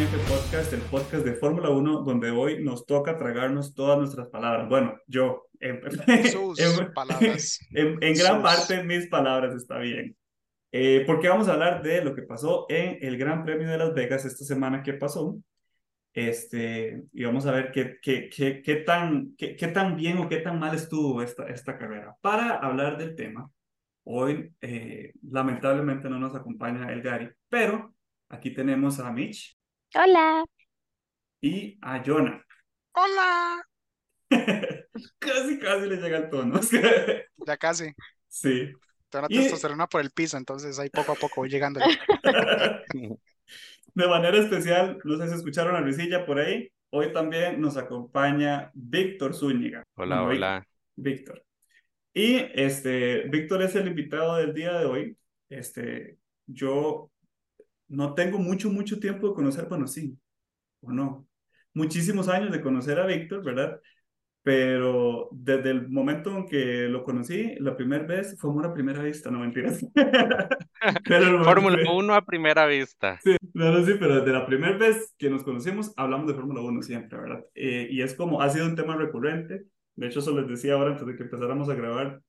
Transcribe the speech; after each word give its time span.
F 0.00 0.16
Podcast, 0.28 0.72
el 0.72 0.80
podcast 0.82 1.24
de 1.24 1.34
Fórmula 1.34 1.68
1, 1.70 2.02
donde 2.02 2.30
hoy 2.30 2.62
nos 2.64 2.86
toca 2.86 3.16
tragarnos 3.16 3.74
todas 3.74 3.98
nuestras 3.98 4.28
palabras. 4.28 4.68
Bueno, 4.68 4.94
yo, 5.06 5.46
en, 5.60 5.80
Sus 6.32 6.58
en- 6.60 6.92
palabras. 6.92 7.60
en- 7.70 7.98
en 8.02 8.14
gran 8.14 8.34
Sus. 8.36 8.42
parte 8.42 8.82
mis 8.84 9.06
palabras 9.08 9.54
está 9.54 9.78
bien. 9.78 10.16
Eh, 10.72 11.04
porque 11.06 11.28
vamos 11.28 11.48
a 11.48 11.52
hablar 11.52 11.82
de 11.82 12.02
lo 12.04 12.14
que 12.14 12.22
pasó 12.22 12.66
en 12.68 12.98
el 13.02 13.16
Gran 13.18 13.44
Premio 13.44 13.68
de 13.68 13.78
Las 13.78 13.94
Vegas 13.94 14.24
esta 14.24 14.44
semana 14.44 14.82
que 14.82 14.94
pasó. 14.94 15.36
Este, 16.14 17.04
y 17.12 17.24
vamos 17.24 17.46
a 17.46 17.52
ver 17.52 17.70
qué, 17.70 17.98
qué, 18.02 18.28
qué, 18.28 18.60
qué 18.62 18.76
tan, 18.76 19.34
qué, 19.36 19.54
qué 19.56 19.68
tan 19.68 19.96
bien 19.96 20.18
o 20.18 20.28
qué 20.28 20.38
tan 20.38 20.58
mal 20.58 20.74
estuvo 20.74 21.22
esta, 21.22 21.46
esta 21.46 21.78
carrera. 21.78 22.16
Para 22.20 22.56
hablar 22.56 22.98
del 22.98 23.14
tema, 23.14 23.50
hoy 24.04 24.52
eh, 24.60 25.12
lamentablemente 25.30 26.08
no 26.10 26.18
nos 26.18 26.34
acompaña 26.34 26.90
el 26.92 27.02
Gary, 27.02 27.30
pero 27.48 27.94
aquí 28.28 28.50
tenemos 28.52 28.98
a 28.98 29.10
Mitch 29.12 29.56
Hola. 29.94 30.44
y 31.40 31.78
a 31.82 32.02
Jonah. 32.04 32.44
Hola. 32.92 33.62
Casi, 35.18 35.58
casi 35.58 35.86
le 35.88 35.96
llega 35.96 36.18
el 36.18 36.30
tono. 36.30 36.60
Ya 37.46 37.56
casi. 37.56 37.92
Sí. 38.28 38.72
Toda 39.10 39.22
la 39.22 39.28
Y- 39.30 39.38
testosterona 39.42 39.86
por 39.88 40.00
el 40.00 40.10
piso, 40.10 40.36
entonces 40.36 40.78
ahí 40.78 40.88
poco 40.90 41.12
a 41.12 41.14
poco 41.16 41.40
voy 41.42 41.48
llegando. 41.50 41.80
De 43.94 44.08
manera 44.08 44.38
especial, 44.38 44.98
no 45.04 45.16
sé 45.18 45.28
si 45.28 45.34
escucharon 45.34 45.74
la 45.74 45.80
risilla 45.82 46.24
por 46.24 46.38
ahí. 46.38 46.70
Hoy 46.90 47.12
también 47.12 47.60
nos 47.60 47.76
acompaña 47.76 48.70
Víctor 48.74 49.34
Zúñiga. 49.34 49.82
Hola, 49.96 50.22
hola. 50.22 50.66
Víctor. 50.96 51.44
Y 52.14 52.36
este, 52.54 53.22
Víctor 53.28 53.62
es 53.62 53.74
el 53.74 53.88
invitado 53.88 54.36
del 54.36 54.54
día 54.54 54.78
de 54.78 54.84
hoy. 54.86 55.16
Este, 55.50 56.16
yo 56.46 57.10
no 57.92 58.14
tengo 58.14 58.38
mucho, 58.38 58.70
mucho 58.70 58.98
tiempo 59.00 59.28
de 59.28 59.34
conocer, 59.34 59.66
bueno, 59.68 59.86
sí, 59.86 60.18
o 60.82 60.92
no, 60.92 61.26
muchísimos 61.74 62.28
años 62.28 62.52
de 62.52 62.60
conocer 62.62 62.98
a 63.00 63.06
Víctor, 63.06 63.44
¿verdad? 63.44 63.80
Pero 64.42 65.28
desde 65.32 65.70
el 65.70 65.88
momento 65.88 66.36
en 66.36 66.46
que 66.46 66.88
lo 66.88 67.04
conocí, 67.04 67.54
la 67.60 67.76
primera 67.76 68.04
vez 68.04 68.36
fue 68.40 68.50
amor 68.50 68.66
a 68.66 68.74
primera 68.74 69.02
vista, 69.02 69.30
no 69.30 69.40
mentiras. 69.40 69.80
Fórmula 71.44 71.76
que- 71.76 71.90
1 71.90 72.14
a 72.14 72.22
primera 72.24 72.66
vista. 72.66 73.20
Sí, 73.22 73.36
no, 73.54 73.70
no, 73.70 73.84
sí, 73.84 73.94
pero 74.00 74.16
desde 74.16 74.32
la 74.32 74.46
primera 74.46 74.76
vez 74.76 75.14
que 75.16 75.30
nos 75.30 75.44
conocimos 75.44 75.92
hablamos 75.96 76.26
de 76.26 76.34
Fórmula 76.34 76.60
1 76.60 76.82
siempre, 76.82 77.18
¿verdad? 77.20 77.44
Eh, 77.54 77.86
y 77.90 78.02
es 78.02 78.14
como, 78.14 78.40
ha 78.42 78.50
sido 78.50 78.66
un 78.66 78.74
tema 78.74 78.96
recurrente. 78.96 79.64
De 79.94 80.06
hecho, 80.08 80.18
eso 80.20 80.36
les 80.38 80.48
decía 80.48 80.74
ahora 80.74 80.90
antes 80.92 81.06
de 81.06 81.14
que 81.16 81.22
empezáramos 81.22 81.68
a 81.68 81.74
grabar. 81.74 82.20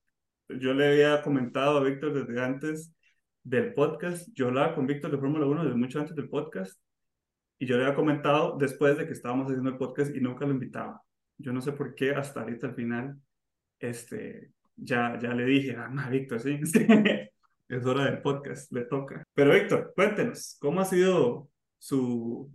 Yo 0.49 0.73
le 0.73 0.87
había 0.89 1.21
comentado 1.23 1.77
a 1.77 1.83
Víctor 1.83 2.13
desde 2.13 2.41
antes 2.43 2.93
del 3.43 3.73
podcast. 3.73 4.29
Yo 4.33 4.47
hablaba 4.47 4.73
con 4.75 4.87
Víctor 4.87 5.11
de 5.11 5.17
Fórmula 5.17 5.45
1 5.45 5.65
desde 5.65 5.77
mucho 5.77 5.99
antes 5.99 6.15
del 6.15 6.29
podcast. 6.29 6.79
Y 7.59 7.65
yo 7.65 7.77
le 7.77 7.83
había 7.83 7.95
comentado 7.95 8.57
después 8.57 8.97
de 8.97 9.05
que 9.05 9.13
estábamos 9.13 9.47
haciendo 9.47 9.69
el 9.69 9.77
podcast 9.77 10.15
y 10.15 10.19
nunca 10.19 10.45
lo 10.45 10.53
invitaba. 10.53 11.01
Yo 11.37 11.53
no 11.53 11.61
sé 11.61 11.71
por 11.71 11.95
qué 11.95 12.11
hasta 12.11 12.41
ahorita 12.41 12.67
al 12.67 12.75
final, 12.75 13.17
este, 13.79 14.51
ya, 14.75 15.17
ya 15.21 15.33
le 15.33 15.45
dije, 15.45 15.75
ah, 15.77 16.09
Víctor, 16.09 16.39
sí, 16.41 16.59
es 17.69 17.85
hora 17.85 18.05
del 18.05 18.21
podcast, 18.21 18.71
le 18.71 18.85
toca. 18.85 19.23
Pero 19.33 19.53
Víctor, 19.53 19.93
cuéntenos, 19.95 20.57
¿cómo 20.59 20.81
ha 20.81 20.85
sido 20.85 21.49
su 21.77 22.51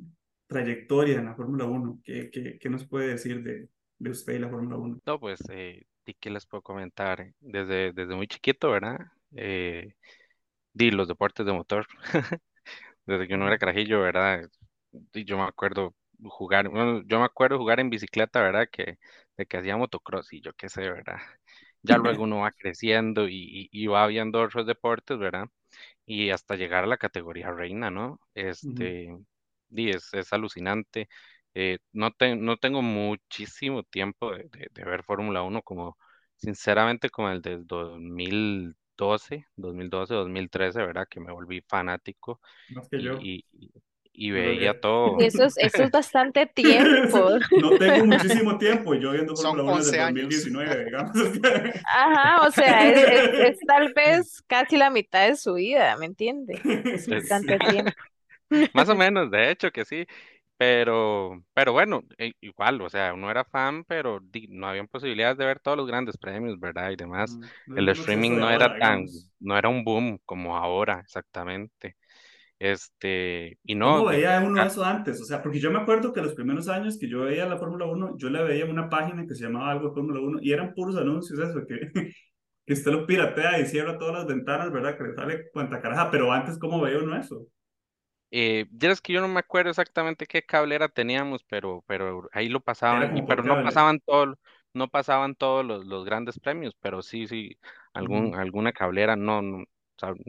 trayectoria 0.47 1.19
en 1.19 1.27
la 1.27 1.35
Fórmula 1.35 1.65
1? 1.65 2.01
¿Qué, 2.03 2.31
qué, 2.31 2.59
qué 2.59 2.71
nos 2.71 2.87
puede 2.87 3.09
decir 3.09 3.43
de, 3.43 3.69
de 3.99 4.11
usted 4.11 4.35
y 4.35 4.39
la 4.39 4.49
Fórmula 4.49 4.77
1? 4.77 5.01
No, 5.07 5.21
pues, 5.21 5.41
eh, 5.51 5.85
¿y 6.07 6.15
qué 6.15 6.31
les 6.31 6.47
puedo 6.47 6.63
comentar? 6.63 7.33
Desde, 7.41 7.93
desde 7.93 8.15
muy 8.15 8.27
chiquito, 8.27 8.71
¿verdad? 8.71 8.99
Eh, 9.33 9.95
di 10.79 10.91
los 10.91 11.09
deportes 11.09 11.47
de 11.47 11.53
motor. 11.53 11.87
Desde 13.07 13.29
que 13.29 13.35
uno 13.35 13.47
era 13.49 13.59
carajillo, 13.59 14.01
¿verdad? 14.01 14.49
Y 15.15 15.25
yo 15.25 15.37
me 15.39 15.45
acuerdo 15.45 15.95
jugar, 16.25 16.69
bueno, 16.69 17.03
yo 17.07 17.19
me 17.19 17.25
acuerdo 17.27 17.59
jugar 17.59 17.81
en 17.81 17.91
bicicleta, 17.91 18.41
¿verdad? 18.43 18.69
Que, 18.71 18.99
de 19.37 19.47
que 19.47 19.59
hacía 19.59 19.77
motocross 19.77 20.33
y 20.33 20.41
yo 20.41 20.53
qué 20.55 20.69
sé, 20.69 20.83
¿verdad? 20.91 21.19
Ya 21.83 21.99
luego 21.99 22.25
uno 22.25 22.41
va 22.41 22.53
creciendo 22.53 23.29
y, 23.29 23.69
y, 23.73 23.85
y 23.85 23.87
va 23.87 24.07
viendo 24.07 24.43
otros 24.43 24.67
deportes, 24.67 25.19
¿verdad? 25.19 25.47
Y 26.07 26.31
hasta 26.31 26.57
llegar 26.57 26.85
a 26.85 26.87
la 26.89 26.99
categoría 26.99 27.51
reina, 27.53 27.91
¿no? 27.91 28.21
Este, 28.35 29.17
di, 29.69 29.91
es, 29.91 30.13
es 30.15 30.33
alucinante. 30.33 31.09
Eh, 31.55 31.79
no, 31.93 32.13
te- 32.13 32.37
no 32.37 32.57
tengo 32.57 32.83
muchísimo 32.83 33.83
tiempo 33.85 34.33
de, 34.33 34.45
de- 34.51 34.69
de 34.73 34.85
ver 34.85 35.03
Fórmula 35.05 35.43
1 35.43 35.63
como, 35.63 35.99
sinceramente, 36.37 37.11
como 37.11 37.31
el 37.31 37.43
del 37.43 37.67
2012, 38.99 39.47
2012, 39.57 40.15
2013, 40.15 40.81
¿verdad? 40.81 41.07
Que 41.09 41.21
me 41.21 41.33
volví 41.33 41.61
fanático 41.63 42.41
Más 42.71 42.89
que 42.89 42.97
y, 42.99 43.03
yo. 43.05 43.19
y, 43.21 43.45
y- 43.53 44.31
veía 44.33 44.81
todo. 44.81 45.21
Y 45.21 45.25
eso 45.27 45.45
es, 45.45 45.57
eso 45.59 45.83
es 45.85 45.91
bastante 45.93 46.47
tiempo. 46.47 47.31
No 47.61 47.71
tengo 47.79 48.05
muchísimo 48.07 48.59
tiempo 48.59 48.95
yo 48.95 49.13
viendo 49.13 49.37
Son 49.37 49.57
Fórmula 49.57 49.77
1 49.77 49.85
desde 49.85 49.91
11 49.91 49.97
el 49.97 50.03
años. 50.03 50.23
2019, 50.25 50.85
digamos. 50.85 51.17
Ajá, 51.85 52.47
o 52.47 52.51
sea, 52.51 52.89
es, 52.91 52.99
es- 52.99 53.31
es 53.57 53.61
tal 53.67 53.93
vez 53.95 54.43
casi 54.47 54.77
la 54.77 54.91
mitad 54.91 55.29
de 55.29 55.37
su 55.37 55.55
vida, 55.55 55.97
¿me 55.97 56.07
entiende? 56.07 56.61
Es 56.93 57.05
Sí. 57.05 57.13
bastante 57.13 57.59
tiempo. 57.59 57.93
Más 58.73 58.89
o 58.89 58.95
menos, 58.97 59.31
de 59.31 59.51
hecho 59.51 59.71
que 59.71 59.85
sí, 59.85 60.07
pero, 60.59 61.45
pero 61.55 61.73
bueno, 61.75 62.03
e- 62.19 62.35
igual, 62.43 62.81
o 62.83 62.91
sea, 62.91 63.15
uno 63.15 63.31
era 63.31 63.45
fan, 63.47 63.85
pero 63.87 64.21
di- 64.23 64.49
no 64.51 64.69
habían 64.69 64.89
posibilidades 64.89 65.39
de 65.39 65.47
ver 65.47 65.61
todos 65.61 65.79
los 65.79 65.89
grandes 65.89 66.19
premios, 66.19 66.61
¿verdad? 66.61 66.91
Y 66.93 66.97
demás. 66.97 67.39
No 67.67 67.77
es 67.77 67.77
El 67.77 67.89
acceso 67.89 68.01
streaming 68.01 68.39
no 68.41 68.51
ahora, 68.51 68.51
era 68.51 68.77
tan, 68.77 69.09
digamos. 69.09 69.31
no 69.41 69.59
era 69.59 69.69
un 69.71 69.85
boom 69.85 70.19
como 70.27 70.57
ahora, 70.59 71.01
exactamente. 71.01 71.97
Este, 72.59 73.59
y 73.65 73.75
¿Cómo 73.81 74.05
no, 74.05 74.07
veía 74.07 74.41
uno 74.41 74.63
eso 74.65 74.85
antes? 74.85 75.21
O 75.21 75.25
sea, 75.25 75.41
porque 75.43 75.61
yo 75.61 75.71
me 75.71 75.79
acuerdo 75.79 76.13
que 76.13 76.21
los 76.21 76.35
primeros 76.35 76.69
años 76.69 76.99
que 76.99 77.09
yo 77.09 77.21
veía 77.21 77.47
la 77.47 77.59
Fórmula 77.59 77.87
1, 77.87 78.17
yo 78.19 78.29
la 78.29 78.43
veía 78.43 78.65
en 78.65 78.71
una 78.73 78.89
página 78.89 79.25
que 79.27 79.35
se 79.37 79.45
llamaba 79.45 79.71
algo 79.71 79.89
de 79.89 79.95
Fórmula 79.95 80.21
1 80.21 80.39
y 80.43 80.53
eran 80.53 80.75
puros 80.75 80.97
anuncios, 80.97 81.39
eso, 81.39 81.65
que, 81.67 81.79
que 82.67 82.73
usted 82.73 82.91
lo 82.93 83.07
piratea 83.07 83.61
y 83.61 83.67
cierra 83.67 83.99
todas 83.99 84.15
las 84.17 84.27
ventanas, 84.27 84.73
¿verdad? 84.73 84.97
Que 84.99 85.05
le 85.05 85.15
sale 85.15 85.51
cuanta 85.53 85.81
caraja, 85.81 86.11
pero 86.11 86.33
antes, 86.33 86.59
¿cómo 86.59 86.81
veía 86.81 86.99
uno 86.99 87.17
eso? 87.19 87.47
Eh, 88.31 88.67
ya 88.73 88.91
es 88.91 89.01
que 89.01 89.13
yo 89.13 89.21
no 89.21 89.29
me 89.29 89.41
acuerdo 89.41 89.71
exactamente 89.71 90.27
qué 90.27 90.43
cablera 90.45 90.89
teníamos, 90.89 91.45
pero, 91.45 91.85
pero 91.87 92.29
ahí 92.33 92.49
lo 92.49 92.61
pasaban, 92.61 93.09
y 93.13 93.23
pero 93.23 93.43
no 93.43 93.59
pasaban 93.59 94.01
todos, 94.01 94.37
no 94.75 94.89
pasaban 94.89 95.35
todos 95.35 95.65
los, 95.65 95.87
los 95.87 96.05
grandes 96.05 96.39
premios, 96.39 96.75
pero 96.81 97.03
sí, 97.03 97.27
sí, 97.27 97.59
algún, 97.93 98.35
alguna 98.35 98.73
cablera, 98.73 99.17
no, 99.17 99.43
no, 99.43 99.65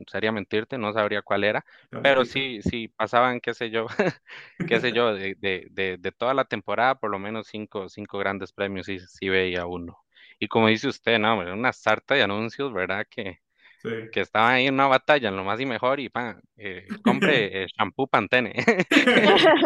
sería 0.08 0.32
mentirte, 0.32 0.78
no 0.78 0.94
sabría 0.94 1.22
cuál 1.22 1.44
era. 1.44 1.66
Pero 2.02 2.24
sí, 2.26 2.62
sí, 2.62 2.88
pasaban, 2.88 3.42
qué 3.42 3.54
sé 3.54 3.70
yo, 3.70 3.88
qué 4.66 4.80
sé 4.80 4.94
yo, 4.94 5.14
de, 5.14 5.36
de, 5.40 5.68
de, 5.72 5.98
de 5.98 6.12
toda 6.12 6.34
la 6.34 6.46
temporada, 6.46 6.96
por 7.00 7.12
lo 7.12 7.20
menos 7.20 7.48
cinco, 7.48 7.90
cinco 7.90 8.18
grandes 8.20 8.54
premios 8.54 8.86
sí, 8.86 9.00
sí 9.00 9.30
veía 9.30 9.66
uno. 9.66 9.98
Y 10.40 10.48
como 10.48 10.68
dice 10.68 10.88
usted, 10.88 11.20
no, 11.20 11.38
una 11.40 11.74
sarta 11.74 12.16
de 12.16 12.24
anuncios, 12.24 12.72
¿verdad? 12.74 13.06
Que, 13.10 13.40
Sí. 13.82 13.90
que 14.12 14.22
estaban 14.22 14.54
ahí 14.56 14.68
en 14.68 14.74
una 14.76 14.88
batalla, 14.88 15.30
en 15.30 15.38
lo 15.38 15.44
más 15.44 15.60
y 15.60 15.66
mejor, 15.66 16.00
y 16.00 16.10
pan, 16.10 16.42
eh, 16.58 16.98
compre 17.02 17.64
eh, 17.64 17.68
shampoo 17.78 18.08
Pantene. 18.08 18.54
Sí. 18.98 19.22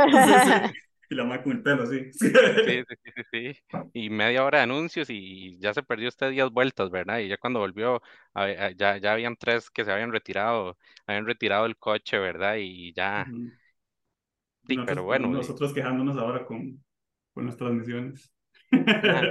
Y 1.09 1.15
la 1.15 1.25
madre 1.25 1.43
con 1.43 1.51
el 1.53 1.63
pelo, 1.63 1.85
sí. 1.85 2.11
Sí, 2.65 2.81
sí, 3.03 3.23
sí. 3.31 3.57
Y 3.91 4.09
media 4.09 4.43
hora 4.45 4.59
de 4.59 4.63
anuncios 4.63 5.09
y 5.09 5.59
ya 5.59 5.73
se 5.73 5.83
perdió 5.83 6.07
usted 6.07 6.29
10 6.31 6.49
vueltas, 6.49 6.89
¿verdad? 6.89 7.19
Y 7.19 7.27
ya 7.27 7.37
cuando 7.37 7.59
volvió, 7.59 8.01
ya, 8.77 8.97
ya 8.97 9.11
habían 9.13 9.35
tres 9.35 9.69
que 9.69 9.83
se 9.83 9.91
habían 9.91 10.11
retirado, 10.13 10.77
habían 11.05 11.25
retirado 11.25 11.65
el 11.65 11.77
coche, 11.77 12.17
¿verdad? 12.19 12.55
Y 12.59 12.93
ya, 12.93 13.27
Ujú. 13.27 13.51
sí, 14.67 14.79
Nosotros, 14.79 14.85
pero 14.85 15.03
bueno, 15.03 15.37
eh, 15.37 15.47
nosotros 15.47 15.73
quejándonos 15.73 16.17
ahora 16.17 16.45
con, 16.45 16.83
con 17.33 17.45
las 17.45 17.57
transmisiones. 17.57 18.31
Ajá. 19.05 19.29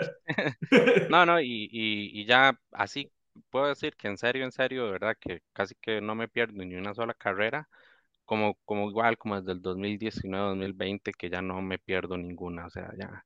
No, 1.09 1.27
no, 1.27 1.41
y, 1.41 1.69
y, 1.71 2.21
y 2.23 2.27
ya 2.27 2.59
así 2.73 3.11
puedo 3.51 3.67
decir 3.69 3.97
que 3.97 4.09
en 4.09 4.19
serio, 4.19 4.45
en 4.45 4.53
serio, 4.53 4.87
de 4.87 4.93
verdad, 4.93 5.17
que 5.21 5.43
casi 5.53 5.75
que 5.77 6.01
no 6.01 6.15
me 6.15 6.29
pierdo 6.29 6.65
ni 6.65 6.75
una 6.77 6.95
sola 6.95 7.15
carrera, 7.15 7.69
como, 8.25 8.57
como 8.65 8.89
igual 8.91 9.19
como 9.19 9.41
desde 9.41 9.53
el 9.53 9.63
2019, 9.63 10.49
2020, 10.49 11.13
que 11.13 11.31
ya 11.31 11.43
no 11.43 11.63
me 11.63 11.79
pierdo 11.79 12.17
ninguna, 12.19 12.67
o 12.67 12.71
sea, 12.71 12.93
ya 12.99 13.25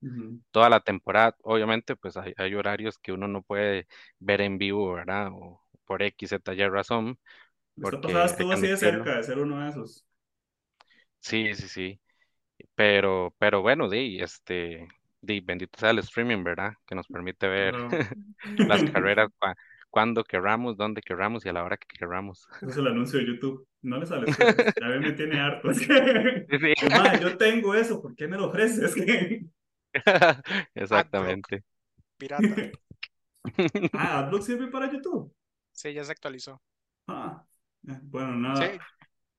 toda 0.52 0.70
la 0.70 0.80
temporada, 0.80 1.36
obviamente, 1.42 1.96
pues 1.96 2.16
hay, 2.16 2.34
hay 2.38 2.54
horarios 2.54 2.98
que 2.98 3.12
uno 3.12 3.28
no 3.28 3.42
puede 3.42 3.86
ver 4.20 4.40
en 4.42 4.58
vivo, 4.58 4.94
¿verdad? 4.94 5.28
O 5.32 5.62
por 5.86 6.02
X, 6.02 6.30
Z, 6.30 6.54
Y 6.54 6.68
razón, 6.68 7.18
porque 7.80 8.12
hay 8.12 8.24
estuvo 8.24 8.52
así 8.52 8.68
de 8.68 8.76
cerca 8.76 9.16
de 9.16 9.22
ser 9.24 9.38
uno 9.38 9.60
de 9.60 9.70
esos. 9.70 10.04
Sí, 11.20 11.54
sí, 11.54 11.68
sí, 11.68 12.00
pero, 12.74 13.34
pero 13.38 13.62
bueno, 13.62 13.88
di, 13.90 14.20
este, 14.22 14.88
di, 15.22 15.40
bendito 15.40 15.78
sea 15.80 15.90
el 15.90 16.00
streaming, 16.00 16.44
¿verdad? 16.44 16.74
Que 16.86 16.94
nos 16.94 17.08
permite 17.08 17.48
ver 17.48 17.76
las 18.66 18.84
carreras 18.84 19.30
cuando 19.96 20.24
querramos, 20.24 20.76
donde 20.76 21.00
queramos 21.00 21.46
y 21.46 21.48
a 21.48 21.54
la 21.54 21.64
hora 21.64 21.78
que 21.78 21.86
queramos. 21.98 22.46
Ese 22.60 22.66
es 22.70 22.76
el 22.76 22.86
anuncio 22.88 23.18
de 23.18 23.28
YouTube. 23.28 23.66
No 23.80 23.96
les 23.96 24.10
sale 24.10 24.26
a 24.26 24.30
ustedes. 24.30 24.74
Ya 24.78 24.88
me 24.88 25.12
tiene 25.12 25.40
harto. 25.40 25.70
Es 25.70 25.80
que, 25.80 26.46
Sí, 26.50 26.58
sí. 26.58 26.74
yo, 26.82 26.88
"Mae, 26.90 27.18
yo 27.18 27.36
tengo 27.38 27.74
eso, 27.74 28.02
¿por 28.02 28.14
qué 28.14 28.28
me 28.28 28.36
lo 28.36 28.48
ofreces? 28.48 28.94
Exactamente. 30.74 31.64
Pirata. 32.18 32.46
Ah, 33.94 34.18
AdBlock 34.18 34.42
sirve 34.42 34.66
para 34.66 34.92
YouTube. 34.92 35.32
Sí, 35.72 35.94
ya 35.94 36.04
se 36.04 36.12
actualizó. 36.12 36.60
Ah, 37.06 37.42
bueno, 37.80 38.36
nada. 38.36 38.70
Sí, 38.72 38.78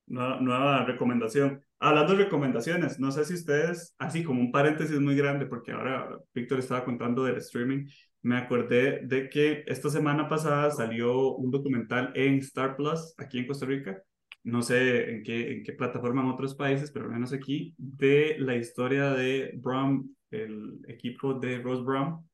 nueva, 0.08 0.40
nueva 0.42 0.86
recomendación. 0.86 1.64
Hablando 1.80 2.14
de 2.16 2.24
recomendaciones, 2.24 3.00
no 3.00 3.12
sé 3.12 3.26
si 3.26 3.36
ustedes, 3.36 3.94
así 4.00 4.24
como 4.24 4.42
un 4.42 4.52
paréntesis 4.52 5.00
muy 5.00 5.16
grande, 5.16 5.46
porque 5.46 5.72
ahora 5.72 6.18
Víctor 6.34 6.58
estaba 6.58 6.84
contando 6.84 7.24
del 7.26 7.38
streaming, 7.38 7.86
me 8.28 8.38
acordé 8.38 9.00
de 9.04 9.30
que 9.30 9.64
esta 9.68 9.90
semana 9.90 10.28
pasada 10.28 10.70
salió 10.72 11.36
un 11.36 11.50
documental 11.50 12.12
en 12.14 12.40
Star 12.40 12.76
Plus, 12.76 13.14
aquí 13.18 13.40
en 13.40 13.48
Costa 13.48 13.66
Rica, 13.66 14.04
no 14.44 14.62
sé 14.62 15.12
en 15.12 15.24
qué, 15.24 15.54
en 15.54 15.64
qué 15.64 15.72
plataforma 15.72 16.22
en 16.22 16.30
otros 16.30 16.54
países, 16.54 16.92
pero 16.92 17.06
al 17.06 17.12
menos 17.12 17.32
aquí, 17.32 17.74
de 17.78 18.36
la 18.40 18.56
historia 18.58 19.12
de 19.12 19.54
Brown, 19.56 20.14
el 20.30 20.80
equipo 20.90 21.36
de 21.36 21.60
Rose 21.60 21.84
Brown, 21.84 22.30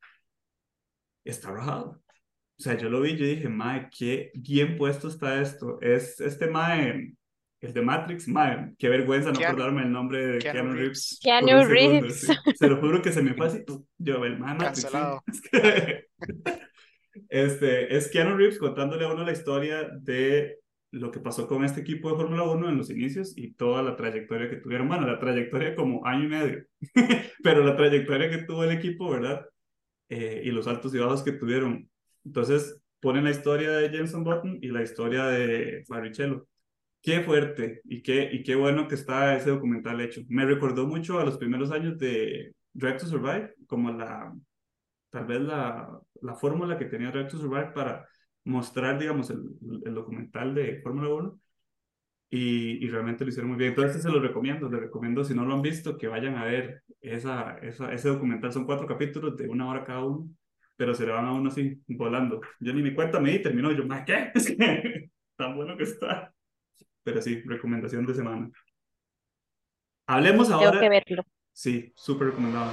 está 1.23 1.51
rajado. 1.51 2.01
O 2.57 2.61
sea, 2.63 2.75
yo 2.75 2.89
lo 2.89 3.01
vi, 3.01 3.15
yo 3.15 3.25
dije, 3.27 3.47
mae, 3.47 3.89
qué 3.95 4.31
bien 4.33 4.77
puesto 4.77 5.07
está 5.07 5.41
esto. 5.41 5.79
Es 5.79 6.19
este 6.21 6.47
mae, 6.47 7.13
el 7.63 7.73
de 7.73 7.81
Matrix, 7.81 8.27
mae, 8.27 8.73
qué 8.77 8.89
vergüenza 8.89 9.29
no 9.31 9.39
Keanu- 9.39 9.47
acordarme 9.53 9.81
el 9.83 9.91
nombre 9.91 10.25
de 10.27 10.37
Keanu 10.39 10.59
Keanu 10.59 10.73
Reeves. 10.73 10.79
Reeves. 10.79 11.19
Keanu 11.21 11.45
un 11.45 11.47
segundo, 11.67 11.73
Reeves. 11.73 12.21
sí. 12.21 12.33
Se 12.55 12.67
lo 12.67 12.77
juro 12.81 13.01
que 13.01 13.11
se 13.11 13.21
me 13.21 13.33
fue 13.35 13.47
así. 13.47 13.63
Yo, 13.97 14.23
el 14.25 14.37
mae 14.39 14.55
Matrix. 14.55 14.81
sí. 14.81 14.97
Es 17.29 17.53
Este, 17.53 17.95
es 17.95 18.09
Keanu 18.11 18.35
Reeves 18.37 18.57
contándole 18.57 19.05
a 19.05 19.13
uno 19.13 19.23
la 19.23 19.31
historia 19.31 19.87
de 20.01 20.57
lo 20.91 21.11
que 21.11 21.19
pasó 21.19 21.47
con 21.47 21.63
este 21.63 21.81
equipo 21.81 22.09
de 22.09 22.15
Fórmula 22.17 22.43
1 22.43 22.69
en 22.69 22.77
los 22.77 22.89
inicios 22.89 23.33
y 23.37 23.53
toda 23.53 23.81
la 23.83 23.95
trayectoria 23.95 24.49
que 24.49 24.57
tuvieron. 24.57 24.87
Bueno, 24.87 25.07
la 25.07 25.19
trayectoria 25.19 25.75
como 25.75 26.05
año 26.05 26.25
y 26.25 26.27
medio, 26.27 26.63
pero 27.43 27.63
la 27.63 27.75
trayectoria 27.75 28.29
que 28.29 28.39
tuvo 28.43 28.63
el 28.63 28.71
equipo, 28.71 29.09
¿verdad? 29.09 29.45
Eh, 30.09 30.41
y 30.43 30.51
los 30.51 30.67
altos 30.67 30.93
y 30.93 30.99
bajos 30.99 31.23
que 31.23 31.31
tuvieron. 31.33 31.89
Entonces, 32.25 32.79
ponen 32.99 33.23
la 33.23 33.31
historia 33.31 33.71
de 33.71 33.89
Jenson 33.89 34.23
Button 34.23 34.59
y 34.61 34.67
la 34.67 34.81
historia 34.83 35.25
de 35.25 35.83
Barrichello. 35.87 36.47
Qué 37.03 37.21
fuerte 37.21 37.81
y 37.85 38.01
qué, 38.01 38.29
y 38.31 38.43
qué 38.43 38.55
bueno 38.55 38.87
que 38.87 38.95
está 38.95 39.35
ese 39.35 39.49
documental 39.51 39.99
hecho. 40.01 40.21
Me 40.29 40.45
recordó 40.45 40.87
mucho 40.87 41.19
a 41.19 41.25
los 41.25 41.37
primeros 41.37 41.69
años 41.71 41.97
de 41.99 42.55
Drive 42.73 42.97
to 42.99 43.07
Survive, 43.07 43.55
como 43.67 43.91
la, 43.91 44.33
tal 45.09 45.25
vez 45.25 45.41
la, 45.41 45.99
la 46.21 46.35
fórmula 46.35 46.77
que 46.77 46.85
tenía 46.85 47.11
Drive 47.11 47.27
to 47.29 47.37
Survive 47.37 47.71
para 47.73 48.07
mostrar, 48.45 48.99
digamos, 48.99 49.29
el, 49.31 49.43
el 49.85 49.93
documental 49.93 50.55
de 50.55 50.81
Fórmula 50.81 51.09
1 51.09 51.39
y, 52.29 52.85
y 52.85 52.89
realmente 52.89 53.25
lo 53.25 53.29
hicieron 53.29 53.49
muy 53.49 53.59
bien. 53.59 53.71
Entonces 53.71 54.01
se 54.01 54.09
los 54.09 54.21
recomiendo, 54.21 54.69
les 54.69 54.81
recomiendo, 54.81 55.23
si 55.25 55.33
no 55.35 55.45
lo 55.45 55.55
han 55.55 55.61
visto, 55.61 55.97
que 55.97 56.07
vayan 56.07 56.35
a 56.37 56.45
ver 56.45 56.83
esa, 57.01 57.57
esa, 57.59 57.93
ese 57.93 58.09
documental. 58.09 58.53
Son 58.53 58.65
cuatro 58.65 58.87
capítulos 58.87 59.37
de 59.37 59.47
una 59.49 59.69
hora 59.69 59.83
cada 59.85 60.03
uno, 60.05 60.29
pero 60.77 60.93
se 60.95 61.05
le 61.05 61.11
van 61.11 61.25
a 61.25 61.33
uno 61.33 61.49
así, 61.49 61.81
volando. 61.87 62.41
Yo 62.59 62.73
ni 62.73 62.81
mi 62.81 62.93
cuenta 62.95 63.19
me 63.19 63.31
di, 63.31 63.41
terminó 63.41 63.71
yo, 63.73 63.85
¿más 63.85 64.05
qué? 64.05 64.31
Tan 65.37 65.55
bueno 65.55 65.77
que 65.77 65.83
está. 65.83 66.33
Pero 67.03 67.21
sí, 67.21 67.41
recomendación 67.45 68.05
de 68.05 68.13
semana. 68.15 68.49
Hablemos 70.07 70.47
Tengo 70.47 70.61
ahora. 70.61 70.79
que 70.79 70.89
verlo. 70.89 71.23
Sí, 71.51 71.93
súper 71.95 72.27
recomendado. 72.29 72.71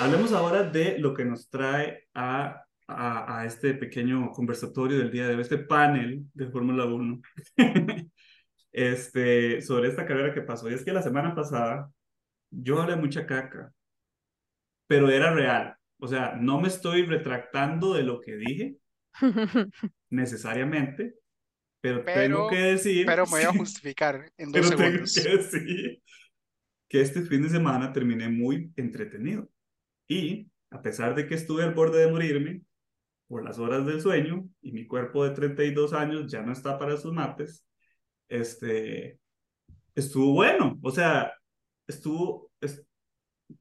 Hablemos 0.00 0.32
ahora 0.32 0.64
de 0.64 0.98
lo 0.98 1.14
que 1.14 1.24
nos 1.24 1.48
trae 1.48 2.08
a, 2.14 2.64
a, 2.88 3.38
a 3.38 3.46
este 3.46 3.74
pequeño 3.74 4.30
conversatorio 4.32 4.98
del 4.98 5.12
día 5.12 5.28
de 5.28 5.36
hoy, 5.36 5.42
este 5.42 5.58
panel 5.58 6.24
de 6.34 6.48
Fórmula 6.48 6.84
1, 6.86 7.20
este, 8.72 9.62
sobre 9.62 9.88
esta 9.88 10.04
carrera 10.04 10.34
que 10.34 10.42
pasó. 10.42 10.68
Y 10.68 10.74
es 10.74 10.84
que 10.84 10.92
la 10.92 11.02
semana 11.02 11.34
pasada 11.36 11.88
yo 12.52 12.80
hablé 12.80 12.96
mucha 12.96 13.26
caca, 13.26 13.72
pero 14.86 15.10
era 15.10 15.32
real. 15.34 15.74
O 15.98 16.06
sea, 16.06 16.36
no 16.40 16.60
me 16.60 16.68
estoy 16.68 17.06
retractando 17.06 17.94
de 17.94 18.02
lo 18.04 18.20
que 18.20 18.36
dije 18.36 18.76
necesariamente, 20.10 21.14
pero, 21.80 22.04
tengo 22.04 22.14
Pero- 22.14 22.48
que 22.48 22.56
decir, 22.56 23.06
Pero 23.06 23.24
me 23.26 23.30
voy 23.30 23.42
a 23.42 23.52
justificar 23.58 24.30
en 24.36 24.52
dos 24.52 24.70
pero 24.70 24.76
tengo 24.76 25.06
segundos. 25.06 25.14
que 25.14 25.58
decir 25.58 26.02
que 26.88 27.00
este 27.00 27.22
fin 27.22 27.42
de 27.42 27.48
semana 27.48 27.92
terminé 27.92 28.28
muy 28.28 28.72
entretenido. 28.76 29.48
Y 30.08 30.50
a 30.70 30.82
pesar 30.82 31.14
de 31.14 31.26
que 31.26 31.34
estuve 31.34 31.64
al 31.64 31.74
borde 31.74 32.00
de 32.04 32.10
morirme 32.12 32.62
por 33.28 33.42
las 33.44 33.58
horas 33.58 33.86
del 33.86 34.00
sueño 34.00 34.46
y 34.60 34.72
mi 34.72 34.86
cuerpo 34.86 35.24
de 35.24 35.30
32 35.34 35.92
años 35.94 36.30
ya 36.30 36.42
no 36.42 36.52
está 36.52 36.78
para 36.78 36.96
sus 36.98 37.12
mates, 37.14 37.66
este, 38.28 39.18
estuvo 39.94 40.34
bueno. 40.34 40.78
O 40.82 40.90
sea, 40.90 41.32
estuvo, 41.94 42.50
es- 42.60 42.84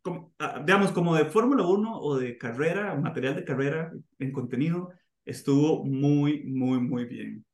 como- 0.02 0.34
ah, 0.40 0.62
digamos, 0.66 0.92
como 0.92 1.16
de 1.16 1.26
Fórmula 1.26 1.66
1 1.68 2.00
o 2.00 2.18
de 2.18 2.38
carrera, 2.38 2.96
material 2.96 3.36
de 3.36 3.46
carrera 3.46 3.92
en 4.20 4.32
contenido, 4.32 4.90
estuvo 5.26 5.86
muy, 5.86 6.44
muy, 6.46 6.80
muy 6.80 7.06
bien. 7.06 7.46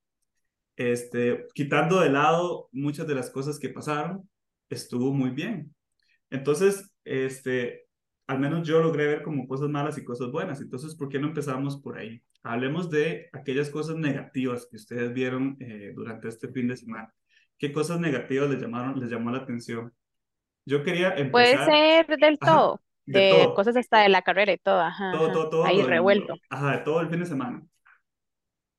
Este, 0.75 1.45
quitando 1.53 1.99
de 1.99 2.09
lado 2.09 2.69
muchas 2.71 3.07
de 3.07 3.15
las 3.15 3.29
cosas 3.31 3.59
que 3.59 3.69
pasaron, 3.69 4.29
estuvo 4.69 5.11
muy 5.13 5.31
bien. 5.31 5.73
Entonces, 6.29 6.93
este, 7.05 7.87
al 8.27 8.39
menos 8.39 8.67
yo 8.67 8.81
logré 8.81 9.07
ver 9.07 9.23
como 9.23 9.47
cosas 9.47 9.69
malas 9.69 9.97
y 9.97 10.03
cosas 10.05 10.31
buenas. 10.31 10.61
Entonces, 10.61 10.95
¿por 10.95 11.09
qué 11.09 11.19
no 11.19 11.27
empezamos 11.27 11.81
por 11.81 11.97
ahí? 11.97 12.21
Hablemos 12.43 12.89
de 12.89 13.29
aquellas 13.33 13.69
cosas 13.69 13.97
negativas 13.97 14.67
que 14.69 14.77
ustedes 14.77 15.13
vieron 15.13 15.57
eh, 15.59 15.93
durante 15.95 16.27
este 16.29 16.49
fin 16.49 16.67
de 16.67 16.77
semana. 16.77 17.13
¿Qué 17.57 17.71
cosas 17.73 17.99
negativas 17.99 18.49
les 18.49 18.61
llamaron, 18.61 18.99
les 18.99 19.09
llamó 19.09 19.31
la 19.31 19.39
atención? 19.39 19.93
Yo 20.67 20.83
quería 20.83 21.15
Puede 21.29 21.57
empezar 21.57 21.59
ser 21.59 22.07
del 22.19 22.39
Ajá, 22.39 22.59
todo, 22.59 22.81
de 23.05 23.21
de 23.21 23.23
todo. 23.23 23.53
cosas 23.53 23.75
hasta 23.77 23.99
de 24.01 24.09
la 24.09 24.21
carrera 24.21 24.53
y 24.53 24.57
todo, 24.57 24.79
ajá, 24.81 25.05
todo, 25.09 25.31
ajá, 25.31 25.31
todo, 25.31 25.49
todo. 25.49 25.67
ahí 25.67 25.81
revuelto. 25.83 26.35
ajá, 26.49 26.71
de 26.77 26.83
todo 26.83 27.01
el 27.01 27.09
fin 27.09 27.19
de 27.19 27.25
semana. 27.25 27.63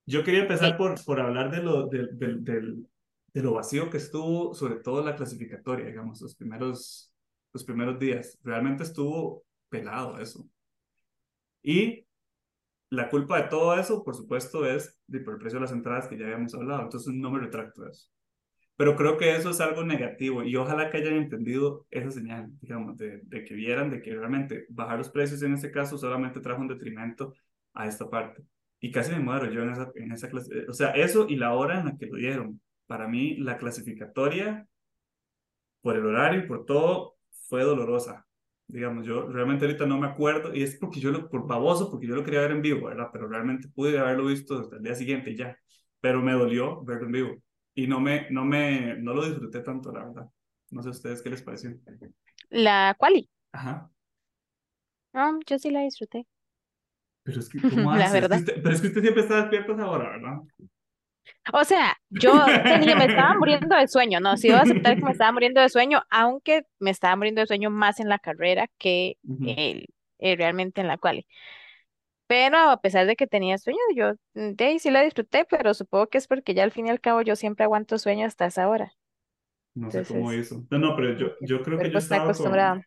Yo 0.07 0.25
quería 0.25 0.41
empezar 0.43 0.77
Ok. 0.77 0.79
por, 0.79 1.03
por 1.05 1.21
hablar 1.21 1.51
de 1.51 1.63
lo, 1.63 1.87
del, 1.87 2.19
del- 2.19 2.89
de 3.35 3.43
lo 3.43 3.53
vacío 3.55 3.91
que 3.91 3.99
estuvo, 3.99 4.55
sobre 4.55 4.77
todo 4.77 5.05
la 5.05 5.15
clasificatoria, 5.17 5.87
digamos, 5.87 6.21
los 6.23 6.35
primeros, 6.35 7.13
los 7.53 7.65
primeros 7.65 7.99
días. 7.99 8.39
Realmente 8.43 8.85
estuvo 8.85 9.45
pelado 9.69 10.19
eso. 10.19 10.49
Y 11.63 12.07
la 12.91 13.11
culpa 13.11 13.43
de 13.43 13.49
todo 13.49 13.75
eso, 13.79 14.05
por 14.05 14.17
supuesto, 14.17 14.67
es 14.67 14.99
de 15.09 15.21
por 15.21 15.35
el 15.35 15.41
precio 15.41 15.59
de 15.59 15.63
las 15.67 15.73
entradas 15.73 16.09
que 16.09 16.19
ya 16.19 16.27
habíamos 16.27 16.55
hablado. 16.55 16.83
Entonces 16.85 17.15
no 17.15 17.31
me 17.31 17.41
retracto 17.41 17.83
de 17.85 17.91
eso. 17.93 18.11
Pero 18.79 18.97
creo 18.97 19.19
que 19.19 19.37
eso 19.37 19.51
es 19.51 19.61
algo 19.61 19.85
negativo 19.85 20.45
y 20.45 20.57
ojalá 20.57 20.91
que 20.91 20.99
hayan 20.99 21.15
entendido 21.17 21.87
esa 21.91 22.13
señal, 22.13 22.49
digamos, 22.61 22.97
de, 22.97 23.21
de 23.25 23.45
que 23.45 23.55
vieran 23.55 23.91
de 23.91 24.03
que 24.03 24.15
realmente 24.15 24.67
bajar 24.71 24.99
los 24.99 25.11
precios 25.11 25.43
en 25.43 25.55
este 25.55 25.73
caso 25.73 25.99
solamente 25.99 26.41
trajo 26.41 26.63
un 26.63 26.69
detrimento 26.69 27.35
a 27.75 27.89
esta 27.89 28.09
parte. 28.11 28.45
Y 28.81 28.93
casi 28.93 29.13
me 29.13 29.21
muero 29.21 29.51
yo 29.51 29.63
en 29.63 29.71
esa, 29.73 29.91
en 29.97 30.13
esa 30.13 30.31
clase. 30.31 30.65
O 30.69 30.73
sea, 30.75 30.93
eso 30.93 31.27
y 31.29 31.37
la 31.37 31.55
hora 31.55 31.81
en 31.81 31.87
la 31.87 31.97
que 31.99 32.07
lo 32.07 32.17
dieron. 32.17 32.61
Para 32.87 33.09
mí, 33.09 33.37
la 33.39 33.59
clasificatoria, 33.59 34.69
por 35.81 35.97
el 35.97 36.07
horario 36.07 36.41
y 36.41 36.47
por 36.47 36.65
todo, 36.65 37.17
fue 37.49 37.63
dolorosa. 37.63 38.27
Digamos, 38.67 39.07
yo 39.07 39.27
realmente 39.29 39.65
ahorita 39.65 39.87
no 39.87 39.99
me 39.99 40.07
acuerdo, 40.09 40.55
y 40.55 40.63
es 40.63 40.77
porque 40.77 41.01
yo 41.01 41.11
lo, 41.11 41.29
por 41.31 41.47
baboso, 41.47 41.91
porque 41.91 42.07
yo 42.07 42.15
lo 42.17 42.25
quería 42.25 42.43
ver 42.43 42.51
en 42.53 42.63
vivo, 42.63 42.87
¿verdad? 42.89 43.09
Pero 43.13 43.29
realmente 43.29 43.69
pude 43.69 43.99
haberlo 43.99 44.27
visto 44.27 44.59
hasta 44.61 44.77
el 44.77 44.83
día 44.83 44.95
siguiente 44.95 45.31
y 45.31 45.37
ya. 45.37 45.59
Pero 46.01 46.23
me 46.23 46.33
dolió 46.33 46.85
verlo 46.85 47.07
en 47.07 47.13
vivo. 47.13 47.43
Y 47.79 47.87
no 47.87 48.01
me, 48.01 48.27
no 48.31 48.45
me, 48.45 48.97
no 48.97 49.15
lo 49.15 49.25
disfruté 49.25 49.61
tanto, 49.61 49.93
la 49.93 50.05
verdad. 50.05 50.29
No 50.71 50.83
sé 50.83 50.89
a 50.89 50.91
ustedes 50.91 51.23
qué 51.23 51.31
les 51.31 51.43
pareció. 51.43 51.71
La 52.51 52.97
quali, 52.99 53.31
Ajá. 53.53 53.89
no, 55.13 55.39
yo 55.47 55.61
sí 55.61 55.71
la 55.71 55.83
disfruté. 55.83 56.27
Pero 57.23 57.39
es 57.39 57.49
que, 57.49 57.59
¿cómo 57.71 57.93
La 57.93 58.07
haces? 58.07 58.15
Es 58.15 58.19
que 58.19 58.21
verdad. 58.23 58.39
usted- 58.39 58.63
pero 58.65 58.75
es 58.75 58.81
que 58.81 58.87
usted 58.89 59.01
siempre 59.03 59.23
está 59.23 59.37
despierto 59.43 59.73
a 59.73 59.75
esa 59.77 59.87
hora, 59.91 60.09
¿verdad? 60.11 60.39
O 61.53 61.65
sea, 61.65 61.97
yo 62.11 62.33
tenía, 62.67 62.97
me 62.97 63.05
estaba 63.05 63.35
muriendo 63.39 63.77
de 63.77 63.87
sueño, 63.87 64.19
no, 64.19 64.37
sí 64.37 64.49
debo 64.49 64.61
aceptar 64.61 64.99
que 64.99 65.05
me 65.05 65.13
estaba 65.13 65.31
muriendo 65.31 65.61
de 65.61 65.69
sueño, 65.69 66.03
aunque 66.11 66.65
me 66.81 66.91
estaba 66.91 67.15
muriendo 67.15 67.41
de 67.43 67.47
sueño 67.47 67.71
más 67.71 68.01
en 68.01 68.09
la 68.09 68.19
carrera 68.19 68.67
que 68.77 69.19
el, 69.45 69.87
eh, 70.19 70.35
realmente 70.35 70.81
en 70.81 70.89
la 70.89 70.99
quali. 70.99 71.27
Pero 72.29 72.59
a 72.59 72.81
pesar 72.81 73.07
de 73.07 73.17
que 73.17 73.27
tenía 73.27 73.59
sueño, 73.59 73.81
yo 73.97 74.13
mm, 74.35 74.53
de 74.53 74.65
ahí 74.65 74.79
sí 74.79 74.91
la 74.91 75.03
disfruté, 75.03 75.47
pero 75.51 75.75
supongo 75.75 76.09
que 76.09 76.19
es 76.19 76.29
porque 76.29 76.55
ya 76.55 76.63
al 76.63 76.71
fin 76.71 76.87
y 76.87 76.91
al 76.91 77.01
cabo 77.01 77.23
yo 77.23 77.35
siempre 77.35 77.65
aguanto 77.65 77.99
sueño 77.99 78.27
hasta 78.27 78.47
esa 78.47 78.69
hora. 78.69 78.93
No 79.75 79.91
sé 79.91 80.05
cómo 80.05 80.33
hizo. 80.33 80.65
No, 80.71 80.79
no, 80.79 80.95
pero 80.95 81.17
yo, 81.17 81.29
yo 81.41 81.63
creo 81.63 81.79
que 81.79 81.91
yo 81.91 81.99
estaba 81.99 82.23
con, 82.23 82.31
acostumbrado. 82.31 82.83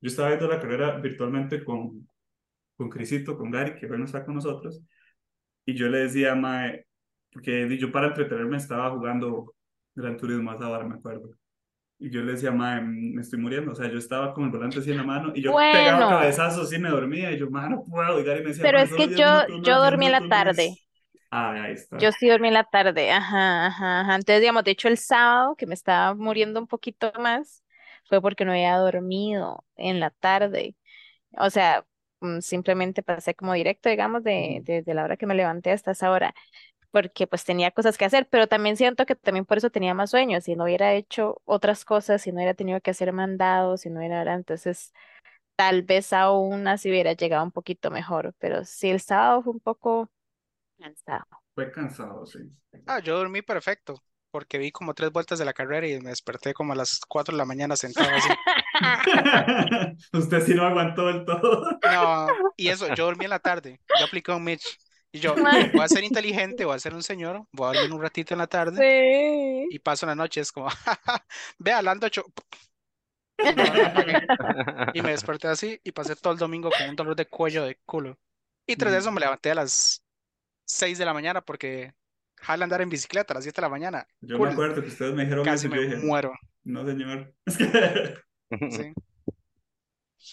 yo 0.00 0.08
estaba 0.08 0.28
viendo 0.28 0.48
la 0.48 0.60
carrera 0.60 0.98
virtualmente 0.98 1.64
con, 1.64 2.08
con 2.76 2.90
Crisito, 2.90 3.38
con 3.38 3.50
Gary, 3.50 3.76
que 3.76 3.86
hoy 3.86 3.98
no 3.98 4.06
está 4.06 4.24
con 4.24 4.34
nosotros, 4.34 4.82
y 5.64 5.74
yo 5.74 5.88
le 5.88 5.98
decía 5.98 6.32
a 6.32 6.34
Mae, 6.34 6.86
porque 7.30 7.78
yo 7.78 7.92
para 7.92 8.08
entretenerme 8.08 8.56
estaba 8.56 8.90
jugando 8.90 9.54
Gran 9.94 10.16
Turismo 10.16 10.50
a 10.50 10.56
esa 10.56 10.68
hora, 10.68 10.84
me 10.84 10.96
acuerdo. 10.96 11.30
Y 12.00 12.10
yo 12.10 12.22
le 12.22 12.32
decía, 12.32 12.50
Mae, 12.52 12.80
mm, 12.82 13.14
me 13.14 13.22
estoy 13.22 13.38
muriendo. 13.40 13.72
O 13.72 13.74
sea, 13.76 13.90
yo 13.90 13.98
estaba 13.98 14.34
con 14.34 14.44
el 14.44 14.50
volante 14.50 14.80
así 14.80 14.90
en 14.90 14.96
la 14.98 15.04
mano 15.04 15.32
y 15.34 15.42
yo 15.42 15.68
pegaba 15.70 16.06
Bueno, 16.06 16.08
cabezazos 16.08 16.72
y 16.72 16.78
me 16.78 16.90
dormía. 16.90 17.32
Y 17.32 17.38
yo, 17.38 17.50
mae, 17.50 17.70
no 17.70 17.84
puedo. 17.84 18.20
Y 18.20 18.24
Gary 18.24 18.42
me 18.42 18.48
decía, 18.50 18.66
pero 18.66 18.78
es 18.78 18.94
que 18.94 19.08
10 19.08 19.10
yo, 19.14 19.26
minutos 19.26 19.60
yo 19.62 19.78
más, 19.78 19.82
10 19.82 19.82
dormí 19.82 20.06
en 20.06 20.12
la 20.12 20.20
tarde. 20.22 20.80
Ah, 21.30 21.52
ahí 21.64 21.72
está. 21.74 21.98
Yo 21.98 22.12
sí 22.12 22.28
dormí 22.28 22.48
en 22.48 22.54
la 22.54 22.64
tarde, 22.64 23.10
ajá, 23.10 23.66
ajá, 23.66 24.00
ajá. 24.02 24.14
Entonces, 24.16 24.40
digamos, 24.40 24.62
de 24.64 24.70
hecho, 24.72 24.86
el 24.88 24.96
sábado, 24.98 25.56
que 25.56 25.66
me 25.66 25.74
estaba 25.74 26.14
muriendo 26.14 26.60
un 26.60 26.66
poquito 26.68 27.12
más, 27.18 27.64
fue 28.08 28.22
porque 28.22 28.44
no 28.44 28.52
había 28.52 28.76
dormido 28.78 29.64
en 29.76 29.98
la 30.00 30.10
tarde. 30.10 30.76
O 31.38 31.50
sea, 31.50 31.86
mm, 32.20 32.40
simplemente 32.40 33.02
pasé 33.02 33.34
como 33.34 33.54
directo, 33.54 33.88
digamos, 33.90 34.24
de, 34.24 34.60
Ujú. 34.60 34.64
desde 34.64 34.94
la 34.94 35.04
hora 35.04 35.16
que 35.18 35.26
me 35.26 35.34
levanté 35.36 35.72
hasta 35.72 35.92
esa 35.92 36.10
hora, 36.12 36.34
porque 36.90 37.26
pues 37.26 37.44
tenía 37.44 37.70
cosas 37.70 37.96
que 37.98 38.04
hacer, 38.04 38.28
pero 38.28 38.46
también 38.46 38.76
siento 38.76 39.06
que 39.06 39.14
también 39.14 39.44
por 39.44 39.58
eso 39.58 39.70
tenía 39.70 39.94
más 39.94 40.10
sueños. 40.10 40.44
Si 40.44 40.56
no 40.56 40.64
hubiera 40.64 40.94
hecho 40.94 41.40
otras 41.44 41.84
cosas, 41.84 42.22
si 42.22 42.32
no 42.32 42.36
hubiera 42.36 42.54
tenido 42.54 42.80
que 42.80 42.90
hacer 42.90 43.12
mandados, 43.12 43.82
si 43.82 43.90
no 43.90 44.00
hubiera, 44.00 44.34
entonces 44.34 44.92
tal 45.56 45.82
vez 45.82 46.12
aún 46.12 46.66
así 46.68 46.90
hubiera 46.90 47.12
llegado 47.12 47.44
un 47.44 47.52
poquito 47.52 47.90
mejor, 47.90 48.34
pero 48.38 48.64
sí 48.64 48.90
el 48.90 49.00
sábado 49.00 49.42
fue 49.42 49.52
un 49.52 49.60
poco 49.60 50.10
cansado. 50.78 51.26
Fue 51.54 51.70
cansado, 51.70 52.24
sí. 52.26 52.38
Ah, 52.86 53.00
yo 53.00 53.16
dormí 53.18 53.42
perfecto, 53.42 54.02
porque 54.30 54.58
vi 54.58 54.72
como 54.72 54.94
tres 54.94 55.12
vueltas 55.12 55.38
de 55.38 55.44
la 55.44 55.52
carrera 55.52 55.86
y 55.86 56.00
me 56.00 56.10
desperté 56.10 56.54
como 56.54 56.72
a 56.72 56.76
las 56.76 57.00
4 57.06 57.32
de 57.32 57.38
la 57.38 57.44
mañana 57.44 57.76
sentado 57.76 58.08
así. 58.10 58.28
Usted 60.12 60.40
sí 60.40 60.54
no 60.54 60.64
aguantó 60.64 61.06
del 61.06 61.24
todo. 61.24 61.78
No, 61.92 62.26
y 62.56 62.68
eso, 62.68 62.92
yo 62.94 63.04
dormí 63.04 63.24
en 63.24 63.30
la 63.30 63.38
tarde, 63.38 63.80
yo 63.98 64.06
apliqué 64.06 64.32
un 64.32 64.44
Mitch. 64.44 64.78
Y 65.12 65.18
yo, 65.20 65.34
voy 65.74 65.80
a 65.84 65.88
ser 65.88 66.04
inteligente, 66.04 66.64
voy 66.64 66.76
a 66.76 66.78
ser 66.78 66.94
un 66.94 67.02
señor, 67.02 67.44
voy 67.52 67.68
a 67.76 67.78
dormir 67.80 67.92
un 67.94 68.02
ratito 68.02 68.34
en 68.34 68.38
la 68.38 68.46
tarde 68.46 68.76
Sí. 68.78 69.66
y 69.74 69.78
paso 69.80 70.06
la 70.06 70.14
noche, 70.14 70.40
es 70.40 70.52
como, 70.52 70.68
vea, 71.58 71.78
hablando 71.78 72.06
ocho. 72.06 72.24
Y 74.94 75.02
me 75.02 75.10
desperté 75.10 75.48
así 75.48 75.80
y 75.82 75.92
pasé 75.92 76.14
todo 76.16 76.32
el 76.32 76.38
domingo 76.38 76.70
con 76.76 76.88
un 76.90 76.96
dolor 76.96 77.16
de 77.16 77.26
cuello 77.26 77.64
de 77.64 77.78
culo. 77.86 78.18
Y 78.66 78.76
tras 78.76 78.92
eso 78.94 79.10
Mm. 79.10 79.14
me 79.14 79.20
levanté 79.20 79.50
a 79.50 79.54
las 79.54 80.04
6 80.66 80.98
de 80.98 81.04
la 81.04 81.14
mañana 81.14 81.40
porque 81.40 81.92
jala 82.36 82.64
andar 82.64 82.82
en 82.82 82.90
bicicleta 82.90 83.32
a 83.32 83.36
las 83.36 83.44
7 83.44 83.60
de 83.60 83.62
la 83.66 83.68
mañana. 83.70 84.06
Yo 84.20 84.36
Cool. 84.36 84.48
me 84.48 84.52
acuerdo 84.52 84.82
que 84.82 84.88
ustedes 84.88 85.14
me 85.14 85.24
dijeron 85.24 85.44
Casi 85.44 85.66
eso 85.66 85.74
me 85.74 85.82
dije, 85.82 85.96
muero. 85.96 86.32
no 86.64 86.84
señor. 86.86 87.34
Sí. 87.46 88.92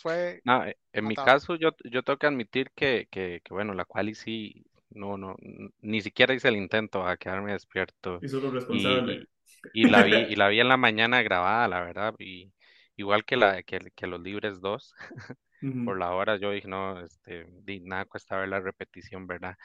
Fue 0.02 0.44
No, 0.44 0.64
eh, 0.66 0.78
en 0.94 1.08
mi 1.08 1.18
matado. 1.18 1.18
caso 1.18 1.56
yo, 1.56 1.72
yo 1.86 2.04
tengo 2.04 2.18
que 2.20 2.28
admitir 2.28 2.72
que, 2.76 3.08
que, 3.12 3.42
que, 3.44 3.54
bueno, 3.54 3.74
la 3.74 3.86
cual 3.86 4.10
y 4.10 4.16
sí, 4.16 4.66
no, 4.92 5.18
no, 5.18 5.36
ni 5.82 6.02
siquiera 6.02 6.34
hice 6.34 6.48
el 6.48 6.56
intento 6.58 7.06
a 7.06 7.18
quedarme 7.18 7.52
despierto 7.54 8.22
Hizo 8.22 8.40
lo 8.40 8.52
y, 8.52 8.52
responsable. 8.52 9.28
y, 9.74 9.84
y 9.84 9.86
la 9.88 10.04
vi, 10.04 10.22
y 10.32 10.36
la 10.36 10.48
vi 10.48 10.60
en 10.62 10.70
la 10.70 10.78
mañana 10.78 11.22
grabada, 11.22 11.68
la 11.68 11.82
verdad, 11.82 12.16
y 12.20 12.54
igual 12.96 13.26
que 13.26 13.36
la, 13.38 13.62
que, 13.64 13.92
que 13.96 14.08
los 14.08 14.22
libres 14.22 14.62
dos, 14.62 14.94
por 15.84 15.98
Ujú. 15.98 16.00
la 16.00 16.14
hora 16.14 16.38
yo 16.38 16.52
dije, 16.52 16.68
no, 16.68 17.00
este, 17.02 17.46
di, 17.64 17.82
nada 17.82 18.06
cuesta 18.06 18.38
ver 18.38 18.50
la 18.50 18.60
repetición, 18.62 19.28
¿verdad? 19.28 19.56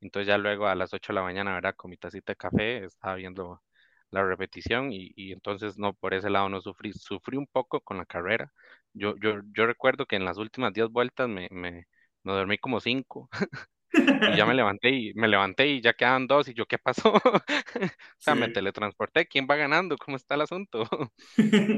Entonces 0.00 0.26
ya 0.28 0.38
luego 0.38 0.66
a 0.66 0.74
las 0.74 0.92
8 0.94 1.12
de 1.12 1.16
la 1.16 1.22
mañana, 1.22 1.54
¿verdad? 1.54 1.74
Con 1.76 1.90
mi 1.90 1.96
tacita 1.96 2.32
de 2.32 2.36
café, 2.36 2.84
estaba 2.84 3.14
viendo 3.16 3.62
la 4.10 4.24
repetición 4.24 4.92
y, 4.92 5.12
y 5.16 5.32
entonces 5.32 5.78
no, 5.78 5.92
por 5.94 6.14
ese 6.14 6.30
lado 6.30 6.48
no 6.48 6.60
sufrí, 6.60 6.92
sufrí 6.92 7.36
un 7.36 7.46
poco 7.46 7.80
con 7.80 7.98
la 7.98 8.06
carrera. 8.06 8.52
Yo, 8.92 9.14
yo, 9.22 9.40
yo 9.56 9.66
recuerdo 9.66 10.06
que 10.06 10.16
en 10.16 10.24
las 10.24 10.38
últimas 10.38 10.72
10 10.72 10.88
vueltas 10.90 11.28
me, 11.28 11.48
me, 11.50 11.86
me 12.24 12.32
dormí 12.32 12.58
como 12.58 12.80
5 12.80 13.28
y 14.24 14.34
ya 14.36 14.46
me 14.46 14.54
levanté 14.56 14.90
y 14.90 15.14
me 15.14 15.28
levanté 15.28 15.68
y 15.68 15.82
ya 15.82 15.94
quedaban 15.94 16.26
dos 16.28 16.48
y 16.48 16.54
yo, 16.54 16.66
¿qué 16.66 16.78
pasó? 16.78 17.14
O 17.98 18.22
sea, 18.22 18.34
me 18.36 18.48
teletransporté, 18.50 19.26
¿quién 19.28 19.46
va 19.50 19.56
ganando? 19.56 19.96
¿Cómo 19.98 20.16
está 20.16 20.34
el 20.36 20.42
asunto? 20.42 20.84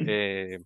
Eh, 0.04 0.59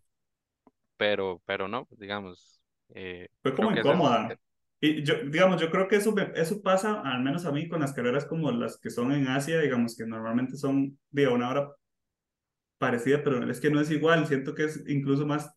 pero, 0.96 1.42
pero 1.46 1.68
no, 1.68 1.84
pues, 1.86 2.00
digamos, 2.00 2.60
eh, 2.94 3.28
Fue 3.42 3.54
como 3.54 3.70
es, 3.72 3.72
incómoda. 3.72 4.38
Y 4.80 5.02
yo, 5.04 5.14
digamos, 5.24 5.60
yo 5.60 5.70
creo 5.70 5.88
que 5.88 5.96
eso, 5.96 6.12
me- 6.12 6.32
eso 6.34 6.60
pasa, 6.62 7.00
al 7.02 7.22
menos 7.22 7.46
a 7.46 7.52
mí, 7.52 7.68
con 7.68 7.80
las 7.80 7.92
carreras 7.94 8.26
como 8.26 8.50
las 8.52 8.78
que 8.78 8.90
son 8.90 9.12
en 9.12 9.28
Asia, 9.28 9.60
digamos, 9.60 9.96
que 9.96 10.06
normalmente 10.06 10.56
son 10.56 10.98
de 11.10 11.28
una 11.28 11.48
hora 11.50 11.70
parecida, 12.78 13.22
pero 13.24 13.48
es 13.50 13.60
que 13.60 13.70
no 13.70 13.80
es 13.80 13.90
igual. 13.90 14.26
Siento 14.26 14.54
que 14.54 14.64
es 14.64 14.84
incluso 14.88 15.26
más, 15.26 15.50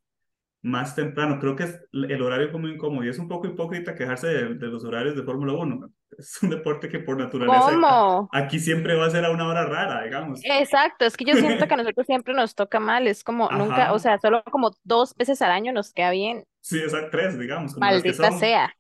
más 0.62 0.96
temprano. 0.96 1.40
Creo 1.40 1.56
que 1.56 1.64
es, 1.64 1.80
el 1.92 2.22
horario 2.22 2.58
muy 2.58 2.72
incómodo 2.72 3.06
y 3.06 3.10
es 3.10 3.20
un 3.20 3.28
poco 3.28 3.48
hipócrita 3.48 3.96
quejarse 3.96 4.28
de, 4.28 4.54
de 4.56 4.68
los 4.68 4.84
horarios 4.84 5.16
de 5.16 5.24
Fórmula 5.24 5.54
1. 5.54 5.90
Es 6.18 6.42
un 6.42 6.50
deporte 6.50 6.90
que 6.90 7.00
por 7.00 7.18
naturaleza 7.18 8.28
aquí 8.32 8.60
siempre 8.60 8.96
va 8.96 9.06
a 9.06 9.10
ser 9.10 9.26
a 9.26 9.32
una 9.32 9.48
hora 9.48 9.66
rara, 9.66 10.04
digamos. 10.04 10.42
Exacto, 10.44 11.06
es 11.06 11.16
que 11.16 11.26
yo 11.26 11.36
siento 11.36 11.68
que 11.68 11.74
a 11.74 11.78
nosotros 11.78 12.06
siempre 12.06 12.34
nos 12.34 12.56
toca 12.56 12.80
mal, 12.80 13.08
es 13.08 13.24
como 13.24 13.50
nunca, 13.52 13.94
o 13.94 14.00
sea, 14.00 14.20
solo 14.20 14.44
como 14.52 14.72
dos 14.84 15.16
veces 15.16 15.42
al 15.42 15.52
año 15.52 15.72
nos 15.72 15.94
queda 15.94 16.12
bien, 16.12 16.44
Sí, 16.62 16.80
esas 16.80 17.10
tres, 17.10 17.40
digamos, 17.40 17.74
como 17.74 17.88
que 17.88 17.94
maldita 17.94 18.30
son. 18.30 18.40
sea. 18.40 18.74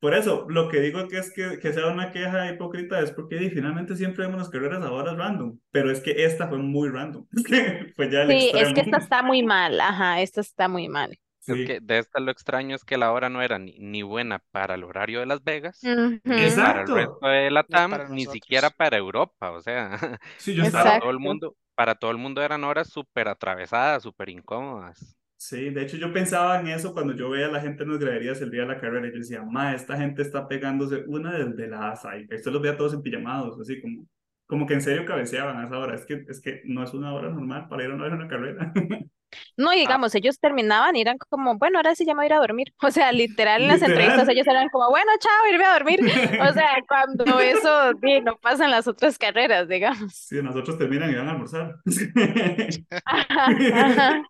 Por 0.00 0.14
eso, 0.14 0.46
lo 0.48 0.68
que 0.68 0.80
digo 0.80 1.08
que 1.08 1.18
es 1.18 1.32
que, 1.32 1.58
que 1.58 1.72
sea 1.72 1.88
una 1.88 2.12
queja 2.12 2.50
hipócrita 2.52 3.00
es 3.00 3.10
porque 3.12 3.36
di, 3.36 3.50
finalmente 3.50 3.96
siempre 3.96 4.24
vemos 4.26 4.38
las 4.40 4.48
carreras 4.50 4.82
a 4.82 4.92
horas 4.92 5.16
random, 5.16 5.58
pero 5.70 5.90
es 5.90 6.00
que 6.00 6.24
esta 6.24 6.48
fue 6.48 6.58
muy 6.58 6.88
random, 6.88 7.26
es 7.32 7.94
fue 7.96 8.10
ya 8.10 8.22
el 8.22 8.30
Sí, 8.30 8.52
es 8.54 8.72
que 8.72 8.80
extremo. 8.80 8.82
esta 8.82 8.98
está 8.98 9.22
muy 9.22 9.42
mal, 9.42 9.80
ajá, 9.80 10.20
esta 10.20 10.40
está 10.40 10.68
muy 10.68 10.88
mal. 10.88 11.18
es 11.46 11.58
Sí, 11.58 11.62
que 11.62 11.80
de 11.80 11.98
esta 11.98 12.20
lo 12.20 12.30
extraño 12.30 12.76
es 12.76 12.84
que 12.84 12.98
la 12.98 13.12
hora 13.12 13.28
no 13.30 13.42
era 13.42 13.58
ni, 13.58 13.78
ni 13.78 14.02
buena 14.02 14.40
para 14.50 14.74
el 14.74 14.84
horario 14.84 15.20
de 15.20 15.26
Las 15.26 15.42
Vegas, 15.44 15.90
Ujú, 15.92 16.20
ni 16.24 16.50
para 16.52 16.82
el 16.82 16.90
resto 16.92 17.26
de 17.28 17.50
Ni 17.68 17.80
Latam, 17.80 17.90
para 17.90 18.08
ni 18.08 18.26
siquiera 18.26 18.70
para 18.70 18.96
Europa, 18.98 19.50
o 19.52 19.60
sea, 19.62 19.90
Sí, 20.36 20.54
yo 20.54 20.64
para 20.70 20.92
todo 20.92 21.10
el 21.10 21.18
mundo, 21.18 21.56
para 21.74 21.94
todo 21.94 22.10
el 22.10 22.18
mundo 22.18 22.42
eran 22.42 22.64
horas 22.64 22.88
súper 22.90 23.28
atravesadas, 23.28 24.02
súper 24.02 24.28
incómodas. 24.30 25.16
Sí, 25.38 25.70
de 25.70 25.82
hecho 25.82 25.96
yo 25.96 26.12
pensaba 26.12 26.60
en 26.60 26.68
eso 26.68 26.92
cuando 26.92 27.14
yo 27.14 27.30
veía 27.30 27.46
a 27.46 27.50
la 27.50 27.60
gente 27.60 27.84
en 27.84 27.90
las 27.90 27.98
graderías 27.98 28.42
el 28.42 28.50
día 28.50 28.62
de 28.62 28.68
la 28.68 28.80
carrera 28.80 29.06
y 29.06 29.12
yo 29.12 29.18
decía, 29.18 29.42
ma, 29.42 29.74
esta 29.74 29.96
gente 29.96 30.20
está 30.20 30.46
pegándose 30.46 31.04
una 31.06 31.32
desvelada, 31.32 32.18
y 32.18 32.26
esto 32.28 32.50
los 32.50 32.60
veía 32.60 32.76
todos 32.76 32.92
en 32.92 33.02
pijamados, 33.02 33.58
así 33.60 33.80
como, 33.80 34.06
como 34.46 34.66
que 34.66 34.74
en 34.74 34.82
serio 34.82 35.06
cabeceaban 35.06 35.58
a 35.58 35.64
esa 35.64 35.78
hora, 35.78 35.94
es 35.94 36.04
que, 36.04 36.24
es 36.28 36.40
que 36.40 36.62
no 36.64 36.82
es 36.82 36.92
una 36.92 37.14
hora 37.14 37.30
normal 37.30 37.68
para 37.68 37.84
ir 37.84 37.90
a 37.90 37.94
una, 37.94 38.28
carrera. 38.28 38.72
No, 39.58 39.70
Ah, 39.70 39.74
digamos, 39.74 40.14
ellos 40.14 40.40
terminaban 40.40 40.96
y 40.96 41.02
eran 41.02 41.18
como, 41.18 41.58
bueno, 41.58 41.78
ahora 41.78 41.94
sí 41.94 42.06
ya 42.06 42.14
me 42.14 42.20
voy 42.20 42.24
a 42.24 42.26
ir 42.28 42.32
a 42.32 42.38
dormir. 42.38 42.72
O 42.82 42.90
sea, 42.90 43.12
literal 43.12 43.60
en 43.60 43.68
las 43.68 43.82
entrevistas 43.82 44.26
ellos 44.26 44.46
eran 44.46 44.70
como, 44.70 44.88
bueno, 44.88 45.10
chao, 45.20 45.52
irme 45.52 45.66
a 45.66 45.74
dormir. 45.74 46.00
O 46.50 46.52
sea, 46.54 46.70
cuando 46.88 47.38
eso 47.38 47.92
sí, 48.02 48.22
no 48.22 48.38
pasa 48.38 48.64
en 48.64 48.70
las 48.70 48.88
otras 48.88 49.18
carreras, 49.18 49.68
digamos. 49.68 50.14
Sí, 50.14 50.40
nosotros 50.42 50.78
terminan 50.78 51.10
y 51.10 51.16
van 51.16 51.28
a 51.28 51.32
almorzar. 51.32 51.76
Ajá, 53.04 53.48
ajá. 53.74 54.22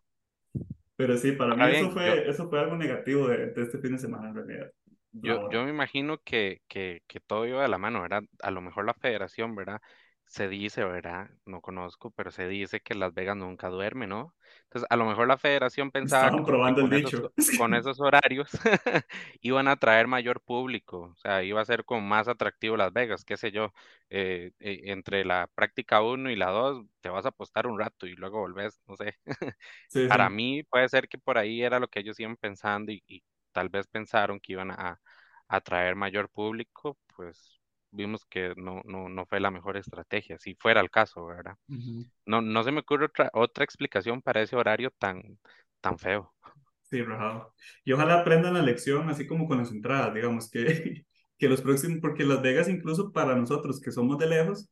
Pero 0.98 1.16
sí, 1.16 1.32
para 1.32 1.56
mí 1.56 1.64
ahora 1.64 1.72
eso 1.72 1.90
bien, 1.90 1.98
yo, 2.02 2.16
fue, 2.16 2.28
eso 2.30 2.48
fue 2.50 2.60
algo 2.60 2.76
negativo 2.76 3.28
de, 3.28 3.48
de 3.52 3.62
este 3.62 3.78
fin 3.78 3.92
de 3.94 3.98
semana 4.00 4.28
en 4.28 4.34
realidad. 4.36 4.70
Yo, 5.12 5.40
yo 5.50 5.64
me 5.64 5.70
imagino 5.70 6.18
que, 6.22 6.62
que, 6.68 7.02
que 7.06 7.20
todo 7.20 7.46
iba 7.46 7.62
de 7.62 7.68
la 7.68 7.78
mano, 7.78 8.02
¿verdad? 8.02 8.22
A 8.42 8.50
lo 8.50 8.60
mejor 8.60 8.84
la 8.86 8.94
federación, 8.94 9.54
¿verdad? 9.56 9.80
Se 10.26 10.48
dice, 10.48 10.84
¿verdad? 10.84 11.30
No 11.46 11.60
conozco, 11.60 12.10
pero 12.12 12.30
se 12.30 12.46
dice 12.48 12.80
que 12.80 12.94
Las 12.94 13.14
Vegas 13.14 13.36
nunca 13.36 13.68
duerme, 13.68 14.06
¿no? 14.06 14.34
Entonces, 14.68 14.86
a 14.90 14.96
lo 14.96 15.06
mejor 15.06 15.28
la 15.28 15.38
federación 15.38 15.90
pensaba 15.90 16.30
que 16.32 16.42
probando 16.44 16.80
el 16.82 16.90
con 16.90 16.92
esos, 16.92 17.12
dicho. 17.12 17.32
con 17.54 17.74
esos 17.74 18.00
horarios 18.00 18.50
iban 19.40 19.68
a 19.68 19.72
atraer 19.72 20.06
mayor 20.06 20.40
público, 20.42 21.00
o 21.12 21.16
sea, 21.16 21.42
iba 21.42 21.60
a 21.60 21.64
ser 21.64 21.84
como 21.84 22.02
más 22.02 22.28
atractivo 22.28 22.76
Las 22.76 22.92
Vegas, 22.92 23.24
qué 23.24 23.36
sé 23.36 23.50
yo, 23.50 23.72
eh, 24.10 24.52
eh, 24.60 24.80
entre 24.86 25.24
la 25.24 25.48
práctica 25.54 26.02
1 26.02 26.30
y 26.30 26.36
la 26.36 26.50
2 26.50 26.84
te 27.00 27.08
vas 27.08 27.24
a 27.24 27.28
apostar 27.30 27.66
un 27.66 27.78
rato 27.78 28.06
y 28.06 28.14
luego 28.16 28.40
volvés, 28.40 28.80
no 28.86 28.96
sé. 28.96 29.18
Sí, 29.88 30.00
Para 30.06 30.30
mí 30.30 30.62
puede 30.64 30.88
ser 30.88 31.08
que 31.08 31.18
por 31.18 31.38
ahí 31.38 31.62
era 31.62 31.78
lo 31.80 31.88
que 31.88 32.00
ellos 32.00 32.18
iban 32.20 32.36
pensando 32.36 32.92
y, 32.92 33.02
y 33.06 33.22
tal 33.52 33.68
vez 33.68 33.86
pensaron 33.86 34.40
que 34.40 34.52
iban 34.54 34.70
a 34.70 35.00
atraer 35.48 35.96
mayor 35.96 36.28
público, 36.30 36.98
pues 37.16 37.57
vimos 37.90 38.26
que 38.26 38.54
no, 38.56 38.82
no, 38.84 39.08
no 39.08 39.26
fue 39.26 39.40
la 39.40 39.50
mejor 39.50 39.76
estrategia, 39.76 40.38
si 40.38 40.54
fuera 40.56 40.80
el 40.80 40.90
caso, 40.90 41.26
¿verdad? 41.26 41.56
Ujú. 41.68 42.04
No, 42.26 42.42
no 42.42 42.64
se 42.64 42.72
me 42.72 42.80
ocurre 42.80 43.06
otra, 43.06 43.30
otra 43.34 43.64
explicación 43.64 44.22
para 44.22 44.42
ese 44.42 44.56
horario 44.56 44.90
tan, 44.92 45.38
tan 45.80 45.98
feo. 45.98 46.34
Sí, 46.82 47.02
rajado. 47.02 47.54
Y 47.84 47.92
ojalá 47.92 48.20
aprendan 48.20 48.54
la 48.54 48.62
lección, 48.62 49.08
así 49.10 49.26
como 49.26 49.46
con 49.46 49.58
las 49.58 49.70
entradas, 49.70 50.14
digamos, 50.14 50.50
que, 50.50 51.04
que 51.38 51.48
los 51.48 51.60
próximos, 51.60 51.98
porque 52.00 52.24
Las 52.24 52.40
Vegas 52.42 52.68
incluso 52.68 53.12
para 53.12 53.36
nosotros 53.36 53.80
que 53.80 53.92
somos 53.92 54.18
de 54.18 54.26
lejos, 54.26 54.70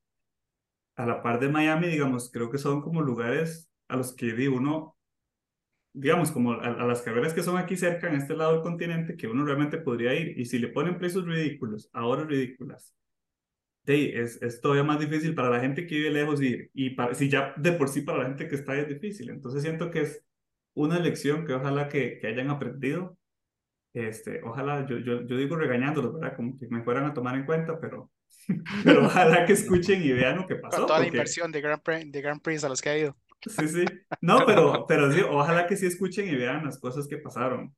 a 0.97 1.07
la 1.07 1.23
par 1.23 1.41
de 1.41 1.49
Miami, 1.49 1.89
digamos, 1.89 2.31
creo 2.33 2.51
que 2.51 2.59
son 2.59 2.81
como 2.83 3.03
lugares 3.03 3.71
a 3.89 3.97
los 3.97 4.15
que 4.15 4.33
di 4.35 4.47
uno, 4.49 4.97
digamos, 5.93 6.33
como 6.33 6.53
a, 6.55 6.67
a 6.67 6.87
las 6.87 7.03
carreras 7.03 7.35
que 7.35 7.43
son 7.43 7.59
aquí 7.59 7.77
cerca, 7.77 8.09
en 8.09 8.17
este 8.17 8.37
lado 8.37 8.55
del 8.55 8.63
continente, 8.63 9.17
que 9.17 9.29
uno 9.29 9.45
realmente 9.45 9.79
podría 9.79 10.15
ir. 10.15 10.39
Y 10.39 10.45
si 10.47 10.59
le 10.59 10.69
ponen 10.69 10.99
precios 10.99 11.27
ridículos, 11.27 11.91
a 11.93 12.07
horas 12.07 12.27
ridículas, 12.29 12.95
de 13.87 14.21
es, 14.21 14.43
es 14.43 14.61
todavía 14.61 14.85
más 14.85 14.99
difícil 14.99 15.35
para 15.35 15.49
la 15.51 15.61
gente 15.61 15.87
que 15.87 15.95
vive 15.95 16.11
lejos 16.11 16.43
ir. 16.43 16.71
Y 16.75 16.91
para, 16.91 17.15
si 17.15 17.29
ya 17.29 17.55
de 17.57 17.73
por 17.73 17.89
sí 17.89 18.03
para 18.03 18.19
la 18.19 18.27
gente 18.27 18.49
que 18.49 18.57
está 18.57 18.73
ahí 18.73 18.81
es 18.81 18.89
difícil. 18.89 19.31
Entonces 19.31 19.63
siento 19.63 19.91
que 19.91 20.03
es 20.03 20.25
una 20.75 20.99
lección 20.99 21.47
que 21.47 21.55
ojalá 21.55 21.89
que, 21.89 22.19
que 22.19 22.27
hayan 22.27 22.51
aprendido. 22.51 23.17
Este, 23.95 24.43
ojalá, 24.43 24.87
yo, 24.87 24.99
yo, 24.99 25.27
yo 25.27 25.37
digo 25.39 25.57
regañándolos, 25.57 26.15
¿verdad? 26.15 26.37
Como 26.37 26.59
que 26.59 26.67
me 26.69 26.83
fueran 26.83 27.07
a 27.07 27.15
tomar 27.15 27.35
en 27.35 27.47
cuenta, 27.47 27.81
pero, 27.81 28.11
pero 28.85 29.07
ojalá 29.07 29.47
que 29.47 29.55
escuchen 29.55 30.03
y 30.03 30.13
vean 30.13 30.37
lo 30.37 30.47
que 30.47 30.61
Con 30.61 30.71
pasó, 30.71 30.85
toda 30.85 30.99
la 30.99 31.05
porque 31.07 31.17
inversión 31.17 31.51
de 31.51 31.61
Grand 31.63 31.83
Prix, 31.83 32.13
de 32.13 32.21
Grand 32.21 32.43
Prix 32.43 32.65
a 32.65 32.69
los 32.69 32.83
que 32.83 32.89
ha 32.91 32.99
ido. 32.99 33.17
Sí, 33.47 33.69
sí. 33.69 33.85
No, 34.21 34.45
pero, 34.47 34.85
pero 34.89 35.11
sí, 35.13 35.21
ojalá 35.23 35.67
que 35.67 35.77
sí 35.77 35.87
escuchen 35.87 36.29
y 36.29 36.35
vean 36.35 36.65
las 36.65 36.79
cosas 36.79 37.09
que 37.09 37.19
pasaron. 37.19 37.75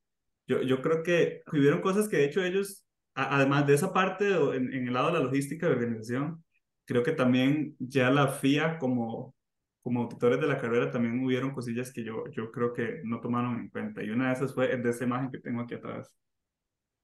Yo, 0.47 0.61
yo 0.61 0.81
creo 0.81 1.03
que 1.03 1.41
hubieron 1.53 1.81
cosas 1.81 2.09
que 2.09 2.17
de 2.17 2.25
hecho 2.25 2.43
ellos, 2.43 2.85
además 3.23 3.67
de 3.67 3.73
esa 3.73 3.93
parte 3.93 4.27
en, 4.27 4.73
en 4.73 4.87
el 4.87 4.93
lado 4.93 5.07
de 5.07 5.13
la 5.13 5.19
logística 5.25 5.67
de 5.67 5.73
organización, 5.73 6.43
creo 6.85 7.03
que 7.03 7.11
también 7.11 7.75
ya 7.79 8.09
la 8.09 8.27
FIA 8.27 8.79
como, 8.79 9.35
como 9.81 10.03
auditores 10.03 10.39
de 10.39 10.47
la 10.47 10.57
carrera 10.57 10.91
también 10.91 11.23
hubieron 11.23 11.51
cosillas 11.51 11.91
que 11.91 12.03
yo, 12.03 12.23
yo 12.31 12.51
creo 12.51 12.73
que 12.73 13.01
no 13.03 13.19
tomaron 13.19 13.59
en 13.59 13.69
cuenta. 13.69 14.03
Y 14.03 14.09
una 14.09 14.27
de 14.27 14.33
esas 14.33 14.53
fue 14.53 14.75
de 14.75 14.89
esa 14.89 15.03
imagen 15.03 15.31
que 15.31 15.39
tengo 15.39 15.61
aquí 15.61 15.75
atrás. 15.75 16.15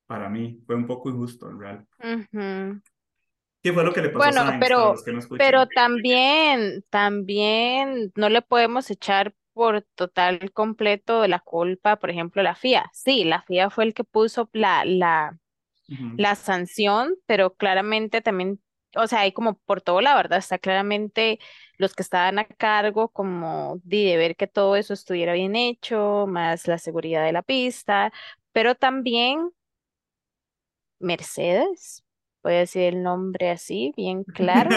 Para 0.07 0.29
mí 0.29 0.61
fue 0.65 0.75
un 0.75 0.87
poco 0.87 1.09
injusto, 1.09 1.49
en 1.49 1.59
real. 1.59 1.87
Ujú. 1.99 2.81
¿Qué 3.61 3.73
fue 3.73 3.83
lo 3.83 3.93
que 3.93 4.01
le 4.01 4.09
pasó 4.09 4.19
Bueno, 4.19 4.41
a 4.41 4.45
Sainz 4.45 4.59
pero, 4.67 4.91
los 4.93 5.03
que 5.03 5.11
no 5.11 5.19
pero 5.37 5.67
también, 5.67 6.83
también 6.89 8.11
no 8.15 8.29
le 8.29 8.41
podemos 8.43 8.91
echar 8.91 9.33
por 9.53 9.81
total 9.95 10.51
completo 10.51 11.25
la 11.27 11.39
culpa, 11.39 11.95
por 11.95 12.09
ejemplo, 12.11 12.43
la 12.43 12.55
FIA. 12.55 12.91
Sí, 12.93 13.23
la 13.23 13.41
FIA 13.41 13.69
fue 13.69 13.85
el 13.85 13.93
que 13.93 14.03
puso 14.03 14.49
la, 14.53 14.85
la, 14.85 15.39
La 16.15 16.35
sanción, 16.35 17.15
pero 17.25 17.55
claramente 17.55 18.21
también, 18.21 18.61
o 18.95 19.07
sea, 19.07 19.21
hay 19.21 19.33
como 19.33 19.55
por 19.59 19.81
todo 19.81 20.01
la 20.01 20.15
verdad, 20.15 20.39
está 20.39 20.57
claramente 20.59 21.39
los 21.77 21.93
que 21.93 22.03
estaban 22.03 22.39
a 22.39 22.45
cargo 22.45 23.09
como 23.09 23.79
de, 23.83 23.97
de 24.05 24.17
ver 24.17 24.35
que 24.37 24.47
todo 24.47 24.75
eso 24.77 24.93
estuviera 24.93 25.33
bien 25.33 25.55
hecho, 25.55 26.25
más 26.27 26.67
la 26.67 26.77
seguridad 26.77 27.25
de 27.25 27.33
la 27.33 27.43
pista, 27.43 28.13
pero 28.53 28.75
también 28.75 29.51
Mercedes, 30.99 32.03
voy 32.43 32.53
a 32.55 32.57
decir 32.59 32.83
el 32.83 33.03
nombre 33.03 33.49
así, 33.51 33.93
bien 33.95 34.23
claro. 34.33 34.75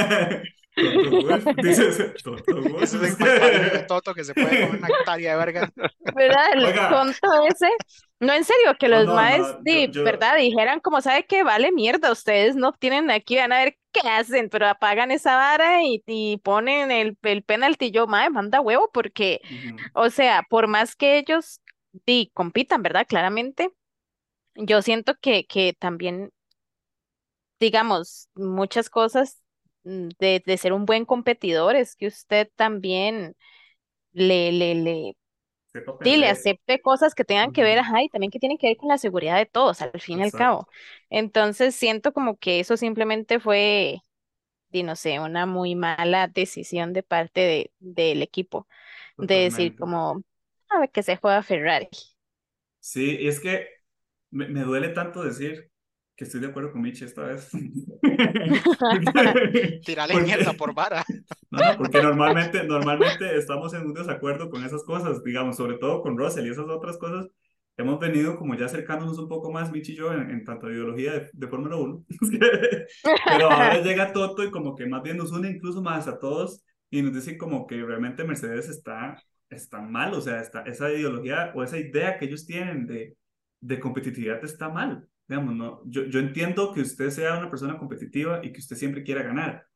Toto 0.81 1.11
Wolff, 1.17 1.49
dices 1.57 1.99
Toto 2.23 2.63
Wolff. 2.63 2.83
Ese 2.83 2.97
es 2.99 3.03
el 3.13 3.19
mal 3.19 3.39
parido 3.41 3.71
de 3.71 3.79
Toto 3.85 4.15
que 4.15 4.25
se 4.25 4.35
puede 4.35 4.61
comer 4.61 4.79
una 4.79 4.89
hectárea 4.89 5.33
de 5.33 5.39
verga. 5.39 5.73
¿Verdad? 6.15 6.53
El 6.55 6.65
Oiga. 6.65 6.89
tonto 6.89 7.29
ese. 7.49 7.69
No, 8.21 8.33
en 8.35 8.45
serio, 8.45 8.75
que 8.79 8.89
los 8.89 9.07
no, 9.07 9.15
maes, 9.15 9.41
no, 9.41 9.59
di, 9.63 9.87
yo- 9.87 9.93
yo- 9.93 10.05
¿verdad? 10.05 10.37
Dijeran 10.37 10.81
como, 10.81 11.01
¿sabe 11.01 11.25
qué? 11.27 11.45
Vale 11.45 11.71
mierda, 11.73 12.11
ustedes 12.13 12.57
no 12.57 12.73
tienen 12.73 13.11
aquí, 13.11 13.37
van 13.37 13.53
a 13.53 13.59
ver 13.65 13.79
qué 13.93 14.01
hacen, 14.09 14.49
pero 14.51 14.67
apagan 14.67 15.11
esa 15.13 15.37
vara 15.37 15.83
y, 15.85 16.03
y 16.07 16.39
ponen 16.39 16.91
el, 16.91 17.17
el 17.23 17.43
penalti. 17.45 17.91
Yo, 17.93 18.07
mae, 18.09 18.31
manda 18.31 18.61
huevo, 18.61 18.91
porque, 18.93 19.41
o 19.95 20.11
sea, 20.11 20.43
por 20.51 20.67
más 20.67 20.97
que 20.97 21.19
ellos, 21.19 21.61
di, 22.07 22.31
compitan, 22.35 22.83
¿verdad? 22.83 23.07
Claramente, 23.09 23.71
yo 24.55 24.83
siento 24.83 25.15
que, 25.21 25.47
que 25.47 25.75
también, 25.79 26.33
digamos, 27.61 28.29
muchas 28.35 28.91
cosas 28.91 29.39
de, 29.89 30.43
de 30.45 30.59
ser 30.59 30.73
un 30.73 30.85
buen 30.87 31.05
competidor 31.05 31.77
es 31.77 31.97
que 31.97 32.07
usted 32.09 32.51
también 32.57 33.37
le, 34.13 34.53
le, 34.53 34.75
le 34.77 35.17
Sí, 36.05 36.25
acepte 36.29 36.81
cosas 36.81 37.15
que 37.15 37.25
tengan 37.25 37.51
que 37.53 37.63
ver, 37.63 37.79
ajá, 37.79 38.03
y 38.03 38.09
también 38.09 38.31
que 38.31 38.39
tienen 38.39 38.57
que 38.59 38.69
ver 38.69 38.77
con 38.77 38.89
la 38.89 38.99
seguridad 38.99 39.37
de 39.37 39.47
todos, 39.47 39.83
al 39.83 40.01
fin 40.01 40.21
y 40.21 40.23
al 40.23 40.33
cabo. 40.35 40.69
Entonces, 41.11 41.75
siento 41.75 42.13
como 42.13 42.37
que 42.39 42.61
eso 42.61 42.77
simplemente 42.77 43.41
fue, 43.41 44.01
di, 44.71 44.83
no 44.85 44.97
sé, 44.97 45.21
una 45.21 45.47
muy 45.47 45.75
mala 45.77 46.29
decisión 46.29 46.93
de 46.95 47.03
parte 47.05 47.41
de, 47.43 47.73
del 47.81 48.23
equipo, 48.23 48.69
de 49.21 49.37
decir 49.37 49.75
como, 49.77 50.23
a 50.71 50.81
ver, 50.81 50.91
que 50.93 51.03
se 51.05 51.17
juega 51.19 51.43
Ferrari. 51.45 51.89
Sí, 52.81 53.17
y 53.21 53.29
es 53.29 53.41
que 53.41 53.67
me, 54.31 54.49
me 54.49 54.63
duele 54.63 54.91
tanto 54.91 55.23
decir 55.25 55.71
que 56.19 56.25
estoy 56.25 56.41
de 56.41 56.49
acuerdo 56.49 56.73
con 56.73 56.83
Michi 56.83 57.05
esta 57.05 57.23
vez. 57.23 57.49
Tirarle 59.87 60.15
Porque- 60.15 60.27
mierda 60.27 60.53
por 60.55 60.75
vara. 60.75 61.05
No, 61.51 61.61
no, 61.61 61.79
porque 61.79 62.03
normalmente, 62.03 62.63
normalmente 62.65 63.39
estamos 63.39 63.73
en 63.73 63.87
un 63.87 63.95
desacuerdo 63.95 64.51
con 64.51 64.63
esas 64.67 64.85
cosas, 64.85 65.25
digamos, 65.25 65.57
sobre 65.57 65.79
todo 65.79 66.03
con 66.03 66.19
Russell 66.19 66.47
y 66.47 66.51
esas 66.51 66.69
otras 66.69 66.99
cosas. 66.99 67.27
Hemos 67.79 67.99
venido 67.99 68.37
como 68.37 68.55
ya 68.55 68.67
acercándonos 68.67 69.19
un 69.19 69.29
poco 69.29 69.51
más, 69.51 69.73
Michi 69.73 69.93
y 69.93 69.97
yo, 69.97 70.13
en, 70.13 70.29
en 70.31 70.45
tanto 70.45 70.67
a 70.67 70.71
ideología 70.71 71.13
de, 71.13 71.31
de 71.33 71.49
Fórmula 71.49 71.77
1. 71.77 72.05
Pero 73.25 73.51
ahora 73.51 73.81
llega 73.81 74.13
Toto 74.13 74.45
y 74.45 74.51
como 74.51 74.77
que 74.77 74.85
más 74.87 75.03
bien 75.03 75.17
nos 75.17 75.33
une 75.33 75.49
incluso 75.49 75.81
más 75.81 76.07
a 76.07 76.19
todos 76.19 76.63
y 76.91 77.01
nos 77.01 77.15
dice 77.15 77.39
como 77.39 77.67
que 77.67 77.83
realmente 77.83 78.25
Mercedes 78.25 78.69
está, 78.69 79.17
está 79.49 79.81
mal, 79.81 80.13
o 80.13 80.21
sea, 80.21 80.43
está, 80.43 80.65
esa 80.65 80.93
ideología 80.93 81.51
o 81.55 81.63
esa 81.63 81.79
idea 81.79 82.19
que 82.19 82.27
ellos 82.27 82.45
tienen 82.45 82.87
de, 82.87 83.17
de 83.63 83.81
competitividad 83.81 84.45
está 84.45 84.69
mal. 84.69 85.09
Digamos, 85.29 85.55
no, 85.55 85.83
yo, 85.87 86.05
yo 86.07 86.21
entiendo 86.21 86.73
que 86.75 86.81
usted 86.83 87.11
sea 87.11 87.39
una 87.39 87.51
persona 87.51 87.79
competitiva 87.79 88.41
y 88.45 88.53
que 88.53 88.61
usted 88.61 88.77
siempre 88.77 89.03
quiera 89.05 89.23
ganar, 89.23 89.67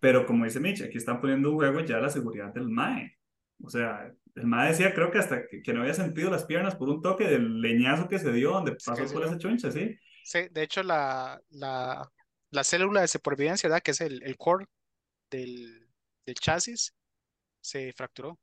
pero 0.00 0.26
como 0.26 0.44
dice 0.44 0.60
Mitch, 0.60 0.82
aquí 0.82 0.98
están 0.98 1.20
poniendo 1.20 1.50
en 1.50 1.54
juego 1.56 1.80
ya 1.80 1.98
la 1.98 2.10
seguridad 2.10 2.52
del 2.54 2.68
MAE. 2.68 3.12
O 3.62 3.70
sea, 3.70 4.12
el 4.34 4.46
MAE 4.46 4.68
decía, 4.70 4.94
creo 4.94 5.10
que 5.10 5.18
hasta 5.18 5.46
que, 5.48 5.62
que 5.62 5.72
no 5.74 5.82
había 5.82 5.94
sentido 5.94 6.30
las 6.30 6.44
piernas 6.44 6.76
por 6.76 6.88
un 6.90 7.02
toque 7.02 7.24
del 7.28 7.60
leñazo 7.62 8.08
que 8.08 8.18
se 8.18 8.32
dio 8.32 8.52
donde 8.52 8.76
Sí, 8.76 8.84
pasó 8.84 9.08
se 9.08 9.14
por 9.14 9.24
dio. 9.24 9.26
esa 9.26 9.38
choncha, 9.38 9.70
¿sí? 9.72 9.98
Sí, 10.22 10.48
de 10.50 10.62
hecho, 10.62 10.82
la, 10.82 11.40
la, 11.50 12.10
la 12.50 12.64
célula 12.64 13.02
de 13.02 13.08
supervivencia, 13.08 13.68
¿verdad? 13.68 13.82
Que 13.82 13.90
es 13.92 14.00
el, 14.00 14.22
el 14.24 14.36
core 14.36 14.66
del, 15.30 15.88
del 16.26 16.34
chasis, 16.36 16.94
se 17.60 17.92
fracturó. 17.94 18.38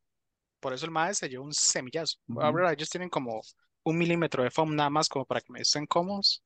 Por 0.60 0.74
eso 0.74 0.86
el 0.86 0.92
MAE 0.92 1.14
se 1.14 1.28
llevó 1.28 1.44
un 1.46 1.54
semillazo. 1.54 2.18
Ujú. 2.28 2.40
Ahora 2.40 2.72
ellos 2.72 2.90
tienen 2.90 3.10
como 3.10 3.42
un 3.84 3.98
milímetro 3.98 4.42
de 4.42 4.50
foam 4.50 4.74
nada 4.74 4.90
más 4.90 5.08
como 5.08 5.24
para 5.24 5.40
que 5.40 5.52
me 5.52 5.60
estén 5.60 5.86
cómodos. 5.86 6.42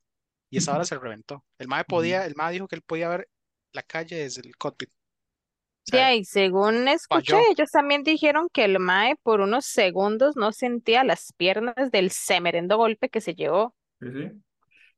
Y 0.50 0.58
esa 0.58 0.74
hora 0.74 0.84
se 0.84 0.98
reventó. 0.98 1.44
El 1.58 1.68
MAE 1.68 1.84
podía, 1.84 2.24
el 2.24 2.34
MAE 2.36 2.52
dijo 2.52 2.68
que 2.68 2.76
él 2.76 2.82
podía 2.82 3.08
ver 3.08 3.28
la 3.72 3.82
calle 3.82 4.16
desde 4.16 4.42
el 4.46 4.56
cockpit. 4.56 4.90
O 4.90 5.88
sea, 5.88 6.06
ahí, 6.06 6.24
según 6.24 6.88
escuché, 6.88 7.32
falló. 7.32 7.50
ellos 7.50 7.70
también 7.70 8.02
dijeron 8.02 8.48
que 8.52 8.64
el 8.64 8.80
Mae 8.80 9.14
por 9.22 9.40
unos 9.40 9.66
segundos 9.66 10.34
no 10.36 10.50
sentía 10.50 11.04
las 11.04 11.32
piernas 11.36 11.92
del 11.92 12.10
semerendo 12.10 12.76
golpe 12.76 13.08
que 13.08 13.20
se 13.20 13.36
llevó. 13.36 13.74
Sí, 14.00 14.08
sí. 14.12 14.30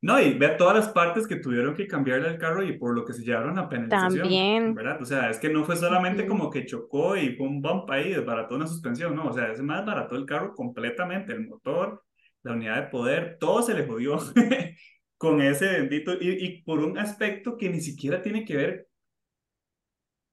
No, 0.01 0.21
y 0.21 0.33
ver 0.39 0.57
todas 0.57 0.77
las 0.77 0.89
partes 0.91 1.27
que 1.27 1.37
tuvieron 1.37 1.75
que 1.75 1.89
cambiarle 1.89 2.29
al 2.29 2.39
carro 2.39 2.63
y 2.63 2.79
por 2.79 2.95
lo 2.95 3.05
que 3.05 3.13
se 3.13 3.23
llevaron 3.23 3.59
a 3.59 3.69
penalización, 3.69 4.21
También. 4.21 4.75
¿verdad? 4.75 5.03
O 5.03 5.05
sea, 5.05 5.29
es 5.29 5.39
que 5.39 5.49
no 5.51 5.65
fue 5.65 5.77
solamente 5.77 6.27
como 6.27 6.51
que 6.51 6.65
chocó 6.67 7.17
y 7.17 7.35
fue 7.37 7.49
un 7.49 7.61
bump 7.61 7.91
ahí, 7.91 8.11
desbarató 8.11 8.55
una 8.55 8.69
suspensión, 8.69 9.17
no, 9.17 9.27
o 9.27 9.33
sea, 9.33 9.51
ese 9.53 9.63
más 9.63 9.85
barató 9.85 10.15
el 10.15 10.25
carro 10.25 10.55
completamente, 10.55 11.33
el 11.33 11.49
motor, 11.49 12.05
la 12.43 12.53
unidad 12.53 12.77
de 12.85 12.89
poder, 12.91 13.37
todo 13.41 13.63
se 13.63 13.75
le 13.75 13.87
jodió 13.87 14.19
con 15.19 15.41
ese 15.43 15.67
bendito, 15.67 16.15
y, 16.21 16.63
por 16.63 16.81
un 16.81 16.99
aspecto 16.99 17.57
que 17.57 17.69
ni 17.71 17.81
siquiera 17.81 18.23
tiene 18.23 18.45
que 18.45 18.57
ver 18.57 18.89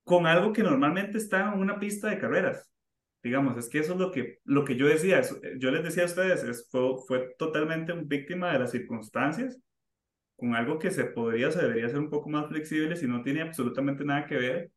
con 0.03 0.27
algo 0.27 0.53
que 0.53 0.63
normalmente 0.63 1.17
está 1.17 1.41
en 1.53 1.59
una 1.59 1.79
pista 1.79 2.09
de 2.09 2.19
carreras. 2.19 2.69
Digamos, 3.23 3.57
es 3.57 3.69
que 3.69 3.79
eso 3.79 3.93
es 3.93 3.99
lo 3.99 4.11
que, 4.11 4.39
lo 4.43 4.63
que 4.65 4.75
yo 4.75 4.87
decía, 4.87 5.19
eso- 5.19 5.39
yo 5.59 5.71
les 5.71 5.83
decía 5.83 6.03
a 6.03 6.05
ustedes, 6.07 6.43
es, 6.43 6.67
fue, 6.71 6.95
fue 7.07 7.35
totalmente 7.39 7.93
víctima 7.93 8.53
de 8.53 8.59
las 8.59 8.71
circunstancias, 8.71 9.59
con 10.37 10.55
algo 10.55 10.79
que 10.79 10.91
se 10.91 11.05
podría 11.05 11.51
se 11.51 11.61
debería 11.61 11.89
ser 11.89 11.99
un 11.99 12.09
poco 12.09 12.29
más 12.29 12.47
flexible 12.49 12.95
si 12.97 13.07
no 13.07 13.23
tiene 13.23 13.41
absolutamente 13.41 14.05
nada 14.05 14.27
que 14.27 14.37
ver 14.37 14.71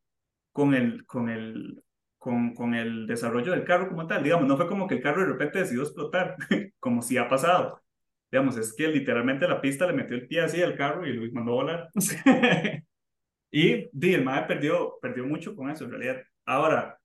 con 0.52 0.74
el, 0.74 1.06
con 1.06 1.28
el, 1.30 1.82
con, 2.18 2.54
con 2.54 2.74
el 2.74 3.06
desarrollo 3.06 3.52
del 3.52 3.64
carro 3.64 3.88
como 3.88 4.06
tal. 4.06 4.22
Digamos, 4.22 4.46
no 4.46 4.56
fue 4.56 4.68
como 4.68 4.86
que 4.86 4.96
el 4.96 5.02
carro 5.02 5.22
de 5.22 5.28
repente 5.28 5.60
decidió 5.60 5.82
explotar, 5.82 6.36
como 6.80 7.02
si 7.02 7.16
ha 7.16 7.28
pasado. 7.28 7.82
Digamos, 8.30 8.56
es 8.58 8.74
que 8.74 8.88
literalmente 8.88 9.48
la 9.48 9.60
pista 9.60 9.86
le 9.86 9.94
metió 9.94 10.16
el 10.16 10.26
pie 10.28 10.42
así 10.42 10.62
al 10.62 10.76
carro 10.76 11.06
y 11.06 11.14
lo 11.14 11.32
mandó 11.32 11.52
a 11.52 11.54
volar. 11.54 11.90
y 13.50 13.88
di, 13.92 14.14
el 14.14 14.24
MAE 14.24 14.46
perdió, 14.46 14.98
perdió 15.00 15.24
mucho 15.26 15.56
con 15.56 15.70
eso 15.70 15.84
en 15.84 15.92
realidad. 15.92 16.22
Ahora, 16.44 16.98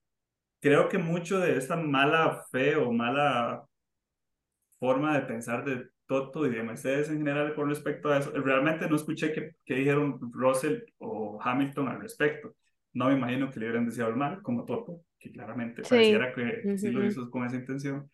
creo 0.60 0.90
que 0.90 0.98
mucho 0.98 1.40
de 1.40 1.58
esta 1.58 1.76
mala 1.78 2.44
fe 2.52 2.76
o 2.76 2.92
mala 2.92 3.66
forma 4.80 5.14
de 5.18 5.26
pensar 5.26 5.64
de 5.66 5.90
Toto 6.06 6.46
y 6.46 6.50
de 6.50 6.64
Mercedes 6.64 7.10
en 7.10 7.20
general 7.20 7.56
con 7.56 7.70
respecto 7.70 8.10
a 8.10 8.18
eso. 8.20 8.32
Realmente 8.32 8.88
no 8.90 8.96
escuché 8.96 9.32
que, 9.34 9.56
que 9.66 9.76
dijeron 9.76 10.20
Russell 10.34 10.84
o 11.00 11.40
Hamilton 11.42 11.88
al 11.88 12.02
respecto. 12.02 12.56
No 12.94 13.08
me 13.08 13.16
imagino 13.16 13.50
que 13.52 13.60
le 13.60 13.66
hubieran 13.68 13.86
deseado 13.86 14.12
el 14.12 14.16
mal, 14.18 14.42
como 14.42 14.66
Toto, 14.66 15.02
que 15.20 15.32
claramente 15.32 15.84
Sí. 15.84 15.90
pareciera 15.90 16.34
que 16.34 16.78
sí 16.78 16.92
lo 16.92 17.06
hizo 17.06 17.30
con 17.30 17.46
esa 17.46 17.56
intención. 17.56 18.10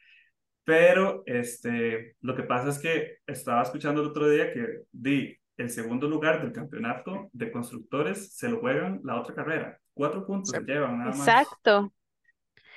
Pero 0.64 1.24
este, 1.26 2.16
lo 2.22 2.36
que 2.36 2.44
pasa 2.44 2.70
es 2.70 2.80
que 2.80 3.18
estaba 3.26 3.64
escuchando 3.64 4.02
el 4.02 4.08
otro 4.08 4.30
día 4.30 4.54
que 4.54 4.82
di, 4.92 5.36
el 5.58 5.70
segundo 5.70 6.08
lugar 6.08 6.42
del 6.42 6.54
campeonato 6.54 7.30
de 7.34 7.52
constructores 7.52 8.34
se 8.36 8.48
lo 8.50 8.60
juegan 8.60 9.02
la 9.04 9.20
otra 9.20 9.36
carrera. 9.36 9.78
Cuatro 9.94 10.26
puntos 10.26 10.52
se 10.52 10.62
llevan 10.62 11.00
nada 11.00 11.10
más. 11.12 11.20
Exacto. 11.28 11.92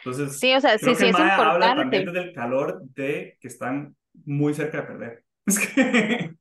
Entonces, 0.05 0.39
Sí, 0.41 0.53
o 0.55 0.61
sea, 0.61 0.77
creo 0.79 0.95
sí, 0.95 1.05
que 1.07 1.13
sí 1.13 1.23
es 1.23 1.31
habla 1.31 1.35
importante. 1.45 1.77
también 1.83 2.05
desde 2.07 2.23
el 2.23 2.33
calor 2.35 2.83
de 2.95 3.37
que 3.41 3.49
están 3.49 3.95
muy 4.25 4.53
cerca 4.55 4.79
de 4.81 4.87
perder. 4.87 5.25
Es 5.47 5.59
que, 5.59 6.35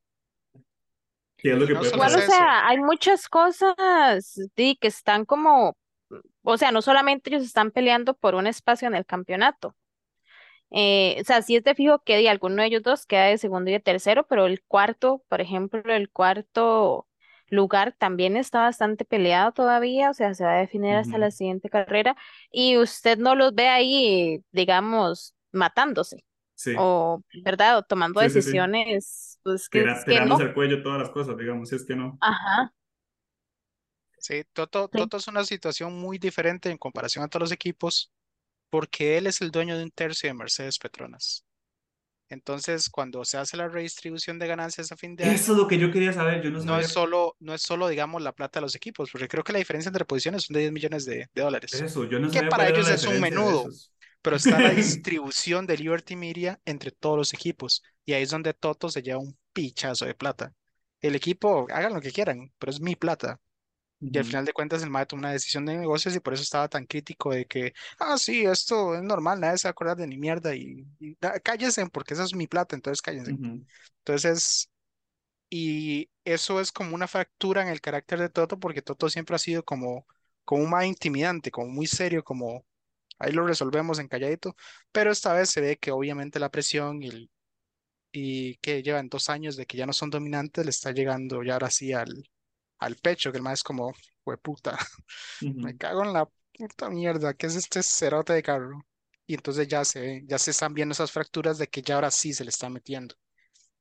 ¿qué 1.42 1.52
es 1.54 1.58
lo 1.58 1.68
que 1.68 1.74
no 1.74 1.80
puede 1.80 1.92
solo 1.92 2.04
Igual, 2.04 2.22
es 2.22 2.28
o 2.28 2.32
sea, 2.32 2.68
hay 2.68 2.78
muchas 2.80 3.28
cosas, 3.30 4.40
di, 4.56 4.76
que 4.76 4.88
están 4.88 5.26
como, 5.26 5.78
o 6.44 6.58
sea, 6.58 6.72
no 6.72 6.82
solamente 6.82 7.30
ellos 7.30 7.44
están 7.44 7.72
peleando 7.72 8.14
por 8.14 8.36
un 8.36 8.48
espacio 8.48 8.88
en 8.88 8.96
el 8.96 9.06
campeonato. 9.06 9.76
Eh, 10.72 11.18
o 11.22 11.24
sea, 11.26 11.42
sí 11.42 11.58
es 11.58 11.64
de 11.64 11.76
fijo 11.76 12.00
que 12.04 12.18
di, 12.18 12.28
alguno 12.28 12.62
de 12.62 12.68
ellos 12.70 12.84
dos 12.84 13.06
queda 13.06 13.26
de 13.26 13.38
segundo 13.38 13.70
y 13.70 13.74
de 13.74 13.80
tercero, 13.82 14.26
pero 14.28 14.46
el 14.46 14.64
cuarto, 14.64 15.24
por 15.28 15.42
ejemplo, 15.42 15.82
el 15.94 16.10
cuarto 16.10 17.08
lugar 17.50 17.94
también 17.98 18.38
está 18.38 18.62
bastante 18.62 19.04
peleado 19.06 19.52
todavía, 19.52 20.10
o 20.10 20.14
sea, 20.14 20.34
se 20.34 20.46
va 20.46 20.54
a 20.54 20.60
definir 20.60 20.96
hasta 20.96 21.18
la 21.18 21.32
siguiente 21.32 21.70
carrera 21.70 22.16
y 22.52 22.78
usted 22.78 23.18
no 23.18 23.36
los 23.36 23.54
ve 23.54 23.68
ahí, 23.68 24.44
digamos, 24.52 25.36
matándose 25.52 26.24
Sí, 26.62 26.76
o, 26.78 27.22
¿verdad? 27.44 27.78
O 27.80 27.84
tomando 27.84 28.20
sí, 28.20 28.30
sí, 28.30 28.42
sí. 28.42 28.52
decisiones, 28.52 29.40
pues 29.44 29.70
que 29.70 29.80
Tira- 29.80 29.94
es 29.98 30.06
que 30.06 30.20
no. 30.22 30.38
al 30.42 30.54
cuello 30.54 30.82
todas 30.84 31.00
las 31.00 31.10
cosas, 31.12 31.38
digamos, 31.38 31.70
si 31.70 31.76
es 31.76 31.86
que 31.86 31.96
no. 31.96 32.22
Ajá. 32.22 32.74
Sí, 34.20 34.44
Toto, 34.54 34.88
Sí. 34.92 35.00
Toto 35.00 35.18
es 35.18 35.28
una 35.28 35.44
situación 35.44 35.94
muy 36.00 36.18
diferente 36.20 36.70
en 36.70 36.78
comparación 36.78 37.24
a 37.26 37.28
todos 37.28 37.42
los 37.42 37.52
equipos 37.52 38.12
porque 38.70 39.18
él 39.18 39.28
es 39.28 39.42
el 39.42 39.52
dueño 39.52 39.78
de 39.78 39.84
un 39.86 39.92
tercio 39.92 40.30
de 40.30 40.36
Mercedes 40.36 40.80
Petronas. 40.80 41.46
Entonces, 42.30 42.90
cuando 42.90 43.26
se 43.26 43.38
hace 43.38 43.58
la 43.58 43.70
redistribución 43.70 44.40
de 44.40 44.48
ganancias 44.48 44.92
a 44.92 44.98
fin 44.98 45.16
de 45.16 45.26
Eso 45.26 45.28
año, 45.28 45.42
es 45.54 45.58
lo 45.58 45.68
que 45.68 45.78
yo 45.80 45.92
quería 45.92 46.14
saber, 46.14 46.42
yo 46.44 46.50
no 46.52 46.80
es 46.80 46.88
solo, 46.88 47.36
no 47.40 47.54
es 47.54 47.62
solo, 47.62 47.88
digamos, 47.88 48.22
la 48.22 48.34
plata 48.34 48.60
de 48.60 48.62
los 48.66 48.76
equipos, 48.76 49.10
porque 49.12 49.28
creo 49.28 49.44
que 49.44 49.54
la 49.54 49.60
diferencia 49.60 49.90
entre 49.90 50.06
posiciones 50.06 50.44
son 50.44 50.54
de 50.56 50.62
10 50.62 50.72
millones 50.72 51.06
de, 51.06 51.30
de 51.34 51.42
dólares, 51.42 51.74
Eso, 51.74 52.06
yo 52.06 52.20
no 52.20 52.30
que 52.32 52.40
sabía 52.40 52.50
para 52.50 52.70
ellos 52.70 52.90
es 52.90 53.08
un 53.08 53.20
menudo, 53.20 53.62
esos. 53.66 53.92
Pero 54.22 54.36
está 54.36 54.60
la 54.60 54.72
distribución 54.74 55.68
de 55.68 55.78
Liberty 55.78 56.16
Media 56.16 56.62
entre 56.66 56.92
todos 56.92 57.18
los 57.18 57.34
equipos, 57.34 57.84
y 58.06 58.14
ahí 58.14 58.24
es 58.24 58.30
donde 58.32 58.54
Toto 58.54 58.90
se 58.90 59.02
lleva 59.02 59.20
un 59.20 59.38
pichazo 59.54 60.06
de 60.06 60.16
plata. 60.16 60.54
El 61.02 61.16
equipo, 61.16 61.68
hagan 61.72 61.94
lo 61.94 62.02
que 62.02 62.12
quieran, 62.12 62.54
pero 62.60 62.72
es 62.72 62.80
mi 62.82 62.96
plata. 62.96 63.40
Y 64.12 64.18
al 64.18 64.26
final 64.26 64.46
de 64.46 64.54
cuentas 64.54 64.82
el 64.84 64.90
MAE 64.90 65.06
tomó 65.06 65.22
una 65.22 65.32
decisión 65.32 65.66
de 65.66 65.78
negocios 65.78 66.16
y 66.16 66.20
por 66.20 66.34
eso 66.34 66.44
estaba 66.44 66.68
tan 66.68 66.86
crítico 66.86 67.32
de 67.32 67.46
que, 67.46 67.74
ah, 68.00 68.18
sí, 68.18 68.44
esto 68.46 68.96
es 68.96 69.02
normal, 69.04 69.40
nadie 69.40 69.58
se 69.58 69.68
va 69.68 69.70
a 69.70 69.72
acordar 69.72 69.98
de 69.98 70.08
ni 70.08 70.18
mierda 70.18 70.54
y, 70.56 70.86
cállense 71.44 71.86
porque 71.90 72.14
esa 72.14 72.24
es 72.26 72.36
mi 72.36 72.48
plata, 72.48 72.76
entonces 72.76 73.02
cállense. 73.02 73.38
ujú, 73.38 73.64
Entonces, 74.00 74.70
y 75.50 76.10
eso 76.26 76.60
es 76.62 76.72
como 76.72 76.96
una 76.96 77.08
fractura 77.08 77.62
en 77.62 77.70
el 77.70 77.82
carácter 77.82 78.20
de 78.20 78.30
Toto 78.30 78.60
porque 78.60 78.82
Toto 78.82 79.10
siempre 79.10 79.36
ha 79.36 79.40
sido 79.40 79.64
como, 79.64 80.08
como 80.46 80.64
un 80.64 80.70
MAE 80.70 80.88
intimidante, 80.88 81.52
como 81.52 81.68
muy 81.70 81.88
serio, 81.88 82.24
como 82.24 82.66
ahí 83.22 83.32
lo 83.34 83.46
resolvemos 83.48 84.00
en 84.00 84.08
calladito, 84.08 84.56
pero 84.92 85.12
esta 85.12 85.34
vez 85.34 85.50
se 85.50 85.62
ve 85.62 85.78
que 85.78 85.92
obviamente 85.92 86.40
la 86.40 86.50
presión 86.52 87.02
y, 87.04 87.08
el- 87.10 87.32
y 88.12 88.56
que 88.58 88.84
llevan 88.84 89.10
dos 89.10 89.30
años 89.30 89.56
de 89.56 89.66
que 89.66 89.78
ya 89.78 89.86
no 89.86 89.94
son 89.94 90.10
dominantes 90.10 90.66
le 90.66 90.72
está 90.72 90.92
llegando 90.92 91.44
ya 91.44 91.54
ahora 91.54 91.70
sí 91.72 91.94
al, 91.94 92.30
al 92.80 92.96
pecho, 92.98 93.32
que 93.32 93.38
el 93.40 93.44
MAE 93.44 93.54
es 93.56 93.64
como, 93.64 93.94
puta. 94.42 94.78
Me 95.62 95.74
ujú. 95.74 95.78
cago 95.78 96.04
en 96.06 96.14
la 96.14 96.28
puta 96.54 96.90
mierda, 96.90 97.34
¿qué 97.34 97.48
es 97.48 97.56
este 97.56 97.84
cerote 97.84 98.34
de 98.34 98.44
carro? 98.44 98.86
Y 99.28 99.36
entonces 99.36 99.68
ya 99.68 99.86
se 99.86 100.02
ve- 100.02 100.24
ya 100.28 100.38
se 100.40 100.52
están 100.52 100.74
viendo 100.74 100.94
esas 100.94 101.12
fracturas 101.12 101.58
de 101.58 101.68
que 101.68 101.82
ya 101.82 101.96
ahora 101.96 102.12
sí 102.12 102.34
se 102.34 102.44
le 102.46 102.50
está 102.52 102.70
metiendo. 102.70 103.16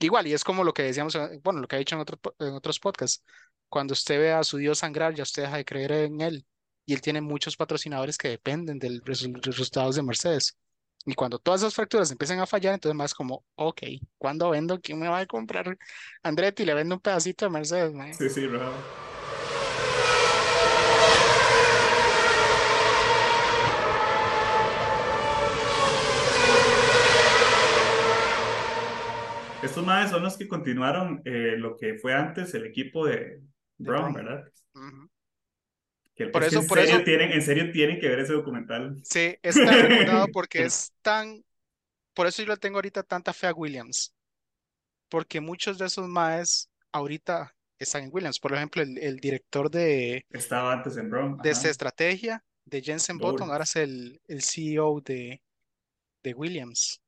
Igual, 0.00 0.26
y 0.26 0.32
es 0.34 0.44
como 0.44 0.64
lo 0.64 0.72
que 0.74 0.82
decíamos, 0.84 1.14
eh, 1.14 1.40
bueno, 1.44 1.60
lo 1.60 1.68
que 1.68 1.76
ha 1.76 1.78
dicho 1.78 1.94
en 1.96 2.02
en 2.48 2.54
otros 2.54 2.80
podcasts. 2.80 3.24
Cuando 3.68 3.92
usted 3.94 4.18
ve 4.18 4.32
a 4.32 4.42
su 4.44 4.56
Dios 4.58 4.78
sangrar, 4.78 5.14
ya 5.14 5.22
usted 5.22 5.42
deja 5.44 5.56
de 5.58 5.64
creer 5.64 5.92
en 5.92 6.20
él. 6.20 6.46
Y 6.90 6.92
él 6.92 7.00
tiene 7.00 7.20
muchos 7.20 7.56
patrocinadores 7.56 8.18
que 8.18 8.30
dependen 8.30 8.80
del 8.80 9.00
resu- 9.04 9.40
resultados 9.42 9.94
de 9.94 10.02
Mercedes. 10.02 10.58
Y 11.06 11.14
cuando 11.14 11.38
todas 11.38 11.60
esas 11.60 11.72
fracturas 11.72 12.10
empiezan 12.10 12.40
a 12.40 12.46
fallar, 12.48 12.74
entonces 12.74 12.96
más 12.96 13.14
como, 13.14 13.44
ok, 13.54 13.82
¿cuándo 14.18 14.50
vendo? 14.50 14.80
¿Quién 14.80 14.98
me 14.98 15.06
va 15.06 15.20
a 15.20 15.26
comprar 15.26 15.78
Andretti? 16.24 16.64
Le 16.64 16.74
vendo 16.74 16.96
un 16.96 17.00
pedacito 17.00 17.44
de 17.44 17.50
Mercedes, 17.52 17.92
mae. 17.92 18.12
Sí, 18.12 18.28
sí, 18.28 18.44
raro. 18.48 18.72
Estos 29.62 29.84
madres 29.84 30.10
son 30.10 30.22
los 30.22 30.36
que 30.38 30.48
continuaron 30.48 31.20
eh, 31.24 31.54
lo 31.58 31.76
que 31.76 31.94
fue 31.98 32.14
antes 32.14 32.54
el 32.54 32.64
equipo 32.64 33.06
de 33.06 33.14
De 33.14 33.40
Brown. 33.78 34.14
¿verdad? 34.14 34.44
Ujú. 34.74 35.08
Que, 36.20 36.26
Por 36.26 36.42
que 36.42 36.48
eso- 36.48 36.60
en 36.60 36.66
por 36.66 36.78
serio 36.78 36.96
eso- 36.96 37.04
tienen, 37.04 37.32
en 37.32 37.40
serio 37.40 37.72
tienen 37.72 37.98
que 37.98 38.06
ver 38.08 38.18
ese 38.18 38.34
documental. 38.34 39.00
Sí, 39.04 39.38
es 39.42 39.54
tan 39.54 39.68
recomendado 39.68 40.26
porque 40.34 40.64
es 40.64 40.92
tan, 41.00 41.42
por 42.12 42.26
eso 42.26 42.42
yo 42.42 42.48
le 42.48 42.58
tengo 42.58 42.76
ahorita 42.76 43.02
tanta 43.02 43.32
fe 43.32 43.46
a 43.46 43.54
Williams, 43.54 44.12
porque 45.08 45.40
muchos 45.40 45.78
de 45.78 45.86
esos 45.86 46.06
maes 46.08 46.68
ahorita 46.92 47.56
están 47.78 48.04
en 48.04 48.10
Williams. 48.12 48.38
Por 48.38 48.52
ejemplo, 48.52 48.82
el, 48.82 48.98
el 48.98 49.16
director 49.16 49.70
de, 49.70 50.26
Estaba 50.28 50.74
antes 50.74 50.98
en 50.98 51.08
Brown. 51.08 51.38
de 51.38 51.48
esta 51.50 51.70
estrategia 51.70 52.44
de 52.66 52.82
Jensen 52.82 53.16
Gould. 53.16 53.32
Button, 53.38 53.50
ahora 53.50 53.64
es 53.64 53.76
el, 53.76 54.20
el 54.28 54.42
CEO 54.42 55.00
de, 55.00 55.40
de 56.22 56.34
Williams. 56.34 57.00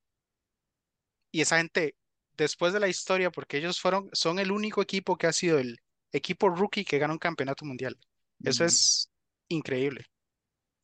Y 1.31 1.42
esa 1.42 1.59
gente, 1.59 1.96
después 2.38 2.72
de 2.72 2.81
la 2.81 2.88
historia, 2.88 3.31
porque 3.31 3.59
ellos 3.59 3.79
fueron, 3.79 4.09
son 4.14 4.38
el 4.38 4.51
único 4.51 4.81
equipo 4.81 5.18
que 5.18 5.27
ha 5.27 5.33
sido 5.35 5.59
el 5.59 5.79
equipo 6.12 6.48
rookie 6.48 6.87
que 6.87 6.98
gana 6.98 7.12
un 7.12 7.18
campeonato 7.18 7.66
mundial. 7.66 7.98
Eso 8.44 8.64
es 8.64 9.11
increíble. 9.48 10.05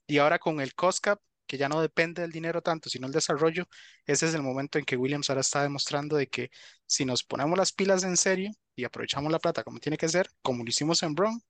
Y 0.06 0.18
ahora 0.18 0.38
con 0.38 0.60
el 0.60 0.74
cost 0.74 1.00
cap, 1.02 1.20
que 1.46 1.58
ya 1.58 1.68
no 1.68 1.80
depende 1.80 2.22
del 2.22 2.32
dinero 2.32 2.62
tanto, 2.62 2.90
sino 2.90 3.06
el 3.06 3.12
desarrollo, 3.12 3.66
ese 4.06 4.26
es 4.26 4.34
el 4.34 4.42
momento 4.42 4.78
en 4.78 4.84
que 4.84 4.96
Williams 4.96 5.30
ahora 5.30 5.40
está 5.40 5.62
demostrando 5.62 6.16
de 6.16 6.26
que 6.28 6.50
si 6.86 7.04
nos 7.04 7.24
ponemos 7.24 7.56
las 7.58 7.72
pilas 7.72 8.04
en 8.04 8.16
serio 8.16 8.50
y 8.76 8.84
aprovechamos 8.84 9.32
la 9.32 9.38
plata 9.38 9.64
como 9.64 9.78
tiene 9.80 9.96
que 9.96 10.08
ser, 10.08 10.28
como 10.42 10.62
lo 10.64 10.68
hicimos 10.68 11.02
en 11.02 11.14
Brown, 11.14 11.40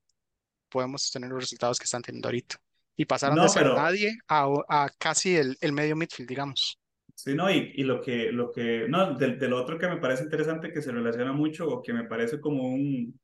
podemos 0.69 1.11
tener 1.11 1.31
los 1.31 1.41
resultados 1.41 1.79
que 1.79 1.85
están 1.85 2.03
teniendo 2.03 2.29
ahorita. 2.29 2.57
Y 2.97 3.05
pasaron 3.05 3.37
No, 3.37 3.45
de 3.45 3.49
ser 3.49 3.63
pero- 3.63 3.77
nadie 3.77 4.19
a, 4.29 4.47
a 4.69 4.91
casi 4.99 5.37
el, 5.37 5.57
el 5.61 5.73
medio 5.73 5.97
midfield, 5.97 6.29
digamos. 6.29 6.79
Sí, 7.15 7.35
no, 7.35 7.51
y, 7.51 7.73
y 7.75 7.83
lo 7.83 8.01
que, 8.01 8.31
lo 8.31 8.53
que, 8.53 8.87
no, 8.89 9.15
del, 9.15 9.39
del 9.39 9.53
otro 9.53 9.79
que 9.79 9.89
me 9.89 9.97
parece 9.97 10.23
interesante 10.25 10.73
que 10.73 10.83
se 10.83 10.93
relaciona 10.93 11.33
mucho 11.33 11.67
o 11.69 11.83
que 11.83 11.93
me 11.93 12.05
parece 12.05 12.41
como 12.41 12.69
un 12.69 13.19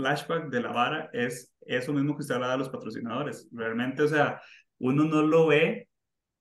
flashback 0.00 0.48
de 0.50 0.60
la 0.60 0.72
vara 0.72 1.10
es 1.12 1.54
eso 1.66 1.92
mismo 1.92 2.16
que 2.16 2.22
usted 2.22 2.34
hablaba 2.34 2.54
de 2.54 2.58
los 2.58 2.70
patrocinadores. 2.70 3.48
Realmente, 3.52 4.02
o 4.02 4.08
sea, 4.08 4.40
uno 4.78 5.04
no 5.04 5.22
lo 5.22 5.46
ve 5.46 5.88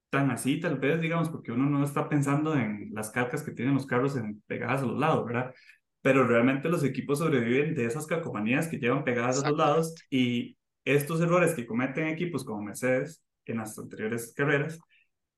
tan 0.09 0.31
así, 0.31 0.59
tal 0.59 0.79
vez, 0.79 0.99
digamos, 1.01 1.29
porque 1.29 1.51
uno 1.51 1.69
no 1.69 1.83
está 1.83 2.09
pensando 2.09 2.55
en 2.55 2.89
las 2.93 3.11
calcas 3.11 3.43
que 3.43 3.51
tienen 3.51 3.75
los 3.75 3.85
carros 3.85 4.15
en, 4.15 4.41
pegadas 4.47 4.81
a 4.81 4.85
los 4.85 4.97
lados, 4.97 5.25
¿verdad? 5.25 5.53
Pero 6.01 6.25
realmente 6.25 6.69
los 6.69 6.83
equipos 6.83 7.19
sobreviven 7.19 7.75
de 7.75 7.85
esas 7.85 8.07
calcomanías 8.07 8.67
que 8.67 8.79
llevan 8.79 9.03
pegadas 9.03 9.43
a 9.43 9.49
los 9.49 9.57
lados 9.57 9.95
y 10.09 10.57
estos 10.85 11.21
errores 11.21 11.53
que 11.53 11.67
cometen 11.67 12.07
equipos 12.07 12.43
como 12.43 12.63
Mercedes 12.63 13.23
en 13.45 13.57
las 13.57 13.77
anteriores 13.77 14.33
carreras 14.35 14.79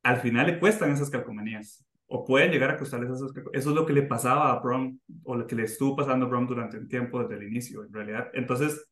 al 0.04 0.18
final 0.18 0.48
le 0.48 0.60
cuestan 0.60 0.92
esas 0.92 1.10
calcomanías 1.10 1.86
o 2.12 2.26
pueden 2.26 2.52
llegar 2.52 2.72
a 2.72 2.78
costarles 2.78 3.10
calcomanías. 3.10 3.50
Eso 3.54 3.70
es 3.70 3.76
lo 3.76 3.86
que 3.86 3.94
le 3.94 4.04
pasaba 4.04 4.52
a 4.52 4.60
Brown 4.60 5.02
o 5.24 5.36
lo 5.36 5.48
que 5.48 5.56
le 5.56 5.64
estuvo 5.64 5.96
pasando 5.96 6.26
a 6.26 6.30
Brown 6.30 6.48
durante 6.48 6.78
un 6.78 6.88
tiempo 6.90 7.22
desde 7.22 7.36
el 7.36 7.48
inicio, 7.50 7.84
en 7.86 7.94
realidad. 7.94 8.30
Entonces, 8.34 8.86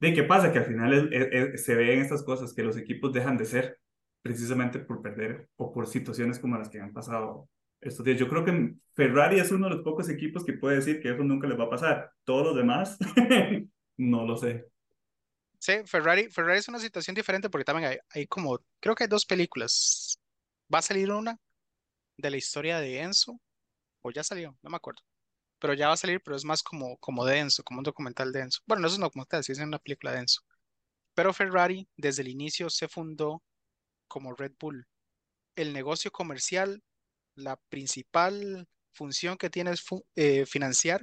¿de 0.00 0.14
qué 0.14 0.22
pasa? 0.24 0.52
Que 0.52 0.58
al 0.60 0.66
final 0.66 0.92
es- 1.12 1.28
es- 1.32 1.64
se 1.64 1.74
ven 1.74 2.00
estas 2.00 2.22
cosas, 2.24 2.54
que 2.54 2.62
los 2.62 2.76
equipos 2.76 3.12
dejan 3.12 3.36
de 3.36 3.44
ser 3.46 3.78
precisamente 4.22 4.78
por 4.80 5.02
perder 5.02 5.48
o 5.56 5.72
por 5.72 5.86
situaciones 5.86 6.38
como 6.38 6.58
las 6.58 6.68
que 6.68 6.80
han 6.80 6.92
pasado 6.92 7.48
estos 7.80 8.04
días. 8.04 8.18
Yo 8.18 8.28
creo 8.28 8.44
que 8.44 8.74
Ferrari 8.94 9.40
es 9.40 9.50
uno 9.52 9.68
de 9.68 9.76
los 9.76 9.84
pocos 9.84 10.08
equipos 10.08 10.44
que 10.44 10.54
puede 10.54 10.76
decir 10.76 11.00
que 11.00 11.10
eso 11.12 11.22
nunca 11.24 11.46
les 11.48 11.58
va 11.58 11.64
a 11.64 11.70
pasar. 11.70 12.12
Todos 12.24 12.46
los 12.48 12.56
demás, 12.56 12.98
no 13.98 14.26
lo 14.26 14.36
sé. 14.36 14.66
Sí, 15.60 15.72
Ferrari, 15.86 16.28
Ferrari 16.30 16.58
es 16.60 16.68
una 16.68 16.78
situación 16.78 17.14
diferente 17.14 17.50
porque 17.50 17.64
también 17.64 17.90
hay, 17.90 17.98
hay 18.10 18.26
como, 18.26 18.60
creo 18.80 18.94
que 18.94 19.04
hay 19.04 19.08
dos 19.08 19.26
películas. 19.26 20.18
Va 20.72 20.78
a 20.78 20.82
salir 20.82 21.10
una 21.10 21.38
de 22.18 22.30
la 22.32 22.38
historia 22.38 22.80
de 22.80 23.00
Enzo, 23.02 23.40
o 24.02 24.10
ya 24.12 24.24
salió, 24.24 24.56
no 24.62 24.70
me 24.70 24.76
acuerdo. 24.76 25.02
Pero 25.60 25.74
ya 25.74 25.88
va 25.88 25.94
a 25.94 25.98
salir, 25.98 26.22
pero 26.22 26.36
es 26.36 26.44
más 26.44 26.62
como, 26.62 26.98
como 26.98 27.24
de 27.26 27.38
Enzo, 27.40 27.64
como 27.64 27.80
un 27.80 27.84
documental 27.84 28.32
de 28.32 28.40
Enzo. 28.42 28.60
Bueno, 28.66 28.82
no 28.82 28.88
es 28.88 28.94
un 28.96 29.02
documental, 29.02 29.44
sí 29.44 29.52
es 29.52 29.58
una 29.60 29.78
película 29.80 30.12
de 30.12 30.20
Enzo. 30.20 30.42
Pero 31.14 31.32
Ferrari 31.34 31.88
desde 31.96 32.22
el 32.22 32.28
inicio 32.28 32.70
se 32.70 32.88
fundó 32.88 33.42
como 34.08 34.34
Red 34.34 34.52
Bull. 34.60 34.86
El 35.56 35.72
negocio 35.74 36.10
comercial, 36.12 36.82
la 37.36 37.56
principal 37.70 38.68
función 38.92 39.36
que 39.38 39.50
tiene 39.50 39.72
es 39.72 39.82
fu- 39.82 40.06
eh, 40.16 40.46
financiar 40.46 41.02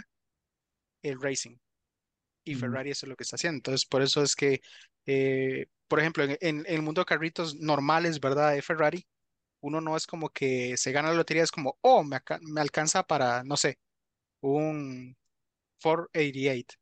el 1.02 1.22
racing. 1.22 1.58
Y. 2.46 2.56
Ferrari 2.56 2.92
eso 2.92 3.06
es 3.06 3.10
lo 3.10 3.16
que 3.16 3.24
está 3.24 3.38
haciendo. 3.38 3.58
Entonces, 3.58 3.86
por 3.88 4.02
eso 4.02 4.24
es 4.24 4.36
que, 4.36 4.62
eh, 5.08 5.68
por 5.88 6.00
ejemplo, 6.00 6.24
en, 6.26 6.32
en- 6.42 6.66
en 6.68 6.68
el 6.68 6.82
mundo 6.82 7.02
de 7.02 7.06
carritos 7.06 7.56
normales, 7.58 8.20
¿verdad? 8.22 8.54
De 8.54 8.62
Ferrari, 8.62 9.06
uno 9.66 9.82
no 9.82 9.98
es 9.98 10.06
como 10.06 10.30
que 10.30 10.78
se 10.78 10.92
gana 10.92 11.10
la 11.10 11.16
lotería, 11.16 11.44
es 11.44 11.52
como, 11.52 11.78
oh, 11.82 12.04
me, 12.04 12.20
alcanza 12.62 13.04
para, 13.04 13.44
no 13.44 13.58
sé, 13.58 13.80
un 14.42 15.18
488. 15.82 16.78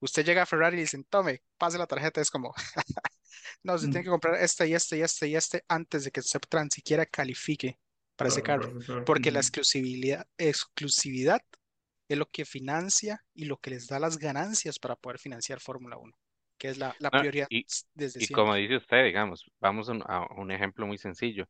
Usted 0.00 0.26
llega 0.26 0.42
a 0.42 0.46
Ferrari 0.46 0.76
y 0.76 0.80
dicen, 0.80 1.04
tome, 1.04 1.42
pase 1.56 1.78
la 1.78 1.86
tarjeta, 1.86 2.20
es 2.20 2.30
como, 2.30 2.54
no, 3.64 3.74
usted 3.74 3.90
tiene 3.90 4.04
que 4.04 4.10
comprar 4.10 4.36
este 4.36 4.68
y 4.68 4.74
este 4.74 4.98
y 4.98 5.02
este 5.02 5.28
y 5.28 5.36
este 5.36 5.64
antes 5.68 6.04
de 6.04 6.10
que 6.10 6.20
tan 6.50 6.70
siquiera 6.70 7.06
califique 7.06 7.78
para 8.16 8.28
ese 8.28 8.42
carro. 8.42 8.70
Porque 9.06 9.30
la 9.30 9.40
exclusividad, 9.40 10.26
exclusividad 10.36 11.40
es 12.08 12.18
lo 12.18 12.26
que 12.26 12.44
financia 12.44 13.24
y 13.34 13.46
lo 13.46 13.56
que 13.56 13.70
les 13.70 13.88
da 13.88 13.98
las 13.98 14.18
ganancias 14.18 14.78
para 14.78 14.96
poder 14.96 15.18
financiar 15.18 15.60
Fórmula 15.60 15.96
1, 15.96 16.12
que 16.58 16.68
es 16.68 16.78
la, 16.78 16.94
la 17.00 17.10
Ah, 17.10 17.20
prioridad 17.20 17.48
y- 17.50 17.64
desde 17.94 18.20
Y 18.20 18.26
siempre. 18.26 18.44
como 18.44 18.54
dice 18.56 18.76
usted, 18.76 19.04
digamos, 19.04 19.44
vamos 19.58 19.88
a 19.88 20.26
un 20.36 20.50
ejemplo 20.50 20.86
muy 20.86 20.98
sencillo. 20.98 21.48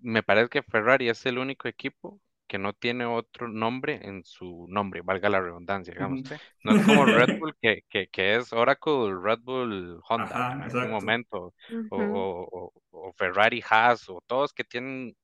Me 0.00 0.22
parece 0.22 0.48
que 0.48 0.62
Ferrari 0.62 1.08
es 1.08 1.24
el 1.26 1.38
único 1.38 1.68
equipo 1.68 2.20
que 2.46 2.58
no 2.58 2.72
tiene 2.72 3.04
otro 3.06 3.48
nombre 3.48 4.00
en 4.06 4.22
su 4.24 4.66
nombre, 4.68 5.00
valga 5.02 5.28
la 5.28 5.40
redundancia, 5.40 5.92
digamos. 5.92 6.24
No 6.62 6.72
es 6.72 6.80
como 6.80 7.04
Red 7.06 7.30
Bull, 7.38 7.56
que, 7.60 7.82
que, 7.88 8.08
que 8.08 8.36
es 8.36 8.52
Oracle, 8.52 9.14
Red 9.20 9.40
Bull, 9.40 10.00
Honda 10.08 10.34
Ajá, 10.34 10.52
en 10.52 10.62
algún 10.62 10.90
exacto. 10.90 10.90
momento, 10.90 11.54
o, 11.88 11.98
o, 11.98 12.72
o- 12.92 13.08
o 13.08 13.12
Ferrari, 13.14 13.62
Haas, 13.68 14.08
o 14.08 14.20
todos 14.26 14.52
que 14.52 14.64
tienen, 14.64 15.16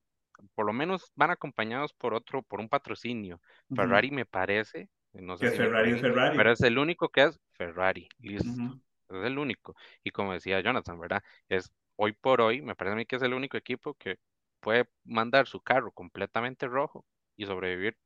por 0.55 0.67
lo 0.67 0.73
menos 0.73 1.11
van 1.15 1.31
acompañados 1.31 1.93
por 1.95 2.15
otro, 2.15 2.43
por 2.43 2.61
un 2.61 2.69
patrocinio. 2.69 3.41
Ferrari 3.73 4.11
me 4.11 4.27
parece, 4.27 4.89
no 5.13 5.37
sé 5.39 5.47
Que 5.47 5.51
si 5.51 5.59
Ferrari 5.59 5.93
es 5.93 6.01
corrigen, 6.01 6.07
Ferrari. 6.07 6.33
pero 6.35 6.53
es 6.53 6.61
el 6.63 6.79
único 6.79 7.09
que 7.09 7.25
es 7.25 7.41
Ferrari, 7.53 8.09
listo. 8.21 8.79
Es 9.09 9.25
el 9.25 9.39
único. 9.39 9.75
Y 10.05 10.11
como 10.11 10.33
decía 10.33 10.61
Jonathan, 10.61 10.99
¿verdad? 10.99 11.23
Es 11.49 11.71
hoy 11.97 12.13
por 12.13 12.41
hoy, 12.41 12.63
me 12.63 12.75
parece 12.75 12.95
a 12.95 12.97
mí 12.97 13.07
que 13.07 13.17
es 13.17 13.23
el 13.23 13.35
único 13.35 13.57
equipo 13.57 13.95
que 13.95 14.17
puede 14.63 14.89
mandar 15.05 15.47
su 15.47 15.61
carro 15.61 15.93
completamente 15.93 16.67
rojo 16.67 17.05
y 17.37 17.45
sobrevivir 17.45 17.99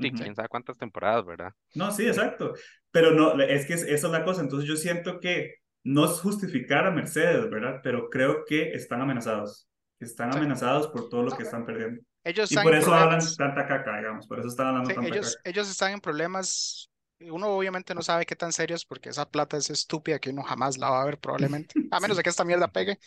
sí, 0.00 0.12
quién 0.12 0.34
sabe 0.34 0.48
cuántas 0.48 0.78
temporadas, 0.78 1.26
¿verdad? 1.26 1.52
No, 1.74 1.90
sí, 1.90 2.06
exacto. 2.06 2.54
Pero 2.90 3.12
no, 3.12 3.40
es 3.40 3.66
que 3.66 3.74
esa 3.74 3.86
es 3.86 4.02
la 4.04 4.24
cosa. 4.24 4.40
Entonces 4.40 4.68
yo 4.68 4.76
siento 4.76 5.20
que 5.20 5.56
no 5.84 6.06
es 6.06 6.12
justificar 6.20 6.86
a 6.86 6.90
Mercedes, 6.90 7.48
¿verdad? 7.50 7.80
Pero 7.82 8.08
creo 8.08 8.44
que 8.44 8.72
están 8.72 9.00
amenazados. 9.00 9.68
Están 10.00 10.34
amenazados 10.34 10.88
por 10.88 11.08
todo 11.08 11.22
lo 11.22 11.36
que 11.36 11.42
están 11.42 11.66
perdiendo. 11.66 12.02
Ellos 12.24 12.50
y 12.52 12.56
por 12.56 12.74
eso 12.74 12.92
hablan 12.92 13.20
tanta 13.36 13.66
caca, 13.66 13.98
digamos. 13.98 14.26
Por 14.26 14.38
eso 14.38 14.48
están 14.48 14.68
hablando 14.68 14.94
tanta 14.94 15.08
ellos, 15.08 15.36
caca. 15.36 15.50
Ellos 15.50 15.70
están 15.70 15.92
en 15.92 16.00
problemas. 16.00 16.90
Uno 17.20 17.48
obviamente 17.48 17.94
no 17.94 18.00
sabe 18.00 18.24
qué 18.24 18.34
tan 18.34 18.50
serios 18.50 18.86
porque 18.86 19.10
esa 19.10 19.28
plata 19.28 19.58
es 19.58 19.68
estúpida 19.68 20.18
que 20.18 20.30
uno 20.30 20.42
jamás 20.42 20.78
la 20.78 20.88
va 20.88 21.02
a 21.02 21.04
ver 21.04 21.18
probablemente. 21.18 21.74
A 21.90 22.00
menos 22.00 22.16
de 22.16 22.22
que 22.22 22.30
esta 22.30 22.44
mierda 22.44 22.68
pegue. 22.68 22.98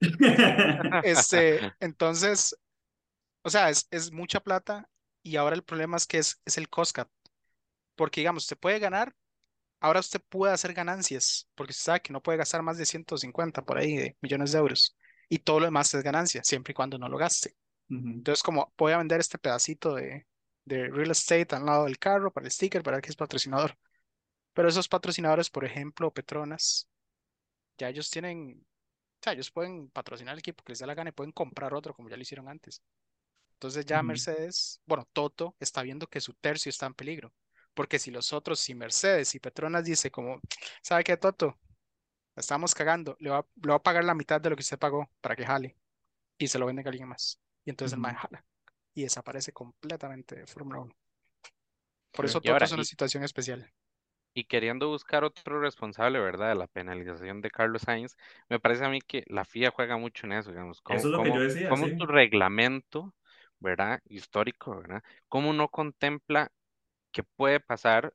este, 1.04 1.72
entonces, 1.80 2.56
o 3.42 3.50
sea, 3.50 3.70
es, 3.70 3.86
es 3.90 4.12
mucha 4.12 4.40
plata 4.40 4.88
y 5.22 5.36
ahora 5.36 5.56
el 5.56 5.64
problema 5.64 5.96
es 5.96 6.06
que 6.06 6.18
es, 6.18 6.40
es 6.44 6.58
el 6.58 6.68
cost 6.68 6.94
cap. 6.94 7.08
Porque 7.96 8.20
digamos, 8.20 8.44
usted 8.44 8.58
puede 8.58 8.78
ganar, 8.78 9.14
ahora 9.80 10.00
usted 10.00 10.20
puede 10.28 10.52
hacer 10.52 10.72
ganancias, 10.74 11.48
porque 11.54 11.72
usted 11.72 11.84
sabe 11.84 12.02
que 12.02 12.12
no 12.12 12.22
puede 12.22 12.38
gastar 12.38 12.62
más 12.62 12.78
de 12.78 12.86
150 12.86 13.62
por 13.64 13.78
ahí 13.78 13.96
de 13.96 14.16
millones 14.20 14.52
de 14.52 14.58
euros. 14.58 14.96
Y 15.28 15.40
todo 15.40 15.60
lo 15.60 15.66
demás 15.66 15.92
es 15.94 16.02
ganancia, 16.02 16.42
siempre 16.44 16.72
y 16.72 16.74
cuando 16.74 16.98
no 16.98 17.08
lo 17.08 17.18
gaste. 17.18 17.54
Entonces, 17.90 18.42
como 18.42 18.72
voy 18.76 18.92
a 18.92 18.98
vender 18.98 19.20
este 19.20 19.38
pedacito 19.38 19.94
de, 19.94 20.26
de 20.64 20.88
real 20.88 21.10
estate 21.10 21.56
al 21.56 21.64
lado 21.64 21.84
del 21.84 21.98
carro 21.98 22.32
para 22.32 22.46
el 22.46 22.52
sticker, 22.52 22.82
para 22.82 23.00
que 23.00 23.10
es 23.10 23.16
patrocinador. 23.16 23.76
Pero 24.52 24.68
esos 24.68 24.88
patrocinadores, 24.88 25.50
por 25.50 25.64
ejemplo, 25.64 26.12
Petronas, 26.12 26.88
ya 27.78 27.88
ellos 27.88 28.10
tienen, 28.10 28.64
o 29.18 29.22
sea, 29.22 29.32
ellos 29.32 29.50
pueden 29.50 29.90
patrocinar 29.90 30.34
el 30.34 30.38
equipo 30.38 30.62
que 30.62 30.72
les 30.72 30.78
dé 30.78 30.86
la 30.86 30.94
gana 30.94 31.10
y 31.10 31.12
pueden 31.12 31.32
comprar 31.32 31.74
otro 31.74 31.92
como 31.92 32.08
ya 32.08 32.16
lo 32.16 32.22
hicieron 32.22 32.48
antes. 32.48 32.82
Entonces 33.54 33.84
ya 33.84 34.00
Mercedes, 34.04 34.80
bueno, 34.86 35.08
Toto 35.12 35.56
está 35.58 35.82
viendo 35.82 36.06
que 36.06 36.20
su 36.20 36.34
tercio 36.34 36.70
está 36.70 36.86
en 36.86 36.94
peligro. 36.94 37.34
Porque 37.74 37.98
si 37.98 38.12
los 38.12 38.32
otros, 38.32 38.60
si 38.60 38.74
Mercedes 38.74 39.34
y 39.34 39.40
Petronas 39.40 39.84
dice 39.84 40.12
como, 40.12 40.40
¿sabe 40.82 41.02
qué, 41.02 41.16
Toto? 41.16 41.58
Estamos 42.36 42.72
cagando, 42.74 43.16
le 43.18 43.30
va, 43.30 43.44
le 43.60 43.70
va 43.70 43.76
a 43.76 43.82
pagar 43.82 44.04
la 44.04 44.14
mitad 44.14 44.40
de 44.40 44.50
lo 44.50 44.56
que 44.56 44.62
usted 44.62 44.78
pagó 44.78 45.10
para 45.20 45.34
que 45.34 45.44
jale. 45.44 45.76
Y 46.38 46.46
se 46.46 46.58
lo 46.60 46.66
venden 46.66 46.86
a 46.86 46.90
alguien 46.90 47.08
más. 47.08 47.40
Y 47.64 47.70
entonces 47.70 47.94
el 47.94 48.00
man 48.00 48.14
jala. 48.14 48.44
Y 48.94 49.02
desaparece 49.02 49.52
completamente 49.52 50.36
de 50.36 50.46
Fórmula 50.46 50.80
1. 50.80 50.94
Por 52.12 52.24
eso 52.24 52.40
Toto 52.40 52.64
es 52.64 52.72
una 52.72 52.84
situación 52.84 53.24
especial 53.24 53.68
y 54.38 54.44
queriendo 54.44 54.88
buscar 54.88 55.24
otro 55.24 55.60
responsable, 55.60 56.20
¿verdad? 56.20 56.50
De 56.50 56.54
la 56.54 56.68
penalización 56.68 57.40
de 57.40 57.50
Carlos 57.50 57.82
Sainz, 57.82 58.16
me 58.48 58.60
parece 58.60 58.84
a 58.84 58.88
mí 58.88 59.00
que 59.00 59.24
la 59.26 59.44
FIA 59.44 59.70
juega 59.70 59.96
mucho 59.96 60.26
en 60.26 60.32
eso, 60.34 60.50
digamos. 60.50 60.80
eso 60.90 60.96
es 60.96 61.04
lo 61.04 61.22
que 61.24 61.30
yo 61.30 61.40
decía. 61.40 61.68
Como 61.68 61.88
tu 61.96 62.06
reglamento 62.06 63.14
¿verdad? 63.60 64.00
Histórico, 64.08 64.76
¿verdad? 64.76 65.02
¿Cómo 65.28 65.52
no 65.52 65.68
contempla 65.68 66.52
que 67.10 67.22
puede 67.24 67.58
pasar, 67.58 68.14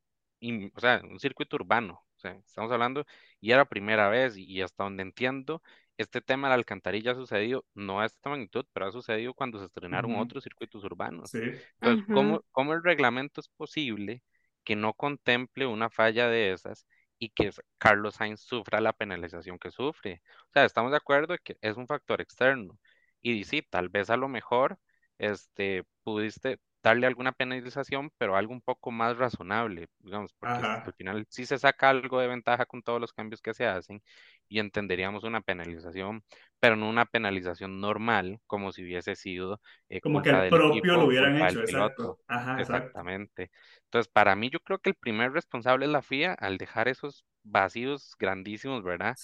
o 0.75 0.79
sea, 0.79 1.01
un 1.03 1.19
circuito 1.19 1.57
urbano? 1.57 2.01
O 2.15 2.19
sea, 2.19 2.31
estamos 2.47 2.71
hablando, 2.71 3.05
y 3.41 3.51
era 3.51 3.65
primera 3.65 4.07
vez, 4.07 4.37
y 4.37 4.61
hasta 4.61 4.85
donde 4.85 5.03
entiendo, 5.03 5.61
este 5.97 6.21
tema 6.21 6.47
de 6.47 6.51
la 6.51 6.55
alcantarilla 6.55 7.11
ha 7.11 7.15
sucedido, 7.15 7.65
no 7.73 7.99
a 7.99 8.05
esta 8.05 8.29
magnitud, 8.29 8.65
pero 8.71 8.87
ha 8.87 8.91
sucedido 8.91 9.33
cuando 9.33 9.59
se 9.59 9.65
estrenaron 9.65 10.15
otros 10.15 10.43
circuitos 10.43 10.83
urbanos. 10.85 11.31
Sí. 11.31 11.41
Entonces, 11.81 12.05
¿cómo, 12.13 12.43
¿cómo 12.51 12.73
el 12.73 12.81
reglamento 12.81 13.41
es 13.41 13.49
posible 13.49 14.23
que 14.63 14.75
no 14.75 14.93
contemple 14.93 15.65
una 15.67 15.89
falla 15.89 16.27
de 16.29 16.51
esas 16.53 16.87
y 17.19 17.29
que 17.29 17.51
Carlos 17.77 18.15
Sainz 18.15 18.41
sufra 18.41 18.81
la 18.81 18.93
penalización 18.93 19.59
que 19.59 19.71
sufre? 19.71 20.21
O 20.49 20.51
sea, 20.53 20.65
estamos 20.65 20.91
de 20.91 20.97
acuerdo 20.97 21.35
que 21.43 21.57
es 21.61 21.77
un 21.77 21.87
factor 21.87 22.21
externo. 22.21 22.77
Y 23.21 23.43
sí, 23.45 23.61
tal 23.61 23.89
vez 23.89 24.09
a 24.09 24.17
lo 24.17 24.27
mejor 24.27 24.79
este, 25.17 25.85
pudiste 26.03 26.59
darle 26.83 27.07
alguna 27.07 27.31
penalización, 27.31 28.11
pero 28.17 28.35
algo 28.35 28.53
un 28.53 28.61
poco 28.61 28.91
más 28.91 29.17
razonable, 29.17 29.87
digamos, 29.99 30.33
porque 30.33 30.53
al 30.65 30.93
final 30.93 31.25
sí 31.29 31.45
se 31.45 31.57
saca 31.57 31.89
algo 31.89 32.19
de 32.19 32.27
ventaja 32.27 32.65
con 32.65 32.83
todos 32.83 32.99
los 32.99 33.13
cambios 33.13 33.41
que 33.41 33.53
se 33.53 33.65
hacen 33.65 34.01
y 34.49 34.59
entenderíamos 34.59 35.23
una 35.23 35.41
penalización, 35.41 36.23
pero 36.59 36.75
no 36.75 36.89
una 36.89 37.05
penalización 37.05 37.79
normal, 37.79 38.39
como 38.47 38.71
si 38.71 38.83
hubiese 38.83 39.15
sido 39.15 39.61
eh, 39.89 40.01
como 40.01 40.21
que 40.21 40.29
el 40.29 40.49
propio 40.49 40.97
lo 40.97 41.05
hubieran 41.05 41.37
hecho, 41.37 41.61
exacto. 41.61 42.19
Exactamente. 42.55 43.49
Entonces, 43.85 44.11
para 44.11 44.35
mí 44.35 44.49
yo 44.49 44.59
creo 44.59 44.79
que 44.79 44.89
el 44.91 44.95
primer 44.95 45.31
responsable 45.31 45.85
es 45.85 45.91
la 45.91 46.01
FIA 46.01 46.33
al 46.33 46.57
dejar 46.57 46.87
esos 46.87 47.25
vacíos 47.43 48.15
grandísimos, 48.19 48.83
¿verdad? 48.83 49.15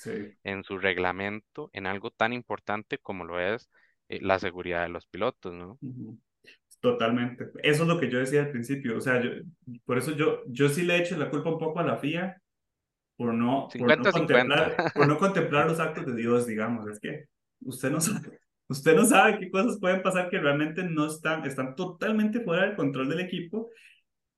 En 0.44 0.64
su 0.64 0.78
reglamento, 0.78 1.70
en 1.74 1.86
algo 1.88 2.12
tan 2.12 2.34
importante 2.34 2.98
como 2.98 3.26
lo 3.26 3.40
es 3.40 3.70
eh, 4.08 4.20
la 4.22 4.40
seguridad 4.40 4.84
de 4.84 4.90
los 4.90 5.06
pilotos, 5.08 5.54
¿no? 5.54 5.80
Totalmente. 6.80 7.52
Eso 7.62 7.84
es 7.84 7.90
lo 7.90 8.00
que 8.00 8.10
yo 8.10 8.20
decía 8.20 8.42
al 8.42 8.52
principio. 8.52 8.98
O 8.98 9.02
sea, 9.02 9.22
yo, 9.22 9.32
por 9.86 9.98
eso 9.98 10.12
yo, 10.12 10.44
yo 10.48 10.70
sí 10.70 10.84
le 10.84 10.98
echo 10.98 11.18
la 11.18 11.30
culpa 11.30 11.50
un 11.50 11.60
poco 11.60 11.80
a 11.80 11.84
la 11.84 11.98
FIA 11.98 12.42
por 13.18 13.34
no, 13.34 13.68
por 13.78 13.98
no, 13.98 14.12
contemplar, 14.12 14.94
por 14.94 15.08
no 15.08 15.18
contemplar 15.18 15.68
los 15.68 15.80
actos 15.80 16.06
de 16.06 16.16
Dios, 16.16 16.48
digamos. 16.48 16.88
Es 16.88 17.02
que 17.02 17.26
usted 17.66 17.92
no 17.92 18.00
sabe, 18.00 18.40
usted 18.70 18.96
no 18.96 19.04
sabe 19.04 19.40
qué 19.40 19.52
cosas 19.52 19.78
pueden 19.78 20.02
pasar 20.02 20.30
que 20.30 20.40
realmente 20.40 20.84
no 20.84 21.08
están, 21.08 21.46
están 21.46 21.76
totalmente 21.76 22.40
fuera 22.40 22.64
del 22.64 22.78
control 22.78 23.10
del 23.10 23.20
equipo 23.20 23.70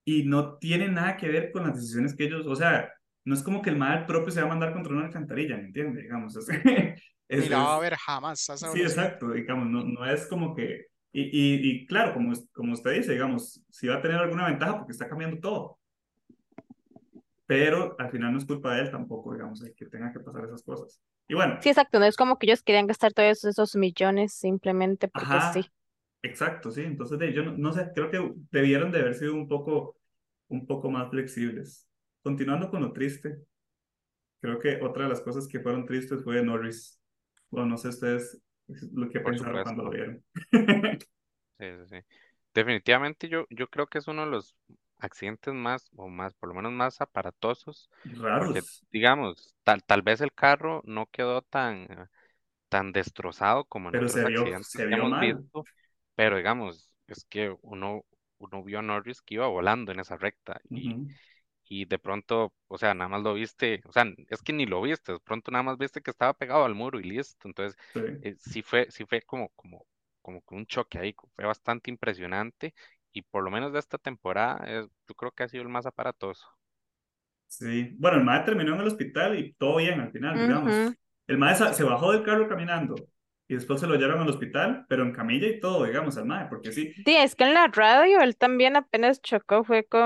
y 0.04 0.24
no 0.24 0.58
tienen 0.58 0.96
nada 0.96 1.16
que 1.16 1.30
ver 1.30 1.52
con 1.52 1.64
las 1.64 1.76
decisiones 1.76 2.16
que 2.16 2.24
ellos, 2.24 2.48
o 2.48 2.56
sea, 2.56 2.92
no 3.24 3.36
es 3.36 3.44
como 3.44 3.62
que 3.62 3.70
el 3.70 3.78
mal 3.78 4.08
propio 4.08 4.32
se 4.32 4.42
va 4.42 4.48
a 4.48 4.50
mandar 4.50 4.74
contra 4.74 4.94
una 4.94 5.06
alcantarilla, 5.06 5.58
¿me 5.58 5.66
entiende? 5.66 6.02
Digamos, 6.02 6.36
es, 7.30 7.44
ni 7.44 7.50
la 7.50 7.60
va 7.60 7.76
a 7.76 7.80
ver 7.80 7.96
jamás. 7.96 8.40
Sí, 8.40 8.82
exacto, 8.82 9.32
digamos, 9.32 9.68
no, 9.68 9.84
no 9.84 10.06
es 10.06 10.26
como 10.26 10.56
que, 10.56 10.88
y, 11.14 11.24
y, 11.24 11.70
y, 11.70 11.86
claro, 11.86 12.14
como, 12.14 12.34
como 12.54 12.74
usted 12.74 12.94
dice, 12.94 13.12
digamos, 13.12 13.62
si 13.70 13.88
va 13.88 13.96
a 13.96 14.02
tener 14.02 14.18
alguna 14.18 14.48
ventaja 14.48 14.78
porque 14.78 14.94
está 14.94 15.10
cambiando 15.10 15.40
todo. 15.40 15.78
Pero 17.46 17.98
al 18.00 18.10
final 18.10 18.32
no 18.32 18.38
es 18.38 18.46
culpa 18.46 18.76
de 18.76 18.84
él 18.84 18.92
tampoco, 18.92 19.34
digamos, 19.34 19.62
que 19.76 19.86
tenga 19.88 20.14
que 20.14 20.22
pasar 20.22 20.46
esas 20.46 20.64
cosas. 20.64 21.02
Y 21.28 21.34
bueno. 21.34 21.58
Sí, 21.62 21.70
exacto, 21.70 22.00
no 22.00 22.06
es 22.06 22.16
como 22.16 22.40
que 22.40 22.46
ellos 22.46 22.64
querían 22.64 22.88
gastar 22.88 23.12
todos 23.12 23.44
esos 23.44 23.76
millones 23.76 24.34
simplemente 24.34 25.10
porque 25.10 25.36
sí. 25.54 25.70
Exacto, 26.24 26.72
sí. 26.72 26.82
Entonces, 26.82 27.20
yo 27.34 27.44
no, 27.44 27.58
no, 27.58 27.74
sé, 27.74 27.92
creo 27.94 28.10
que 28.10 28.34
debieron 28.52 28.92
de 28.92 29.00
haber 29.00 29.16
sido 29.16 29.34
un 29.34 29.48
poco, 29.50 29.98
un 30.48 30.66
poco 30.66 30.90
más 30.90 31.10
flexibles. 31.10 31.90
Continuando 32.22 32.70
con 32.70 32.82
lo 32.82 32.94
triste, 32.94 33.38
creo 34.40 34.60
que 34.60 34.80
otra 34.82 35.04
de 35.04 35.10
las 35.10 35.22
cosas 35.22 35.48
que 35.48 35.60
fueron 35.60 35.86
tristes 35.86 36.24
fue 36.24 36.42
Norris. 36.44 37.02
Bueno, 37.50 37.68
no 37.68 37.78
sé 37.78 37.90
ustedes 37.90 38.42
lo 38.94 39.10
que 39.10 39.20
pensaron 39.20 39.64
cuando 39.64 39.84
lo 39.84 39.90
vieron. 39.92 40.24
Sí, 41.60 41.68
sí, 41.78 41.86
sí. 41.90 41.98
Definitivamente 42.56 43.30
yo, 43.30 43.46
yo 43.52 43.68
creo 43.68 43.86
que 43.86 44.00
es 44.00 44.08
uno 44.08 44.26
de 44.26 44.32
los 44.32 44.56
accidentes 44.98 45.54
más, 45.54 45.92
o 45.96 46.08
más, 46.08 46.34
por 46.34 46.50
lo 46.50 46.56
menos 46.56 46.72
más 46.72 47.02
aparatosos. 47.02 47.90
Raros. 48.04 48.84
digamos, 48.92 49.54
tal, 49.64 49.84
tal 49.84 50.02
vez 50.02 50.22
el 50.22 50.34
carro 50.34 50.82
no 50.86 51.06
quedó 51.08 51.44
tan, 51.44 52.10
tan 52.70 52.92
destrozado 52.92 53.66
como 53.66 53.90
en 53.90 53.98
otros 53.98 54.16
accidentes 54.16 54.74
que 54.74 54.84
hemos 54.84 55.20
visto, 55.20 55.66
pero 56.16 56.38
digamos, 56.38 56.90
es 57.08 57.26
que 57.26 57.56
uno, 57.62 58.06
uno 58.40 58.64
vio 58.64 58.80
a 58.80 58.82
Norris 58.82 59.22
que 59.22 59.36
iba 59.36 59.48
volando 59.48 59.92
en 59.92 60.00
esa 60.00 60.18
recta 60.18 60.60
y, 60.70 61.08
y 61.74 61.86
de 61.86 62.00
pronto, 62.00 62.54
o 62.68 62.78
sea, 62.78 62.94
nada 62.94 63.08
más 63.10 63.22
lo 63.24 63.34
viste, 63.36 63.82
o 63.86 63.92
sea, 63.94 64.06
es 64.30 64.42
que 64.42 64.52
ni 64.54 64.66
lo 64.66 64.82
viste, 64.82 65.14
de 65.14 65.20
pronto 65.20 65.52
nada 65.52 65.64
más 65.64 65.78
viste 65.78 66.02
que 66.02 66.12
estaba 66.12 66.34
pegado 66.34 66.66
al 66.66 66.76
muro 66.76 67.00
y 67.00 67.04
listo. 67.04 67.48
Entonces, 67.48 67.78
sí, 67.94 68.02
eh, 68.22 68.36
fue, 68.64 68.88
sí 68.92 69.06
fue 69.06 69.22
como, 69.22 69.50
como, 69.56 69.86
como 70.22 70.42
un 70.52 70.66
choque 70.66 71.00
ahí, 71.00 71.16
fue 71.36 71.46
bastante 71.46 71.90
impresionante 71.92 72.74
y 73.14 73.22
por 73.24 73.44
lo 73.44 73.52
menos 73.52 73.72
de 73.74 73.80
esta 73.80 73.98
temporada, 73.98 74.66
yo 75.08 75.16
creo 75.16 75.32
que 75.32 75.44
ha 75.44 75.48
sido 75.50 75.64
el 75.64 75.70
más 75.70 75.86
aparatoso. 75.86 76.46
Sí, 77.48 77.96
bueno, 78.00 78.18
el 78.18 78.24
MAE 78.24 78.46
terminó 78.46 78.76
en 78.76 78.82
el 78.82 78.88
hospital 78.88 79.38
y 79.38 79.54
todo 79.54 79.78
bien 79.78 80.00
al 80.00 80.12
final, 80.12 80.40
digamos. 80.40 80.90
El 81.28 81.36
MAE 81.38 81.74
se 81.74 81.84
bajó 81.84 82.12
del 82.14 82.24
carro 82.24 82.48
caminando, 82.48 83.08
y 83.52 83.56
después 83.56 83.82
se 83.82 83.88
lo 83.88 83.96
llevaron 83.96 84.22
al 84.22 84.30
hospital, 84.30 84.86
pero 84.88 85.04
en 85.04 85.12
camilla 85.12 85.46
y 85.46 85.60
todo, 85.60 85.84
digamos, 85.84 86.18
al 86.18 86.26
MAE, 86.26 86.48
porque 86.48 86.72
sí. 86.72 86.94
Sí, 87.06 87.18
es 87.18 87.36
que 87.36 87.44
en 87.44 87.54
la 87.54 87.68
radio 87.68 88.22
él 88.22 88.38
también 88.38 88.78
apenas 88.78 89.22
chocó, 89.22 89.66
fue 89.66 89.84
como 89.84 90.06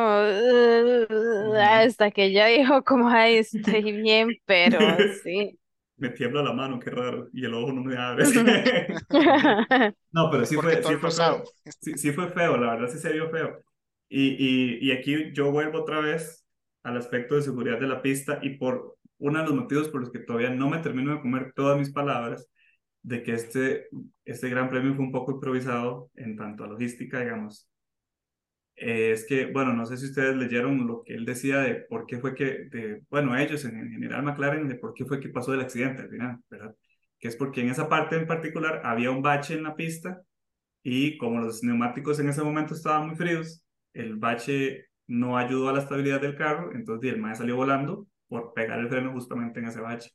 hasta 1.59 2.09
que 2.09 2.31
ya 2.31 2.47
dijo 2.47 2.83
como, 2.83 3.07
ay, 3.07 3.35
estoy 3.35 3.91
bien, 4.01 4.29
pero 4.45 4.79
sí. 5.23 5.59
Me 5.97 6.09
tiembla 6.09 6.41
la 6.41 6.53
mano, 6.53 6.79
qué 6.79 6.89
raro, 6.89 7.29
y 7.33 7.45
el 7.45 7.53
ojo 7.53 7.71
no 7.71 7.83
me 7.83 7.95
abre. 7.95 8.25
no, 10.11 10.31
pero 10.31 10.45
sí 10.45 10.55
fue, 10.55 10.81
sí 10.83 10.95
fue 10.95 11.11
feo. 11.11 11.43
Sí, 11.81 11.97
sí, 11.97 12.11
fue 12.11 12.27
feo, 12.29 12.57
la 12.57 12.71
verdad 12.73 12.89
sí 12.89 12.97
se 12.97 13.13
vio 13.13 13.29
feo. 13.29 13.59
Y, 14.09 14.29
y, 14.29 14.89
y 14.89 14.91
aquí 14.91 15.31
yo 15.33 15.51
vuelvo 15.51 15.81
otra 15.81 15.99
vez 15.99 16.45
al 16.83 16.97
aspecto 16.97 17.35
de 17.35 17.43
seguridad 17.43 17.79
de 17.79 17.87
la 17.87 18.01
pista 18.01 18.39
y 18.41 18.57
por 18.57 18.97
uno 19.19 19.39
de 19.39 19.45
los 19.45 19.53
motivos 19.53 19.87
por 19.89 20.01
los 20.01 20.11
que 20.11 20.19
todavía 20.19 20.49
no 20.49 20.69
me 20.69 20.79
termino 20.79 21.13
de 21.13 21.21
comer 21.21 21.53
todas 21.55 21.77
mis 21.77 21.91
palabras 21.91 22.49
de 23.05 23.21
que 23.23 23.33
este, 23.33 23.87
este 24.25 24.49
gran 24.49 24.69
premio 24.69 24.95
fue 24.95 25.05
un 25.05 25.11
poco 25.11 25.31
improvisado 25.33 26.09
en 26.15 26.35
tanto 26.35 26.63
a 26.63 26.67
logística, 26.67 27.19
digamos. 27.21 27.69
eh, 28.75 29.11
es 29.11 29.25
que, 29.25 29.45
bueno, 29.47 29.73
no 29.73 29.85
sé 29.85 29.97
si 29.97 30.05
ustedes 30.07 30.35
leyeron 30.35 30.87
lo 30.87 31.03
que 31.03 31.13
él 31.13 31.25
decía 31.25 31.59
de 31.59 31.75
por 31.75 32.05
qué 32.05 32.19
fue 32.19 32.35
que, 32.35 32.65
de, 32.71 33.03
bueno, 33.09 33.37
ellos 33.37 33.63
en, 33.65 33.91
general 33.91 34.23
McLaren, 34.23 34.67
de 34.67 34.75
por 34.75 34.93
qué 34.93 35.05
fue 35.05 35.19
que 35.19 35.29
pasó 35.29 35.53
el 35.53 35.61
accidente 35.61 36.01
al 36.03 36.09
final, 36.09 36.39
¿verdad? 36.49 36.75
Que 37.19 37.27
es 37.29 37.35
porque 37.35 37.61
en 37.61 37.69
esa 37.69 37.87
parte 37.89 38.15
en 38.17 38.27
particular 38.27 38.81
había 38.83 39.11
un 39.11 39.21
bache 39.21 39.53
en 39.53 39.63
la 39.63 39.75
pista 39.75 40.21
y 40.83 41.17
como 41.17 41.41
los 41.41 41.63
neumáticos 41.63 42.19
en 42.19 42.29
ese 42.29 42.43
momento 42.43 42.73
estaban 42.75 43.07
muy 43.07 43.15
fríos, 43.17 43.63
el 43.93 44.17
bache 44.17 44.87
no 45.07 45.37
ayudó 45.37 45.69
a 45.69 45.73
la 45.73 45.81
estabilidad 45.81 46.21
del 46.21 46.35
carro, 46.37 46.73
entonces 46.75 47.13
el 47.13 47.21
mae 47.21 47.35
salió 47.35 47.55
volando 47.55 48.07
por 48.27 48.53
pegar 48.53 48.79
el 48.79 48.89
freno 48.89 49.11
justamente 49.13 49.59
en 49.59 49.67
ese 49.67 49.81
bache. 49.81 50.11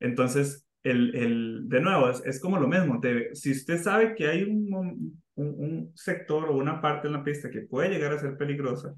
Entonces, 0.00 0.66
el, 0.82 1.14
el, 1.14 1.68
de 1.68 1.80
nuevo, 1.80 2.10
es, 2.10 2.24
es 2.24 2.40
como 2.40 2.58
lo 2.58 2.68
mismo. 2.68 3.00
si 3.34 3.52
usted 3.52 3.82
sabe 3.82 4.14
que 4.14 4.28
hay 4.28 4.42
un, 4.44 5.20
un, 5.34 5.92
sector 5.94 6.48
o 6.48 6.56
una 6.56 6.80
parte 6.80 7.06
en 7.06 7.14
la 7.14 7.24
pista 7.24 7.50
que 7.50 7.62
puede 7.62 7.90
llegar 7.90 8.12
a 8.12 8.18
ser 8.18 8.36
peligrosa, 8.36 8.94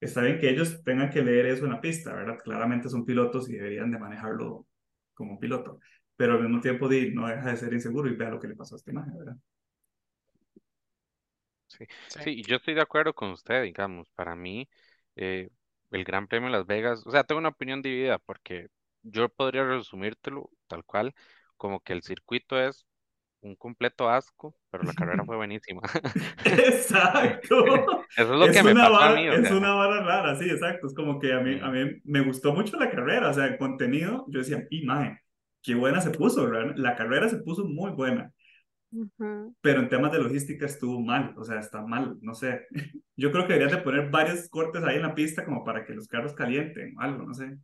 está 0.00 0.22
bien 0.22 0.38
que 0.38 0.50
ellos 0.50 0.82
tengan 0.84 1.10
que 1.10 1.22
leer 1.22 1.46
eso 1.46 1.64
en 1.64 1.72
la 1.72 1.80
pista, 1.80 2.14
¿verdad? 2.14 2.38
Claramente 2.42 2.88
son 2.88 3.04
pilotos 3.04 3.48
y 3.48 3.54
deberían 3.54 3.90
de 3.90 3.98
manejarlo 3.98 4.66
como 5.14 5.38
piloto, 5.40 5.80
pero 6.16 6.34
al 6.34 6.42
mismo 6.42 6.60
tiempo 6.60 6.88
no 6.88 7.28
deja 7.28 7.50
de 7.50 7.56
ser 7.56 7.72
inseguro 7.72 8.08
y 8.08 8.16
vea 8.16 8.30
lo 8.30 8.40
que 8.40 8.48
le 8.48 8.56
pasó 8.56 8.74
a 8.74 8.78
esta 8.78 8.90
imagen, 8.90 9.16
¿verdad? 9.16 9.36
Sí, 11.68 11.84
sí, 12.08 12.42
yo 12.44 12.56
estoy 12.56 12.74
de 12.74 12.80
acuerdo 12.80 13.12
con 13.12 13.30
usted, 13.30 13.64
digamos, 13.64 14.08
para 14.14 14.36
mí 14.36 14.68
eh, 15.16 15.50
el 15.90 16.04
Gran 16.04 16.26
Premio 16.28 16.48
de 16.48 16.56
Las 16.58 16.66
Vegas, 16.66 17.06
o 17.06 17.10
sea, 17.10 17.24
tengo 17.24 17.38
una 17.40 17.48
opinión 17.50 17.82
dividida 17.82 18.18
porque 18.18 18.68
yo 19.10 19.28
podría 19.28 19.64
resumírtelo 19.64 20.50
tal 20.66 20.84
cual, 20.84 21.14
como 21.56 21.80
que 21.80 21.92
el 21.92 22.02
circuito 22.02 22.60
es 22.60 22.86
un 23.40 23.54
completo 23.56 24.08
asco, 24.08 24.56
pero 24.70 24.84
la 24.84 24.94
carrera 24.94 25.24
fue 25.24 25.36
buenísima. 25.36 25.82
Exacto. 26.44 27.64
Eso 28.16 28.34
es 28.34 28.40
lo 28.40 28.52
que 28.52 28.62
me 28.62 28.74
pasó 28.74 28.96
a 28.96 29.14
mí. 29.14 29.26
es 29.26 29.50
una 29.50 29.74
vara 29.74 30.02
rara, 30.02 30.36
sí, 30.36 30.48
exacto. 30.48 30.86
Es 30.86 30.94
como 30.94 31.18
que 31.18 31.32
a 31.32 31.40
mí, 31.40 31.58
a 31.60 31.68
mí 31.68 32.00
me 32.04 32.20
gustó 32.20 32.52
mucho 32.52 32.78
la 32.78 32.90
carrera, 32.90 33.30
o 33.30 33.34
sea, 33.34 33.46
el 33.46 33.58
contenido, 33.58 34.26
yo 34.28 34.40
decía, 34.40 34.66
imagen, 34.70 35.18
qué 35.62 35.74
buena 35.74 36.00
se 36.00 36.10
puso, 36.10 36.46
La 36.48 36.96
carrera 36.96 37.28
se 37.28 37.38
puso 37.38 37.64
muy 37.64 37.92
buena. 37.92 38.32
Pero 39.60 39.80
en 39.80 39.88
temas 39.88 40.12
de 40.12 40.22
logística 40.22 40.64
estuvo 40.64 41.00
mal, 41.00 41.34
o 41.36 41.44
sea, 41.44 41.58
está 41.58 41.82
mal, 41.82 42.16
no 42.22 42.34
sé. 42.34 42.66
Yo 43.16 43.30
creo 43.30 43.46
que 43.46 43.52
deberían 43.54 43.78
de 43.78 43.84
poner 43.84 44.10
varios 44.10 44.48
cortes 44.48 44.82
ahí 44.84 44.96
en 44.96 45.02
la 45.02 45.14
pista 45.14 45.44
como 45.44 45.64
para 45.64 45.84
que 45.84 45.92
los 45.92 46.06
carros 46.06 46.32
calienten 46.34 46.96
o 46.96 47.00
algo, 47.00 47.24
no 47.24 47.34
sé. 47.34 47.58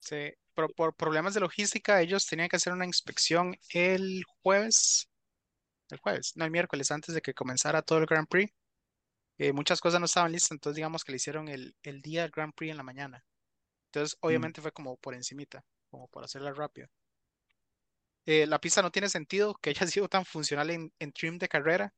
Sí, 0.00 0.32
pero 0.54 0.68
por 0.70 0.94
problemas 0.94 1.34
de 1.34 1.40
logística, 1.40 2.00
ellos 2.00 2.26
tenían 2.26 2.48
que 2.48 2.56
hacer 2.56 2.72
una 2.72 2.86
inspección 2.86 3.56
el 3.72 4.24
jueves, 4.42 5.08
el 5.90 5.98
jueves, 5.98 6.32
no 6.36 6.44
el 6.44 6.50
miércoles, 6.50 6.90
antes 6.90 7.14
de 7.14 7.22
que 7.22 7.34
comenzara 7.34 7.82
todo 7.82 7.98
el 7.98 8.06
Grand 8.06 8.28
Prix. 8.28 8.52
Eh, 9.38 9.52
muchas 9.52 9.80
cosas 9.80 10.00
no 10.00 10.06
estaban 10.06 10.32
listas, 10.32 10.52
entonces 10.52 10.76
digamos 10.76 11.04
que 11.04 11.12
le 11.12 11.16
hicieron 11.16 11.48
el, 11.48 11.76
el 11.82 12.02
día 12.02 12.22
del 12.22 12.32
Grand 12.32 12.54
Prix 12.54 12.72
en 12.72 12.76
la 12.76 12.82
mañana. 12.82 13.24
Entonces, 13.86 14.16
mm. 14.20 14.26
obviamente 14.26 14.60
fue 14.60 14.72
como 14.72 14.96
por 14.96 15.14
encimita, 15.14 15.64
como 15.90 16.08
por 16.08 16.24
hacerla 16.24 16.52
rápido. 16.52 16.88
Eh, 18.26 18.46
la 18.46 18.60
pista 18.60 18.82
no 18.82 18.90
tiene 18.90 19.08
sentido 19.08 19.54
que 19.54 19.70
haya 19.70 19.86
sido 19.86 20.08
tan 20.08 20.24
funcional 20.24 20.70
en, 20.70 20.92
en 20.98 21.12
trim 21.12 21.38
de 21.38 21.48
carrera. 21.48 21.94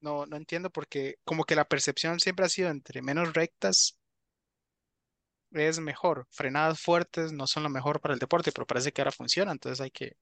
No, 0.00 0.26
no 0.26 0.36
entiendo 0.36 0.70
porque 0.70 1.16
como 1.24 1.44
que 1.44 1.56
la 1.56 1.64
percepción 1.64 2.20
siempre 2.20 2.44
ha 2.44 2.48
sido 2.48 2.68
entre 2.70 3.00
menos 3.02 3.32
rectas 3.32 3.96
es 5.54 5.78
mejor. 5.80 6.26
Frenadas 6.30 6.80
fuertes 6.80 7.32
no 7.32 7.46
son 7.46 7.62
lo 7.62 7.70
mejor 7.70 8.00
para 8.00 8.14
el 8.14 8.20
deporte, 8.20 8.52
pero 8.52 8.66
parece 8.66 8.92
que 8.92 9.00
ahora 9.00 9.12
funciona, 9.12 9.52
entonces 9.52 9.80
hay 9.80 9.90
que 9.90 10.16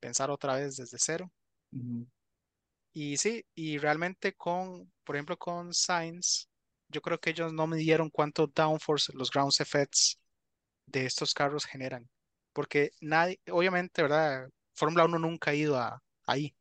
pensar 0.00 0.30
otra 0.30 0.56
vez 0.56 0.76
desde 0.76 0.98
cero. 0.98 1.30
Y 2.92 3.16
sí, 3.16 3.44
y 3.54 3.78
realmente 3.78 4.32
con, 4.34 4.90
por 5.04 5.16
ejemplo, 5.16 5.36
con 5.36 5.74
Sainz, 5.74 6.48
yo 6.88 7.02
creo 7.02 7.18
que 7.18 7.30
ellos 7.30 7.52
no 7.52 7.66
midieron 7.66 8.08
cuánto 8.10 8.46
downforce 8.46 9.12
los 9.14 9.30
ground 9.30 9.52
effects 9.58 10.18
de 10.86 11.04
estos 11.04 11.34
carros 11.34 11.66
generan. 11.66 12.08
Porque 12.52 12.92
nadie, 13.00 13.38
obviamente, 13.50 14.02
¿verdad? 14.02 14.48
Fórmula 14.74 15.04
1 15.04 15.18
nunca 15.18 15.50
ha 15.50 15.54
ido 15.54 15.76
a, 15.76 16.02
ahí. 16.26 16.54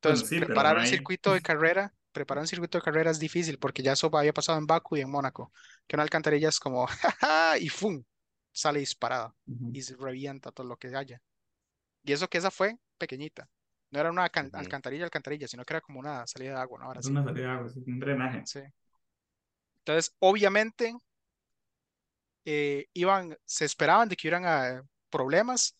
Entonces, 0.00 0.28
preparar 0.40 0.78
un 0.78 0.86
circuito 0.86 1.32
de 1.34 1.42
carrera 1.42 1.92
preparar 2.12 2.42
un 2.42 2.48
circuito 2.48 2.78
de 2.78 2.82
carrera 2.82 3.10
es 3.10 3.18
difícil 3.18 3.58
porque 3.58 3.82
ya 3.82 3.92
eso 3.92 4.10
había 4.16 4.32
pasado 4.32 4.58
en 4.58 4.66
Baku 4.66 4.96
y 4.96 5.00
en 5.00 5.10
Mónaco, 5.10 5.52
que 5.86 5.96
una 5.96 6.02
alcantarilla 6.02 6.48
es 6.48 6.60
como, 6.60 6.86
y 7.60 7.68
¡fum! 7.68 8.02
sale 8.52 8.80
disparada 8.80 9.34
y 9.72 9.82
se 9.82 9.96
revienta 9.96 10.52
todo 10.52 10.66
lo 10.66 10.76
que 10.76 10.94
haya. 10.94 11.20
Y 12.04 12.12
eso 12.12 12.28
que 12.28 12.38
esa 12.38 12.50
fue 12.50 12.76
pequeñita. 12.98 13.48
No 13.90 14.00
era 14.00 14.10
una 14.10 14.24
alcantarilla, 14.24 15.04
alcantarilla, 15.04 15.48
sino 15.48 15.64
que 15.64 15.74
era 15.74 15.80
como 15.80 15.98
una 15.98 16.26
salida 16.26 16.54
de 16.54 16.60
agua, 16.60 16.78
¿no? 16.78 16.86
Ahora 16.86 17.00
es 17.00 17.06
una 17.06 17.24
salida 17.24 17.46
de 17.46 17.52
agua, 17.52 17.72
un 17.86 17.98
drenaje. 17.98 18.42
Sí. 18.46 18.60
Entonces, 19.78 20.14
obviamente, 20.18 20.94
eh, 22.44 22.86
iban, 22.94 23.36
se 23.44 23.64
esperaban 23.64 24.08
de 24.08 24.16
que 24.16 24.28
hubieran 24.28 24.44
ah, 24.46 24.82
problemas, 25.10 25.76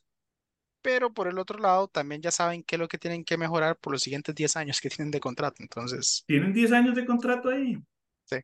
pero 0.82 1.12
por 1.12 1.28
el 1.28 1.38
otro 1.38 1.58
lado 1.58 1.88
también 1.88 2.20
ya 2.20 2.30
saben 2.30 2.62
qué 2.62 2.76
es 2.76 2.80
lo 2.80 2.88
que 2.88 2.98
tienen 2.98 3.24
que 3.24 3.38
mejorar 3.38 3.76
por 3.76 3.92
los 3.92 4.02
siguientes 4.02 4.34
10 4.34 4.56
años 4.56 4.80
que 4.80 4.90
tienen 4.90 5.10
de 5.10 5.20
contrato, 5.20 5.56
entonces... 5.60 6.24
¿Tienen 6.26 6.52
10 6.52 6.72
años 6.72 6.94
de 6.94 7.06
contrato 7.06 7.48
ahí? 7.48 7.78
Sí. 8.24 8.36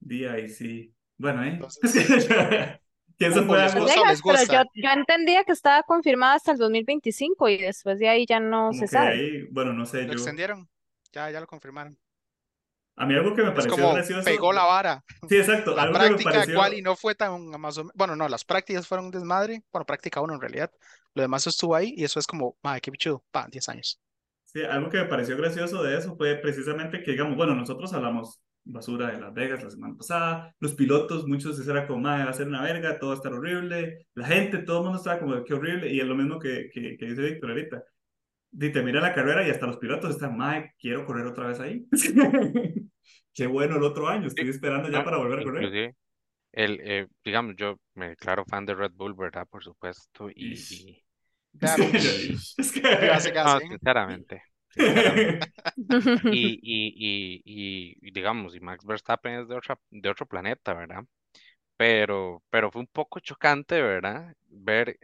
Día 0.00 0.38
y 0.38 0.48
sí. 0.48 0.94
Bueno, 1.16 1.44
¿eh? 1.44 1.60
eso 3.18 3.44
fue 3.44 3.62
algo? 3.62 3.86
Pero 3.86 4.44
yo, 4.50 4.62
yo, 4.74 4.90
entendía 4.90 5.44
que 5.44 5.52
estaba 5.52 5.82
confirmada 5.82 6.36
hasta 6.36 6.52
el 6.52 6.58
2025 6.58 7.48
y 7.50 7.58
después 7.58 7.98
de 7.98 8.08
ahí 8.08 8.24
ya 8.26 8.40
no 8.40 8.72
se 8.72 8.86
sabe. 8.86 9.10
Ahí, 9.10 9.42
bueno, 9.50 9.74
no 9.74 9.84
sé, 9.84 10.04
lo 10.04 10.14
extendieron, 10.14 10.68
ya, 11.12 11.30
ya 11.30 11.40
lo 11.40 11.46
confirmaron. 11.46 11.98
A 13.00 13.06
mí 13.06 13.14
algo 13.14 13.34
que 13.34 13.42
me 13.42 13.50
pareció 13.52 13.70
como 13.70 13.94
gracioso. 13.94 14.26
Pegó 14.26 14.52
la 14.52 14.64
vara. 14.64 15.02
Sí, 15.26 15.38
exacto. 15.38 15.74
La 15.74 15.90
práctica 15.90 16.44
cual 16.54 16.74
y 16.74 16.82
no 16.82 16.94
fue 16.96 17.14
tan 17.14 17.48
más 17.58 17.78
o 17.78 17.90
Bueno, 17.94 18.14
no, 18.14 18.28
las 18.28 18.44
prácticas 18.44 18.86
fueron 18.86 19.06
un 19.06 19.10
desmadre. 19.10 19.62
Bueno, 19.72 19.86
práctica 19.86 20.20
uno 20.20 20.34
en 20.34 20.40
realidad. 20.42 20.70
Lo 21.14 21.22
demás 21.22 21.46
estuvo 21.46 21.74
ahí 21.74 21.94
y 21.96 22.04
eso 22.04 22.20
es 22.20 22.26
como, 22.26 22.58
madre, 22.62 22.82
qué 22.82 22.90
bichudo, 22.90 23.24
pa, 23.30 23.48
10 23.50 23.68
años. 23.70 23.98
Sí, 24.44 24.62
algo 24.62 24.90
que 24.90 24.98
me 24.98 25.06
pareció 25.06 25.34
gracioso 25.38 25.82
de 25.82 25.96
eso 25.96 26.14
fue 26.14 26.36
precisamente 26.36 27.02
que, 27.02 27.12
digamos, 27.12 27.38
bueno, 27.38 27.54
nosotros 27.54 27.90
hablamos 27.94 28.38
basura 28.64 29.10
de 29.10 29.18
Las 29.18 29.32
Vegas 29.32 29.64
la 29.64 29.70
semana 29.70 29.96
pasada, 29.96 30.54
los 30.60 30.74
pilotos, 30.74 31.26
muchos 31.26 31.56
se 31.56 31.70
era 31.70 31.86
como, 31.86 32.00
madre, 32.00 32.24
va 32.24 32.30
a 32.30 32.34
ser 32.34 32.48
una 32.48 32.62
verga, 32.62 32.98
todo 32.98 33.10
va 33.10 33.14
a 33.14 33.16
estar 33.16 33.32
horrible, 33.32 34.08
la 34.12 34.26
gente, 34.26 34.58
todo 34.58 34.78
el 34.78 34.84
mundo 34.84 34.98
estaba 34.98 35.20
como, 35.20 35.42
qué 35.42 35.54
horrible, 35.54 35.90
y 35.90 36.00
es 36.00 36.06
lo 36.06 36.14
mismo 36.14 36.38
que, 36.38 36.68
que, 36.70 36.98
que 36.98 37.06
dice 37.06 37.22
Víctor 37.22 37.50
ahorita. 37.50 37.82
Y 38.52 38.72
te 38.72 38.82
mira 38.82 39.00
la 39.00 39.14
carrera 39.14 39.46
y 39.46 39.50
hasta 39.50 39.66
los 39.66 39.76
pilotos 39.76 40.10
están, 40.10 40.36
madre, 40.36 40.74
quiero 40.78 41.04
correr 41.04 41.26
otra 41.26 41.46
vez 41.46 41.60
ahí. 41.60 41.86
qué 43.34 43.46
bueno 43.46 43.76
el 43.76 43.82
otro 43.82 44.08
año, 44.08 44.26
estoy 44.26 44.48
esperando 44.48 44.88
ya 44.88 45.04
para 45.04 45.18
volver 45.18 45.40
a 45.40 45.44
correr. 45.44 45.94
El, 46.52 46.80
eh, 46.82 47.06
digamos, 47.24 47.54
yo 47.56 47.78
me 47.94 48.08
declaro 48.08 48.44
fan 48.44 48.66
de 48.66 48.74
Red 48.74 48.92
Bull, 48.92 49.14
¿verdad? 49.14 49.46
Por 49.48 49.62
supuesto, 49.62 50.28
y... 50.30 50.54
y... 50.54 51.04
es 51.60 52.72
que... 52.72 53.32
No, 53.34 53.60
sinceramente. 53.60 54.42
y, 54.76 56.60
y, 56.62 57.42
y, 57.42 57.42
y, 58.00 58.10
digamos, 58.10 58.54
y 58.56 58.60
Max 58.60 58.84
Verstappen 58.84 59.40
es 59.40 59.48
de, 59.48 59.56
otra, 59.56 59.78
de 59.90 60.08
otro 60.08 60.26
planeta, 60.26 60.74
¿verdad? 60.74 61.04
Pero, 61.76 62.42
pero 62.50 62.70
fue 62.70 62.82
un 62.82 62.88
poco 62.88 63.20
chocante, 63.20 63.80
¿verdad? 63.80 64.34
Ver 64.48 64.98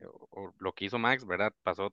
lo 0.59 0.73
que 0.73 0.85
hizo 0.85 0.99
Max, 0.99 1.25
¿verdad? 1.25 1.53
Pasó 1.63 1.93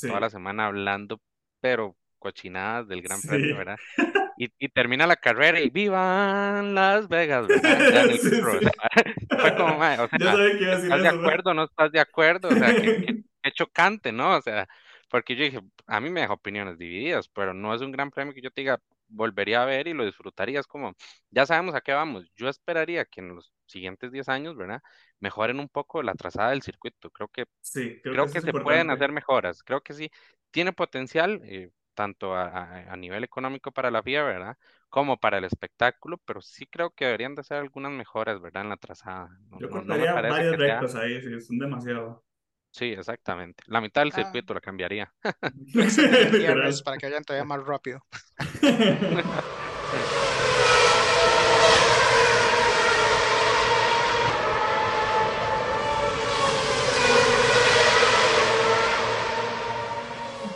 toda 0.00 0.20
la 0.20 0.30
semana 0.30 0.66
hablando, 0.66 1.20
pero 1.60 1.96
cochinadas 2.18 2.88
del 2.88 3.02
Gran 3.02 3.20
Premio, 3.20 3.56
¿verdad? 3.56 3.76
Y, 4.36 4.52
y, 4.58 4.68
termina 4.68 5.06
la 5.06 5.14
carrera 5.14 5.60
y 5.60 5.70
vivan 5.70 6.74
Las 6.74 7.06
Vegas, 7.06 7.46
¿verdad? 7.46 8.10
Fue 9.40 9.54
como, 9.54 9.76
o 9.76 9.78
sea, 9.78 10.02
¿estás 10.08 11.02
de 11.02 11.08
acuerdo? 11.08 11.54
¿No 11.54 11.62
estás 11.62 11.92
de 11.92 12.00
acuerdo? 12.00 12.48
O 12.48 12.50
sea, 12.50 12.74
qué, 12.74 13.22
chocante, 13.52 14.10
¿no? 14.10 14.36
O 14.36 14.42
sea, 14.42 14.68
porque 15.08 15.36
yo 15.36 15.44
dije, 15.44 15.60
a 15.86 16.00
mí 16.00 16.10
me 16.10 16.22
deja 16.22 16.32
opiniones 16.32 16.78
divididas, 16.78 17.28
pero 17.28 17.54
no 17.54 17.72
es 17.72 17.80
un 17.80 17.92
gran 17.92 18.10
premio 18.10 18.34
que 18.34 18.42
yo 18.42 18.50
te 18.50 18.62
diga, 18.62 18.80
volvería 19.06 19.62
a 19.62 19.66
ver 19.66 19.86
y 19.86 19.94
lo 19.94 20.04
disfrutaría. 20.04 20.58
Es 20.58 20.66
como, 20.66 20.96
ya 21.30 21.46
sabemos 21.46 21.76
a 21.76 21.80
qué 21.80 21.92
vamos. 21.92 22.28
Yo 22.34 22.48
esperaría 22.48 23.04
que 23.04 23.20
en 23.20 23.36
los 23.36 23.52
siguientes 23.66 24.12
10 24.12 24.28
años, 24.28 24.56
¿verdad? 24.56 24.82
Mejoren 25.20 25.60
un 25.60 25.68
poco 25.68 26.02
la 26.02 26.14
trazada 26.14 26.50
del 26.50 26.62
circuito. 26.62 27.10
Creo 27.10 27.28
que, 27.28 27.46
sí, 27.60 28.00
creo, 28.02 28.26
que, 28.26 28.40
se 28.40 28.52
pueden 28.52 28.90
hacer 28.90 29.12
mejoras. 29.12 29.62
Creo 29.62 29.80
que 29.80 29.94
sí, 29.94 30.10
tiene 30.50 30.72
potencial. 30.72 31.40
Eh, 31.44 31.70
tanto 31.94 32.34
a, 32.34 32.94
nivel 32.96 33.24
económico 33.24 33.72
para 33.72 33.90
la 33.90 34.02
FIA, 34.02 34.24
¿verdad? 34.24 34.56
Como 34.88 35.16
para 35.16 35.38
el 35.38 35.44
espectáculo, 35.44 36.18
pero 36.24 36.42
sí 36.42 36.66
creo 36.66 36.90
que 36.90 37.06
deberían 37.06 37.34
de 37.34 37.40
hacer 37.40 37.58
algunas 37.58 37.92
mejoras, 37.92 38.40
¿verdad? 38.40 38.64
En 38.64 38.68
la 38.68 38.76
trazada. 38.76 39.30
Yo 39.58 39.70
cortaría 39.70 40.12
varios 40.12 40.56
rectos 40.56 40.94
ahí, 40.96 41.22
sí, 41.22 41.40
son 41.40 41.58
demasiado. 41.58 42.22
Sí, 42.70 42.86
exactamente. 42.86 43.62
La 43.68 43.80
mitad 43.80 44.02
del 44.02 44.10
ah. 44.12 44.16
circuito 44.16 44.52
la 44.52 44.60
cambiaría. 44.60 45.12
para 46.84 46.98
que 46.98 47.06
vayan 47.06 47.24
todavía 47.24 47.44
más 47.44 47.64
rápido. 47.64 48.00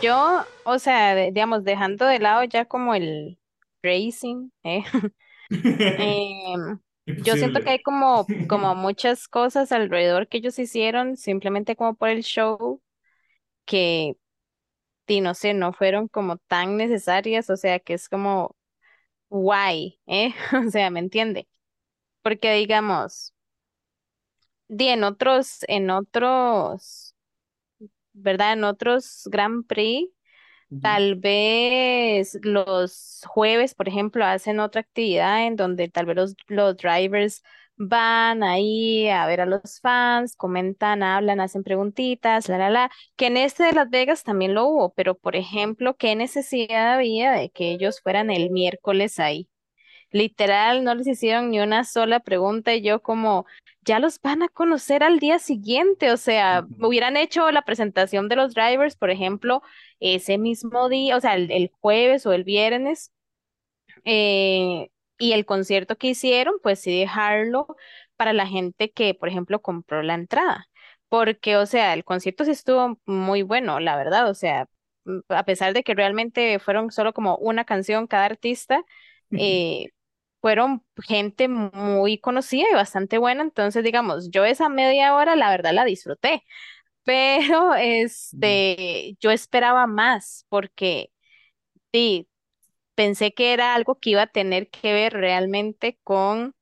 Yo, 0.01 0.45
o 0.63 0.79
sea, 0.79 1.15
digamos, 1.15 1.63
dejando 1.63 2.05
de 2.05 2.19
lado 2.19 2.43
ya 2.45 2.65
como 2.65 2.95
el, 2.95 3.39
racing. 3.81 4.49
¿eh? 4.63 4.83
Em, 5.51 6.79
yo 7.23 7.35
siento 7.35 7.61
que 7.61 7.71
hay 7.71 7.81
como, 7.81 8.25
como 8.49 8.75
muchas 8.75 9.27
cosas 9.27 9.71
alrededor 9.71 10.27
que 10.27 10.37
ellos 10.37 10.59
hicieron 10.59 11.17
simplemente 11.17 11.75
como 11.75 11.95
por 11.95 12.09
el 12.09 12.23
show 12.23 12.81
que, 13.65 14.15
y 15.07 15.21
no 15.21 15.33
sé, 15.35 15.53
no 15.53 15.73
fueron 15.73 16.07
como 16.07 16.37
tan 16.37 16.77
necesarias, 16.77 17.49
o 17.49 17.57
sea, 17.57 17.79
que 17.79 17.95
es 17.95 18.09
como 18.09 18.55
guay, 19.29 19.99
¿eh? 20.07 20.33
O 20.67 20.71
sea, 20.71 20.89
¿me 20.91 20.99
entiende? 20.99 21.47
Porque 22.23 22.53
digamos, 22.55 23.33
di 24.67 24.89
en 24.89 25.03
otros, 25.03 25.65
en 25.67 25.89
otros, 25.89 27.08
¿verdad? 28.21 28.53
En 28.53 28.63
otros 28.63 29.27
Grand 29.31 29.65
Prix 29.65 30.11
Tal 30.81 31.15
vez 31.15 32.39
los 32.43 33.21
jueves, 33.27 33.75
por 33.75 33.89
ejemplo, 33.89 34.25
hacen 34.25 34.59
otra 34.61 34.79
actividad 34.81 35.45
en 35.45 35.57
donde 35.57 35.89
tal 35.89 36.05
vez 36.05 36.15
los, 36.15 36.35
los 36.47 36.77
drivers 36.77 37.43
van 37.75 38.43
ahí 38.43 39.09
a 39.09 39.25
ver 39.25 39.41
a 39.41 39.45
los 39.45 39.81
fans, 39.81 40.35
comentan, 40.37 41.03
hablan, 41.03 41.41
hacen 41.41 41.63
preguntitas, 41.63 42.47
la, 42.49 42.57
la, 42.57 42.69
la, 42.69 42.91
que 43.17 43.27
en 43.27 43.37
este 43.37 43.63
de 43.63 43.73
Las 43.73 43.89
Vegas 43.89 44.23
también 44.23 44.53
lo 44.53 44.65
hubo, 44.67 44.93
pero 44.93 45.15
por 45.17 45.35
ejemplo, 45.35 45.97
¿qué 45.97 46.15
necesidad 46.15 46.93
había 46.95 47.31
de 47.33 47.49
que 47.51 47.71
ellos 47.71 47.99
fueran 48.01 48.29
el 48.31 48.49
miércoles 48.49 49.19
ahí? 49.19 49.49
Literal, 50.11 50.83
no 50.83 50.95
les 50.95 51.07
hicieron 51.07 51.51
ni 51.51 51.59
una 51.59 51.83
sola 51.83 52.19
pregunta 52.19 52.73
y 52.73 52.81
yo 52.81 53.01
como, 53.01 53.45
ya 53.83 53.99
los 53.99 54.19
van 54.21 54.41
a 54.43 54.49
conocer 54.49 55.03
al 55.03 55.19
día 55.19 55.39
siguiente, 55.39 56.11
o 56.11 56.17
sea, 56.17 56.65
hubieran 56.79 57.17
hecho 57.17 57.51
la 57.51 57.63
presentación 57.63 58.27
de 58.27 58.35
los 58.35 58.53
drivers, 58.53 58.95
por 58.95 59.09
ejemplo, 59.11 59.61
ese 59.99 60.37
mismo 60.37 60.89
día, 60.89 61.15
o 61.17 61.21
sea, 61.21 61.35
el, 61.35 61.71
jueves 61.79 62.25
o 62.25 62.33
el 62.33 62.43
viernes, 62.43 63.11
eh, 64.05 64.89
y 65.17 65.33
el 65.33 65.45
concierto 65.45 65.97
que 65.97 66.07
hicieron, 66.07 66.55
pues 66.63 66.79
sí 66.79 66.97
dejarlo 66.99 67.67
para 68.15 68.33
la 68.33 68.47
gente 68.47 68.91
que, 68.91 69.13
por 69.13 69.29
ejemplo, 69.29 69.61
compró 69.61 70.01
la 70.03 70.15
entrada, 70.15 70.67
porque, 71.09 71.57
o 71.57 71.65
sea, 71.65 71.93
el 71.93 72.03
concierto 72.03 72.45
sí 72.45 72.51
estuvo 72.51 72.99
muy 73.05 73.43
bueno, 73.43 73.79
la 73.79 73.95
verdad, 73.95 74.29
o 74.29 74.33
sea, 74.33 74.67
a 75.29 75.43
pesar 75.45 75.73
de 75.73 75.83
que 75.83 75.95
realmente 75.95 76.59
fueron 76.59 76.91
solo 76.91 77.13
como 77.13 77.37
una 77.37 77.65
canción 77.65 78.07
cada 78.07 78.25
artista, 78.25 78.83
eh, 79.31 79.89
fueron 80.41 80.83
gente 81.03 81.47
muy 81.47 82.19
conocida 82.19 82.65
y 82.71 82.75
bastante 82.75 83.17
buena, 83.17 83.43
entonces 83.43 83.83
digamos, 83.83 84.29
yo 84.31 84.45
esa 84.45 84.69
media 84.69 85.15
hora 85.15 85.35
la 85.35 85.49
verdad 85.49 85.73
la 85.73 85.85
disfruté, 85.85 86.43
pero 87.03 87.75
este, 87.75 89.17
yo 89.19 89.31
esperaba 89.31 89.87
más 89.87 90.45
porque 90.49 91.11
sí, 91.91 92.27
pensé 92.95 93.33
que 93.33 93.53
era 93.53 93.75
algo 93.75 93.99
que 93.99 94.11
iba 94.11 94.23
a 94.23 94.27
tener 94.27 94.69
que 94.69 94.93
ver 94.93 95.13
realmente 95.13 95.99
con 96.03 96.53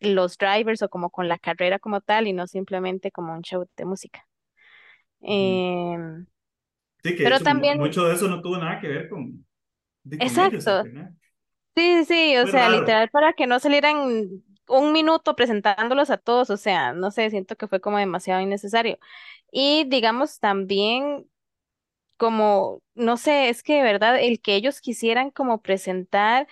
los 0.00 0.36
drivers 0.38 0.82
o 0.82 0.88
como 0.88 1.10
con 1.10 1.28
la 1.28 1.38
carrera 1.38 1.78
como 1.78 2.00
tal 2.00 2.26
y 2.26 2.32
no 2.32 2.46
simplemente 2.46 3.10
como 3.10 3.34
un 3.34 3.42
show 3.42 3.66
de 3.76 3.84
música. 3.84 4.26
Em, 5.20 6.26
sí, 7.02 7.14
que 7.14 7.22
pero 7.22 7.40
también 7.40 7.78
mucho 7.78 8.04
de 8.06 8.14
eso 8.14 8.28
no 8.28 8.42
tuvo 8.42 8.58
nada 8.58 8.80
que 8.80 8.88
ver 8.88 9.08
con, 9.08 9.44
Exacto. 10.10 10.84
Sí, 11.74 12.04
sí, 12.04 12.36
o 12.36 12.46
sea, 12.46 12.68
literal 12.68 13.08
para 13.10 13.32
que 13.32 13.46
no 13.46 13.58
salieran 13.58 14.42
un 14.68 14.92
minuto 14.92 15.34
presentándolos 15.34 16.10
a 16.10 16.18
todos, 16.18 16.50
o 16.50 16.56
sea, 16.58 16.92
no 16.92 17.10
sé, 17.10 17.30
siento 17.30 17.56
que 17.56 17.66
fue 17.66 17.80
como 17.80 17.96
demasiado 17.98 18.40
innecesario. 18.42 18.98
Y 19.50 19.84
digamos 19.88 20.38
también 20.38 21.26
como, 22.18 22.82
no 22.94 23.16
sé, 23.18 23.48
es 23.50 23.62
que 23.62 23.74
de 23.76 23.82
verdad 23.84 24.20
el 24.20 24.40
que 24.42 24.56
ellos 24.56 24.80
quisieran 24.80 25.30
como 25.30 25.62
presentar 25.62 26.48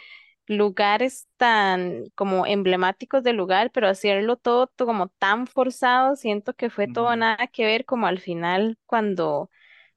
lugares 0.47 1.29
tan 1.37 2.05
como 2.17 2.47
emblemáticos 2.47 3.23
del 3.23 3.37
lugar, 3.37 3.71
pero 3.73 3.89
hacerlo 3.89 4.37
todo, 4.37 4.71
como 4.79 5.09
tan 5.09 5.47
forzado, 5.47 6.17
siento 6.17 6.55
que 6.55 6.71
fue 6.71 6.89
todo 6.89 7.15
nada 7.17 7.47
que 7.49 7.65
ver 7.67 7.85
como 7.87 8.07
al 8.09 8.19
final 8.21 8.79
cuando 8.87 9.51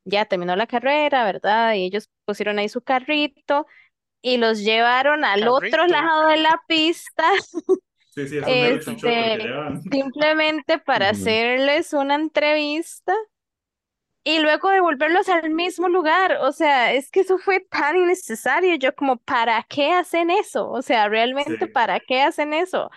ya 0.05 0.25
terminó 0.25 0.55
la 0.55 0.67
carrera, 0.67 1.23
¿verdad? 1.25 1.73
Y 1.75 1.85
ellos 1.85 2.09
pusieron 2.25 2.59
ahí 2.59 2.69
su 2.69 2.81
carrito 2.81 3.65
y 4.23 4.37
los 4.37 4.63
llevaron 4.63 5.25
al 5.25 5.47
otro 5.47 5.85
lado 5.85 6.29
de 6.29 6.37
la 6.37 6.59
pista. 6.65 7.25
Sí, 8.09 8.27
sí, 8.27 8.39
este, 8.47 8.95
simplemente 9.91 10.79
para 10.79 11.09
hacerles 11.09 11.93
una 11.93 12.15
entrevista 12.15 13.13
y 14.23 14.39
luego 14.39 14.69
devolverlos 14.69 15.27
al 15.27 15.49
mismo 15.49 15.89
lugar. 15.89 16.37
O 16.41 16.53
sea, 16.53 16.93
es 16.93 17.11
que 17.11 17.19
eso 17.19 17.37
fue 17.37 17.59
tan 17.59 17.97
innecesario. 17.97 18.75
Yo 18.75 18.95
como, 18.95 19.17
¿para 19.17 19.61
qué 19.63 19.91
hacen 19.91 20.29
eso? 20.29 20.69
O 20.69 20.81
sea, 20.81 21.09
realmente, 21.09 21.67
¿para 21.67 21.99
qué 21.99 22.21
hacen 22.21 22.53
eso? 22.53 22.89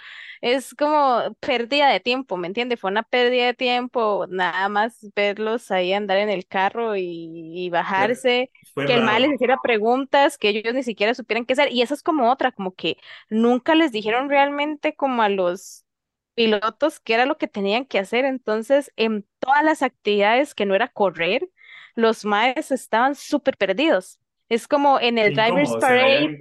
Es 0.47 0.77
como 0.77 1.37
pérdida 1.41 1.89
de 1.89 1.99
tiempo, 1.99 2.37
¿me 2.37 2.47
entiendes? 2.47 2.79
Fue 2.79 2.89
una 2.89 3.03
pérdida 3.03 3.47
de 3.47 3.55
tiempo, 3.55 4.27
nada 4.29 4.69
más 4.69 5.05
verlos 5.17 5.73
ahí 5.73 5.93
andar 5.93 6.19
en 6.19 6.29
el 6.31 6.47
carro 6.47 6.95
y, 6.95 7.69
bajarse, 7.71 8.53
que 8.77 8.95
el 8.95 9.03
mal 9.03 9.23
les 9.23 9.33
hiciera 9.33 9.59
preguntas 9.61 10.39
que 10.39 10.51
ellos 10.51 10.73
ni 10.73 10.85
siquiera 10.85 11.15
supieran 11.15 11.47
qué 11.47 11.55
hacer. 11.55 11.73
Y 11.73 11.83
eso 11.83 11.95
es 11.95 12.05
como 12.05 12.31
otra, 12.31 12.53
como 12.53 12.77
que 12.77 12.97
nunca 13.29 13.75
les 13.75 13.91
dijeron 13.91 14.29
realmente 14.29 14.95
como 14.95 15.23
a 15.23 15.29
los 15.29 15.85
pilotos 16.35 17.01
qué 17.01 17.15
era 17.15 17.27
lo 17.27 17.39
que 17.39 17.49
tenían 17.49 17.85
que 17.85 17.99
hacer. 17.99 18.25
Entonces, 18.25 18.93
en 18.95 19.27
todas 19.41 19.65
las 19.65 19.83
actividades 19.83 20.55
que 20.55 20.65
no 20.65 20.77
era 20.77 20.87
correr, 20.87 21.49
los 21.97 22.25
maes 22.25 22.71
estaban 22.71 23.17
súper 23.17 23.57
perdidos. 23.57 24.21
Es 24.49 24.69
como 24.69 25.01
en 25.01 25.19
el 25.19 25.35
Driver's 25.35 25.77
Parade. 25.81 26.39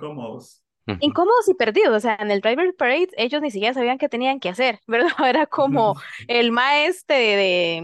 Incómodos. 0.99 1.47
y 1.47 1.53
perdidos, 1.53 1.95
o 1.95 1.99
sea, 1.99 2.17
en 2.19 2.31
el 2.31 2.41
Driver 2.41 2.73
Parade 2.75 3.09
ellos 3.17 3.41
ni 3.41 3.51
siquiera 3.51 3.73
sabían 3.73 3.97
qué 3.97 4.09
tenían 4.09 4.39
que 4.39 4.49
hacer, 4.49 4.79
¿verdad? 4.87 5.11
Era 5.27 5.45
como 5.45 5.95
el 6.27 6.51
maestro 6.51 7.15
de, 7.15 7.81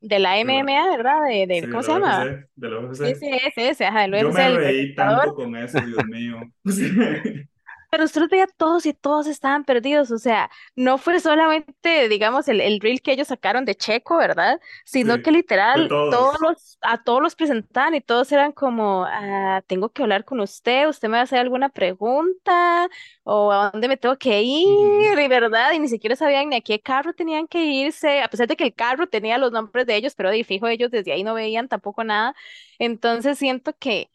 de, 0.00 0.18
la 0.18 0.38
MMA, 0.38 0.90
¿verdad? 0.96 1.24
De, 1.28 1.46
de 1.46 1.68
¿Cómo 1.68 1.82
se 1.82 1.92
llama? 1.92 2.46
De 2.54 2.68
la 2.68 2.78
UFC. 2.80 3.02
Ese, 3.02 3.36
ese, 3.46 3.68
ese, 3.70 3.86
ajá, 3.86 4.06
Yo 4.06 4.30
me 4.30 4.48
reí 4.50 4.94
tanto 4.94 5.34
con 5.34 5.56
eso, 5.56 5.80
Dios 5.80 6.04
mío. 6.06 6.40
Pero 7.90 8.04
usted 8.04 8.20
los 8.20 8.30
veía 8.30 8.46
todos 8.46 8.86
y 8.86 8.94
todos 8.94 9.26
estaban 9.26 9.64
perdidos, 9.64 10.12
o 10.12 10.18
sea, 10.18 10.48
no 10.76 10.96
fue 10.96 11.18
solamente, 11.20 12.08
digamos, 12.08 12.46
el, 12.48 12.60
el 12.60 12.78
reel 12.80 13.02
que 13.02 13.12
ellos 13.12 13.28
sacaron 13.28 13.64
de 13.64 13.74
Checo, 13.74 14.16
¿verdad? 14.16 14.60
Sino 14.84 15.20
que 15.22 15.32
literal, 15.32 15.88
todos. 15.88 16.36
los, 16.40 16.78
a 16.82 17.02
todos 17.02 17.20
los 17.20 17.34
presentaban 17.34 17.94
y 17.96 18.00
todos 18.00 18.30
eran 18.32 18.52
como, 18.52 19.04
ah, 19.08 19.62
tengo 19.66 19.90
que 19.90 20.02
hablar 20.02 20.24
con 20.24 20.40
usted, 20.40 20.88
usted 20.88 21.08
me 21.08 21.14
va 21.14 21.20
a 21.20 21.24
hacer 21.24 21.40
alguna 21.40 21.68
pregunta, 21.68 22.88
o 23.24 23.52
a 23.52 23.70
dónde 23.70 23.88
me 23.88 23.96
tengo 23.96 24.16
que 24.18 24.40
ir, 24.42 25.18
y 25.18 25.28
verdad, 25.28 25.72
y 25.72 25.78
ni 25.80 25.88
siquiera 25.88 26.16
sabían 26.16 26.48
ni 26.48 26.56
a 26.56 26.60
qué 26.60 26.80
carro 26.80 27.12
tenían 27.14 27.48
que 27.48 27.64
irse, 27.64 28.22
a 28.22 28.28
pesar 28.28 28.46
de 28.46 28.56
que 28.56 28.64
el 28.64 28.74
carro 28.74 29.08
tenía 29.08 29.38
los 29.38 29.52
nombres 29.52 29.86
de 29.86 29.96
ellos, 29.96 30.14
pero 30.14 30.30
de 30.30 30.44
fijo 30.44 30.68
ellos 30.68 30.90
desde 30.90 31.12
ahí 31.12 31.24
no 31.24 31.34
veían 31.34 31.68
tampoco 31.68 32.04
nada. 32.04 32.34
Entonces 32.78 33.38
siento 33.38 33.74
que, 33.78 34.10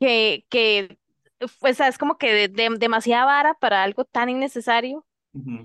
que, 0.00 0.46
que 0.50 0.98
pues 1.60 1.80
es 1.80 1.98
como 1.98 2.18
que 2.18 2.48
de, 2.48 2.68
demasiada 2.78 3.24
vara 3.24 3.54
para 3.54 3.82
algo 3.82 4.04
tan 4.04 4.28
innecesario. 4.28 5.04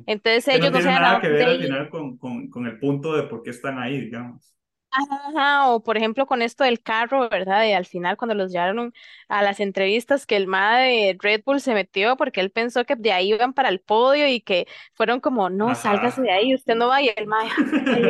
Entonces 0.06 0.48
ellos 0.50 0.72
no, 0.72 0.78
no 0.78 0.84
tiene 0.84 1.00
nada 1.00 1.20
que 1.20 1.30
ver 1.30 1.48
al 1.48 1.62
final 1.62 1.90
con, 1.90 2.18
con, 2.18 2.50
con, 2.50 2.68
el 2.68 2.78
punto 2.80 3.16
de 3.16 3.24
por 3.24 3.42
qué 3.42 3.50
están 3.50 3.80
ahí, 3.80 4.02
digamos. 4.02 4.54
Ajá, 4.92 5.70
o 5.70 5.82
por 5.82 5.98
ejemplo 5.98 6.28
con 6.28 6.44
esto 6.44 6.64
del 6.64 6.80
carro, 6.84 7.28
¿verdad? 7.28 7.66
Y 7.66 7.72
al 7.72 7.86
final 7.86 8.16
cuando 8.16 8.36
los 8.36 8.52
llevaron 8.52 8.94
a 9.28 9.42
las 9.42 9.60
entrevistas 9.60 10.28
que 10.28 10.36
el 10.36 10.44
MA 10.44 10.78
de 10.78 11.18
Red 11.20 11.42
Bull 11.44 11.62
se 11.62 11.74
metió 11.74 12.16
porque 12.16 12.42
él 12.42 12.52
pensó 12.52 12.86
que 12.86 12.96
de 12.96 13.12
ahí 13.12 13.34
iban 13.34 13.54
para 13.54 13.70
el 13.70 13.80
podio 13.80 14.28
y 14.28 14.42
que 14.42 14.68
fueron 14.94 15.20
como, 15.20 15.50
no, 15.50 15.74
sálgase 15.74 16.22
de 16.22 16.32
ahí, 16.32 16.54
usted 16.54 16.76
no 16.76 16.90
va, 16.90 17.02
y 17.02 17.08
el 17.08 17.26
MA, 17.26 17.40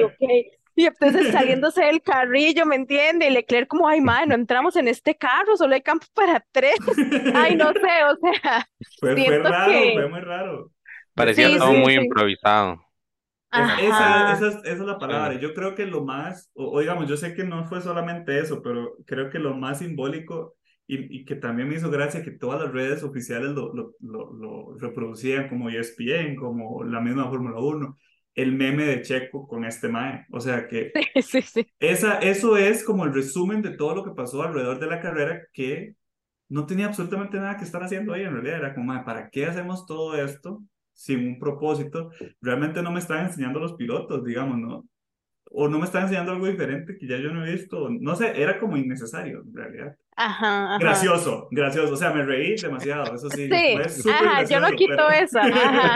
ok, 0.05 0.53
y 0.75 0.85
entonces 0.85 1.31
saliéndose 1.31 1.83
del 1.83 2.01
carrillo, 2.01 2.65
¿me 2.65 2.75
entiende? 2.75 3.27
Y 3.27 3.31
Leclerc 3.31 3.67
como, 3.67 3.87
ay, 3.87 4.01
madre, 4.01 4.27
no 4.27 4.35
entramos 4.35 4.75
en 4.75 4.87
este 4.87 5.15
carro, 5.15 5.55
solo 5.55 5.73
hay 5.73 5.81
campo 5.81 6.07
para 6.13 6.45
tres. 6.51 6.75
Ay, 7.35 7.55
no 7.55 7.71
sé, 7.73 8.03
o 8.09 8.17
sea. 8.41 8.67
Fue, 8.99 9.15
fue 9.15 9.39
raro, 9.39 9.73
fue 9.93 10.09
muy 10.09 10.19
raro. 10.19 10.71
Parecía 11.13 11.57
todo 11.57 11.73
muy 11.73 11.93
improvisado. 11.93 12.81
esa, 13.51 14.33
esa, 14.33 14.61
es, 14.63 14.79
la 14.79 14.97
palabra. 14.97 15.39
Yo 15.39 15.53
creo 15.53 15.75
que 15.75 15.85
lo 15.85 16.03
más, 16.03 16.49
o, 16.53 16.79
digamos, 16.79 17.07
yo 17.07 17.17
sé 17.17 17.33
que 17.33 17.43
no 17.43 17.65
fue 17.65 17.81
solamente 17.81 18.39
eso, 18.39 18.61
pero 18.61 18.95
creo 19.05 19.29
que 19.29 19.39
lo 19.39 19.55
más 19.55 19.79
simbólico 19.79 20.55
y, 20.87 21.19
y, 21.19 21.25
que 21.25 21.35
también 21.35 21.69
me 21.69 21.75
hizo 21.75 21.91
gracia 21.91 22.23
que 22.23 22.31
todas 22.31 22.61
las 22.61 22.71
redes 22.71 23.03
oficiales 23.03 23.51
lo, 23.51 23.73
lo, 23.73 23.93
lo, 23.99 24.33
lo 24.33 24.77
reproducían 24.77 25.47
como 25.47 25.69
ESPN, 25.69 26.35
como 26.35 26.83
la 26.83 26.99
misma 26.99 27.29
Fórmula 27.29 27.59
1 27.59 27.97
el 28.35 28.53
meme 28.53 28.85
de 28.85 29.01
Checo 29.01 29.47
con 29.47 29.65
este 29.65 29.89
Mae. 29.89 30.25
O 30.31 30.39
sea 30.39 30.67
que 30.67 30.91
sí, 31.21 31.41
sí, 31.41 31.67
Esa, 31.79 32.19
eso 32.19 32.57
es 32.57 32.83
como 32.83 33.05
el 33.05 33.13
resumen 33.13 33.61
de 33.61 33.71
todo 33.71 33.95
lo 33.95 34.03
que 34.03 34.11
pasó 34.11 34.43
alrededor 34.43 34.79
de 34.79 34.87
la 34.87 34.99
carrera 34.99 35.41
que 35.53 35.95
no 36.49 36.65
tenía 36.65 36.87
absolutamente 36.87 37.37
nada 37.37 37.57
que 37.57 37.63
estar 37.63 37.83
haciendo 37.83 38.13
ahí 38.13 38.23
en 38.23 38.33
realidad. 38.33 38.57
Era 38.57 38.73
como, 38.73 38.87
Mae, 38.87 39.03
¿para 39.03 39.29
qué 39.29 39.45
hacemos 39.45 39.85
todo 39.85 40.15
esto 40.15 40.63
sin 40.93 41.27
un 41.27 41.39
propósito? 41.39 42.11
Realmente 42.41 42.81
no 42.81 42.91
me 42.91 42.99
están 42.99 43.25
enseñando 43.25 43.59
los 43.59 43.73
pilotos, 43.73 44.23
digamos, 44.23 44.57
¿no? 44.59 44.85
o 45.53 45.67
no 45.67 45.77
me 45.77 45.85
estaba 45.85 46.03
enseñando 46.05 46.31
algo 46.31 46.47
diferente 46.47 46.97
que 46.97 47.07
ya 47.07 47.17
yo 47.17 47.31
no 47.31 47.45
he 47.45 47.51
visto, 47.51 47.89
no 47.89 48.15
sé, 48.15 48.41
era 48.41 48.59
como 48.59 48.75
innecesario 48.75 49.41
en 49.41 49.53
realidad. 49.53 49.95
Ajá, 50.15 50.75
ajá. 50.75 51.13
Gracioso, 51.15 51.47
gracioso, 51.51 51.93
o 51.93 51.97
sea, 51.97 52.11
me 52.11 52.23
reí 52.23 52.59
demasiado, 52.59 53.15
eso 53.15 53.29
sí, 53.29 53.47
Sí, 53.57 53.87
ajá, 54.05 54.43
yo 54.49 54.59
no 54.59 54.73
quito 54.73 55.01
pero 55.01 55.11
eso, 55.11 55.39
ajá, 55.39 55.95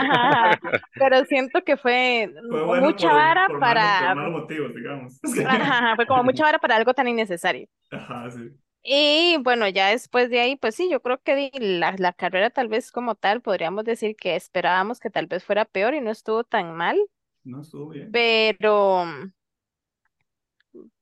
ajá. 0.54 0.58
Pero 0.96 1.24
siento 1.24 1.62
que 1.64 1.76
fue 1.76 2.32
fue 2.48 2.64
bueno 2.64 2.96
mucha 2.96 3.12
por, 3.12 3.12
vara 3.12 3.48
por, 3.48 3.60
malos, 3.60 3.94
por 3.96 4.10
para, 4.10 4.12
malos 4.12 4.32
motivos, 4.32 4.74
digamos. 4.74 5.18
Ajá, 5.44 5.78
ajá, 5.78 5.96
fue 5.96 6.06
como 6.06 6.24
mucha 6.24 6.44
vara 6.44 6.58
para 6.58 6.76
algo 6.76 6.94
tan 6.94 7.08
innecesario. 7.08 7.68
Ajá, 7.90 8.30
sí. 8.30 8.58
Y 8.82 9.36
bueno, 9.42 9.68
ya 9.68 9.88
después 9.90 10.30
de 10.30 10.40
ahí, 10.40 10.56
pues 10.56 10.74
sí, 10.74 10.88
yo 10.90 11.02
creo 11.02 11.20
que 11.22 11.50
la, 11.60 11.94
la 11.98 12.12
carrera 12.12 12.50
tal 12.50 12.68
vez 12.68 12.90
como 12.92 13.14
tal, 13.16 13.42
podríamos 13.42 13.84
decir 13.84 14.16
que 14.16 14.34
esperábamos 14.36 14.98
que 15.00 15.10
tal 15.10 15.26
vez 15.26 15.44
fuera 15.44 15.64
peor 15.66 15.94
y 15.94 16.00
no 16.00 16.10
estuvo 16.10 16.44
tan 16.44 16.74
mal, 16.74 16.98
No 17.44 17.62
estuvo 17.62 17.88
bien. 17.88 18.12
pero, 18.12 19.04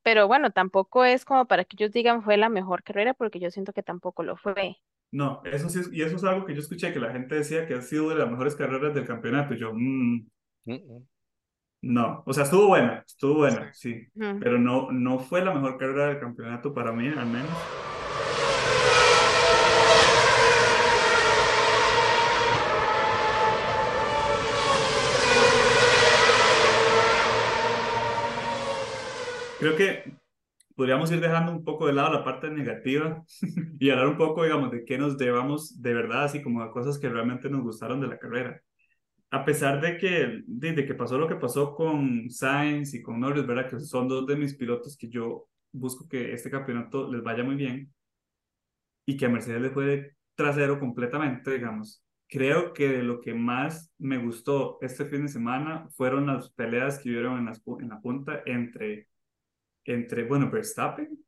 pero 0.03 0.27
bueno, 0.29 0.51
tampoco 0.53 1.05
es 1.05 1.25
como 1.25 1.47
para 1.47 1.64
que 1.64 1.77
ellos 1.79 1.93
digan 1.93 2.23
fue 2.23 2.37
la 2.37 2.49
mejor 2.49 2.83
carrera, 2.83 3.14
porque 3.14 3.41
yo 3.41 3.51
siento 3.51 3.73
que 3.73 3.83
tampoco 3.83 4.23
lo 4.23 4.37
fue. 4.37 4.77
No, 5.12 5.41
eso 5.45 5.69
sí, 5.69 5.81
es- 5.81 5.93
y 5.93 6.03
eso 6.03 6.17
es 6.17 6.25
algo 6.25 6.45
que 6.47 6.55
yo 6.55 6.61
escuché 6.61 6.93
que 6.93 7.01
la 7.01 7.12
gente 7.12 7.35
decía 7.37 7.67
que 7.67 7.75
ha 7.75 7.83
sido 7.83 8.09
de 8.11 8.17
las 8.17 8.31
mejores 8.31 8.55
carreras 8.57 8.95
del 8.95 9.07
campeonato. 9.07 9.55
Y 9.55 9.59
yo, 9.59 9.73
mm, 9.75 10.27
Mm, 10.67 10.73
mm. 10.75 11.07
no, 11.83 12.23
o 12.27 12.33
sea, 12.33 12.45
estuvo 12.45 12.69
buena, 12.69 13.05
estuvo 13.07 13.35
buena, 13.37 13.71
sí, 13.73 14.07
pero 14.39 14.59
no, 14.59 14.91
no 14.93 15.19
fue 15.21 15.45
la 15.45 15.55
mejor 15.55 15.79
carrera 15.79 16.09
del 16.09 16.21
campeonato 16.21 16.75
para 16.75 16.93
mí, 16.93 17.09
al 17.09 17.27
menos. 17.27 17.71
Creo 29.59 29.77
que 29.77 30.13
podríamos 30.75 31.11
ir 31.11 31.21
dejando 31.21 31.53
un 31.53 31.65
poco 31.65 31.87
de 31.87 31.95
lado 31.95 32.13
la 32.13 32.25
parte 32.25 32.51
negativa 32.51 33.25
y 33.81 33.91
hablar 33.91 34.09
un 34.09 34.17
poco, 34.19 34.45
digamos, 34.45 34.71
de 34.71 34.85
qué 34.85 34.99
nos 34.99 35.17
debamos 35.17 35.81
de 35.81 35.95
verdad, 35.95 36.25
así 36.25 36.43
como 36.43 36.63
a 36.63 36.71
cosas 36.71 36.99
que 36.99 37.09
realmente 37.09 37.49
nos 37.49 37.63
gustaron 37.63 38.01
de 38.01 38.09
la 38.09 38.19
carrera. 38.19 38.63
A 39.31 39.45
pesar 39.45 39.81
de 39.81 39.97
que, 39.99 40.43
de, 40.47 40.73
de 40.73 40.87
que 40.87 40.95
pasó 40.95 41.19
lo 41.19 41.27
que 41.27 41.37
pasó 41.37 41.75
con 41.75 42.31
Sainz 42.31 42.95
y 42.95 43.03
con 43.03 43.21
Norris, 43.21 43.47
¿verdad? 43.47 43.69
Que 43.69 43.81
son 43.81 44.09
dos 44.09 44.27
de 44.27 44.37
mis 44.37 44.55
pilotos 44.55 44.97
que 44.97 45.09
yo 45.09 45.49
busco 45.73 46.09
que 46.09 46.33
este 46.33 46.51
campeonato 46.51 47.11
les 47.11 47.23
vaya 47.23 47.43
muy 47.43 47.57
bien 47.57 47.93
y 49.07 49.17
que 49.17 49.27
a 49.27 49.29
Mercedes 49.29 49.63
le 49.63 49.71
fue 49.71 49.87
de 49.87 50.17
trasero 50.35 50.79
completamente, 50.79 51.53
digamos. 51.53 52.03
Creo 52.29 52.73
que 52.73 53.03
lo 53.03 53.21
que 53.21 53.35
más 53.35 53.93
me 53.99 54.19
gustó 54.19 54.79
este 54.81 55.07
fin 55.07 55.23
de 55.23 55.29
semana 55.29 55.89
fueron 55.91 56.27
las 56.27 56.51
peleas 56.53 56.99
que 56.99 57.11
hubieron 57.11 57.39
en, 57.39 57.47
las, 57.47 57.63
en 57.81 57.89
la 57.89 58.01
punta 58.01 58.43
entre, 58.47 59.09
entre, 59.87 60.24
bueno, 60.24 60.51
Verstappen, 60.51 61.18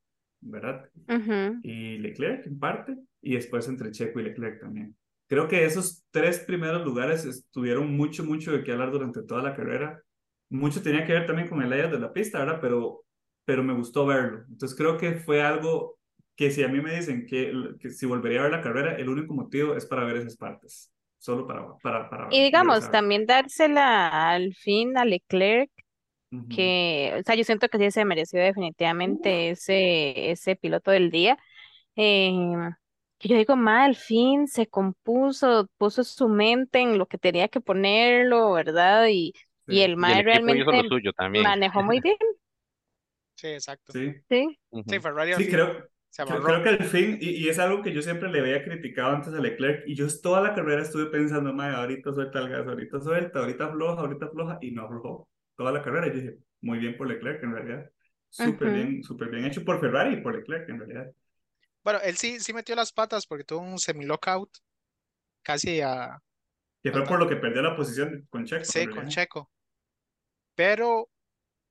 ¿verdad? 0.41 0.89
Ujú. 1.09 1.61
y 1.61 1.97
Leclerc 1.99 2.45
en 2.47 2.59
parte, 2.59 2.97
y 3.21 3.35
después 3.35 3.67
entre 3.67 3.91
Checo 3.91 4.19
y 4.19 4.23
Leclerc 4.23 4.61
también. 4.61 4.95
Creo 5.27 5.47
que 5.47 5.65
esos 5.65 6.05
tres 6.11 6.39
primeros 6.39 6.83
lugares 6.85 7.25
estuvieron 7.25 7.95
mucho, 7.95 8.23
mucho 8.23 8.51
de 8.51 8.63
qué 8.63 8.71
hablar 8.71 8.91
durante 8.91 9.23
toda 9.23 9.43
la 9.43 9.55
carrera. 9.55 10.01
Mucho 10.49 10.81
tenía 10.81 11.05
que 11.05 11.13
ver 11.13 11.27
también 11.27 11.47
con 11.47 11.61
el 11.61 11.69
layout 11.69 11.91
de 11.91 11.99
la 11.99 12.13
pista, 12.13 12.39
¿verdad? 12.39 12.59
Pero, 12.61 13.05
pero 13.45 13.63
me 13.63 13.73
gustó 13.73 14.05
verlo. 14.05 14.45
Entonces 14.49 14.77
creo 14.77 14.97
que 14.97 15.15
fue 15.15 15.41
algo 15.43 15.99
que 16.35 16.49
si 16.51 16.63
a 16.63 16.67
mí 16.69 16.81
me 16.81 16.95
dicen 16.95 17.25
que, 17.27 17.53
que 17.79 17.91
si 17.91 18.05
volvería 18.05 18.39
a 18.39 18.43
ver 18.43 18.51
la 18.53 18.61
carrera, 18.61 18.95
el 18.95 19.09
único 19.09 19.33
motivo 19.33 19.75
es 19.75 19.85
para 19.85 20.03
ver 20.05 20.17
esas 20.17 20.37
partes. 20.37 20.91
Solo 21.19 21.45
para, 21.45 21.77
para, 21.79 22.09
para 22.09 22.29
Y 22.29 22.43
digamos, 22.43 22.89
esa- 22.89 22.89
también 22.89 23.25
dársela 23.25 24.29
al 24.31 24.53
fin 24.55 24.97
a 24.97 25.05
Leclerc, 25.05 25.69
Que, 26.47 27.15
o 27.19 27.23
sea, 27.23 27.35
yo 27.35 27.43
siento 27.43 27.69
que 27.69 27.77
sí 27.77 27.91
se 27.91 28.05
mereció 28.05 28.39
definitivamente 28.41 29.51
ese, 29.51 30.31
ese 30.31 30.55
piloto 30.55 30.91
del 30.91 31.11
día. 31.11 31.37
Eh, 31.95 32.31
que 33.19 33.27
yo 33.29 33.37
digo, 33.37 33.55
ma, 33.55 33.85
al 33.85 33.95
fin 33.95 34.47
se 34.47 34.67
compuso, 34.67 35.69
puso 35.77 36.03
su 36.03 36.29
mente 36.29 36.79
en 36.79 36.97
lo 36.97 37.07
que 37.07 37.17
tenía 37.17 37.49
que 37.49 37.61
ponerlo, 37.61 38.53
¿verdad? 38.53 39.07
Y, 39.09 39.33
y 39.67 39.81
Sí, 39.81 39.81
el 39.81 39.97
Y 40.01 40.11
el 40.11 40.19
mae 40.19 40.21
equipo 40.21 40.53
hizo 40.55 40.71
lo 40.73 40.83
realmente 40.83 40.83
suyo 40.83 41.13
también. 41.13 41.57
manejó 41.63 41.83
muy 41.83 41.99
bien, 42.01 42.17
Sí, 43.35 43.47
exacto. 43.47 43.93
sí. 43.93 44.21
sí. 44.29 44.59
Ujú. 44.71 44.85
Sí, 44.87 44.99
Ferrari 44.99 45.33
al 45.33 45.41
Sí, 45.41 45.49
fin 45.49 45.59
creo, 45.59 45.89
se 46.09 46.21
Creo, 46.25 46.43
amarró. 46.43 46.45
creo 46.45 46.63
que 46.63 46.69
al 46.69 46.83
fin, 46.85 47.17
y, 47.21 47.31
y 47.45 47.49
es 47.49 47.59
algo 47.59 47.83
que 47.83 47.93
yo 47.93 48.01
siempre 48.03 48.29
le 48.31 48.39
había 48.41 48.63
criticado 48.63 49.15
antes 49.15 49.33
a 49.33 49.39
Leclerc, 49.41 49.83
y 49.87 49.95
yo 49.95 50.07
toda 50.21 50.41
la 50.41 50.55
carrera 50.55 50.83
estuve 50.83 51.07
pensando, 51.07 51.53
"Mae, 51.53 51.73
ahorita 51.75 52.13
suelta 52.13 52.39
el 52.39 52.49
gas, 52.49 52.67
ahorita 52.67 53.01
suelta, 53.01 53.39
ahorita 53.39 53.65
afloja, 53.67 54.01
ahorita 54.01 54.25
afloja, 54.27 54.59
y 54.61 54.71
no 54.71 54.83
aflojó. 54.85 55.27
Toda 55.59 55.73
la 55.73 55.81
carrera, 55.81 56.07
y 56.07 56.11
dije, 56.11 56.37
muy 56.61 56.79
bien 56.79 56.95
por 56.95 57.05
Leclerc 57.05 57.43
en 57.43 57.51
realidad. 57.51 57.91
Súper 58.29 58.69
bien, 58.71 59.03
súper 59.03 59.27
bien 59.29 59.43
hecho 59.43 59.65
por 59.65 59.77
Ferrari 59.81 60.13
y 60.13 60.21
por 60.21 60.33
Leclerc 60.33 60.69
en 60.69 60.79
realidad. 60.79 61.11
Bueno, 61.83 61.99
él 62.01 62.15
sí, 62.15 62.39
sí 62.39 62.53
metió 62.53 62.75
las 62.77 62.93
patas 62.93 63.27
porque 63.27 63.43
tuvo 63.43 63.59
un 63.59 63.77
semi-lockout 63.77 64.49
casi 65.43 65.81
a, 65.81 66.21
Que 66.81 66.91
fue 66.91 67.01
Ajá. 67.01 67.09
por 67.09 67.19
lo 67.19 67.27
que 67.27 67.35
perdió 67.35 67.61
la 67.61 67.75
posición 67.75 68.25
con 68.29 68.45
Checo. 68.45 68.63
sí, 68.63 68.87
con. 68.87 69.09
Checo. 69.09 69.51
Pero 70.55 71.09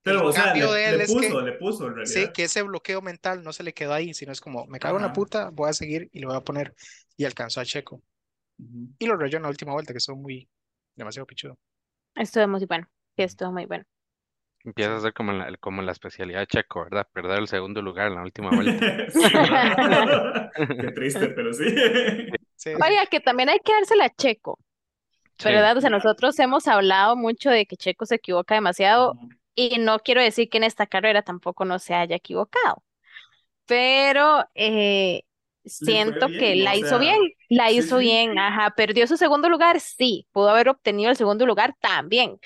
Pero, 0.03 0.19
el 0.23 0.29
o 0.29 0.31
sea, 0.31 0.53
cambio 0.53 0.67
le, 0.67 0.73
de 0.75 0.89
él 0.89 0.97
le 0.97 1.03
es 1.03 1.15
que 1.15 1.27
puso, 1.29 1.41
le 1.41 1.53
puso 1.53 1.87
en 1.87 1.95
realidad. 1.95 2.29
sí, 2.29 2.33
que 2.33 2.43
ese 2.43 2.61
bloqueo 2.61 3.01
mental 3.01 3.43
no 3.43 3.53
se 3.53 3.63
le 3.63 3.73
quedó 3.73 3.93
ahí, 3.93 4.13
sino 4.13 4.31
es 4.31 4.41
como, 4.41 4.67
me 4.67 4.79
cago 4.79 4.97
en 4.97 5.03
la 5.03 5.07
Ajá. 5.07 5.15
puta, 5.15 5.49
voy 5.51 5.69
a 5.69 5.73
seguir 5.73 6.09
y 6.13 6.19
lo 6.19 6.27
voy 6.29 6.37
a 6.37 6.41
poner. 6.41 6.75
Y 7.17 7.25
alcanzó 7.25 7.59
a 7.61 7.65
Checo. 7.65 8.03
Ujú. 8.59 8.89
Y 8.99 9.07
lo 9.07 9.17
rayó 9.17 9.37
en 9.37 9.43
la 9.43 9.49
última 9.49 9.73
vuelta, 9.73 9.93
que 9.93 9.97
estuvo 9.97 10.17
muy, 10.17 10.49
demasiado 10.95 11.25
pichudo. 11.27 11.57
Estuvo 12.15 12.47
muy 12.47 12.65
bueno, 12.65 12.87
sí, 13.19 13.23
estuvo 13.23 13.51
muy 13.51 13.65
bueno. 13.65 13.85
Empieza 14.63 14.95
a 14.95 14.99
ser 15.01 15.13
como 15.13 15.31
la, 15.33 15.55
como 15.57 15.81
la 15.81 15.91
especialidad 15.91 16.39
de 16.41 16.47
Checo, 16.47 16.83
¿verdad? 16.83 17.07
Perder 17.13 17.39
el 17.39 17.47
segundo 17.47 17.81
lugar 17.81 18.07
en 18.07 18.15
la 18.15 18.23
última 18.23 18.51
vuelta. 18.53 18.87
Sí. 19.09 19.29
Qué 20.79 20.89
triste, 20.91 21.29
pero 21.29 21.53
sí. 21.53 21.65
Sí, 22.55 22.75
sí. 22.75 22.85
Oiga, 22.85 23.05
que 23.07 23.19
también 23.19 23.49
hay 23.49 23.59
que 23.59 23.73
dársela 23.73 24.05
a 24.05 24.09
Checo, 24.15 24.59
Sí. 25.37 25.49
¿verdad? 25.51 25.77
O 25.77 25.81
sea, 25.81 25.89
nosotros 25.89 26.39
hemos 26.39 26.67
hablado 26.67 27.15
mucho 27.17 27.49
de 27.51 27.65
que 27.67 27.77
Checo 27.77 28.05
se 28.05 28.15
equivoca 28.15 28.55
demasiado 28.55 29.19
y 29.55 29.79
no 29.79 29.99
quiero 29.99 30.21
decir 30.21 30.49
que 30.49 30.57
en 30.59 30.65
esta 30.65 30.87
carrera 30.87 31.23
tampoco 31.23 31.65
no 31.65 31.79
se 31.79 31.95
haya 31.95 32.15
equivocado, 32.17 32.83
pero 33.65 34.45
eh, 34.55 35.23
siento 35.65 36.35
que 36.37 36.55
bien, 36.55 36.63
la 36.63 36.75
o 36.75 36.75
hizo 36.75 36.99
sea, 36.99 36.99
bien, 36.99 37.19
la 37.49 37.71
sí, 37.71 37.73
hizo 37.73 37.99
sí. 37.99 37.99
bien, 37.99 38.39
ajá, 38.39 38.71
perdió 38.75 39.07
su 39.07 39.17
segundo 39.17 39.49
lugar, 39.49 39.79
sí, 39.81 40.27
pudo 40.31 40.49
haber 40.49 40.69
obtenido 40.69 41.11
el 41.11 41.17
segundo 41.17 41.45
lugar 41.45 41.75
también, 41.81 42.39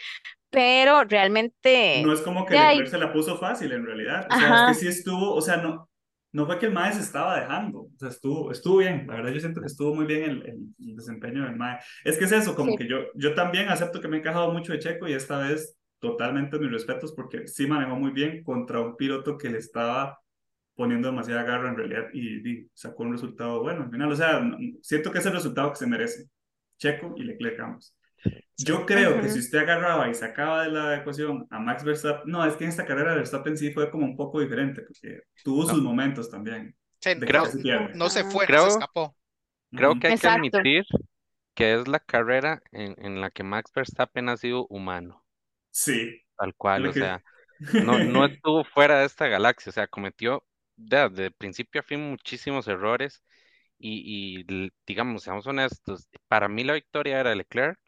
pero 0.54 1.04
realmente 1.06 1.70
No 1.96 2.14
es 2.14 2.22
como 2.22 2.46
que 2.46 2.58
ahí, 2.58 2.88
se 2.88 2.98
la 2.98 3.14
puso 3.14 3.38
fácil 3.38 3.72
en 3.72 3.86
realidad. 3.86 4.28
O 4.30 4.36
sea, 4.36 4.54
es 4.54 4.64
que 4.64 4.74
ajá, 4.74 4.74
sí 4.74 4.88
estuvo, 4.88 5.34
o 5.36 5.42
sea, 5.42 5.58
no, 5.58 5.90
no 6.32 6.46
fue 6.46 6.60
que 6.60 6.66
el 6.66 6.74
Mae 6.74 6.92
se 6.94 7.02
estaba 7.02 7.40
dejando. 7.40 7.82
O 7.82 7.92
sea, 8.00 8.10
estuvo, 8.10 8.52
estuvo 8.52 8.78
bien. 8.78 9.06
La 9.08 9.16
verdad, 9.16 9.32
yo 9.32 9.40
siento 9.40 9.62
que 9.62 9.68
estuvo 9.68 9.94
muy 9.96 10.06
bien 10.06 10.24
el, 10.24 10.46
el- 10.50 10.96
desempeño 10.96 11.44
del 11.44 11.56
Mae. 11.56 11.80
Es 12.04 12.18
que 12.18 12.26
es 12.26 12.32
eso, 12.32 12.56
como 12.56 12.76
sí, 12.76 12.76
que 12.76 12.88
yo, 12.88 12.98
yo 13.16 13.36
también 13.36 13.70
acepto 13.70 14.02
que 14.02 14.08
me 14.08 14.18
he 14.18 14.20
encajado 14.20 14.52
mucho 14.52 14.74
de 14.74 14.80
Checo 14.80 15.08
y 15.08 15.14
esta 15.14 15.38
vez 15.40 15.78
totalmente 16.00 16.60
mis 16.60 16.72
respetos 16.72 17.14
porque 17.14 17.48
sí 17.48 17.68
manejó 17.68 17.96
muy 17.96 18.12
bien 18.12 18.44
contra 18.44 18.82
un 18.82 18.98
piloto 18.98 19.38
que 19.38 19.50
le 19.50 19.60
estaba 19.60 20.20
poniendo 20.76 21.10
demasiada 21.10 21.44
garra 21.44 21.70
en 21.70 21.78
realidad 21.78 22.06
y, 22.14 22.50
y 22.50 22.68
sacó 22.74 23.04
un 23.04 23.14
resultado 23.14 23.62
bueno 23.62 23.84
al 23.84 23.92
final. 23.92 24.12
O 24.12 24.16
sea, 24.16 24.42
siento 24.82 25.12
que 25.12 25.20
es 25.20 25.26
el 25.26 25.34
resultado 25.34 25.72
que 25.72 25.78
se 25.78 25.88
merece. 25.88 26.26
Checo 26.78 27.14
y 27.18 27.24
Leclerc 27.24 27.60
ambos. 27.62 27.96
Yo 28.58 28.86
creo 28.86 29.20
que 29.20 29.28
ujú, 29.28 29.30
si 29.30 29.40
usted 29.40 29.60
agarraba 29.60 30.10
y 30.10 30.14
sacaba 30.14 30.64
de 30.64 30.72
la 30.72 30.98
ecuación 30.98 31.48
a 31.50 31.60
Max 31.60 31.84
Verstappen, 31.84 32.32
no, 32.32 32.46
es 32.46 32.56
que 32.56 32.64
en 32.66 32.70
esta 32.70 32.86
carrera 32.86 33.16
Verstappen 33.16 33.58
sí 33.58 33.72
fue 33.74 33.90
como 33.92 34.06
un 34.06 34.16
poco 34.16 34.40
diferente, 34.42 34.84
porque 34.84 35.22
tuvo 35.42 35.66
No, 35.66 35.76
sus 35.76 35.82
momentos 35.82 36.30
también, 36.30 36.76
Sí, 37.02 37.16
que 37.20 37.20
creo, 37.24 37.50
pierde. 37.62 37.94
no 37.94 38.10
se 38.10 38.24
fue, 38.24 38.48
no 38.50 38.58
se 38.58 38.70
creo, 38.70 38.70
escapó. 38.70 39.16
creo 39.76 39.96
que 39.98 40.08
hay 40.08 40.16
que 40.16 40.28
exacto, 40.28 40.60
admitir 40.68 40.86
que 41.56 41.76
es 41.76 41.88
la 41.88 42.00
carrera 42.00 42.64
en, 42.72 42.96
en 43.06 43.22
la 43.22 43.32
que 43.32 43.44
Max 43.44 43.72
Verstappen 43.76 44.30
ha 44.30 44.38
sido 44.38 44.68
humano, 44.68 45.26
Sí, 45.72 46.24
tal 46.38 46.54
cual, 46.56 46.88
o 46.88 46.94
que... 46.94 46.94
sea, 46.94 47.24
no, 47.78 48.00
no 48.00 48.26
estuvo 48.26 48.64
fuera 48.66 49.00
de 49.00 49.06
esta 49.06 49.28
galaxia, 49.28 49.70
o 49.72 49.74
sea, 49.74 49.88
cometió 49.88 50.46
de, 50.76 51.10
de 51.10 51.32
principio 51.32 51.82
a 51.82 51.84
fin 51.86 52.02
muchísimos 52.10 52.68
errores 52.68 53.24
y, 53.80 54.42
y 54.44 54.72
digamos, 54.88 55.24
seamos 55.24 55.48
honestos, 55.48 56.10
para 56.28 56.50
mí 56.50 56.64
la 56.64 56.74
victoria 56.76 57.20
era 57.20 57.36
Leclerc 57.36 57.80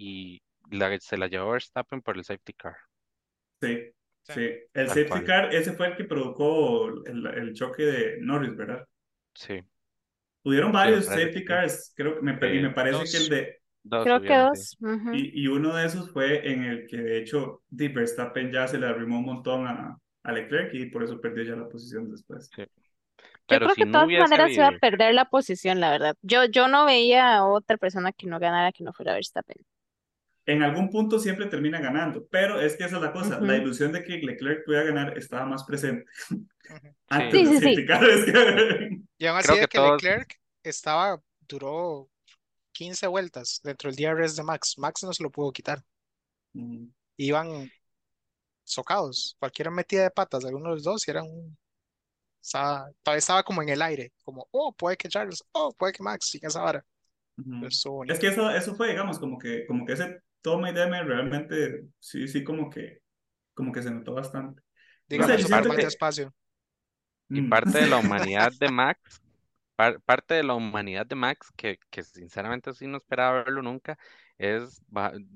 y 0.00 0.42
la, 0.70 0.98
se 1.00 1.16
la 1.18 1.28
llevó 1.28 1.52
Verstappen 1.52 2.02
por 2.02 2.16
el 2.16 2.24
safety 2.24 2.52
car, 2.54 2.76
Sí, 3.62 3.92
Sí. 4.22 4.34
sí. 4.34 4.50
El 4.74 4.88
tal 4.88 4.90
safety 4.90 5.08
cual, 5.08 5.24
car, 5.24 5.54
ese 5.54 5.72
fue 5.72 5.88
el 5.88 5.96
que 5.96 6.04
provocó 6.04 6.88
el, 7.06 7.26
el 7.26 7.54
choque 7.54 7.82
de 7.84 8.18
Norris, 8.20 8.56
¿verdad? 8.56 8.86
sí, 9.34 9.62
me 10.44 10.72
varios 10.72 11.06
safety 11.12 11.44
cars, 11.44 11.92
creo 11.96 12.16
que 12.16 12.22
me, 12.22 12.32
y 12.56 12.60
me 12.60 12.70
Eh, 12.70 12.70
parece 12.70 13.08
que 13.10 13.16
el 13.18 13.28
de... 13.28 13.60
dos 13.82 14.10
creo 14.10 14.22
que 14.24 14.34
dos, 14.36 14.78
Y, 15.10 15.42
y 15.42 15.46
uno 15.48 15.74
de 15.76 15.86
esos 15.86 16.10
fue 16.10 16.50
en 16.52 16.64
el 16.64 16.86
que 16.86 16.96
de 16.98 17.18
hecho 17.18 17.62
Di 17.68 17.88
Verstappen 17.88 18.52
ya 18.52 18.68
se 18.68 18.78
le 18.78 18.86
arrimó 18.86 19.18
un 19.18 19.24
montón 19.26 19.66
a, 19.66 19.98
a 20.22 20.32
Leclerc 20.32 20.72
y 20.74 20.86
por 20.86 21.02
eso 21.04 21.20
perdió 21.20 21.44
ya 21.44 21.56
la 21.56 21.68
posición 21.68 22.10
después. 22.10 22.54
sí. 22.54 22.64
Yo 23.48 23.58
Pero 23.58 23.60
creo 23.60 23.74
si 23.74 23.82
que 23.82 23.84
de 23.84 23.86
no 23.86 24.06
todas 24.06 24.10
maneras 24.16 24.56
iba 24.56 24.68
a 24.68 24.72
perder 24.72 25.14
la 25.14 25.26
posición, 25.30 25.80
la 25.80 25.90
verdad. 25.90 26.16
Yo, 26.22 26.44
yo 26.46 26.68
no 26.68 26.86
veía 26.86 27.36
a 27.36 27.46
otra 27.46 27.76
persona 27.78 28.12
que 28.12 28.26
no 28.28 28.38
ganara 28.40 28.72
que 28.72 28.84
no 28.84 28.92
fuera 28.92 29.14
Verstappen. 29.14 29.56
En 30.52 30.62
algún 30.62 30.90
punto 30.90 31.18
siempre 31.18 31.46
termina 31.46 31.80
ganando, 31.80 32.26
pero 32.30 32.60
es 32.60 32.76
que 32.76 32.84
esa 32.84 32.96
es 32.96 33.02
la 33.02 33.12
cosa, 33.12 33.40
la 33.40 33.54
Ujú. 33.54 33.62
ilusión 33.62 33.92
de 33.92 34.02
que 34.02 34.18
Leclerc 34.18 34.64
pudiera 34.64 34.84
ganar 34.84 35.16
estaba 35.18 35.44
más 35.46 35.64
presente 35.64 36.04
antes 37.08 37.48
Sí, 37.48 37.54
de 37.54 37.60
sí, 37.60 37.74
sí. 37.74 37.86
es 37.88 38.24
que- 38.24 39.00
Y 39.18 39.26
aún 39.26 39.38
así 39.38 39.48
Creo 39.48 39.56
de 39.56 39.60
que 39.62 39.68
que 39.68 39.78
todos- 39.78 40.02
Leclerc 40.02 40.40
estaba, 40.62 41.20
duró 41.48 42.08
15 42.72 43.06
vueltas 43.06 43.60
dentro 43.62 43.90
del 43.90 43.96
DRS 43.96 44.36
de 44.36 44.42
Max. 44.42 44.74
Max 44.78 45.02
no 45.02 45.12
se 45.12 45.22
lo 45.22 45.30
pudo 45.30 45.52
quitar. 45.52 45.82
Mm, 46.54 46.86
Iban 47.18 47.70
socados. 48.64 49.36
Cualquier 49.38 49.70
metida 49.70 50.04
de 50.04 50.10
patas 50.10 50.42
de 50.42 50.48
alguno 50.48 50.70
de 50.70 50.76
los 50.76 50.84
dos 50.84 51.06
y 51.06 51.10
eran 51.10 51.24
un... 51.26 51.58
estaba- 52.42 52.90
todavía 53.02 53.18
estaba 53.18 53.42
como 53.42 53.62
en 53.62 53.68
el 53.68 53.82
aire, 53.82 54.12
como, 54.24 54.48
oh, 54.52 54.72
puede 54.72 54.96
que 54.96 55.08
Charles, 55.08 55.44
oh, 55.52 55.72
puede 55.76 55.92
que 55.92 56.02
Max, 56.02 56.26
sin 56.28 56.44
esa 56.46 56.62
vara. 56.62 56.84
Es 58.08 58.18
que 58.18 58.28
eso, 58.28 58.50
eso 58.50 58.74
fue, 58.74 58.88
digamos, 58.90 59.18
como 59.18 59.38
que, 59.38 59.66
como 59.66 59.84
que 59.86 59.94
ese 59.94 60.20
toma 60.42 60.70
y 60.70 60.74
deme 60.74 61.02
realmente, 61.04 61.84
sí, 61.98 62.28
sí, 62.28 62.44
como 62.44 62.70
que, 62.70 63.00
como 63.54 63.72
que 63.72 63.82
se 63.82 63.90
notó 63.90 64.14
bastante. 64.14 64.62
Dígame, 65.08 65.38
súper 65.38 65.46
siento 65.48 65.68
más 65.68 65.76
que- 65.78 65.84
despacio. 65.84 66.34
Y 67.28 67.42
Mm. 67.42 67.48
parte 67.48 67.78
de 67.78 67.86
la 67.88 67.98
humanidad 68.28 68.52
de 68.58 68.70
Max, 68.70 69.22
par- 69.76 70.00
parte 70.02 70.34
de 70.34 70.42
la 70.42 70.54
humanidad 70.54 71.06
de 71.06 71.14
Max, 71.14 71.48
que, 71.56 71.78
que 71.90 72.02
sinceramente 72.02 72.72
sí 72.74 72.86
no 72.86 72.98
esperaba 72.98 73.44
verlo 73.44 73.62
nunca, 73.62 73.98
es 74.38 74.82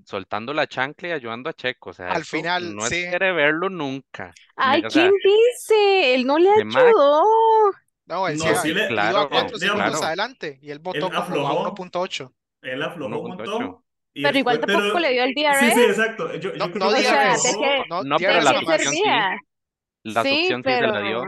soltando 0.06 0.54
la 0.54 0.66
chancla 0.66 1.08
y 1.08 1.12
ayudando 1.12 1.50
a 1.50 1.52
Checo. 1.52 1.90
O 1.90 1.92
sea, 1.92 2.08
Al 2.10 2.24
final, 2.24 2.74
no 2.74 2.82
sí. 2.82 2.96
esperé 2.96 3.32
verlo 3.32 3.68
nunca. 3.68 4.32
Ay, 4.56 4.82
o 4.84 4.90
sea, 4.90 5.02
¿quién 5.02 5.12
dice? 5.22 6.14
Él 6.14 6.26
no 6.26 6.38
le 6.38 6.50
ayudó. 6.50 7.22
No, 8.06 8.28
él 8.28 8.38
No, 8.38 8.44
sí 8.44 8.48
iba, 8.50 8.62
sí 8.62 8.68
le- 8.74 8.80
iba 8.80 8.88
claro, 8.88 9.18
a 9.20 9.28
4 9.28 9.58
segundos 9.58 9.60
digamos, 9.84 10.02
adelante 10.02 10.58
y 10.62 10.70
él 10.70 10.78
votó 10.78 11.00
como 11.08 11.18
a 11.18 11.22
aflojó. 11.22 11.60
1.8. 11.60 12.34
Él 12.62 12.82
aflojó 12.82 13.20
un 13.20 13.30
1.8. 13.32 13.60
montón. 13.60 13.83
Y 14.14 14.22
Pero 14.22 14.38
igual 14.38 14.56
después- 14.56 14.76
tampoco 14.76 14.94
pero- 14.94 15.08
le 15.08 15.12
dio 15.12 15.24
el 15.24 15.34
Sí, 15.34 15.42
DRS. 15.42 15.74
sí, 15.74 15.80
exacto. 15.82 16.34
Yo, 16.34 16.38
yo 16.38 16.56
No, 16.56 16.70
creo 16.72 16.84
no 16.86 16.90
que 16.90 16.98
O 16.98 17.02
sea, 17.02 17.24
DRS, 17.34 17.56
que- 17.58 17.84
no, 17.90 18.02
No, 18.04 18.16
pero 18.16 18.32
la 18.40 18.52
¿De 18.52 18.58
qué 18.58 18.64
nomás. 18.64 18.82
succión 18.82 18.94
sí. 18.94 19.40
La 20.04 20.22
Sí, 20.22 20.28
succión 20.38 20.62
sí 20.62 20.70
se 20.70 20.76
pero... 20.80 20.92
la 20.92 21.00
dio. 21.00 21.22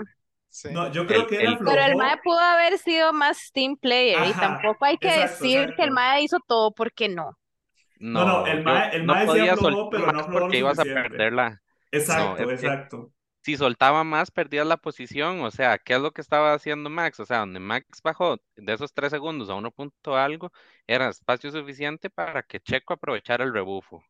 Sí. 0.48 0.68
No, 0.72 0.90
yo 0.92 1.06
creo 1.06 1.20
El- 1.22 1.26
que 1.26 1.36
el-. 1.36 1.58
Pero 1.58 1.82
el 1.82 1.96
MAE 1.96 2.16
pudo 2.24 2.38
haber 2.38 2.78
sido 2.78 3.12
más 3.12 3.50
team 3.52 3.76
player 3.76 4.18
y 4.26 4.30
Ajá, 4.30 4.40
tampoco 4.40 4.84
hay 4.86 4.96
que 4.96 5.08
exacto, 5.08 5.44
decir 5.44 5.58
que 5.58 5.64
el 5.64 5.70
exacto. 5.88 5.92
MAE 5.94 6.22
hizo 6.22 6.38
todo 6.46 6.72
porque 6.72 7.08
no. 7.10 7.36
No, 7.98 8.24
no, 8.24 8.46
el 8.46 8.58
yo 8.58 8.64
mae- 8.64 8.96
el 8.96 9.06
no 9.06 9.12
mae 9.14 9.22
sí 9.22 9.26
podía 9.28 9.52
aflojó, 9.54 9.90
pero 9.90 10.02
no 10.12 10.20
aflojó 10.20 10.30
lo 10.32 10.40
porque 10.40 10.58
ibas 10.58 10.78
a 10.78 10.82
perderla. 10.84 11.60
Exacto, 11.90 12.24
No, 12.44 12.50
es 12.52 12.60
que- 12.60 12.66
exacto. 12.66 13.10
Si 13.46 13.56
soltaba 13.56 14.02
más, 14.02 14.32
perdías 14.32 14.66
la 14.66 14.76
posición. 14.76 15.40
O 15.42 15.50
sea, 15.52 15.78
¿qué 15.78 15.94
es 15.94 16.00
lo 16.00 16.10
que 16.12 16.20
estaba 16.20 16.52
haciendo 16.52 16.90
Max? 16.90 17.20
O 17.20 17.26
sea, 17.26 17.38
donde 17.40 17.60
Max 17.60 18.02
bajó 18.02 18.38
de 18.56 18.72
esos 18.74 18.92
tres 18.92 19.10
segundos 19.12 19.48
a 19.50 19.54
uno 19.54 19.70
punto 19.70 20.16
algo, 20.16 20.50
era 20.88 21.08
espacio 21.10 21.52
suficiente 21.52 22.10
para 22.10 22.42
que 22.42 22.58
Checo 22.60 22.94
aprovechara 22.94 23.44
el 23.44 23.52
rebufo. 23.54 24.02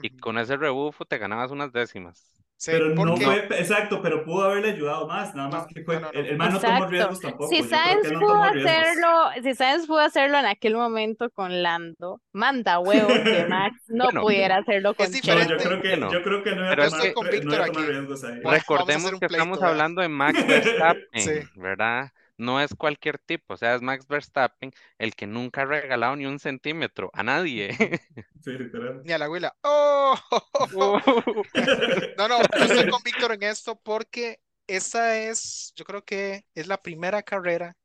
Y 0.00 0.10
con 0.10 0.38
ese 0.38 0.56
rebufo 0.56 1.04
te 1.04 1.18
ganabas 1.18 1.50
unas 1.50 1.70
décimas. 1.72 2.35
Sí, 2.58 2.70
Pero 2.72 2.88
no 2.94 3.16
fue, 3.18 3.36
exacto, 3.58 4.00
pero 4.00 4.24
pudo 4.24 4.44
haberle 4.44 4.70
ayudado 4.70 5.06
más, 5.06 5.34
nada 5.34 5.50
más 5.50 5.62
No, 5.62 5.68
que 5.68 5.84
fue, 5.84 5.96
no, 5.96 6.00
no, 6.06 6.12
no. 6.12 6.18
el, 6.18 6.26
el 6.26 6.36
man 6.38 6.52
no 6.54 6.58
tomó 6.60 6.86
riesgos 6.86 7.20
tampoco, 7.20 7.48
Si 7.48 7.62
Sainz 7.62 8.10
no 8.12 8.18
pudo 8.20 8.42
hacerlo, 8.42 9.30
si 9.42 9.54
Sainz 9.54 9.86
pudo 9.86 9.98
hacerlo 10.00 10.38
en 10.38 10.46
aquel 10.46 10.74
momento 10.74 11.28
con 11.30 11.62
Lando, 11.62 12.22
manda 12.32 12.78
huevos 12.78 13.12
que 13.12 13.44
Max 13.50 13.76
no 13.88 14.04
Bueno. 14.04 14.22
pudiera 14.22 14.56
hacerlo 14.56 14.94
con 14.94 15.04
No, 15.06 15.12
diferente. 15.12 15.48
yo 15.52 15.56
Checo. 15.58 15.68
creo 15.68 15.82
que, 15.82 15.88
Bueno, 15.90 16.12
yo 16.12 16.22
creo 16.22 16.42
que 16.42 16.50
no 16.56 16.56
iba 16.62 16.72
a 16.72 16.88
tomar, 16.88 17.12
con 17.12 17.26
no 17.26 17.30
iba 17.32 17.40
Víctor 17.40 17.60
a 17.60 17.66
tomar 17.66 17.82
aquí. 17.82 17.92
riesgos 17.92 18.24
ahí. 18.24 18.30
Bueno, 18.30 18.42
vamos 18.42 18.54
a 18.54 18.58
Recordemos 18.58 19.20
que 19.20 19.26
estamos 19.26 19.62
hablando 19.62 20.00
de 20.02 20.08
Max 20.08 20.46
Verstappen, 20.46 21.20
Sí. 21.20 21.32
¿verdad? 21.56 22.08
No 22.38 22.60
es 22.60 22.74
cualquier 22.74 23.18
tipo, 23.18 23.54
o 23.54 23.56
sea, 23.56 23.74
es 23.74 23.82
Max 23.82 24.06
Verstappen 24.06 24.70
el 24.98 25.14
que 25.14 25.26
nunca 25.26 25.62
ha 25.62 25.64
regalado 25.64 26.16
ni 26.16 26.26
un 26.26 26.38
centímetro 26.38 27.10
a 27.14 27.22
nadie. 27.22 27.70
Sí, 28.42 28.52
literal. 28.52 29.02
Ni 29.04 29.12
a 29.12 29.18
la 29.18 29.24
abuela. 29.24 29.56
¡Oh! 29.62 30.14
No, 32.16 32.28
no, 32.28 32.38
yo 32.38 32.64
estoy 32.64 32.88
con 32.88 33.02
Víctor 33.02 33.32
en 33.32 33.42
esto 33.42 33.80
porque 33.82 34.40
esa 34.66 35.18
es, 35.18 35.72
yo 35.74 35.84
creo 35.84 36.04
que 36.04 36.44
es 36.54 36.66
la 36.66 36.80
primera 36.80 37.22
carrera 37.22 37.76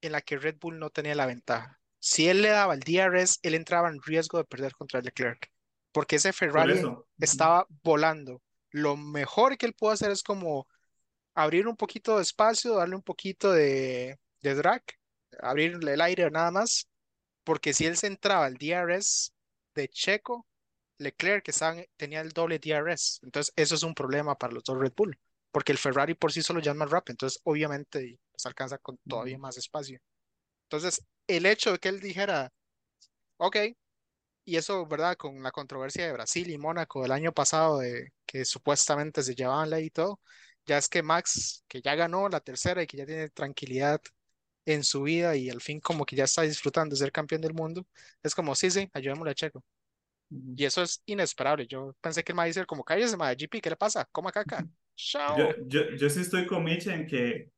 en 0.00 0.12
la 0.12 0.20
que 0.20 0.38
Red 0.38 0.56
Bull 0.60 0.78
no 0.78 0.90
tenía 0.90 1.14
la 1.14 1.26
ventaja. 1.26 1.80
Si 1.98 2.28
él 2.28 2.42
le 2.42 2.50
daba 2.50 2.74
el 2.74 2.80
DRS, 2.80 3.38
él 3.42 3.54
entraba 3.54 3.88
en 3.88 4.00
riesgo 4.02 4.38
de 4.38 4.44
perder 4.44 4.74
contra 4.74 5.00
Leclerc, 5.00 5.50
porque 5.92 6.16
ese 6.16 6.32
Ferrari 6.32 6.80
estaba 7.18 7.66
volando. 7.82 8.42
Lo 8.70 8.96
mejor 8.96 9.56
que 9.56 9.66
él 9.66 9.72
pudo 9.72 9.92
hacer 9.92 10.10
es 10.10 10.22
como 10.22 10.68
abrir 11.36 11.68
un 11.68 11.76
poquito 11.76 12.16
de 12.18 12.22
espacio, 12.24 12.76
darle 12.76 12.96
un 12.96 13.02
poquito 13.02 13.52
de, 13.52 14.18
de 14.42 14.56
drag, 14.56 14.84
abrirle 15.40 15.94
el 15.94 16.02
aire 16.02 16.30
nada 16.32 16.52
más, 16.52 16.88
porque 17.44 17.72
si 17.74 17.86
él 17.86 17.96
se 17.96 18.08
entraba 18.08 18.46
al 18.46 18.56
DRS 18.56 19.30
de 19.74 19.88
Checo, 19.88 20.46
Leclerc 20.98 21.44
que 21.44 21.52
estaban- 21.52 21.86
tenía 21.96 22.20
el 22.22 22.30
doble 22.32 22.58
DRS. 22.60 23.20
Entonces, 23.24 23.52
eso 23.56 23.74
es 23.76 23.82
un 23.84 23.94
problema 23.94 24.36
para 24.38 24.54
los 24.54 24.64
dos 24.64 24.78
Red 24.78 24.94
Bull, 24.96 25.18
porque 25.52 25.72
el 25.72 25.78
Ferrari 25.78 26.14
por 26.14 26.32
sí 26.32 26.42
solo 26.42 26.60
ya 26.60 26.72
es 26.72 26.76
más 26.78 26.90
rápido, 26.90 27.14
entonces 27.14 27.40
obviamente 27.44 28.20
se 28.36 28.48
alcanza 28.48 28.78
con 28.78 28.98
todavía 29.08 29.38
más 29.38 29.58
espacio. 29.58 30.00
Entonces, 30.64 31.02
el 31.28 31.46
hecho 31.46 31.72
de 31.72 31.78
que 31.80 31.88
él 31.90 32.00
dijera, 32.00 32.52
ok, 33.38 33.56
y 34.44 34.56
eso, 34.56 34.86
¿verdad? 34.86 35.16
Con 35.16 35.42
la 35.42 35.50
controversia 35.52 36.06
de 36.06 36.12
Brasil 36.12 36.50
y 36.50 36.58
Mónaco 36.58 37.02
del 37.02 37.12
año 37.12 37.32
pasado, 37.32 37.78
de 37.80 38.10
que 38.26 38.44
supuestamente 38.44 39.22
se 39.22 39.34
llevaban 39.34 39.70
la 39.70 39.80
y 39.80 39.90
todo, 39.90 40.20
ya 40.66 40.78
es 40.78 40.88
que 40.88 41.02
Max, 41.02 41.64
que 41.68 41.80
ya 41.80 41.94
ganó 41.94 42.28
la 42.28 42.40
tercera 42.40 42.82
y 42.82 42.86
que 42.86 42.96
ya 42.96 43.06
tiene 43.06 43.28
tranquilidad 43.30 44.00
en 44.64 44.82
su 44.82 45.02
vida 45.02 45.36
y 45.36 45.48
al 45.48 45.60
fin 45.60 45.80
como 45.80 46.04
que 46.04 46.16
ya 46.16 46.24
está 46.24 46.42
disfrutando 46.42 46.94
de 46.94 46.98
ser 46.98 47.12
campeón 47.12 47.40
del 47.40 47.54
mundo, 47.54 47.86
es 48.22 48.34
como, 48.34 48.54
sí, 48.54 48.70
sí, 48.70 48.90
ayudémosle 48.92 49.30
a 49.30 49.34
Checo. 49.34 49.64
Y 50.56 50.64
eso 50.64 50.82
es 50.82 51.02
inesperable. 51.06 51.68
Yo 51.68 51.94
pensé 52.00 52.24
que 52.24 52.32
el 52.32 52.36
ma 52.36 52.42
iba 52.42 52.46
a 52.46 52.48
decir 52.48 52.66
como, 52.66 52.82
cállese, 52.82 53.16
ma, 53.16 53.32
GP, 53.32 53.60
¿qué 53.60 53.70
le 53.70 53.76
pasa? 53.76 54.04
Coma 54.10 54.32
caca. 54.32 54.66
Chao. 54.96 55.38
Yo, 55.38 55.54
yo, 55.66 55.90
yo 55.96 56.10
sí 56.10 56.20
estoy 56.20 56.46
con 56.46 56.64
Mitch 56.64 56.88
en 56.88 57.06
que, 57.06 57.50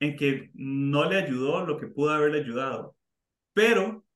en 0.00 0.16
que 0.16 0.50
no 0.54 1.08
le 1.08 1.18
ayudó 1.18 1.66
lo 1.66 1.78
que 1.78 1.88
pudo 1.88 2.12
haberle 2.12 2.40
ayudado, 2.40 2.96
pero 3.52 4.06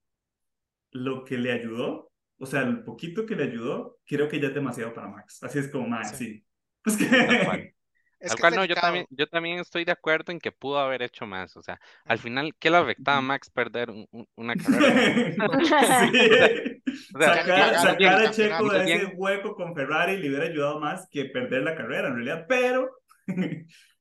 lo 0.93 1.25
que 1.25 1.37
le 1.37 1.53
ayudó, 1.53 2.11
o 2.39 2.47
sea, 2.47 2.63
el 2.63 2.83
poquito 2.83 3.27
que 3.27 3.37
le 3.37 3.45
ayudó, 3.45 3.99
creo 4.07 4.29
que 4.29 4.41
ya 4.41 4.49
es 4.49 4.55
demasiado 4.55 4.95
para 4.95 5.09
Max. 5.09 5.43
Así 5.43 5.59
es 5.59 5.69
como, 5.69 5.87
más, 5.87 6.17
Sí. 6.17 6.17
sí. 6.17 6.47
Es 6.87 6.97
que... 6.97 7.76
Tal 8.25 8.29
cual. 8.29 8.29
Es 8.29 8.35
Tal 8.35 8.37
que 8.37 8.41
cual, 8.41 8.55
es 8.55 8.61
no, 8.61 8.65
yo 8.65 8.77
también, 8.77 9.07
yo 9.11 9.27
también 9.29 9.59
estoy 9.61 9.85
de 9.85 9.93
acuerdo 9.93 10.33
en 10.33 10.39
que 10.41 10.53
pudo 10.53 10.79
haber 10.79 11.03
hecho 11.03 11.27
más. 11.27 11.57
O 11.57 11.63
sea, 11.63 11.79
al 12.07 12.19
final, 12.19 12.55
¿qué 12.59 12.71
le 12.71 12.79
afectaba 12.79 13.19
a. 13.19 13.23
Max 13.23 13.51
perder 13.51 13.91
un- 13.91 14.07
un- 14.11 14.29
una 14.37 14.57
carrera? 14.57 14.99
sí. 16.11 16.11
O 17.15 17.19
sea, 17.19 17.35
sacar, 17.35 17.75
a. 17.75 18.31
Checo 18.31 18.71
de 18.71 18.85
ese 18.85 19.07
hueco 19.17 19.55
con 19.55 19.75
Ferrari 19.75 20.17
le 20.19 20.29
hubiera 20.29 20.45
ayudado 20.47 20.81
más 20.81 21.09
que 21.11 21.27
perder 21.27 21.63
la 21.63 21.75
carrera, 21.77 22.09
en 22.09 22.15
realidad, 22.17 22.47
pero, 22.49 22.91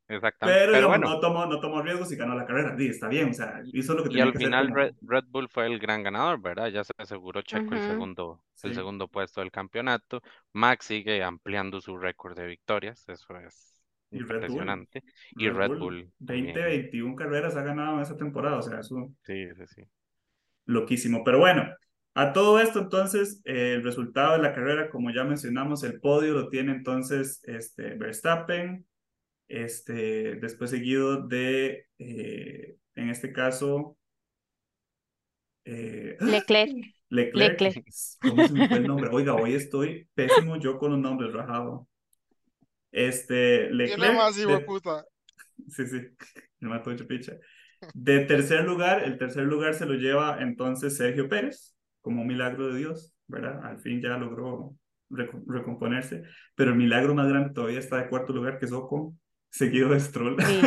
Exactamente. 0.08 0.68
pero, 0.72 0.88
bueno, 0.88 1.08
no, 1.10 1.20
tomó, 1.20 1.46
no 1.46 1.60
tomó 1.60 1.82
riesgos 1.82 2.12
y 2.12 2.16
ganó 2.16 2.36
la 2.36 2.46
carrera. 2.46 2.76
Sí, 2.78 2.88
está 2.88 3.08
bien, 3.08 3.30
o 3.30 3.34
sea, 3.34 3.62
hizo 3.74 3.94
lo 3.96 4.04
que 4.04 4.10
y 4.10 4.12
tenía 4.12 4.24
al 4.24 4.32
que 4.32 4.38
hacer. 4.38 4.52
final 4.52 4.72
Red, 4.74 4.94
Red 5.02 5.26
Bull 5.28 5.50
fue 5.50 5.66
el 5.68 5.80
gran 5.80 6.04
ganador, 6.04 6.40
¿verdad? 6.42 6.68
Ya 6.70 6.84
se 6.84 6.94
aseguró 6.98 7.42
Checo 7.42 7.74
el 7.74 7.82
segundo, 7.82 8.44
el 8.64 8.74
segundo 8.74 9.08
puesto 9.08 9.42
del 9.42 9.52
campeonato. 9.52 10.22
Max 10.54 10.86
sigue 10.86 11.24
ampliando 11.24 11.82
su 11.82 11.98
récord 11.98 12.38
de 12.38 12.48
victorias, 12.48 13.08
eso 13.10 13.38
es 13.40 13.75
Y 14.16 14.24
Red 14.24 14.46
Bull. 14.46 14.70
impresionante. 14.70 15.04
Y 15.36 15.50
Red 15.50 15.74
Bull 15.78 16.12
20, 16.20 16.54
también. 16.54 16.62
21 16.62 17.16
carreras 17.16 17.56
ha 17.56 17.64
ganado 17.64 17.96
en 17.98 18.02
esa 18.02 18.18
temporada, 18.18 18.58
o 18.58 18.62
sea, 18.62 18.80
eso 18.80 19.12
Sí, 19.24 19.48
sí, 19.56 19.68
sí. 19.68 19.84
loquísimo. 20.66 21.24
Pero 21.24 21.40
bueno, 21.40 21.64
a 22.16 22.34
todo 22.34 22.60
esto 22.60 22.80
entonces, 22.80 23.42
eh, 23.46 23.74
el 23.76 23.84
resultado 23.84 24.34
de 24.34 24.40
la 24.44 24.54
carrera, 24.54 24.90
como 24.90 25.12
ya 25.12 25.24
mencionamos, 25.24 25.84
el 25.84 26.00
podio 26.00 26.34
lo 26.34 26.50
tiene 26.50 26.72
entonces 26.74 27.42
este, 27.46 27.96
Verstappen, 27.96 28.86
este, 29.48 30.36
después 30.36 30.72
seguido 30.72 31.28
de, 31.28 31.88
eh, 32.00 32.78
en 32.96 33.10
este 33.10 33.32
caso, 33.34 33.98
eh, 35.66 36.18
Leclerc. 36.20 36.72
Leclerc. 37.10 37.62
Leclerc. 37.62 37.86
¿Cómo 38.22 38.46
se 38.46 38.54
me 38.54 38.66
fue 38.66 38.78
el 38.80 38.88
nombre? 38.88 39.10
Oiga, 39.12 39.36
hoy 39.36 39.54
estoy 39.54 40.08
pésimo 40.14 40.58
yo 40.58 40.78
con 40.78 40.92
los 40.92 41.00
nombres, 41.00 41.34
rajado. 41.34 41.88
Este, 42.96 43.70
Leclerc. 43.72 44.14
hijo 44.38 44.48
de 44.50 44.58
de- 44.58 44.66
puta. 44.66 45.06
Sí, 45.70 45.88
sí, 45.88 46.02
me 46.60 46.70
mató 46.70 46.92
hecho 46.92 47.08
picha. 47.08 47.34
De 47.94 48.22
tercer 48.22 48.64
lugar, 48.66 49.04
el 49.04 49.18
tercer 49.18 49.44
lugar 49.46 49.74
se 49.74 49.86
lo 49.86 49.94
lleva 49.96 50.42
entonces 50.42 50.98
Sergio 50.98 51.30
Pérez, 51.30 51.76
como 52.02 52.22
un 52.22 52.28
milagro 52.28 52.68
de 52.70 52.80
Dios, 52.80 53.14
¿verdad? 53.28 53.64
Al 53.66 53.80
fin 53.80 54.02
ya 54.02 54.18
logró 54.18 54.76
reco- 55.10 55.44
recomponerse, 55.48 56.24
pero 56.56 56.72
el 56.72 56.78
milagro 56.78 57.14
más 57.16 57.28
grande 57.28 57.54
todavía 57.54 57.80
está 57.80 57.98
de 57.98 58.10
cuarto 58.10 58.34
lugar, 58.34 58.60
que 58.60 58.66
es 58.66 58.72
Ocon, 58.72 59.20
seguido 59.50 59.90
de 59.90 60.00
Stroll. 60.00 60.38
Sí. 60.42 60.62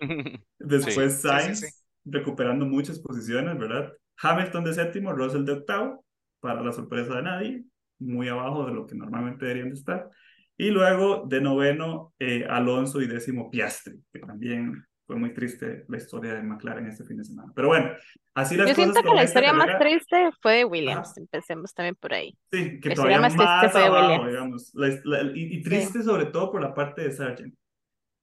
Después 0.58 1.14
Sí, 1.14 1.20
sí, 1.20 1.28
Sainz, 1.28 1.60
sí, 1.60 1.66
sí. 1.66 1.84
recuperando 2.04 2.66
muchas 2.66 2.98
posiciones, 3.00 3.58
¿verdad? 3.58 3.92
Hamilton 4.22 4.64
de 4.64 4.74
séptimo, 4.74 5.12
Russell 5.12 5.44
de 5.44 5.52
octavo, 5.52 6.04
para 6.40 6.62
la 6.62 6.72
sorpresa 6.72 7.16
de 7.16 7.22
nadie, 7.22 7.64
muy 7.98 8.28
abajo 8.28 8.66
de 8.66 8.72
lo 8.74 8.86
que 8.86 8.94
normalmente 8.94 9.44
deberían 9.46 9.68
de 9.70 9.74
estar. 9.74 10.08
Y 10.56 10.70
luego 10.70 11.24
de 11.26 11.40
noveno, 11.40 12.14
eh, 12.18 12.46
Alonso 12.48 13.00
y 13.02 13.06
décimo 13.06 13.50
Piastri, 13.50 14.00
que 14.12 14.20
también 14.20 14.84
fue 15.06 15.16
muy 15.16 15.34
triste 15.34 15.84
la 15.88 15.96
historia 15.98 16.34
de 16.34 16.42
McLaren 16.42 16.86
este 16.86 17.04
fin 17.04 17.18
de 17.18 17.24
semana. 17.24 17.52
Pero 17.54 17.68
bueno, 17.68 17.90
así 18.34 18.56
las 18.56 18.68
Yo 18.68 18.74
cosas 18.74 18.92
siento 18.92 19.10
que 19.10 19.16
la 19.16 19.24
historia 19.24 19.52
más 19.52 19.78
triste 19.78 20.30
fue 20.40 20.52
de 20.58 20.64
Williams. 20.64 21.08
Ajá. 21.10 21.20
Empecemos 21.20 21.74
también 21.74 21.94
por 21.96 22.14
ahí. 22.14 22.36
Sí, 22.52 22.80
que 22.80 22.88
La 22.90 22.94
todavía 22.94 23.20
más 23.20 23.32
triste 23.34 23.44
más 23.52 23.72
fue 23.72 23.84
abajo, 23.84 24.22
Williams. 24.22 24.30
digamos. 24.30 24.70
La- 24.74 25.00
la- 25.04 25.32
y, 25.34 25.56
y 25.58 25.62
triste 25.62 26.02
sobre 26.02 26.26
todo 26.26 26.52
por 26.52 26.62
la 26.62 26.72
parte 26.74 27.02
de 27.02 27.10
Sargent. 27.12 27.54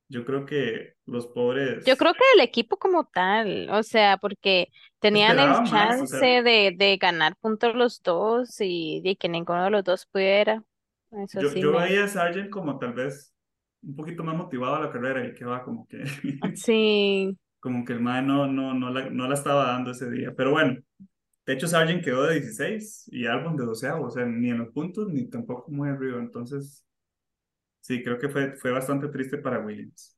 Yo 0.09 0.25
creo 0.25 0.45
que 0.45 0.95
los 1.05 1.27
pobres 1.27 1.85
Yo 1.85 1.95
creo 1.95 2.13
que 2.13 2.19
el 2.35 2.41
equipo 2.41 2.77
como 2.77 3.05
tal, 3.05 3.69
o 3.69 3.81
sea, 3.83 4.17
porque 4.17 4.67
tenían 4.99 5.39
el 5.39 5.51
esperaban 5.51 5.63
más, 5.63 5.71
o 5.71 5.97
chance 5.97 6.19
sea, 6.19 6.43
de, 6.43 6.73
de 6.77 6.97
ganar 6.97 7.35
puntos 7.39 7.75
los 7.75 8.01
dos 8.03 8.55
y 8.59 9.01
de 9.03 9.15
que 9.15 9.29
ninguno 9.29 9.63
de 9.63 9.69
los 9.69 9.83
dos 9.85 10.05
pudiera. 10.11 10.63
Eso 11.11 11.41
yo, 11.41 11.49
sí 11.49 11.61
yo 11.61 11.71
me... 11.71 11.79
veía 11.79 12.05
a 12.05 12.07
Sargent 12.07 12.49
como 12.49 12.79
tal 12.79 12.93
vez 12.93 13.33
un 13.83 13.95
poquito 13.95 14.23
más 14.23 14.35
motivado 14.35 14.75
a 14.75 14.79
la 14.79 14.91
carrera 14.91 15.25
y 15.27 15.33
que 15.33 15.45
va 15.45 15.63
como 15.63 15.87
que, 15.87 16.03
Sí, 16.55 17.37
como 17.59 17.85
que 17.85 17.93
el 17.93 18.01
mae 18.01 18.21
no, 18.21 18.47
no, 18.47 18.73
no, 18.73 18.89
la, 18.89 19.09
no 19.09 19.27
la 19.27 19.35
estaba 19.35 19.67
dando 19.67 19.91
ese 19.91 20.09
día. 20.09 20.33
Pero 20.35 20.51
bueno, 20.51 20.81
de 21.45 21.53
hecho 21.53 21.67
Sargent 21.67 22.03
quedó 22.03 22.23
de 22.23 22.35
16 22.35 23.09
y 23.11 23.25
Albon 23.25 23.57
de 23.57 23.65
12, 23.65 23.91
o 23.91 24.09
sea, 24.09 24.25
ni 24.25 24.49
en 24.49 24.59
los 24.59 24.69
puntos 24.69 25.09
ni 25.09 25.29
tampoco 25.29 25.71
muy 25.71 25.89
arriba. 25.89 26.19
Entonces, 26.19 26.85
sí, 27.81 28.03
creo 28.03 28.19
que 28.19 28.29
fue, 28.29 28.55
fue 28.57 28.71
bastante 28.71 29.09
triste 29.09 29.37
para 29.37 29.59
Williams. 29.59 30.17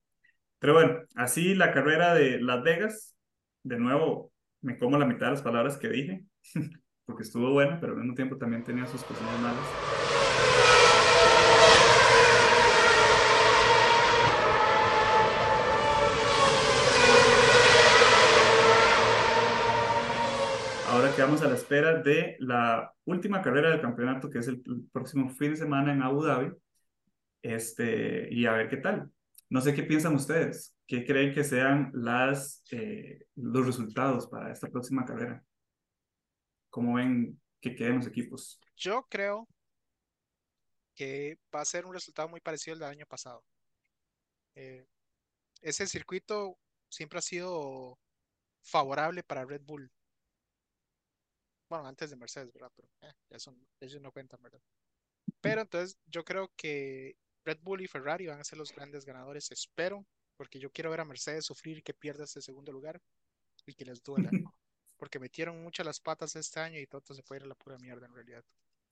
Pero 0.59 0.73
bueno, 0.73 0.99
así 1.15 1.55
la 1.55 1.71
carrera 1.73 2.13
de 2.13 2.41
Las 2.41 2.63
Vegas, 2.63 3.15
de 3.63 3.79
nuevo, 3.79 4.31
me 4.61 4.77
como 4.77 4.97
la 4.97 5.05
mitad 5.05 5.27
de 5.27 5.33
las 5.33 5.41
palabras 5.41 5.77
que 5.77 5.89
dije, 5.89 6.25
porque 7.05 7.23
estuvo 7.23 7.51
buena, 7.51 7.79
pero 7.79 7.93
al 7.93 7.99
mismo 7.99 8.15
tiempo 8.15 8.37
también 8.37 8.63
tenía 8.63 8.87
sus 8.87 9.03
cosillas 9.03 9.39
malas. 9.41 9.77
Ahora 20.93 21.15
quedamos 21.15 21.41
a 21.41 21.47
la 21.47 21.55
espera 21.55 22.03
de 22.03 22.37
la 22.39 22.93
última 23.05 23.41
carrera 23.41 23.71
del 23.71 23.81
campeonato, 23.81 24.29
que 24.29 24.37
es 24.37 24.47
el, 24.47 24.61
próximo 24.91 25.27
fin 25.27 25.49
de 25.49 25.57
semana 25.57 25.91
en 25.91 26.03
Abu 26.03 26.21
Dhabi, 26.21 26.51
este, 27.41 28.31
y 28.31 28.45
a 28.45 28.53
ver 28.53 28.69
qué 28.69 28.77
tal. 28.77 29.09
No 29.49 29.59
sé 29.59 29.73
qué 29.73 29.81
piensan 29.81 30.13
ustedes, 30.13 30.77
qué 30.85 31.03
creen 31.03 31.33
que 31.33 31.43
sean 31.43 31.89
las, 31.95 32.63
eh, 32.69 33.25
los 33.35 33.65
resultados 33.65 34.27
para 34.27 34.51
esta 34.51 34.67
próxima 34.67 35.03
carrera. 35.03 35.43
¿Cómo 36.69 36.93
ven 36.93 37.41
que 37.59 37.73
queden 37.73 37.95
los 37.95 38.07
equipos? 38.07 38.61
Yo 38.75 39.07
creo 39.09 39.47
que 40.95 41.37
va 41.53 41.61
a 41.61 41.65
ser 41.65 41.85
un 41.85 41.93
resultado 41.93 42.27
muy 42.29 42.39
parecido 42.39 42.73
al 42.73 42.79
del 42.79 42.89
año 42.89 43.05
pasado. 43.05 43.43
Eh, 44.55 44.85
ese 45.61 45.87
circuito 45.87 46.57
siempre 46.89 47.19
ha 47.19 47.21
sido 47.21 47.97
favorable 48.61 49.23
para 49.23 49.45
Red 49.45 49.61
Bull. 49.63 49.91
Bueno, 51.69 51.87
antes 51.87 52.09
de 52.09 52.15
Mercedes, 52.15 52.51
¿verdad? 52.53 52.71
Pero 52.75 52.89
eh, 53.01 53.13
ya 53.29 53.39
son, 53.39 53.57
ellos 53.79 54.01
no 54.01 54.11
cuentan, 54.11 54.41
¿verdad? 54.41 54.61
Pero 55.41 55.61
entonces 55.61 55.97
yo 56.05 56.23
creo 56.23 56.51
que 56.55 57.15
Red 57.45 57.59
Bull 57.61 57.81
y 57.81 57.87
Ferrari 57.87 58.27
van 58.27 58.39
a 58.39 58.43
ser 58.43 58.57
los 58.57 58.73
grandes 58.73 59.05
ganadores, 59.05 59.51
espero, 59.51 60.05
porque 60.37 60.59
yo 60.59 60.71
quiero 60.71 60.91
ver 60.91 61.01
a 61.01 61.05
Mercedes 61.05 61.45
sufrir 61.45 61.83
que 61.83 61.93
pierda 61.93 62.25
ese 62.25 62.41
segundo 62.41 62.71
lugar 62.71 63.01
y 63.65 63.73
que 63.73 63.85
les 63.85 64.03
duela, 64.03 64.29
porque 64.97 65.19
metieron 65.19 65.61
muchas 65.63 65.85
las 65.85 65.99
patas 65.99 66.35
este 66.35 66.59
año 66.59 66.79
y 66.79 66.87
todo 66.87 67.01
se 67.13 67.23
puede 67.23 67.39
ir 67.39 67.45
a 67.45 67.47
la 67.47 67.55
pura 67.55 67.77
mierda 67.77 68.05
en 68.05 68.13
realidad. 68.13 68.43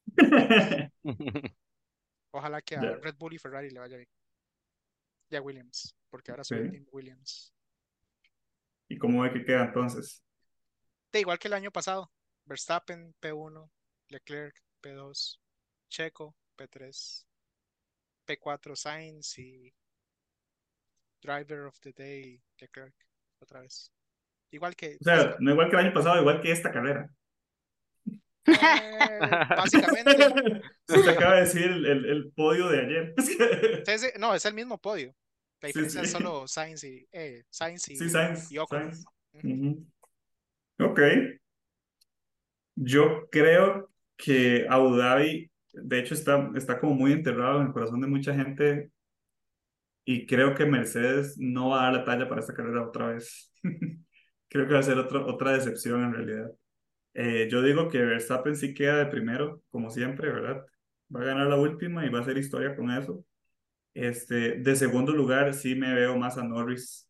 Ojalá 2.31 2.61
que 2.61 2.75
a. 2.75 2.81
Red 2.81 3.15
Bull 3.17 3.33
y 3.33 3.37
Ferrari 3.39 3.69
le 3.69 3.79
vaya 3.79 3.97
bien. 3.97 4.09
Y 5.29 5.35
a 5.35 5.41
Williams, 5.41 5.95
porque 6.09 6.31
ahora 6.31 6.43
soy 6.43 6.57
Sí. 6.59 6.63
el 6.65 6.71
Team 6.71 6.85
Williams. 6.91 7.53
¿Y 8.89 8.97
cómo 8.97 9.21
ve 9.21 9.31
que 9.31 9.45
queda 9.45 9.65
entonces? 9.65 10.21
De 11.11 11.19
igual 11.21 11.39
que 11.39 11.47
el 11.47 11.53
año 11.53 11.71
pasado, 11.71 12.11
Verstappen 12.45 13.13
P1, 13.21 13.69
Leclerc 14.09 14.61
P2, 14.81 15.39
Checo 15.89 16.35
P3, 16.57 17.25
P4 18.25 18.75
Sainz 18.75 19.37
y 19.39 19.73
Driver 21.21 21.61
of 21.67 21.79
the 21.79 21.93
Day 21.93 22.41
Leclerc 22.59 22.95
otra 23.39 23.61
vez. 23.61 23.91
Igual 24.51 24.75
que 24.75 24.97
O 24.99 25.03
sea, 25.03 25.35
no 25.39 25.51
igual 25.51 25.69
que 25.69 25.75
el 25.77 25.85
año 25.85 25.93
pasado, 25.93 26.19
igual 26.19 26.41
que 26.41 26.51
esta 26.51 26.71
carrera. 26.71 27.09
Eh, 28.47 29.19
básicamente, 29.49 30.61
Se 30.87 31.09
acaba 31.09 31.35
de 31.35 31.41
decir 31.41 31.63
el, 31.63 31.85
el, 31.85 32.05
el 32.05 32.31
podio 32.31 32.69
de 32.69 32.79
ayer. 32.81 33.13
no, 34.19 34.33
es 34.33 34.45
el 34.45 34.53
mismo 34.53 34.79
podio. 34.79 35.13
La 35.61 35.69
Sí, 35.69 35.79
es 35.79 36.11
solo 36.11 36.47
Sainz 36.47 36.83
y 36.83 37.07
eh, 37.11 37.43
Sainz 37.49 37.87
y, 37.89 37.95
Sí, 37.95 38.09
Sainz. 38.09 38.51
y 38.51 38.57
Ocon. 38.57 38.91
Sainz. 39.33 39.77
Ok. 40.79 40.99
Yo 42.75 43.27
creo 43.29 43.91
que 44.17 44.65
Abu 44.67 44.95
Dhabi, 44.95 45.51
de 45.73 45.99
hecho, 45.99 46.15
está, 46.15 46.49
está 46.55 46.79
como 46.79 46.95
muy 46.95 47.11
enterrado 47.11 47.61
en 47.61 47.67
el 47.67 47.73
corazón 47.73 48.01
de 48.01 48.07
mucha 48.07 48.33
gente 48.33 48.91
y 50.03 50.25
creo 50.25 50.55
que 50.55 50.65
Mercedes 50.65 51.37
no 51.37 51.69
va 51.69 51.81
a 51.81 51.83
dar 51.85 51.93
la 51.93 52.05
talla 52.05 52.27
para 52.27 52.41
esta 52.41 52.53
carrera 52.53 52.87
otra 52.87 53.07
vez. 53.07 53.53
Creo 54.49 54.67
que 54.67 54.73
va 54.73 54.79
a 54.79 54.83
ser 54.83 54.97
otra 54.97 55.25
otra 55.25 55.53
decepción 55.53 56.03
en 56.03 56.13
realidad. 56.13 56.51
Eh, 57.13 57.47
yo 57.51 57.61
digo 57.61 57.89
que 57.89 57.99
Verstappen 57.99 58.55
sí 58.55 58.73
queda 58.73 58.97
de 58.97 59.05
primero, 59.07 59.61
como 59.69 59.89
siempre, 59.89 60.31
¿verdad? 60.31 60.65
Va 61.13 61.21
a 61.21 61.25
ganar 61.25 61.47
la 61.47 61.57
última 61.57 62.05
y 62.05 62.09
va 62.09 62.19
a 62.19 62.21
hacer 62.21 62.37
historia 62.37 62.75
con 62.75 62.91
eso. 62.91 63.25
Este, 63.93 64.59
de 64.59 64.75
segundo 64.75 65.13
lugar, 65.13 65.53
sí 65.53 65.75
me 65.75 65.93
veo 65.93 66.17
más 66.17 66.37
a 66.37 66.43
Norris. 66.43 67.09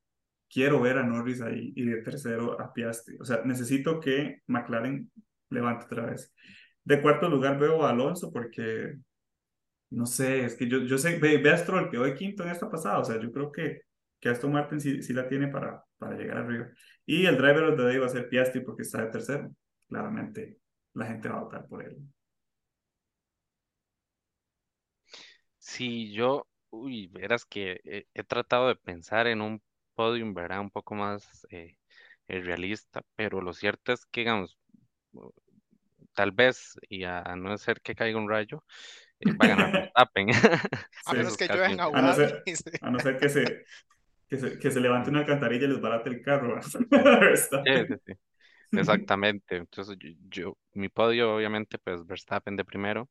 Quiero 0.50 0.82
ver 0.82 0.98
a 0.98 1.04
Norris 1.04 1.42
ahí 1.42 1.72
y 1.76 1.86
de 1.86 2.02
tercero 2.02 2.60
a 2.60 2.74
Piastri. 2.74 3.18
O 3.20 3.26
sea, 3.26 3.42
necesito 3.46 4.00
que 4.00 4.42
McLaren 4.48 5.12
levante 5.50 5.86
otra 5.86 6.08
vez. 6.08 6.34
De 6.84 7.02
cuarto 7.02 7.30
lugar 7.30 7.60
veo 7.60 7.86
a 7.86 7.92
Alonso 7.92 8.32
porque, 8.32 8.96
no 9.90 10.06
sé, 10.06 10.46
es 10.46 10.56
que 10.56 10.68
yo, 10.68 10.80
yo 10.80 10.98
sé, 10.98 11.20
ve, 11.20 11.38
ve 11.38 11.50
a 11.52 11.58
Stroll 11.58 11.90
que 11.90 11.98
hoy 11.98 12.16
quinto 12.16 12.44
en 12.44 12.50
esta 12.50 12.70
pasada. 12.70 13.00
O 13.00 13.06
sea, 13.06 13.20
yo 13.20 13.32
creo 13.32 13.52
que, 13.52 13.82
que 14.20 14.30
Aston 14.30 14.52
Martin 14.52 14.80
sí, 14.82 15.02
sí 15.04 15.14
la 15.14 15.28
tiene 15.28 15.48
para, 15.50 15.84
para 15.98 16.18
llegar 16.18 16.38
arriba. 16.38 16.70
Y 17.06 17.26
el 17.26 17.38
driver 17.38 17.76
the 17.76 17.84
day 17.84 17.98
va 17.98 18.08
a 18.08 18.10
ser 18.10 18.30
Piastri 18.30 18.62
porque 18.62 18.84
está 18.84 19.04
de 19.06 19.12
tercero. 19.12 19.52
Claramente 19.92 20.60
la 20.96 21.06
gente 21.06 21.30
va 21.30 21.38
a 21.38 21.44
votar 21.44 21.68
por 21.68 21.84
él. 21.86 21.96
Sí, 25.60 26.12
yo, 26.14 26.48
uy, 26.70 27.08
verás 27.08 27.46
que 27.46 27.80
he, 27.84 28.08
he 28.14 28.24
tratado 28.24 28.68
de 28.68 28.76
pensar 28.76 29.28
en 29.28 29.42
un 29.42 29.62
podium, 29.96 30.34
¿verdad? 30.34 30.62
Un 30.62 30.72
poco 30.72 30.96
más 30.96 31.46
eh, 31.52 31.78
eh, 32.28 32.42
realista, 32.42 33.02
pero 33.16 33.42
lo 33.42 33.54
cierto 33.54 33.94
es 33.94 34.06
que, 34.08 34.22
digamos, 34.22 34.58
tal 36.14 36.32
vez, 36.32 36.74
y 36.90 37.04
a, 37.04 37.20
a 37.22 37.36
no 37.36 37.58
ser 37.58 37.82
que 37.82 37.96
caiga 37.96 38.20
un 38.20 38.30
rayo, 38.30 38.64
eh, 39.20 39.34
va 39.34 39.46
a 39.46 39.50
ganar 39.50 39.72
Verstappen. 39.74 40.28
A 41.06 41.14
menos 41.14 41.38
que 41.38 41.48
llueva 41.50 41.68
en 41.68 41.80
A 41.80 42.02
no 42.02 42.14
ser, 42.14 42.48
a 42.82 42.92
no 42.92 43.00
ser 43.00 43.18
que 43.18 43.30
se, 43.30 43.66
que 44.30 44.38
se, 44.40 44.60
que 44.60 44.72
se 44.72 44.80
levante 44.82 45.10
una 45.10 45.20
alcantarilla 45.22 45.66
y 45.66 45.70
les 45.70 45.82
barate 45.82 46.10
el 46.10 46.22
carro. 46.22 46.60
Sí, 47.66 47.72
sí, 47.88 47.96
sí, 48.06 48.14
exactamente. 48.76 49.58
Entonces, 49.58 49.98
yo, 50.00 50.10
yo- 50.30 50.58
mi 50.74 50.90
podio, 50.90 51.36
obviamente, 51.36 51.78
pues 51.80 52.06
Verstappen 52.06 52.56
de 52.56 52.66
primero. 52.66 53.10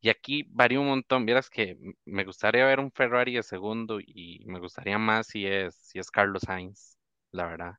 Y 0.00 0.10
aquí 0.10 0.44
varía 0.50 0.80
un 0.80 0.88
montón. 0.88 1.26
Vieras 1.26 1.50
que 1.50 1.78
me 2.06 2.24
gustaría 2.24 2.66
ver 2.66 2.80
un 2.80 2.92
Ferrari 2.92 3.34
de 3.34 3.42
segundo 3.42 4.00
y 4.00 4.44
me 4.46 4.60
gustaría 4.60 4.98
más 4.98 5.28
si 5.28 5.46
es, 5.46 5.74
si 5.76 5.98
es 5.98 6.10
Carlos 6.10 6.42
Sainz, 6.46 6.98
la 7.32 7.46
verdad. 7.46 7.74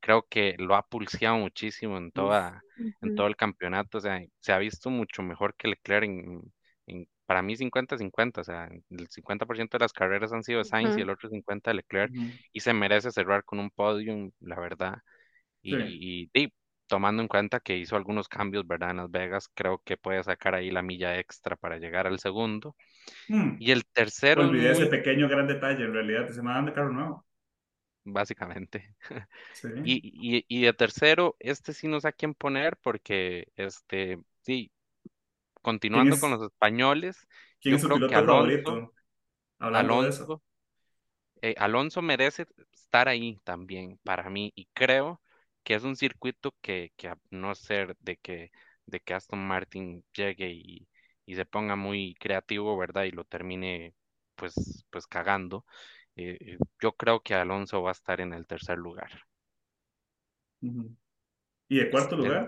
Creo 0.00 0.26
que 0.28 0.54
lo 0.58 0.74
ha 0.76 0.86
pulseado 0.86 1.38
muchísimo 1.38 1.98
en 1.98 2.12
toda, 2.12 2.64
en 3.02 3.12
todo 3.12 3.26
el 3.26 3.36
campeonato. 3.36 3.98
O 3.98 4.00
sea, 4.00 4.20
se 4.40 4.52
ha 4.52 4.58
visto 4.58 4.90
mucho 4.90 5.22
mejor 5.22 5.54
que 5.56 5.68
Leclerc 5.68 6.04
en, 6.04 6.42
en- 6.86 7.08
para 7.26 7.42
mí 7.42 7.56
50-50. 7.56 8.42
O 8.42 8.44
sea, 8.44 8.68
el 8.90 9.08
50% 9.10 9.78
de 9.78 9.84
las 9.84 9.92
carreras 9.94 10.32
han 10.32 10.44
sido 10.44 10.58
de 10.60 10.64
Sainz 10.66 10.96
y 10.98 11.00
el 11.02 11.10
otro 11.10 11.28
50% 11.30 11.70
de 11.70 11.74
Leclerc. 11.76 12.14
Y 12.52 12.60
se 12.60 12.74
merece 12.74 13.10
cerrar 13.12 13.44
con 13.44 13.58
un 13.60 13.70
podium, 13.70 14.30
la 14.40 14.58
verdad. 14.60 14.98
Sí. 15.64 16.30
Y, 16.32 16.52
tomando 16.86 17.22
en 17.22 17.28
cuenta 17.28 17.60
que 17.60 17.78
hizo 17.78 17.96
algunos 17.96 18.28
cambios, 18.28 18.66
¿verdad? 18.66 18.90
En 18.90 18.98
Las 18.98 19.10
Vegas, 19.10 19.48
creo 19.54 19.80
que 19.84 19.96
puede 19.96 20.22
sacar 20.22 20.54
ahí 20.54 20.70
la 20.70 20.82
milla 20.82 21.18
extra 21.18 21.56
para 21.56 21.78
llegar 21.78 22.06
al 22.06 22.18
segundo. 22.18 22.76
Hmm. 23.28 23.56
Y 23.58 23.70
el 23.70 23.86
tercero 23.86 24.42
Olvidé 24.42 24.72
ese 24.72 24.86
pequeño 24.86 25.28
gran 25.28 25.46
detalle, 25.46 25.84
en 25.84 25.94
realidad, 25.94 26.28
se 26.28 26.42
me 26.42 26.50
dan 26.50 26.66
de 26.66 26.72
carro 26.72 26.92
nuevo. 26.92 27.26
básicamente. 28.04 28.94
Sí. 29.52 29.68
Y, 29.86 30.00
y, 30.36 30.44
y 30.46 30.62
de 30.62 30.72
tercero, 30.74 31.36
este 31.40 31.72
sí 31.72 31.88
no 31.88 32.00
sé 32.00 32.08
a 32.08 32.12
quién 32.12 32.34
poner 32.34 32.76
porque, 32.82 33.48
este, 33.56 34.18
sí, 34.42 34.70
¿Quién 35.90 36.10
continuando 36.10 36.20
con 36.20 36.30
los 36.30 36.42
españoles, 36.42 37.26
quién 37.60 37.72
yo 37.72 37.76
es 37.76 37.82
su 37.82 37.88
creo 37.88 38.00
que 38.00 38.08
piloto 38.08 38.32
Alonso, 38.32 38.62
favorito? 38.62 38.94
Hablando 39.58 40.02
de 40.02 40.08
eso. 40.10 40.24
Alonso, 40.24 40.42
eh, 41.40 41.54
Alonso 41.58 42.02
merece 42.02 42.46
estar 42.72 43.08
ahí 43.08 43.40
también 43.44 43.98
para 44.04 44.28
mí 44.28 44.52
y 44.54 44.66
creo 44.74 45.20
que 45.64 45.74
es 45.74 45.84
un 45.84 45.96
circuito 45.96 46.54
que, 46.62 46.92
que 46.96 47.08
a 47.08 47.18
no 47.30 47.54
ser 47.54 47.96
de 48.00 48.16
que, 48.18 48.50
de 48.86 49.00
que 49.00 49.14
Aston 49.14 49.46
Martin 49.46 50.04
llegue 50.14 50.50
y, 50.52 50.88
y 51.26 51.34
se 51.36 51.46
ponga 51.46 51.76
muy 51.76 52.14
creativo, 52.16 52.76
¿verdad? 52.78 53.04
Y 53.04 53.10
lo 53.12 53.24
termine 53.24 53.94
pues, 54.36 54.86
pues 54.90 55.06
cagando. 55.06 55.64
eh, 56.16 56.38
eh, 56.40 56.58
yo 56.82 56.92
creo 56.94 57.22
que 57.22 57.34
Alonso 57.34 57.82
va 57.82 57.90
a 57.90 57.92
estar 57.92 58.20
en 58.20 58.32
el 58.34 58.46
tercer 58.46 58.78
lugar. 58.78 59.10
¿Y 61.68 61.76
de 61.78 61.90
cuarto 61.90 62.16
Ese 62.16 62.24
lugar? 62.24 62.46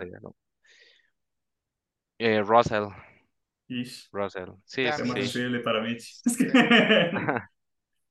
Eh, 2.18 2.42
Russell, 2.42 2.90
Ish, 3.68 4.10
Russell. 4.12 4.50
Sí, 4.64 4.84
para. 5.62 5.88
Es 6.24 6.36
que- 6.36 6.46
Sí. 6.46 6.46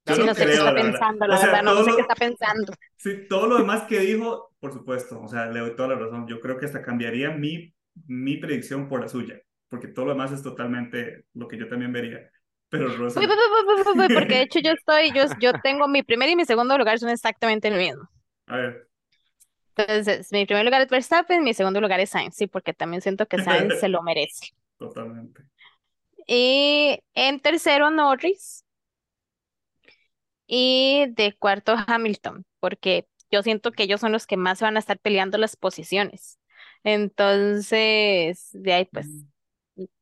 Yo 0.08 0.16
Sí, 0.16 0.24
no 0.24 0.26
no 0.26 0.36
sé 0.36 0.45
qué 0.45 0.53
está 0.53 0.66
la 0.66 0.72
verdad. 0.74 1.01
pensando, 1.01 1.28
O 1.28 1.36
la 1.36 1.38
sea, 1.38 1.47
verdad, 1.51 1.64
no, 1.64 1.74
todo 1.74 1.84
sé 1.84 1.91
lo- 1.91 1.95
qué 1.95 2.01
está 2.01 2.16
pensando. 2.16 2.74
Sí, 2.97 3.28
todo 3.28 3.47
lo 3.47 3.58
demás 3.58 3.84
que 3.88 3.99
dijo, 3.99 4.55
por 4.66 4.74
supuesto, 4.74 5.22
o 5.22 5.28
sea, 5.28 5.45
le 5.45 5.59
doy 5.59 5.76
toda 5.76 5.89
la 5.89 5.95
razón. 5.95 6.28
Yo 6.28 6.39
creo 6.39 6.57
que 6.57 6.66
hasta 6.66 6.82
cambiaría 6.82 7.30
mi, 7.30 7.72
mi 8.07 8.38
predicción 8.38 8.89
por 8.89 8.99
la 8.99 9.07
suya, 9.07 9.39
porque 9.70 9.88
todo 9.88 10.05
lo 10.05 10.13
demás 10.13 10.32
es 10.32 10.41
totalmente 10.41 11.26
lo 11.36 11.47
que 11.47 11.55
yo 11.55 11.68
también 11.68 11.93
vería. 11.93 12.32
Pero 12.68 12.88
uy, 12.88 12.95
uy, 12.95 13.28
uy, 13.95 14.07
porque 14.11 14.34
de 14.34 14.41
hecho 14.41 14.59
yo 14.59 14.72
estoy, 14.72 15.11
yo, 15.11 15.26
yo 15.39 15.53
tengo 15.61 15.88
mi 15.88 16.01
primer 16.01 16.30
y 16.30 16.36
mi 16.36 16.45
segundo 16.45 16.76
lugar 16.80 16.97
son 16.97 17.09
exactamente 17.09 17.68
el 17.68 17.78
mismo. 17.78 18.09
a 18.47 18.57
ver, 18.57 18.88
Entonces, 19.76 20.32
mi 20.32 20.47
primer 20.47 20.66
lugar 20.66 20.82
es 20.82 20.89
Verstappen, 20.89 21.43
mi 21.43 21.53
segundo 21.53 21.80
lugar 21.80 21.99
es 21.99 22.09
Sainz, 22.09 22.36
sí, 22.36 22.47
porque 22.47 22.74
también 22.74 23.03
siento 23.03 23.28
que 23.28 23.38
Sainz 23.38 23.80
se 23.80 23.88
lo 23.88 24.01
merece. 24.01 24.47
totalmente. 24.80 25.43
Y 26.26 26.99
en 27.13 27.39
tercero, 27.39 27.91
Norris. 27.91 28.63
Y 30.47 31.05
de 31.09 31.36
cuarto, 31.38 31.76
Hamilton, 31.88 32.45
porque 32.59 33.07
yo 33.32 33.43
siento 33.43 33.71
que 33.71 33.84
ellos 33.84 34.01
son 34.01 34.11
los 34.11 34.28
que 34.28 34.38
más 34.38 34.61
van 34.61 34.76
a 34.78 34.80
estar 34.80 34.99
peleando 34.99 35.38
las 35.38 35.55
posiciones. 35.55 36.39
Entonces, 36.84 38.49
de 38.53 38.73
ahí 38.73 38.86
pues 38.86 39.26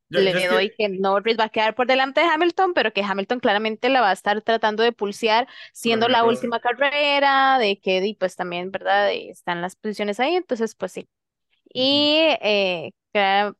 Yo, 0.09 0.21
le 0.21 0.47
yo 0.47 0.47
doy 0.47 0.69
que, 0.69 0.75
que 0.77 0.89
Norris 0.89 1.37
va 1.39 1.45
a 1.45 1.49
quedar 1.49 1.73
por 1.75 1.87
delante 1.87 2.21
de 2.21 2.27
Hamilton, 2.27 2.73
pero 2.75 2.93
que 2.93 3.01
Hamilton 3.03 3.39
claramente 3.39 3.89
la 3.89 4.01
va 4.01 4.09
a 4.11 4.13
estar 4.13 4.41
tratando 4.43 4.83
de 4.83 4.91
pulsear, 4.91 5.47
siendo 5.73 6.07
la 6.07 6.23
última 6.25 6.59
carrera, 6.59 7.57
de 7.57 7.79
que 7.79 7.99
di, 8.01 8.13
pues 8.15 8.35
también, 8.35 8.69
¿verdad? 8.71 9.07
De- 9.07 9.29
están 9.31 9.61
las 9.61 9.75
posiciones 9.75 10.19
ahí, 10.19 10.35
entonces 10.35 10.75
pues 10.75 10.91
sí. 10.91 11.09
Y 11.73 12.17
eh, 12.41 12.93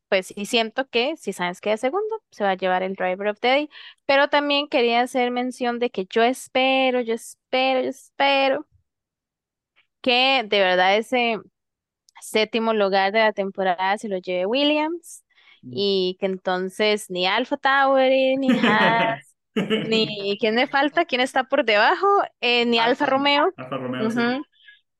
pues 0.08 0.32
y 0.36 0.46
siento 0.46 0.88
que 0.88 1.16
si 1.16 1.32
Sainz 1.32 1.60
queda 1.60 1.76
segundo, 1.76 2.22
se 2.30 2.44
va 2.44 2.50
a 2.52 2.54
llevar 2.56 2.82
el 2.82 2.94
Driver 2.94 3.28
of 3.28 3.40
the 3.40 3.48
Day, 3.48 3.70
pero 4.06 4.28
también 4.28 4.68
quería 4.68 5.00
hacer 5.02 5.30
mención 5.30 5.78
de 5.78 5.90
que 5.90 6.06
yo 6.10 6.22
espero, 6.22 7.00
yo 7.00 7.14
espero, 7.14 7.82
yo 7.82 7.88
espero 7.90 8.66
que 10.04 10.44
de 10.46 10.60
verdad 10.60 10.98
ese 10.98 11.38
séptimo 12.20 12.74
lugar 12.74 13.10
de 13.12 13.20
la 13.20 13.32
temporada 13.32 13.96
se 13.96 14.08
lo 14.08 14.18
lleve 14.18 14.44
Williams 14.46 15.24
y 15.70 16.18
que 16.20 16.26
entonces 16.26 17.10
ni 17.10 17.26
Alpha 17.26 17.56
Tauri, 17.56 18.36
ni 18.36 18.58
Haas, 18.58 19.34
ni 19.82 20.36
¿quién 20.38 20.56
me 20.56 20.66
falta? 20.66 21.06
¿Quién 21.06 21.22
está 21.22 21.44
por 21.44 21.64
debajo? 21.64 22.06
Eh, 22.42 22.66
ni 22.66 22.78
Alfa 22.78 23.06
Alfa. 23.06 23.06
Romeo, 23.06 23.54
Alfa 23.56 23.78
Romeo, 23.78 24.10
sí, 24.10 24.42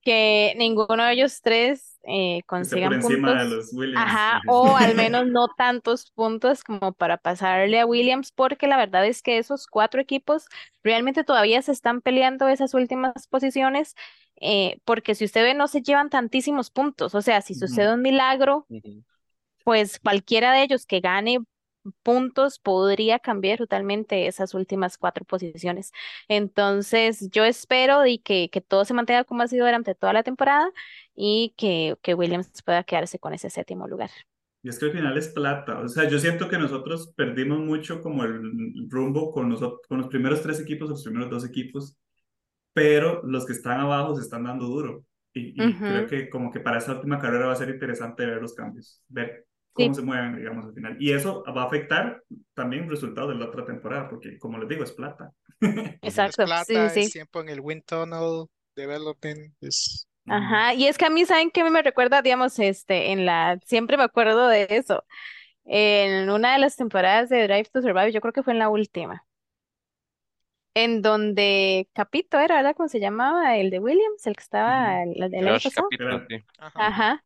que 0.01 0.55
ninguno 0.57 1.05
de 1.05 1.13
ellos 1.13 1.43
tres 1.43 1.94
eh, 2.07 2.43
por 2.59 2.59
consigan 2.59 2.93
encima 2.93 3.35
de 3.35 3.45
puntos. 3.45 3.51
los 3.51 3.73
Williams. 3.73 4.05
Ajá, 4.05 4.41
o 4.47 4.77
al 4.77 4.95
menos 4.95 5.27
no 5.27 5.49
tantos 5.49 6.11
puntos 6.13 6.63
como 6.65 6.93
para 6.93 7.17
pasarle 7.17 7.81
a 7.81 7.87
Williams, 7.87 8.33
porque 8.33 8.67
la 8.67 8.77
verdad 8.77 9.07
es 9.07 9.23
que 9.23 9.39
esos 9.39 9.67
cuatro 9.67 10.01
equipos 10.01 10.47
realmente 10.83 11.25
todavía 11.25 11.63
se 11.63 11.73
están 11.73 12.01
peleando 12.03 12.49
esas 12.49 12.75
últimas 12.75 13.27
posiciones, 13.29 13.95
eh, 14.41 14.79
porque 14.85 15.15
si 15.15 15.25
usted 15.25 15.43
ve, 15.43 15.55
no 15.55 15.69
se 15.69 15.83
llevan 15.83 16.11
tantísimos 16.11 16.71
puntos. 16.71 17.15
O 17.15 17.23
sea, 17.23 17.41
si 17.43 17.55
sucede 17.55 17.95
un 17.95 18.03
milagro, 18.03 18.67
pues 19.65 19.99
cualquiera 19.99 20.53
de 20.53 20.63
ellos 20.63 20.87
que 20.87 21.01
gane 21.01 21.41
puntos 22.03 22.59
podría 22.59 23.19
cambiar 23.19 23.59
totalmente 23.59 24.27
esas 24.27 24.55
últimas 24.55 24.99
cuatro 24.99 25.25
posiciones. 25.25 25.93
Entonces, 26.29 27.29
yo 27.31 27.45
espero 27.45 28.07
y 28.07 28.19
que, 28.19 28.51
que 28.51 28.61
todo 28.61 28.85
se 28.85 28.95
mantenga 28.95 29.25
como 29.25 29.43
ha 29.43 29.49
sido 29.49 29.67
durante 29.67 29.95
toda 29.95 30.13
la 30.13 30.23
temporada 30.23 30.71
y 31.15 31.55
que, 31.57 31.97
que 32.03 32.15
Williams 32.15 32.51
pueda 32.63 32.85
quedarse 32.85 33.19
con 33.19 33.35
ese 33.35 33.51
séptimo 33.51 33.87
lugar. 33.89 34.11
Y 34.63 34.69
es 34.71 34.79
que 34.79 34.87
al 34.87 34.93
final 34.93 35.19
es 35.19 35.29
plata. 35.29 35.81
O 35.81 35.89
sea, 35.89 36.09
yo 36.09 36.19
siento 36.19 36.49
que 36.49 36.59
nosotros 36.59 37.13
perdimos 37.17 37.59
mucho 37.59 38.01
como 38.01 38.25
el 38.25 38.89
rumbo 38.91 39.31
con, 39.33 39.49
nosotros, 39.51 39.81
con 39.89 39.99
los 39.99 40.09
primeros 40.09 40.43
tres 40.43 40.59
equipos, 40.61 40.89
los 40.89 41.05
primeros 41.05 41.31
dos 41.31 41.45
equipos, 41.45 41.97
pero 42.75 43.23
los 43.25 43.47
que 43.47 43.53
están 43.55 43.81
abajo 43.81 44.17
se 44.17 44.23
están 44.23 44.45
dando 44.45 44.67
duro. 44.67 45.05
Y, 45.35 45.81
y 45.81 45.85
creo 45.85 46.07
Ujú. 46.07 46.09
que 46.09 46.31
como 46.31 46.51
que 46.53 46.61
para 46.61 46.79
esa 46.79 46.95
última 46.95 47.19
carrera 47.21 47.47
va 47.47 47.53
a 47.55 47.57
ser 47.57 47.71
interesante 47.71 48.27
ver 48.27 48.43
los 48.43 48.55
cambios, 48.55 49.03
ver 49.09 49.47
cómo 49.75 49.95
Sí. 49.95 50.01
se 50.01 50.03
mueven, 50.03 50.37
digamos, 50.37 50.67
al 50.67 50.75
final. 50.75 50.97
Y 51.01 51.13
eso 51.13 51.45
va 51.57 51.65
a 51.65 51.67
afectar 51.67 52.23
también 52.55 52.85
el 52.85 52.91
resultado 52.91 53.29
de 53.29 53.37
la 53.37 53.47
otra 53.47 53.67
temporada, 53.67 54.09
porque 54.09 54.39
como 54.39 54.59
les 54.59 54.69
digo, 54.69 54.85
es 54.85 54.93
plata. 54.93 55.33
Es 56.03 56.03
Exacto, 56.03 56.47
sí, 56.47 56.53
plata, 56.55 56.89
sí, 56.91 57.01
es 57.01 57.11
sí. 57.11 57.13
tiempo 57.13 57.41
en 57.41 57.49
el 57.51 57.61
Wind 57.61 57.85
Tunnel 57.85 58.47
Development, 58.77 59.55
es 59.61 60.09
Ajá, 60.27 60.73
y 60.75 60.87
es 60.87 60.97
que 60.97 61.05
a 61.05 61.11
mí, 61.11 61.27
¿saben 61.27 61.51
qué 61.51 61.63
me 61.69 61.83
recuerda? 61.83 62.23
Digamos, 62.23 62.59
este, 62.59 63.13
en 63.13 63.27
la, 63.27 63.59
siempre 63.67 63.97
me 63.99 64.05
acuerdo 64.05 64.49
de 64.49 64.67
eso. 64.71 65.05
En 65.65 66.31
una 66.31 66.55
de 66.55 66.59
las 66.61 66.77
temporadas 66.77 67.29
de 67.31 67.45
Drive 67.45 67.67
to 67.73 67.83
Survive, 67.83 68.13
yo 68.13 68.21
creo 68.23 68.33
que 68.35 68.43
fue 68.43 68.53
en 68.55 68.59
la 68.61 68.69
última, 68.71 69.27
en 70.75 71.03
donde 71.03 71.89
Capito 71.95 72.39
era, 72.39 72.57
¿verdad? 72.57 72.75
¿Cómo 72.77 72.89
se 72.89 73.01
llamaba? 73.01 73.57
El 73.57 73.71
de 73.71 73.79
Williams, 73.79 74.27
el 74.27 74.37
que 74.37 74.43
estaba 74.43 75.03
el, 75.03 75.23
el 75.35 75.49
año 75.49 75.55
Josh 75.55 75.63
pasado. 75.63 75.89
Capito, 75.91 76.05
Era- 76.05 76.27
sí. 76.29 76.37
Ajá. 76.59 76.81
Ajá. 76.87 77.25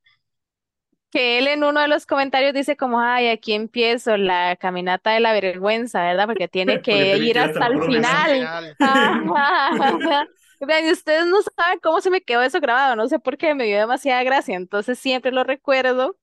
Que 1.10 1.38
él 1.38 1.48
en 1.48 1.64
uno 1.64 1.80
de 1.80 1.88
los 1.88 2.04
comentarios 2.06 2.52
dice 2.54 2.76
como, 2.76 3.00
ay, 3.00 3.28
aquí 3.28 3.54
empiezo 3.54 4.16
la 4.18 4.56
caminata 4.56 5.12
de 5.12 5.20
la 5.20 5.32
vergüenza, 5.32 6.02
¿verdad? 6.02 6.26
Porque 6.26 6.48
tiene 6.48 6.80
que 6.82 7.16
ir 7.18 7.38
hasta 7.38 7.66
el 7.66 7.80
final. 7.82 8.52
Vean, 10.60 10.90
ustedes 10.90 11.26
no 11.26 11.38
saben 11.56 11.78
cómo 11.80 12.00
se 12.00 12.10
me 12.10 12.20
quedó 12.22 12.42
eso 12.42 12.60
grabado, 12.60 12.96
no 12.96 13.08
sé 13.08 13.18
por 13.20 13.36
qué, 13.38 13.54
me 13.54 13.64
dio 13.64 13.78
demasiada 13.78 14.22
gracia, 14.24 14.56
entonces 14.56 14.98
siempre 14.98 15.30
lo 15.32 15.44
recuerdo. 15.44 16.18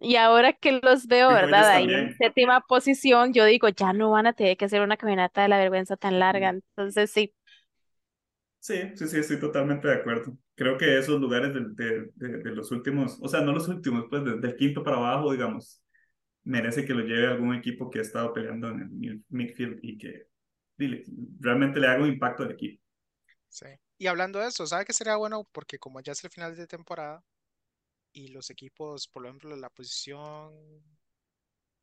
Y 0.00 0.16
ahora 0.16 0.52
que 0.54 0.80
los 0.82 1.06
veo, 1.08 1.32
¿verdad? 1.32 1.68
Ahí 1.70 1.94
en 1.94 2.10
séptima 2.10 2.60
posición, 2.62 3.32
yo 3.34 3.44
digo, 3.46 3.68
ya 3.68 3.92
no 3.92 4.10
van 4.12 4.26
a 4.28 4.32
tener 4.34 4.56
que 4.56 4.66
hacer 4.66 4.82
una 4.82 4.96
caminata 4.96 5.42
de 5.42 5.48
la 5.48 5.58
vergüenza 5.58 5.96
tan 5.96 6.18
larga. 6.20 6.50
Entonces, 6.50 7.10
sí, 7.12 7.34
Sí, 8.60 8.74
sí, 8.96 9.08
sí, 9.08 9.18
estoy 9.18 9.40
totalmente 9.40 9.88
de 9.88 9.94
acuerdo. 9.94 10.36
Creo 10.58 10.78
que 10.78 10.98
esos 10.98 11.20
lugares 11.20 11.54
de, 11.54 11.62
de, 11.70 12.10
de, 12.16 12.38
de 12.44 12.52
los 12.52 12.72
últimos, 12.72 13.18
o 13.22 13.28
sea, 13.28 13.42
no 13.42 13.52
los 13.52 13.68
últimos, 13.68 14.06
pues 14.10 14.24
de- 14.24 14.38
del 14.40 14.56
quinto 14.56 14.84
para 14.84 14.98
abajo, 14.98 15.32
digamos, 15.32 15.82
merece 16.44 16.84
que 16.86 16.94
lo 16.94 17.02
lleve 17.04 17.28
algún 17.28 17.54
equipo 17.56 17.90
que 17.90 18.00
ha 18.00 18.02
estado 18.02 18.32
peleando 18.34 18.68
en 18.70 18.80
el 18.82 18.90
mid- 18.90 19.24
midfield 19.30 19.80
y 19.82 19.98
que 19.98 20.26
dile, 20.78 21.04
realmente 21.40 21.80
le 21.80 21.88
haga 21.88 22.02
un 22.04 22.10
impacto 22.10 22.44
al 22.44 22.52
equipo. 22.52 22.82
Sí. 23.48 23.66
Y 23.98 24.06
hablando 24.06 24.38
de 24.38 24.48
eso, 24.48 24.66
¿sabe 24.66 24.84
qué 24.84 24.92
sería 24.92 25.16
bueno? 25.16 25.44
Porque 25.52 25.78
como 25.78 26.00
ya 26.00 26.12
es 26.12 26.22
el 26.24 26.30
final 26.30 26.56
de 26.56 26.66
temporada 26.66 27.24
y 28.12 28.28
los 28.28 28.50
equipos, 28.50 29.08
por 29.08 29.26
ejemplo, 29.26 29.56
la 29.56 29.70
posición 29.70 30.52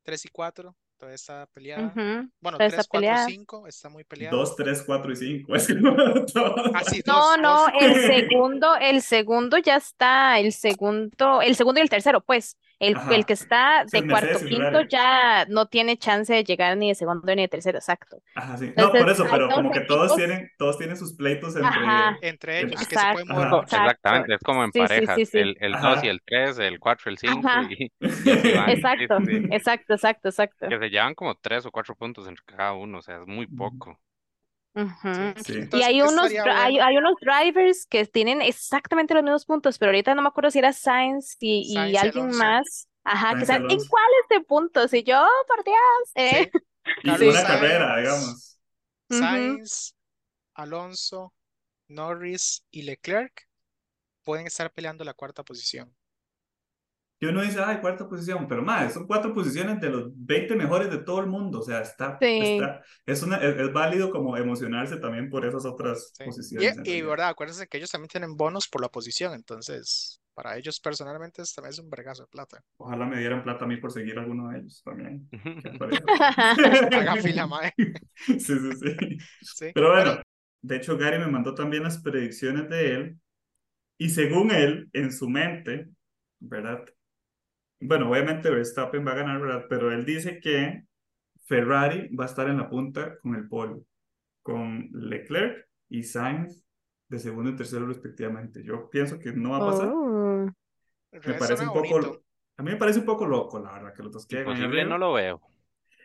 3 0.04 0.24
y 0.24 0.28
4 0.30 0.74
todavía 0.96 1.14
está 1.16 1.46
peleada. 1.52 1.92
Bueno, 2.40 2.58
toda 2.58 2.66
esta 2.66 2.82
3, 2.82 2.88
4, 2.88 2.90
pelea. 2.90 3.24
5 3.26 3.66
está 3.66 3.88
muy 3.88 4.04
peleada. 4.04 4.36
Dos, 4.36 4.56
tres, 4.56 4.82
cuatro 4.84 5.12
y 5.12 5.16
cinco. 5.16 5.54
Es 5.56 5.68
como 5.68 5.96
todo. 6.26 6.54
Ah, 6.74 6.84
sí, 6.84 7.02
No, 7.06 7.14
dos, 7.14 7.38
no, 7.40 7.58
dos. 7.64 7.70
el 7.80 7.94
segundo, 8.06 8.76
el 8.76 9.02
segundo 9.02 9.58
ya 9.58 9.76
está, 9.76 10.38
el 10.38 10.52
segundo, 10.52 11.42
el 11.42 11.56
segundo 11.56 11.80
y 11.80 11.82
el 11.82 11.90
tercero, 11.90 12.20
pues, 12.22 12.56
el, 12.78 12.96
el 13.10 13.24
que 13.26 13.32
está 13.32 13.84
Sí, 13.86 13.98
es 13.98 14.02
de 14.02 14.08
cuarto, 14.08 14.38
Mercedes 14.38 14.42
y 14.42 14.48
quinto 14.48 14.80
ya 14.82 15.46
no 15.46 15.66
tiene 15.66 15.96
chance 15.96 16.32
de 16.32 16.44
llegar 16.44 16.76
ni 16.76 16.88
de 16.88 16.94
segundo 16.94 17.34
ni 17.34 17.42
de 17.42 17.48
tercero, 17.48 17.78
exacto. 17.78 18.22
Ajá, 18.34 18.56
sí. 18.58 18.66
No, 18.76 18.90
por 18.90 18.98
Entonces, 18.98 19.14
eso, 19.14 19.24
pero 19.30 19.48
como 19.48 19.70
que 19.70 19.80
todos 19.80 20.14
tienen, 20.16 20.50
todos 20.58 20.76
tienen 20.78 20.96
sus 20.96 21.14
pleitos 21.14 21.56
entre. 21.56 21.68
ajá, 21.68 22.18
Entre 22.20 22.60
ellos, 22.60 22.72
que 22.72 22.84
se 22.84 22.84
exacto, 22.84 23.22
pueden 23.24 23.28
mover 23.28 23.46
exacto, 23.62 23.76
Exactamente, 23.76 24.34
es 24.34 24.40
como 24.42 24.62
en 24.64 24.72
sí, 24.72 24.80
sí, 24.80 24.84
parejas, 24.88 25.16
sí, 25.16 25.26
sí, 25.26 25.38
el, 25.38 25.56
el 25.60 25.72
2 25.72 26.02
y 26.04 26.08
el 26.08 26.20
3, 26.22 26.58
el 26.58 26.78
4, 26.78 27.10
el 27.10 27.18
5 27.18 27.48
ajá, 27.48 27.62
y, 27.62 27.84
y. 28.00 28.08
Sí, 28.10 28.30
exacto, 28.66 29.20
sí. 29.24 29.32
exacto, 29.50 29.94
exacto, 29.94 30.28
exacto. 30.28 30.66
Que 30.68 30.78
se 30.78 30.90
llevan 30.90 31.14
como 31.14 31.34
3 31.36 31.64
o 31.66 31.70
4 31.70 31.94
puntos 31.96 32.28
entre 32.28 32.44
cada 32.44 32.72
uno, 32.74 32.98
o 32.98 33.02
sea, 33.02 33.20
es 33.20 33.26
muy 33.26 33.46
Ujú. 33.46 33.58
Sí. 35.34 35.58
Y 35.72 35.82
Entonces, 35.82 35.82
hay 35.82 36.02
¿qué 36.02 36.02
unos, 36.02 36.32
hay, 36.44 36.78
hay 36.78 36.96
unos 36.98 37.14
drivers 37.20 37.86
que 37.86 38.06
tienen 38.06 38.42
exactamente 38.42 39.14
los 39.14 39.22
mismos 39.22 39.46
puntos, 39.46 39.78
pero 39.78 39.90
ahorita 39.90 40.14
no 40.14 40.22
me 40.22 40.28
acuerdo 40.28 40.50
si 40.50 40.58
era 40.58 40.72
Sainz 40.72 41.36
y, 41.40 41.62
y 41.66 41.92
Sainz 41.92 41.92
y 41.92 41.96
alguien 41.96 42.32
Alonso. 42.32 42.36
más, 42.36 42.88
ajá, 43.04 43.36
que 43.36 43.42
Sainz 43.44 43.44
están 43.44 43.62
en 43.68 43.80
cuáles 43.84 44.28
de 44.30 44.40
puntos, 44.42 44.92
y 44.94 45.02
yo, 45.04 45.22
oh, 45.22 45.46
por 45.48 45.64
Dios, 45.64 45.76
eh, 46.14 46.50
Sí, 46.50 46.52
Y 47.02 47.16
una 47.28 47.44
carrera, 47.46 47.96
Sainz, 47.96 47.98
digamos. 47.98 48.58
Sainz, 49.10 49.94
Alonso, 50.54 51.34
Norris 51.88 52.64
y 52.70 52.82
Leclerc 52.82 53.48
pueden 54.24 54.46
estar 54.48 54.72
peleando 54.72 55.04
la 55.04 55.14
cuarta 55.14 55.44
posición. 55.44 55.94
Y 57.18 57.26
uno 57.26 57.42
dice, 57.42 57.60
ay, 57.64 57.80
cuarta 57.80 58.08
posición, 58.08 58.46
pero 58.46 58.62
más, 58.62 58.92
son 58.92 59.06
cuatro 59.06 59.32
posiciones 59.32 59.80
de 59.80 59.88
los 59.90 60.10
20 60.14 60.54
mejores 60.54 60.90
de 60.90 60.98
todo 60.98 61.20
el 61.20 61.26
mundo. 61.28 61.60
O 61.60 61.62
sea, 61.62 61.80
está, 61.80 62.18
Sí, 62.20 62.26
está, 62.38 62.82
es, 63.06 63.22
una, 63.22 63.36
es, 63.38 63.56
es 63.58 63.72
válido 63.72 64.10
como 64.10 64.36
emocionarse 64.36 64.98
también 64.98 65.30
por 65.30 65.46
esas 65.46 65.64
otras 65.64 66.12
Sí. 66.12 66.24
Y, 66.24 66.26
posiciones 66.26 66.72
y 66.84 67.02
realidad. 67.02 67.08
verdad, 67.08 67.28
acuérdense 67.28 67.66
que 67.68 67.76
ellos 67.78 67.90
también 67.90 68.08
tienen 68.08 68.36
bonos 68.36 68.68
por 68.68 68.80
la 68.80 68.88
posición, 68.88 69.34
entonces 69.34 70.20
para 70.34 70.56
ellos 70.58 70.80
personalmente 70.80 71.42
es- 71.42 71.54
también 71.54 71.72
es 71.72 71.78
un 71.78 71.88
vergazo 71.90 72.22
de 72.24 72.28
plata. 72.28 72.62
Ojalá 72.78 73.06
me 73.06 73.18
dieran 73.18 73.42
plata 73.42 73.64
a 73.64 73.68
mí 73.68 73.76
por 73.78 73.90
seguir 73.92 74.18
a 74.18 74.22
alguno 74.22 74.48
de 74.50 74.58
ellos 74.58 74.82
también. 74.84 75.28
Haga 76.92 77.16
fila, 77.16 77.46
mae. 77.46 77.72
Sí, 78.26 78.38
sí, 78.40 78.72
sí. 78.80 79.18
Sí. 79.40 79.72
Pero 79.72 79.90
Bueno, 79.92 80.10
bueno, 80.10 80.22
De 80.62 80.76
hecho, 80.76 80.96
Gary 80.98 81.18
me 81.18 81.28
mandó 81.28 81.54
también 81.54 81.82
las 81.84 81.98
predicciones 81.98 82.68
de 82.68 82.94
él. 82.94 83.20
Y 83.98 84.10
según 84.10 84.50
él, 84.50 84.88
en 84.92 85.12
su 85.12 85.28
mente, 85.30 85.88
¿verdad? 86.40 86.84
Bueno, 87.80 88.10
obviamente 88.10 88.50
Verstappen 88.50 89.06
va 89.06 89.12
a 89.12 89.16
ganar, 89.16 89.40
¿verdad? 89.40 89.66
Pero 89.68 89.92
él 89.92 90.04
dice 90.04 90.40
que 90.40 90.84
Ferrari 91.44 92.08
va 92.14 92.24
a 92.24 92.28
estar 92.28 92.48
en 92.48 92.56
la 92.56 92.68
punta 92.68 93.18
con 93.20 93.34
el 93.34 93.48
polo, 93.48 93.82
con 94.42 94.88
Leclerc 94.92 95.68
y 95.88 96.02
Sainz 96.02 96.64
de 97.08 97.18
segundo 97.18 97.50
y 97.50 97.56
tercero 97.56 97.86
respectivamente. 97.86 98.62
Yo 98.64 98.88
pienso 98.90 99.18
que 99.18 99.32
no 99.32 99.50
va 99.50 99.58
a 99.58 99.70
pasar. 99.70 99.88
Oh. 99.88 100.46
Me 101.12 101.34
parece 101.34 101.64
un 101.64 101.72
poco, 101.72 102.22
a 102.56 102.62
mí 102.62 102.70
me 102.70 102.76
parece 102.76 102.98
un 103.00 103.06
poco 103.06 103.26
loco, 103.26 103.58
la 103.60 103.72
verdad, 103.72 103.94
que 103.94 104.02
los 104.02 104.12
dos 104.12 104.26
queden 104.26 104.48
arriba. 104.48 104.84
no 104.84 104.98
lo 104.98 105.12
veo. 105.12 105.40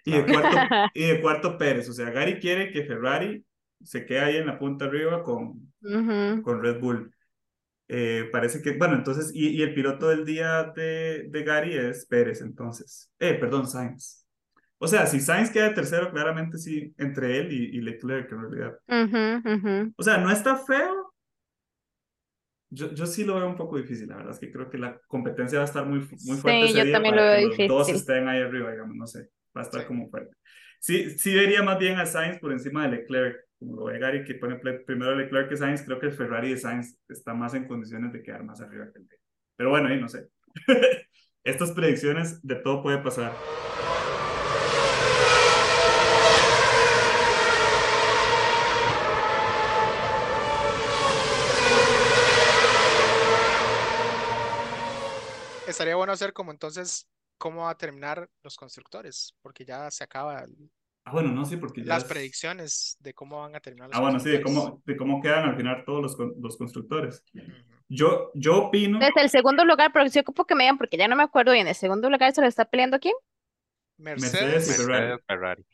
Y 0.05 0.11
de 0.11 0.25
cuarto, 0.25 0.49
y 0.93 1.03
de 1.05 1.21
cuarto 1.21 1.57
Pérez. 1.57 1.89
O 1.89 1.93
sea, 1.93 2.09
Gary 2.11 2.39
quiere 2.39 2.71
que 2.71 2.83
Ferrari 2.83 3.43
se 3.83 4.05
quede 4.05 4.19
ahí 4.19 4.37
en 4.37 4.47
la 4.47 4.59
punta 4.59 4.85
arriba 4.85 5.23
con, 5.23 5.73
Ujú. 5.81 6.41
con 6.43 6.61
Red 6.61 6.79
Bull. 6.79 7.13
Eh, 7.93 8.29
parece 8.31 8.61
que, 8.61 8.77
bueno, 8.77 8.95
entonces, 8.95 9.31
y, 9.33 9.49
y 9.49 9.61
el 9.63 9.73
piloto 9.73 10.07
del 10.09 10.25
día 10.25 10.63
de, 10.75 11.27
de 11.29 11.43
Gary 11.43 11.75
es 11.77 12.05
Pérez, 12.05 12.41
entonces. 12.41 13.11
Eh, 13.19 13.33
perdón, 13.35 13.67
Sainz. 13.67 14.25
O 14.77 14.87
sea, 14.87 15.05
si 15.07 15.19
Sainz 15.19 15.51
queda 15.51 15.69
de 15.69 15.75
tercero, 15.75 16.11
claramente 16.11 16.57
sí, 16.57 16.93
entre 16.97 17.37
él 17.39 17.51
y, 17.51 17.77
y 17.77 17.81
Leclerc, 17.81 18.31
en 18.31 18.41
realidad. 18.41 18.77
Ujú, 18.87 19.41
ujú. 19.53 19.93
O 19.97 20.03
sea, 20.03 20.17
no 20.17 20.31
está 20.31 20.55
feo. 20.57 21.13
Yo, 22.69 22.93
yo 22.93 23.05
sí 23.05 23.25
lo 23.25 23.35
veo 23.35 23.47
un 23.47 23.57
poco 23.57 23.77
difícil, 23.77 24.07
la 24.07 24.15
verdad 24.15 24.31
es 24.33 24.39
que 24.39 24.49
creo 24.51 24.69
que 24.69 24.77
la 24.77 24.97
competencia 25.07 25.59
va 25.59 25.65
a 25.65 25.67
estar 25.67 25.85
muy, 25.85 25.99
muy 25.99 26.37
fuerte 26.37 26.65
Sí, 26.65 26.67
ese 26.67 26.77
yo 26.77 26.83
día 26.83 26.93
también 26.93 27.15
para 27.15 27.17
lo 27.17 27.23
que 27.29 27.35
veo 27.37 27.47
los 27.49 27.65
dos 27.65 27.87
difícil. 27.87 27.95
estén 28.01 28.29
ahí 28.29 28.41
arriba, 28.41 28.71
digamos, 28.71 28.95
no 28.95 29.05
sé, 29.07 29.29
va 29.55 29.61
a 29.61 29.63
estar 29.65 29.85
como 29.85 30.09
fuerte. 30.09 30.33
Sí, 30.79 31.09
sí 31.19 31.35
vería 31.35 31.63
más 31.63 31.77
bien 31.79 31.99
a 31.99 32.05
Sainz 32.05 32.39
por 32.39 32.53
encima 32.53 32.83
de 32.87 32.97
Leclerc, 32.97 33.37
como 33.61 33.75
lo 33.77 33.85
ve 33.85 33.99
Gary, 33.99 34.25
que 34.25 34.35
pone 34.35 34.59
ple- 34.59 34.83
primero 34.85 35.15
Leclerc 35.15 35.47
que 35.49 35.55
Sainz, 35.55 35.83
creo 35.83 35.99
que 35.99 36.07
el 36.07 36.13
Ferrari 36.13 36.49
de 36.49 36.57
Sainz 36.57 36.97
está 37.07 37.35
más 37.35 37.53
en 37.53 37.67
condiciones 37.67 38.11
de 38.11 38.23
quedar 38.23 38.43
más 38.43 38.59
arriba 38.59 38.91
que 38.91 38.99
el 38.99 39.07
de. 39.07 39.17
Pero 39.55 39.69
bueno, 39.69 39.87
ahí 39.87 40.01
no 40.01 40.09
sé. 40.09 40.27
Estas 41.43 41.71
predicciones 41.71 42.41
de 42.41 42.55
todo 42.55 42.81
puede 42.81 42.97
pasar. 42.97 43.33
Estaría 55.67 55.95
bueno 55.95 56.13
hacer 56.13 56.33
como 56.33 56.51
entonces 56.51 57.07
cómo 57.37 57.63
va 57.63 57.71
a 57.71 57.77
terminar 57.77 58.29
los 58.43 58.57
constructores, 58.57 59.35
porque 59.41 59.65
ya 59.65 59.89
se 59.91 60.03
acaba 60.03 60.39
el- 60.39 60.71
Ah, 61.03 61.11
bueno, 61.13 61.31
no 61.31 61.45
sé, 61.45 61.57
porque 61.57 61.83
ya 61.83 61.95
las 61.95 62.03
es- 62.05 62.05
predicciones 62.05 62.97
de 62.99 63.13
cómo 63.13 63.41
van 63.41 63.55
a 63.55 63.59
terminar 63.59 63.89
los 63.89 63.97
Ah, 63.97 64.01
bueno, 64.01 64.19
sí, 64.19 64.29
de 64.29 64.41
cómo, 64.41 64.81
de 64.85 64.97
cómo 64.97 65.21
quedan 65.21 65.45
al 65.49 65.55
final 65.57 65.83
todos 65.85 66.01
los, 66.01 66.17
los 66.39 66.57
constructores. 66.57 67.23
Yo, 67.89 68.31
yo 68.35 68.65
opino. 68.67 68.99
Desde 68.99 69.21
el 69.21 69.29
segundo 69.29 69.65
lugar, 69.65 69.91
pero 69.93 70.07
sí 70.09 70.19
ocupo 70.19 70.45
que 70.45 70.55
me 70.55 70.63
digan, 70.63 70.77
porque 70.77 70.95
ya 70.97 71.07
no 71.07 71.15
me 71.15 71.23
acuerdo 71.23 71.51
bien. 71.53 71.67
¿El 71.67 71.75
segundo 71.75 72.09
lugar 72.09 72.33
se 72.33 72.41
lo 72.41 72.47
está 72.47 72.65
peleando 72.65 72.99
quién? 72.99 73.13
Mercedes 73.97 74.53
y 74.53 74.59
Mercedes, 74.65 74.67
Ferrari. 74.75 75.17
Mercedes, 75.17 75.21
Ferrari. 75.27 75.65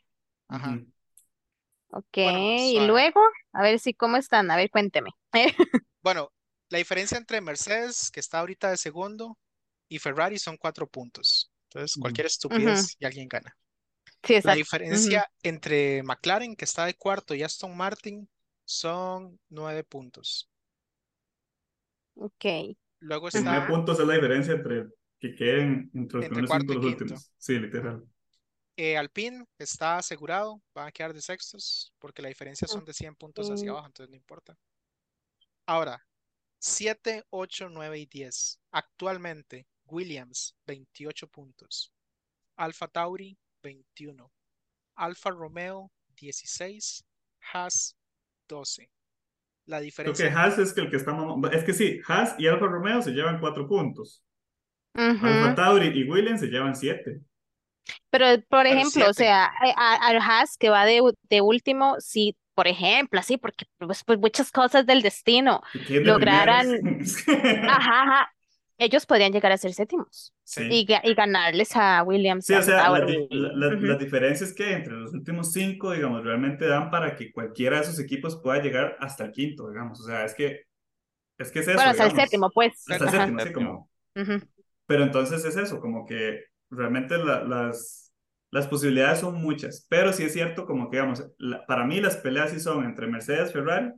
ajá. 0.48 0.80
Ok, 1.90 2.16
Bueno, 2.20 2.52
y 2.56 2.56
suave. 2.56 2.86
luego, 2.86 3.20
a 3.52 3.62
ver 3.62 3.78
si, 3.78 3.94
¿cómo 3.94 4.16
están? 4.16 4.50
A 4.50 4.56
ver, 4.56 4.70
cuénteme. 4.70 5.10
Bueno, 6.02 6.32
la 6.70 6.78
diferencia 6.78 7.16
entre 7.18 7.40
Mercedes, 7.40 8.10
que 8.10 8.18
está 8.20 8.40
ahorita 8.40 8.70
de 8.70 8.76
segundo, 8.76 9.38
y 9.88 9.98
Ferrari 10.00 10.38
son 10.38 10.56
cuatro 10.56 10.86
puntos. 10.88 11.50
Entonces, 11.70 11.96
cualquier 11.96 12.26
estupidez 12.26 12.96
y 12.98 13.06
alguien 13.06 13.28
gana. 13.28 13.56
Sí, 14.22 14.40
La 14.42 14.54
diferencia 14.54 15.30
entre 15.42 16.02
McLaren, 16.02 16.56
que 16.56 16.64
está 16.64 16.86
de 16.86 16.94
cuarto, 16.94 17.34
y 17.34 17.42
Aston 17.44 17.76
Martin 17.76 18.28
son 18.64 19.38
nueve 19.48 19.84
puntos. 19.84 20.50
Ok. 22.16 22.44
Luego 23.00 23.28
Sí, 23.28 23.40
nueve 23.42 23.62
está 23.62 23.66
puntos 23.66 23.98
es 24.00 24.06
la 24.06 24.14
diferencia 24.14 24.54
entre 24.54 24.86
que 25.20 25.34
queden 25.34 25.90
entre 25.94 26.18
los 26.18 26.26
Entre 26.26 26.28
primeros 26.28 26.50
cuarto 26.50 26.72
y 26.72 26.76
los 26.76 26.84
quinto. 26.84 26.84
últimos. 26.86 27.32
Sí, 27.36 27.58
literal. 27.58 28.04
eh, 28.76 28.96
Alpine, 28.96 29.44
está 29.58 29.98
asegurado, 29.98 30.62
van 30.74 30.88
a 30.88 30.92
quedar 30.92 31.12
de 31.12 31.20
sextos, 31.22 31.92
porque 31.98 32.22
la 32.22 32.28
diferencia 32.28 32.66
son 32.68 32.84
de 32.84 32.94
100 32.94 33.14
puntos 33.14 33.50
hacia 33.50 33.70
abajo, 33.72 33.86
entonces 33.86 34.10
no 34.10 34.16
importa. 34.16 34.56
Ahora, 35.66 36.04
7, 36.58 37.24
8, 37.30 37.68
9 37.68 37.98
y 38.00 38.06
10. 38.06 38.58
Actualmente, 38.72 39.66
Williams, 39.86 40.56
28 40.66 41.28
puntos. 41.28 41.92
Alfa 42.56 42.88
Tauri, 42.88 43.38
21. 43.62 44.30
Alfa 44.96 45.30
Romeo, 45.30 45.90
16. 46.16 47.04
Haas, 47.52 47.96
12. 48.48 48.90
La 49.66 49.80
Creo 50.02 50.16
que 50.16 50.24
diferencia, 50.24 50.32
Haas 50.42 50.58
es 50.58 50.72
que 50.72 50.80
el 50.80 50.90
que 50.90 50.96
está 50.96 51.12
mamando. 51.12 51.50
Es 51.50 51.64
que 51.64 51.72
sí, 51.74 52.00
Haas 52.06 52.34
y 52.38 52.46
Alfa 52.46 52.66
Romeo 52.66 53.02
se 53.02 53.10
llevan 53.12 53.40
cuatro 53.40 53.66
puntos. 53.68 54.22
Ujú. 54.94 55.26
Alfa 55.26 55.54
Tauri 55.54 55.88
y 55.88 56.10
Williams 56.10 56.40
se 56.40 56.46
llevan 56.48 56.74
siete. 56.76 57.20
Pero, 58.10 58.26
por 58.48 58.66
Pero 58.66 58.80
ejemplo, 58.80 59.08
o 59.08 59.12
sea, 59.14 59.44
a- 59.46 59.50
a- 59.76 60.06
al 60.08 60.16
Haas 60.18 60.56
que 60.56 60.70
va 60.70 60.84
de, 60.84 61.00
de 61.30 61.40
último, 61.40 61.96
sí, 62.00 62.36
por 62.54 62.66
ejemplo, 62.68 63.20
así, 63.20 63.36
porque 63.38 63.66
pues, 63.78 64.04
pues 64.04 64.18
muchas 64.18 64.50
cosas 64.50 64.86
del 64.86 65.02
destino 65.02 65.62
lograran, 66.02 66.66
ajá, 67.66 68.32
ellos 68.78 69.06
podrían 69.06 69.32
llegar 69.32 69.52
a 69.52 69.58
ser 69.58 69.72
séptimos 69.74 70.34
sí, 70.44 70.62
y, 70.68 70.86
y 71.04 71.14
ganarles 71.14 71.70
a 71.76 72.02
Williams 72.04 72.46
Sí, 72.46 72.54
o 72.54 72.62
sea, 72.62 72.88
las, 72.88 73.04
Tauri. 73.04 73.16
di- 73.28 73.28
la- 73.30 73.52
la- 73.52 73.74
Ujú. 73.74 73.86
las 73.86 73.98
diferencias 73.98 74.54
que 74.54 74.72
entre 74.72 74.94
los 74.94 75.12
últimos 75.12 75.52
cinco, 75.52 75.92
digamos, 75.92 76.24
realmente 76.24 76.66
dan 76.66 76.90
para 76.90 77.14
que 77.16 77.30
cualquiera 77.32 77.76
de 77.76 77.82
esos 77.82 77.98
equipos 77.98 78.40
pueda 78.42 78.62
llegar 78.62 78.96
hasta 79.00 79.24
el 79.24 79.32
quinto, 79.32 79.68
digamos. 79.68 80.00
O 80.00 80.04
sea, 80.04 80.24
es 80.24 80.34
que 80.34 80.62
es, 81.38 81.52
que 81.52 81.60
es 81.60 81.68
eso, 81.68 81.76
Bueno, 81.76 81.90
hasta 81.90 82.04
el 82.04 82.10
digamos. 82.10 82.22
séptimo, 82.22 82.50
pues. 82.50 82.84
Hasta 82.88 83.04
el 83.06 83.10
séptimo, 83.10 83.40
sí, 83.40 83.52
como. 83.52 83.90
Ujú. 84.16 84.40
Pero 84.86 85.02
entonces 85.04 85.44
es 85.44 85.56
eso, 85.56 85.80
como 85.80 86.06
que 86.06 86.44
realmente 86.70 87.18
la- 87.18 87.44
las, 87.44 88.12
las 88.50 88.66
posibilidades 88.68 89.20
son 89.20 89.36
muchas, 89.42 89.86
pero 89.90 90.12
sí 90.12 90.24
es 90.24 90.32
cierto, 90.32 90.66
como 90.66 90.90
que 90.90 90.96
digamos, 90.98 91.24
la- 91.38 91.66
para 91.66 91.84
mí 91.86 92.00
las 92.00 92.16
peleas 92.18 92.50
sí 92.50 92.60
son 92.60 92.84
entre 92.84 93.06
Mercedes, 93.08 93.52
Ferrari, 93.52 93.92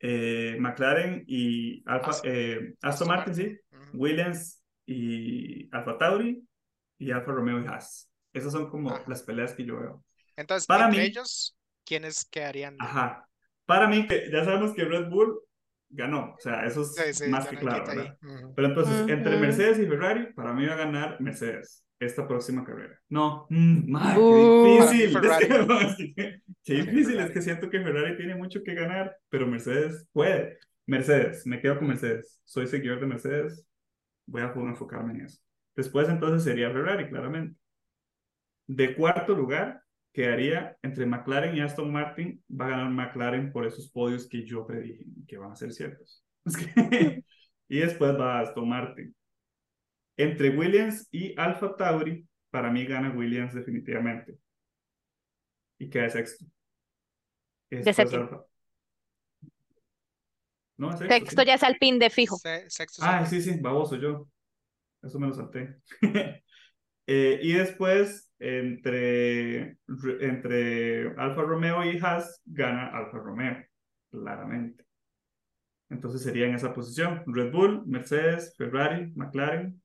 eh, 0.00 0.56
McLaren 0.60 1.24
y 1.26 1.82
Alfa, 1.86 2.10
Aston- 2.10 2.30
eh, 2.30 2.74
Aston 2.82 3.08
Martin, 3.08 3.34
sí, 3.34 3.58
Ujú. 3.72 3.98
Williams 3.98 4.62
y 4.86 5.68
Alfa 5.74 5.98
Tauri 5.98 6.42
y 6.98 7.10
Alfa 7.10 7.32
Romeo 7.32 7.60
y 7.62 7.66
Haas. 7.66 8.10
Esas 8.32 8.52
son 8.52 8.68
como 8.68 8.90
Ajá. 8.90 9.04
las 9.06 9.22
peleas 9.22 9.54
que 9.54 9.64
yo 9.64 9.80
veo. 9.80 10.04
Entonces, 10.36 10.66
Para 10.66 10.84
entre 10.86 11.00
mí- 11.02 11.06
ellos, 11.08 11.56
¿quiénes 11.84 12.24
quedarían? 12.26 12.76
de- 12.76 12.84
Ajá. 12.84 13.26
Para 13.64 13.88
mí, 13.88 14.06
que 14.06 14.30
ya 14.30 14.44
sabemos 14.44 14.74
que 14.74 14.84
Red 14.84 15.08
Bull 15.08 15.40
ganó, 15.88 16.34
o 16.34 16.40
sea, 16.40 16.66
eso 16.66 16.82
es 16.82 16.94
Sí, 16.94 17.24
sí, 17.24 17.30
más 17.30 17.48
que 17.48 17.56
claro. 17.56 17.84
¿verdad? 17.86 18.18
Ujú. 18.22 18.54
Pero 18.54 18.68
entonces, 18.68 19.08
entre 19.08 19.32
Ujú. 19.32 19.40
Mercedes 19.40 19.78
y 19.78 19.86
Ferrari, 19.86 20.32
para 20.34 20.52
mí 20.52 20.66
va 20.66 20.74
a 20.74 20.78
ganar 20.78 21.20
Mercedes 21.20 21.85
esta 21.98 22.26
próxima 22.28 22.64
carrera. 22.64 23.00
No, 23.08 23.46
mm, 23.50 23.90
Uh. 24.16 24.88
qué 24.90 24.96
difícil. 24.96 25.16
Es 25.24 25.96
que, 25.96 26.42
es 26.64 26.64
qué 26.64 26.74
difícil, 26.74 27.20
es 27.20 27.30
Ferrari. 27.30 27.32
que 27.32 27.42
siento 27.42 27.70
que 27.70 27.80
Ferrari 27.82 28.16
tiene 28.16 28.34
mucho 28.36 28.62
que 28.62 28.74
ganar, 28.74 29.16
pero 29.28 29.46
Mercedes 29.46 30.08
puede. 30.12 30.58
Mercedes, 30.86 31.46
me 31.46 31.60
quedo 31.60 31.78
con 31.78 31.88
Mercedes. 31.88 32.40
Soy 32.44 32.66
seguidor 32.66 33.00
de 33.00 33.06
Mercedes, 33.06 33.66
voy 34.26 34.42
a 34.42 34.52
enfocarme 34.54 35.14
en 35.14 35.22
eso. 35.26 35.40
Después 35.74 36.08
entonces 36.08 36.42
sería 36.44 36.70
Ferrari, 36.72 37.08
claramente. 37.08 37.56
De 38.66 38.94
cuarto 38.94 39.34
lugar, 39.34 39.82
quedaría 40.12 40.76
entre 40.82 41.06
McLaren 41.06 41.56
y 41.56 41.60
Aston 41.60 41.92
Martin. 41.92 42.42
Va 42.50 42.66
a 42.66 42.70
ganar 42.70 42.90
McLaren 42.90 43.52
por 43.52 43.66
esos 43.66 43.90
podios 43.90 44.28
que 44.28 44.44
yo 44.44 44.66
predije 44.66 45.04
que 45.28 45.38
van 45.38 45.52
a 45.52 45.56
ser 45.56 45.72
ciertos. 45.72 46.24
Es 46.44 47.24
y 47.68 47.78
después 47.80 48.12
va 48.18 48.40
Aston 48.40 48.68
Martin. 48.68 49.14
Entre 50.16 50.50
Williams 50.50 51.08
y 51.10 51.38
Alfa 51.38 51.76
Tauri, 51.76 52.26
para 52.50 52.70
mí 52.70 52.84
gana 52.86 53.10
Williams 53.10 53.54
definitivamente. 53.54 54.38
Y 55.78 55.90
queda 55.90 56.08
sexto. 56.08 56.44
Y 57.70 57.76
De 57.76 57.92
séptimo. 57.92 58.46
No, 60.78 60.90
es 60.90 60.98
sexto. 60.98 61.14
Sexto 61.14 61.40
sí. 61.42 61.46
ya 61.46 61.54
es 61.54 61.62
Alpine 61.62 61.98
de 61.98 62.10
fijo. 62.10 62.36
Se- 62.36 62.68
sexto 62.70 63.02
Ah, 63.04 63.24
sí, 63.26 63.40
sí, 63.42 63.58
baboso 63.60 63.96
yo. 63.96 64.28
Eso 65.02 65.18
me 65.18 65.26
lo 65.28 65.34
salté. 65.34 65.76
Eh, 67.08 67.38
y 67.40 67.52
después, 67.52 68.32
entre, 68.40 69.78
entre 70.20 71.06
Alfa 71.16 71.42
Romeo 71.42 71.84
y 71.84 71.98
Haas, 71.98 72.42
gana 72.44 72.88
Alfa 72.88 73.18
Romeo, 73.18 73.64
claramente. 74.10 74.84
Entonces 75.88 76.24
sería 76.24 76.46
en 76.46 76.56
esa 76.56 76.74
posición. 76.74 77.22
Red 77.26 77.52
Bull, 77.52 77.86
Mercedes, 77.86 78.56
Ferrari, 78.58 79.12
McLaren, 79.14 79.80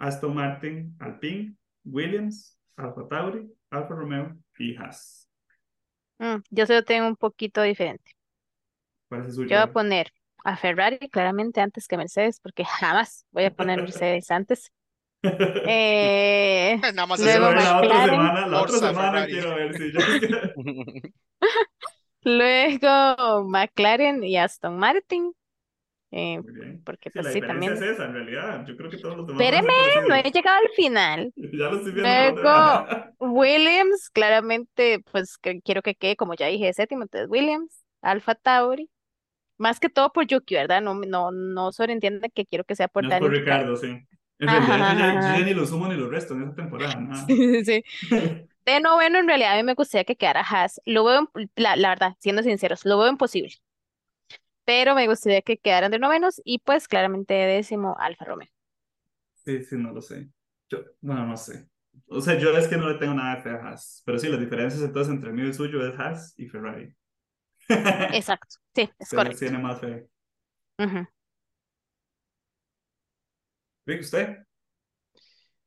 Aston 0.00 0.34
Martin, 0.34 0.96
Alpine, 0.98 1.54
Williams, 1.84 2.58
Alfa 2.76 3.06
Tauri, 3.08 3.48
Alfa 3.70 3.94
Romeo 3.94 4.36
y 4.58 4.74
Haas. 4.76 5.28
Mm, 6.18 6.42
yo 6.50 6.66
se 6.66 6.74
lo 6.74 6.84
tengo 6.84 7.06
un 7.08 7.16
poquito 7.16 7.62
diferente. 7.62 8.12
Yo 9.10 9.56
voy 9.56 9.56
a 9.56 9.66
poner 9.66 10.12
a 10.44 10.56
Ferrari 10.56 10.98
claramente 11.10 11.60
antes 11.60 11.86
que 11.86 11.96
Mercedes, 11.96 12.40
porque 12.40 12.64
jamás 12.64 13.26
voy 13.30 13.44
a 13.44 13.50
poner 13.50 13.80
Mercedes 13.80 14.30
antes. 14.30 14.72
Eh, 15.64 16.80
Nada 16.94 17.06
más 17.06 17.20
luego 17.20 17.48
ver 17.48 17.56
la 17.56 17.78
otra 17.80 17.98
McLaren. 17.98 18.10
semana, 18.10 18.46
la 18.46 18.62
otra 18.62 18.78
Forza 18.78 18.88
semana 18.88 19.10
Ferrari. 19.12 19.32
quiero 19.32 19.54
ver 19.54 19.76
si 19.76 19.92
yo... 19.92 20.00
Luego 22.24 23.44
McLaren 23.44 24.22
y 24.24 24.36
Aston 24.38 24.78
Martin. 24.78 25.32
Eh, 26.10 26.42
porque 26.84 27.10
Sí, 27.10 27.18
pues 27.18 27.26
la 27.26 27.32
sí, 27.32 27.42
también. 27.42 27.72
es 27.74 27.82
esa, 27.82 28.04
en 28.06 28.12
realidad. 28.14 28.66
Yo 28.66 28.76
creo 28.76 28.90
que 28.90 28.98
todos 28.98 29.16
los 29.16 29.26
demás 29.26 29.42
Espéreme, 29.42 29.72
no 30.08 30.14
he 30.16 30.30
llegado 30.30 30.58
al 30.58 30.68
final. 30.76 31.34
Ya 31.36 31.68
lo 31.70 31.76
estoy 31.76 31.92
viendo. 31.92 32.12
Luego. 32.12 32.86
Williams, 33.18 34.10
claramente, 34.10 35.00
pues 35.12 35.36
que 35.38 35.60
quiero 35.62 35.82
que 35.82 35.94
quede, 35.94 36.16
como 36.16 36.34
ya 36.34 36.46
dije, 36.46 36.72
séptimo, 36.72 37.02
entonces 37.02 37.28
Williams, 37.30 37.84
Alfa 38.00 38.34
Tauri, 38.34 38.90
más 39.58 39.80
que 39.80 39.90
todo 39.90 40.12
por 40.12 40.26
Yuki, 40.26 40.54
¿verdad? 40.56 40.82
No, 40.82 40.94
no, 40.94 41.30
no 41.32 41.72
sobreentienda 41.72 42.28
que 42.30 42.46
quiero 42.46 42.64
que 42.64 42.76
sea 42.76 42.88
por 42.88 43.04
No 43.04 43.10
por. 43.18 43.30
Ricardo, 43.32 43.76
sí. 43.76 43.88
En 44.38 44.50
realidad, 44.50 44.80
yo 44.80 44.98
ya, 44.98 45.14
yo 45.20 45.38
ya 45.40 45.44
ni 45.44 45.54
lo 45.54 45.66
sumo 45.66 45.88
ni 45.88 45.96
lo 45.96 46.10
resto 46.10 46.34
en 46.34 46.42
esa 46.44 46.54
temporada, 46.54 47.00
nada. 47.00 47.26
Sí, 47.26 47.64
sí, 47.64 47.64
sí. 47.64 47.84
De 48.66 48.80
noveno, 48.80 49.18
en 49.18 49.28
realidad, 49.28 49.54
a 49.54 49.56
mí 49.56 49.62
me 49.64 49.74
gustaría 49.74 50.04
que 50.04 50.16
quedara 50.16 50.42
Haas. 50.42 50.80
Lo 50.86 51.04
veo, 51.04 51.30
la, 51.56 51.76
la 51.76 51.88
verdad, 51.90 52.16
siendo 52.20 52.42
sinceros, 52.42 52.84
lo 52.84 52.98
veo 52.98 53.08
imposible. 53.10 53.54
Pero 54.70 54.94
me 54.94 55.06
gustaría 55.08 55.42
que 55.42 55.58
quedaran 55.58 55.90
de 55.90 55.98
novenos 55.98 56.40
y 56.44 56.60
pues 56.60 56.88
claramente 56.88 57.34
de 57.34 57.46
décimo 57.56 57.96
Alfa 57.98 58.24
Romeo. 58.24 58.48
Sí, 59.34 59.64
sí, 59.64 59.76
no 59.76 59.92
lo 59.92 60.00
sé. 60.02 60.28
Yo, 60.68 60.78
bueno, 61.00 61.26
no 61.26 61.36
sé. 61.36 61.66
O 62.08 62.20
sea, 62.20 62.38
yo 62.38 62.56
es 62.56 62.68
que 62.68 62.76
no 62.76 62.88
le 62.88 62.98
tengo 62.98 63.14
nada 63.14 63.36
de 63.36 63.42
fe 63.42 63.50
a 63.50 63.54
Haas. 63.56 64.02
Pero 64.04 64.18
sí, 64.18 64.28
las 64.28 64.40
diferencias 64.40 64.82
entonces 64.82 65.12
entre 65.14 65.32
mío 65.32 65.44
y 65.46 65.48
el 65.48 65.54
suyo 65.54 65.86
es 65.86 65.98
Haas 65.98 66.34
y 66.36 66.46
Ferrari. 66.48 66.94
Exacto, 68.10 68.56
sí, 68.74 68.88
es 68.98 69.12
Usted 69.12 69.14
correcto. 69.14 69.38
tiene 69.38 69.58
más 69.58 69.80
fe. 69.80 70.08
Ujú. 70.78 71.06
Rick, 73.86 74.00
¿usted? 74.02 74.46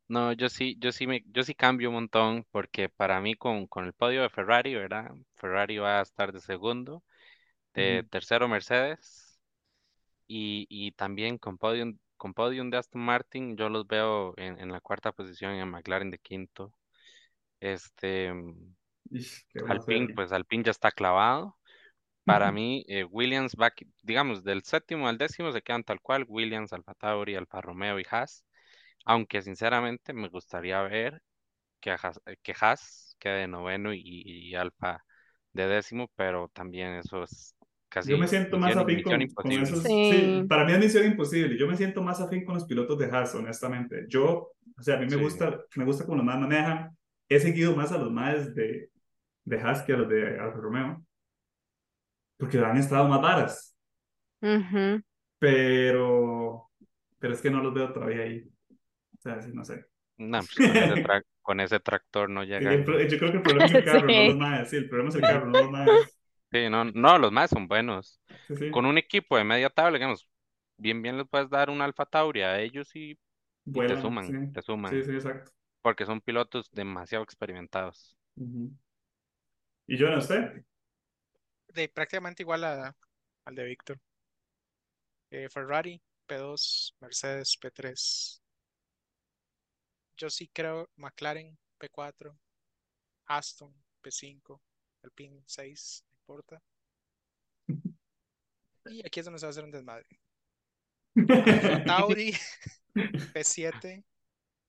No, 0.08 0.32
yo 0.34 0.50
sí, 0.50 0.78
yo 0.80 0.92
sí 0.92 1.08
me, 1.08 1.24
yo 1.28 1.44
sí 1.44 1.56
cambio 1.56 1.90
un 1.90 1.96
montón 1.96 2.46
porque 2.52 2.88
para 2.90 3.20
mí 3.22 3.36
con, 3.36 3.68
con 3.68 3.86
el 3.86 3.94
podio 3.94 4.22
de 4.22 4.30
Ferrari, 4.30 4.76
¿verdad? 4.76 5.12
Ferrari 5.36 5.78
va 5.78 6.00
a 6.00 6.02
estar 6.04 6.32
de 6.32 6.40
segundo, 6.42 7.04
de 7.74 8.04
Ujú. 8.04 8.08
tercero 8.10 8.48
Mercedes 8.48 9.40
y, 10.28 10.68
y 10.70 10.92
también 10.94 11.38
con 11.38 11.58
podium, 11.58 11.98
con 12.18 12.34
podium 12.34 12.70
de 12.70 12.78
Aston 12.78 13.02
Martin, 13.04 13.58
yo 13.58 13.70
los 13.70 13.88
veo 13.88 14.34
en, 14.38 14.60
en 14.60 14.72
la 14.72 14.82
cuarta 14.82 15.12
posición 15.12 15.56
y 15.56 15.62
en 15.62 15.70
McLaren 15.70 16.12
de 16.12 16.20
quinto. 16.20 16.74
Este, 17.62 18.34
Alpine, 19.68 20.10
pues 20.14 20.32
Alpine 20.32 20.64
ya 20.64 20.72
está 20.72 20.92
clavado. 20.92 21.58
Para 22.26 22.52
mí, 22.52 22.86
eh, 22.90 23.06
Williams 23.06 23.56
va, 23.62 23.72
digamos, 24.04 24.44
del 24.44 24.64
séptimo 24.64 25.08
al 25.10 25.18
décimo 25.18 25.52
se 25.52 25.62
quedan 25.64 25.84
tal 25.84 26.02
cual, 26.02 26.26
Williams, 26.28 26.74
Alfa 26.74 26.94
Tauri, 26.96 27.36
Alfa 27.36 27.62
Romeo 27.62 28.00
y 28.00 28.06
Haas. 28.10 28.46
Aunque 29.06 29.42
sinceramente 29.42 30.14
me 30.14 30.30
gustaría 30.30 30.82
ver 30.84 31.22
que 31.82 31.92
Haas, 31.92 32.22
eh, 32.28 32.38
que 32.44 32.54
Haas 32.60 33.16
quede 33.20 33.42
de 33.42 33.48
noveno 33.48 33.94
y, 33.94 34.02
y 34.06 34.56
Alfa 34.56 35.04
de 35.54 35.68
décimo, 35.68 36.10
pero 36.16 36.50
también 36.50 36.96
eso 36.96 37.24
es 37.24 37.56
Yo 38.02 38.18
me 38.18 38.28
casi 38.28 38.28
siento 38.28 38.58
más 38.58 38.76
afín 38.76 39.02
con, 39.02 39.30
con 39.34 39.52
esos. 39.52 39.98
Sí, 40.02 40.44
Sí. 40.44 40.46
para 40.48 40.66
mí 40.66 40.74
es 40.74 40.80
misión 40.80 41.06
imposible. 41.06 41.58
Yo 41.58 41.68
me 41.68 41.78
siento 41.78 42.02
más 42.04 42.20
afín 42.22 42.44
con 42.46 42.56
los 42.56 42.66
pilotos 42.66 42.98
de 43.00 43.06
Haas, 43.06 43.34
honestamente. 43.36 44.06
Yo, 44.10 44.52
o 44.78 44.82
sea, 44.84 44.98
a 44.98 45.00
mí 45.00 45.08
me 45.08 45.16
Sí, 45.16 45.18
gusta, 45.18 45.62
me 45.76 45.86
gusta 45.86 46.06
cómo 46.06 46.18
los 46.18 46.26
más 46.26 46.40
manejan. 46.40 46.98
He 47.30 47.40
seguido 47.40 47.76
más 47.76 47.92
a 47.94 47.98
los 47.98 48.12
más 48.12 48.54
de, 48.56 48.90
de 49.46 49.62
Haas 49.62 49.84
que 49.84 49.94
a 49.94 49.98
los 49.98 50.10
de 50.10 50.40
Alfa 50.40 50.60
Romeo, 50.60 51.06
porque 52.38 52.58
han 52.60 52.78
estado 52.78 53.08
más 53.08 53.22
varas. 53.22 53.76
Ujú. 54.44 55.02
Pero, 55.40 56.70
pero 57.20 57.34
es 57.34 57.42
que 57.42 57.50
no 57.52 57.62
los 57.62 57.74
veo 57.74 57.92
todavía 57.94 58.24
ahí. 58.24 58.50
O 59.18 59.22
sea, 59.22 59.42
sí, 59.42 59.52
no 59.54 59.66
sé. 59.66 59.86
no, 60.18 60.44
pues 60.46 60.60
con 60.60 60.80
ese, 60.82 60.98
con 61.42 61.60
ese 61.60 61.80
tractor 61.80 62.30
no 62.30 62.44
pro- 62.86 63.02
yo 63.02 63.18
creo 63.18 63.32
que 63.32 63.38
el 63.38 63.44
problema 63.44 63.66
es 63.68 63.72
el 63.74 63.84
carro, 63.84 64.12
no 64.12 64.24
los 64.24 64.38
más. 64.38 64.70
Sí, 64.70 64.78
el 64.78 64.90
problema 64.90 65.10
es 65.10 65.16
el 65.16 65.26
carro, 65.26 65.48
no 65.48 65.58
los 65.58 65.72
más. 65.72 66.18
Sí, 66.54 66.70
no, 66.70 66.86
no, 66.86 67.18
los 67.18 67.32
más 67.32 67.50
son 67.50 67.68
buenos. 67.68 68.22
Sí, 68.48 68.56
sí. 68.58 68.70
Con 68.70 68.86
un 68.86 68.98
equipo 69.00 69.38
de 69.38 69.44
media 69.44 69.70
tabla, 69.72 69.98
digamos, 69.98 70.28
bien, 70.78 71.02
bien 71.02 71.18
les 71.18 71.28
puedes 71.28 71.50
dar 71.50 71.70
un 71.70 71.82
Alfa 71.82 72.06
Tauri 72.06 72.42
a 72.44 72.60
ellos 72.62 72.96
y, 72.96 73.18
y 73.74 73.82
te 73.84 73.96
Vuelan, 73.96 73.98
suman, 73.98 74.38
sí. 74.38 74.38
te 74.52 74.62
Sí, 74.84 75.04
suman, 75.04 75.04
sí, 75.04 75.12
exacto. 75.12 75.52
porque 75.82 76.06
son 76.06 76.22
pilotos 76.22 76.72
demasiado 76.74 77.24
experimentados. 77.24 78.18
Ujú. 78.38 78.72
¿Y 79.88 79.98
yo 79.98 80.10
no 80.10 80.18
usted? 80.20 80.64
De 81.68 81.90
prácticamente 81.90 82.42
igual 82.44 82.64
a- 82.64 82.96
al 83.44 83.56
de 83.56 83.66
Víctor. 83.66 84.00
Eh, 85.32 85.50
Ferrari, 85.50 86.02
P2, 86.26 86.96
Mercedes, 87.02 87.58
P3. 87.58 88.42
Yo 90.18 90.30
sí 90.32 90.48
creo 90.52 90.90
McLaren, 90.96 91.56
P4, 91.78 92.36
Aston, 93.28 93.74
P5, 94.02 94.62
Alpine, 95.04 95.44
6, 95.48 96.04
no 96.12 96.13
importa. 96.24 96.62
Y 98.86 99.06
aquí 99.06 99.20
es 99.20 99.26
donde 99.26 99.40
se 99.40 99.46
va 99.46 99.50
a 99.50 99.52
hacer 99.52 99.64
un 99.64 99.72
desmadre. 99.72 100.06
Tauri, 101.86 102.34
P7. 102.94 104.04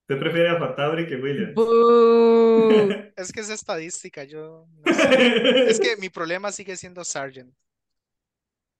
¿Usted 0.07 0.19
prefiere 0.19 0.49
a 0.49 0.59
Fatauri 0.59 1.07
que 1.07 1.15
Williams? 1.15 1.55
Es 3.15 3.31
que 3.31 3.39
es 3.39 3.49
estadística, 3.49 4.23
yo 4.25 4.67
no 4.85 4.93
sé. 4.93 5.69
Es 5.69 5.79
que 5.79 5.95
mi 5.97 6.09
problema 6.09 6.51
sigue 6.51 6.75
siendo 6.75 7.03
Sargent. 7.03 7.53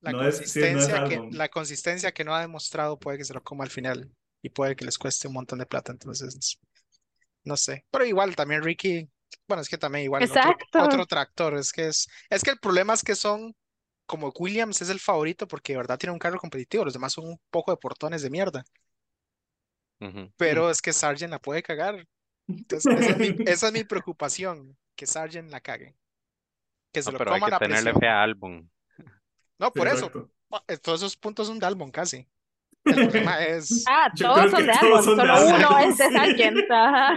La 0.01 0.11
No 0.11 0.27
es, 0.27 0.37
sí, 0.37 0.59
no 0.59 0.65
es 0.65 0.87
consistencia 0.89 1.03
que, 1.05 1.35
la 1.35 1.49
consistencia 1.49 2.11
que 2.11 2.23
no 2.25 2.35
ha 2.35 2.41
demostrado 2.41 2.99
puede 2.99 3.17
que 3.17 3.23
se 3.23 3.33
lo 3.33 3.41
coma 3.41 3.63
al 3.63 3.69
final 3.69 4.11
y 4.41 4.49
puede 4.49 4.75
que 4.75 4.85
les 4.85 4.97
cueste 4.97 5.27
un 5.27 5.33
montón 5.33 5.59
de 5.59 5.65
plata, 5.65 5.91
entonces 5.91 6.59
no 7.43 7.57
sé. 7.57 7.85
Pero 7.89 8.05
igual 8.05 8.35
también 8.35 8.61
Ricky, 8.61 9.09
bueno, 9.47 9.61
es 9.61 9.69
que 9.69 9.77
también 9.77 10.05
igual 10.05 10.25
otro, 10.31 10.63
Exacto. 10.73 10.77
otro 10.77 11.05
tractor, 11.05 11.55
es 11.57 11.71
que 11.71 11.87
es, 11.87 12.07
es 12.29 12.43
que 12.43 12.51
el 12.51 12.59
problema 12.59 12.93
es 12.93 13.03
que 13.03 13.15
son 13.15 13.55
como 14.07 14.29
Williams 14.39 14.81
es 14.81 14.89
el 14.89 14.99
favorito 14.99 15.47
porque 15.47 15.73
de 15.73 15.77
verdad 15.77 15.97
tiene 15.99 16.13
un 16.13 16.19
carro 16.19 16.39
competitivo, 16.39 16.85
los 16.85 16.93
demás 16.93 17.13
son 17.13 17.27
un 17.27 17.41
poco 17.51 17.71
de 17.71 17.77
portones 17.77 18.21
de 18.23 18.29
mierda, 18.31 18.65
pero 20.37 20.69
es 20.69 20.81
que 20.81 20.93
Sargent 20.93 21.31
la 21.31 21.39
puede 21.39 21.63
cagar. 21.63 22.07
Entonces, 22.69 22.89
esa 22.95 23.11
es 23.13 23.17
mi, 23.17 23.35
esa 23.45 23.67
es 23.67 23.73
mi 23.73 23.83
preocupación, 23.83 24.77
que 24.95 25.07
Sargent 25.07 25.51
la 25.51 25.61
cague, 25.61 25.95
que 26.93 27.03
se 27.03 27.11
No, 27.11 27.13
lo 27.13 27.19
pero 27.19 27.33
hay 27.33 27.41
coma 27.41 27.43
que 27.43 27.51
la 27.51 27.61
tenerle 27.61 27.93
presión. 27.93 27.93
fe 27.93 28.07
a 28.07 28.21
Albon. 28.23 28.69
No, 29.59 29.73
Sí, 29.73 29.79
por 29.79 29.87
eso, 29.87 30.13
exacto. 30.13 30.31
eh, 30.67 30.77
todos 30.77 31.01
esos 31.01 31.17
puntos 31.17 31.47
son 31.47 31.59
de 31.59 31.65
Albon 31.65 31.91
casi. 31.91 32.27
El 32.85 32.99
problema 32.99 33.43
es, 33.43 33.83
Ah, 33.87 34.11
todos 34.17 34.51
son 34.51 34.65
de 34.65 34.73
de 34.73 34.73
solo 34.75 35.45
uno 35.55 35.79
es 35.79 35.97
de. 35.97 36.11
Sargent. 36.11 36.57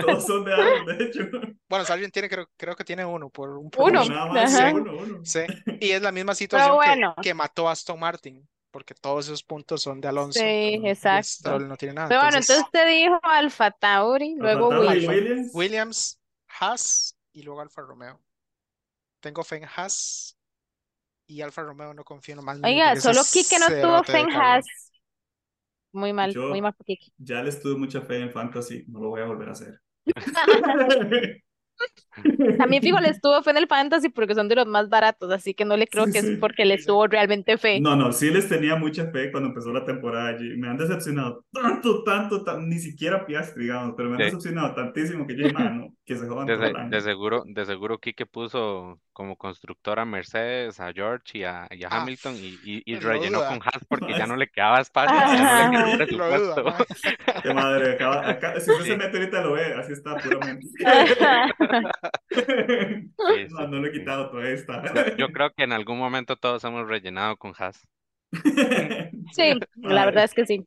Todos 0.00 0.26
son 0.26 0.44
de 0.44 0.54
Albon, 0.54 0.86
de 0.86 1.04
hecho. 1.04 1.20
bueno, 1.68 1.84
Sargent 1.84 2.12
tiene, 2.12 2.28
creo, 2.28 2.48
creo 2.56 2.74
que 2.76 2.84
tiene 2.84 3.04
uno 3.04 3.30
por 3.30 3.50
un 3.58 3.70
Uno, 3.76 4.02
Uno, 4.02 4.04
nada 4.04 4.26
más, 4.26 4.54
ajá. 4.54 4.72
uno, 4.74 4.92
uno. 4.96 5.20
Sí, 5.24 5.40
y 5.80 5.90
es 5.90 6.02
la 6.02 6.12
misma 6.12 6.34
situación 6.34 6.70
que, 6.70 6.74
bueno, 6.76 7.14
que 7.20 7.34
mató 7.34 7.68
a 7.68 7.72
Aston 7.72 7.98
Martin, 7.98 8.48
porque 8.70 8.94
todos 8.94 9.26
esos 9.26 9.42
puntos 9.42 9.82
son 9.82 10.00
de 10.00 10.08
Alonso 10.08 10.40
sí, 10.40 10.80
exacto. 10.84 11.28
Stroll 11.28 11.68
no 11.68 11.76
tiene 11.76 11.94
nada. 11.94 12.08
Pero 12.08 12.20
bueno, 12.22 12.38
Entonces, 12.38 12.64
te 12.70 12.86
dijo 12.86 13.18
Alfa 13.22 13.70
Tauri, 13.70 14.34
luego 14.36 14.72
Alfa 14.72 14.84
Tauri, 14.86 15.06
Williams. 15.06 15.08
Williams. 15.08 15.50
Williams, 15.54 16.20
Haas 16.60 17.16
y 17.32 17.42
luego 17.42 17.60
Alfa 17.60 17.82
Romeo. 17.82 18.20
Tengo 19.20 19.42
fe 19.44 19.56
en 19.56 19.64
Haas 19.64 20.36
y 21.26 21.40
Alfa 21.42 21.62
Romeo 21.62 21.92
no 21.92 22.04
confío 22.04 22.40
más 22.42 22.58
Oiga, 22.62 22.96
solo 22.96 23.22
Kike 23.24 23.58
no 23.58 23.66
tuvo 23.66 24.04
cerote 24.04 24.12
fe 24.12 24.20
en. 24.20 24.30
Haas. 24.32 24.66
Muy 25.98 26.12
mal, 26.12 26.38
muy 26.48 26.62
mal 26.62 26.74
por 26.74 26.86
Kike. 26.86 27.12
ya 27.18 27.42
les 27.42 27.60
tuve 27.60 27.76
mucha 27.78 28.00
fe 28.02 28.20
en 28.20 28.30
Fantasy, 28.32 28.84
no 28.88 29.00
lo 29.00 29.08
voy 29.10 29.20
a 29.20 29.26
volver 29.26 29.48
a 29.48 29.52
hacer. 29.52 29.80
También 32.58 32.82
fijo, 32.82 32.98
les 33.00 33.20
tuvo 33.20 33.42
fe 33.42 33.50
en 33.50 33.56
el 33.58 33.66
Fantasy 33.68 34.08
porque 34.08 34.34
son 34.34 34.48
de 34.48 34.56
los 34.56 34.66
más 34.66 34.88
baratos, 34.88 35.30
así 35.30 35.54
que 35.54 35.64
no 35.64 35.76
le 35.76 35.86
creo 35.86 36.06
Sí, 36.06 36.12
que 36.12 36.18
es 36.18 36.32
porque 36.40 36.64
les 36.64 36.84
tuvo 36.86 37.06
realmente 37.06 37.56
fe. 37.58 37.80
No, 37.80 37.94
no, 37.96 38.12
sí 38.12 38.30
les 38.30 38.48
tenía 38.48 38.74
mucha 38.76 39.10
fe 39.12 39.30
cuando 39.30 39.50
empezó 39.50 39.72
la 39.72 39.84
temporada 39.84 40.28
allí. 40.30 40.56
Me 40.56 40.68
han 40.68 40.76
decepcionado 40.76 41.44
tanto, 41.52 42.02
tanto, 42.04 42.42
tan- 42.44 42.68
ni 42.68 42.78
siquiera 42.78 43.24
Piastri, 43.26 43.64
digamos, 43.64 43.94
pero 43.96 44.08
me 44.10 44.16
han 44.16 44.22
Sí. 44.22 44.24
decepcionado 44.24 44.74
tantísimo 44.74 45.26
que 45.26 45.36
yo 45.36 45.48
mano, 45.50 45.94
que 46.04 46.16
se 46.16 46.26
jodan 46.28 46.46
De, 46.46 46.54
todo 46.54 46.68
el 46.68 46.76
se- 46.76 46.78
año. 46.78 46.96
de 46.96 47.00
seguro, 47.02 47.44
de 47.46 47.64
seguro 47.66 47.98
Quique 47.98 48.26
puso 48.26 49.00
como 49.18 49.36
constructora 49.36 50.02
a 50.02 50.04
Mercedes, 50.04 50.78
a 50.78 50.92
George 50.92 51.38
y 51.38 51.42
a, 51.44 51.66
y 51.72 51.82
a 51.82 51.88
Ah, 51.90 52.02
Hamilton 52.02 52.36
y, 52.36 52.56
y, 52.86 52.96
rellenó 53.00 53.38
duda. 53.40 53.48
con 53.48 53.58
Haas 53.64 53.84
porque 53.88 54.14
ya 54.16 54.26
no 54.28 54.36
le 54.36 54.46
quedaba 54.48 54.78
espacio, 54.80 55.16
ya 55.16 55.68
no 55.72 55.96
le 55.96 56.06
quedaba 56.06 56.36
Ah. 56.36 56.38
Lo 56.38 56.38
duda, 56.40 56.54
presupuesto. 56.54 56.64
mae. 56.64 57.42
Qué 57.42 57.52
madre, 57.54 57.92
acaba, 57.94 58.28
acá, 58.30 58.60
si 58.60 58.70
usted 58.70 58.84
Sí. 58.84 58.90
se 58.90 58.96
mete 58.96 59.18
ahorita 59.18 59.42
lo 59.42 59.52
ve, 59.54 59.74
así 59.74 59.92
está 59.92 60.14
puramente. 60.16 60.66
Sí, 60.78 60.84
No, 63.18 63.34
sí, 63.34 63.46
no 63.50 63.66
lo 63.80 63.86
he 63.88 63.92
quitado, 63.92 64.30
todavía 64.30 64.52
está. 64.52 64.82
Yo, 64.94 65.16
yo 65.16 65.28
creo 65.32 65.50
que 65.52 65.64
en 65.64 65.72
algún 65.72 65.98
momento 65.98 66.36
todos 66.36 66.62
hemos 66.64 66.86
rellenado 66.88 67.36
con 67.36 67.52
Haas. 67.58 67.86
Sí, 69.32 69.58
la 69.76 70.04
verdad 70.04 70.24
es 70.24 70.34
que 70.34 70.46
sí. 70.46 70.64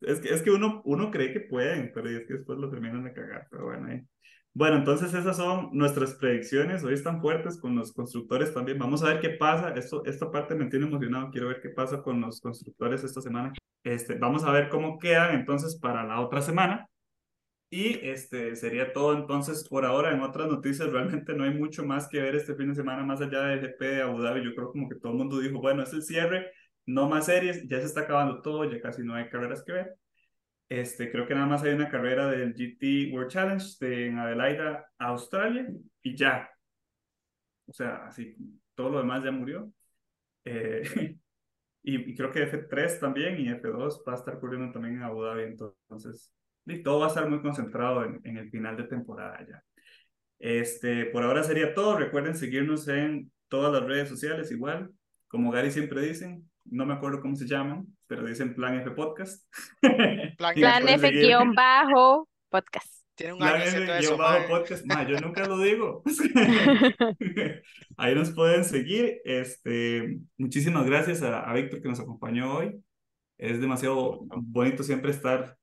Es 0.00 0.20
que, 0.20 0.34
es 0.34 0.42
que 0.42 0.50
uno, 0.50 0.82
uno 0.84 1.10
cree 1.10 1.32
que 1.32 1.40
pueden, 1.40 1.92
pero 1.94 2.10
es 2.10 2.26
que 2.26 2.34
después 2.34 2.58
lo 2.58 2.68
terminan 2.70 3.04
de 3.04 3.12
cagar, 3.14 3.46
pero 3.50 3.66
bueno. 3.66 3.86
ahí. 3.88 4.00
Bueno, 4.52 4.76
entonces 4.78 5.14
esas 5.14 5.36
son 5.36 5.70
nuestras 5.72 6.14
predicciones. 6.14 6.82
Hoy 6.82 6.94
están 6.94 7.20
fuertes 7.20 7.58
con 7.58 7.76
los 7.76 7.92
constructores 7.92 8.52
también. 8.52 8.78
Vamos 8.78 9.02
a 9.02 9.06
ver 9.06 9.20
qué 9.20 9.30
pasa. 9.30 9.70
Esto, 9.74 10.04
esta 10.04 10.30
parte 10.30 10.54
me 10.56 10.66
tiene 10.66 10.86
emocionado. 10.86 11.30
Quiero 11.30 11.48
ver 11.48 11.60
qué 11.60 11.70
pasa 11.70 12.02
con 12.02 12.20
los 12.20 12.40
constructores 12.40 13.04
esta 13.04 13.20
semana. 13.20 13.52
Este, 13.84 14.14
vamos 14.16 14.44
a 14.44 14.50
ver 14.52 14.68
cómo 14.68 14.98
quedan 14.98 15.34
entonces 15.36 15.76
para 15.78 16.04
la 16.04 16.20
otra 16.20 16.42
semana. 16.42 16.88
Y 17.70 18.00
este 18.08 18.56
sería 18.56 18.92
todo 18.92 19.14
entonces 19.16 19.66
por 19.68 19.84
ahora. 19.84 20.12
En 20.12 20.20
otras 20.22 20.48
noticias 20.48 20.90
realmente 20.90 21.34
no 21.34 21.44
hay 21.44 21.54
mucho 21.54 21.84
más 21.84 22.08
que 22.08 22.20
ver 22.20 22.34
este 22.34 22.54
fin 22.56 22.68
de 22.70 22.74
semana 22.74 23.04
más 23.04 23.20
allá 23.20 23.42
del 23.42 23.60
GP 23.60 23.80
de 23.80 24.02
Abu 24.02 24.20
Dhabi. 24.20 24.44
Yo 24.44 24.54
creo 24.54 24.72
como 24.72 24.88
que 24.88 24.96
todo 24.96 25.12
el 25.12 25.18
mundo 25.18 25.38
dijo, 25.38 25.60
bueno, 25.60 25.82
es 25.84 25.92
el 25.92 26.02
cierre, 26.02 26.50
no 26.86 27.08
más 27.08 27.26
series, 27.26 27.66
ya 27.68 27.78
se 27.78 27.86
está 27.86 28.00
acabando 28.02 28.42
todo, 28.42 28.64
ya 28.64 28.80
casi 28.80 29.02
no 29.04 29.14
hay 29.14 29.28
carreras 29.28 29.62
que 29.64 29.72
ver. 29.72 29.96
Este, 30.70 31.10
creo 31.10 31.26
que 31.26 31.34
nada 31.34 31.48
más 31.48 31.64
hay 31.64 31.74
una 31.74 31.88
carrera 31.88 32.30
del 32.30 32.54
GT 32.54 33.12
World 33.12 33.28
Challenge 33.28 34.06
en 34.06 34.18
Adelaida, 34.18 34.88
Australia, 34.98 35.66
y 36.00 36.16
ya. 36.16 36.48
O 37.66 37.72
sea, 37.72 38.06
así, 38.06 38.36
todo 38.76 38.90
lo 38.90 38.98
demás 38.98 39.24
ya 39.24 39.32
murió. 39.32 39.72
Eh, 40.44 40.82
y, 41.82 42.10
y, 42.12 42.14
creo 42.14 42.30
que 42.30 42.44
F3 42.44 43.00
también 43.00 43.40
y 43.40 43.48
F2 43.48 44.04
va 44.06 44.12
a 44.12 44.16
estar 44.16 44.38
corriendo 44.38 44.72
también 44.72 44.94
en 44.94 45.02
Abu 45.02 45.22
Dhabi. 45.22 45.42
Entonces, 45.42 46.32
y 46.66 46.82
todo 46.84 47.00
va 47.00 47.06
a 47.06 47.08
estar 47.08 47.28
muy 47.28 47.42
concentrado 47.42 48.04
en, 48.04 48.20
en, 48.22 48.36
el 48.36 48.48
final 48.50 48.76
de 48.76 48.84
temporada 48.84 49.44
ya. 49.48 49.64
Este, 50.38 51.06
por 51.06 51.24
ahora 51.24 51.42
sería 51.42 51.74
todo. 51.74 51.96
Recuerden 51.96 52.36
seguirnos 52.36 52.86
en 52.86 53.32
todas 53.48 53.72
las 53.72 53.88
redes 53.88 54.08
sociales 54.08 54.52
igual. 54.52 54.92
Como 55.26 55.50
Gary 55.50 55.72
siempre 55.72 56.00
dicen, 56.00 56.49
no 56.64 56.86
me 56.86 56.94
acuerdo 56.94 57.20
cómo 57.20 57.36
se 57.36 57.46
llaman, 57.46 57.86
pero 58.06 58.26
dicen 58.26 58.54
Plan 58.54 58.78
F 58.80 58.90
Podcast. 58.92 59.46
Plan, 60.38 60.54
Plan 60.54 60.88
F 60.88 61.10
guion 61.10 61.54
bajo 61.54 62.28
podcast. 62.48 63.04
Tiene 63.14 63.34
un 63.34 63.38
Plan 63.38 63.62
F 63.62 64.00
guion 64.00 64.18
bajo 64.18 64.48
podcast. 64.48 64.84
Ma, 64.86 65.06
yo 65.06 65.18
nunca 65.20 65.46
lo 65.46 65.58
digo. 65.58 66.02
Ahí 67.96 68.14
nos 68.14 68.30
pueden 68.32 68.64
seguir. 68.64 69.20
Este, 69.24 70.18
muchísimas 70.36 70.86
gracias 70.86 71.22
a, 71.22 71.40
a 71.40 71.52
Víctor 71.54 71.80
que 71.80 71.88
nos 71.88 72.00
acompañó 72.00 72.56
hoy. 72.56 72.82
Es 73.38 73.60
demasiado 73.60 74.20
bonito 74.36 74.82
siempre 74.82 75.10
estar 75.10 75.56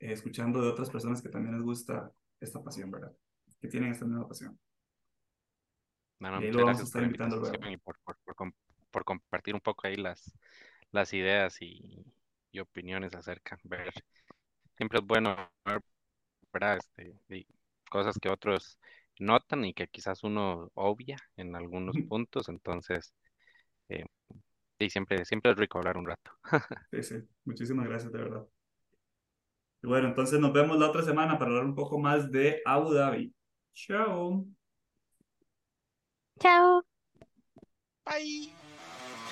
eh, 0.00 0.12
escuchando 0.12 0.62
de 0.62 0.68
otras 0.68 0.90
personas 0.90 1.20
que 1.20 1.28
también 1.28 1.54
les 1.54 1.62
gusta 1.62 2.10
esta 2.40 2.62
pasión, 2.62 2.90
¿verdad? 2.90 3.12
Que 3.60 3.68
tienen 3.68 3.90
esta 3.90 4.06
misma 4.06 4.26
pasión. 4.26 4.58
No, 6.20 6.30
no, 6.30 6.40
y 6.40 6.46
ahí 6.46 6.52
lo 6.52 6.64
vamos 6.64 6.78
a 6.78 6.80
gracias 6.80 6.88
estar 6.88 7.02
invitando 7.02 7.36
luego. 7.36 7.58
por, 7.84 7.98
por, 8.04 8.16
por, 8.24 8.52
por 8.90 9.04
compartir 9.04 9.54
un 9.54 9.60
poco 9.60 9.86
ahí 9.86 9.96
las, 9.96 10.34
las 10.92 11.12
ideas 11.14 11.58
y, 11.62 12.04
y 12.52 12.60
opiniones 12.60 13.14
acerca. 13.14 13.58
Ver, 13.64 13.92
siempre 14.76 14.98
es 15.00 15.06
bueno 15.06 15.36
ver, 15.64 15.80
¿verdad? 16.52 16.78
Este, 16.78 17.16
y 17.30 17.46
cosas 17.90 18.18
que 18.20 18.28
otros 18.30 18.78
notan 19.20 19.64
y 19.64 19.74
que 19.74 19.88
quizás 19.88 20.24
uno 20.24 20.70
obvia 20.74 21.18
en 21.36 21.56
algunos 21.56 21.98
puntos. 22.08 22.48
Entonces, 22.48 23.14
eh, 23.90 24.06
sí, 24.80 24.90
siempre, 24.90 25.24
siempre 25.26 25.52
es 25.52 25.58
rico 25.58 25.78
hablar 25.78 25.98
un 25.98 26.06
rato. 26.06 26.32
Sí, 26.90 27.02
sí. 27.02 27.16
Muchísimas 27.44 27.86
gracias, 27.88 28.12
de 28.12 28.18
verdad. 28.18 28.46
Y 29.82 29.86
bueno, 29.88 30.08
entonces 30.08 30.40
nos 30.40 30.52
vemos 30.52 30.78
la 30.78 30.88
otra 30.88 31.02
semana 31.02 31.38
para 31.38 31.50
hablar 31.50 31.64
un 31.66 31.74
poco 31.74 31.98
más 31.98 32.30
de 32.30 32.60
Abu 32.64 32.92
Dhabi. 32.92 33.34
Chao. 33.74 34.46
Chao. 36.40 36.82
Bye. 38.04 38.50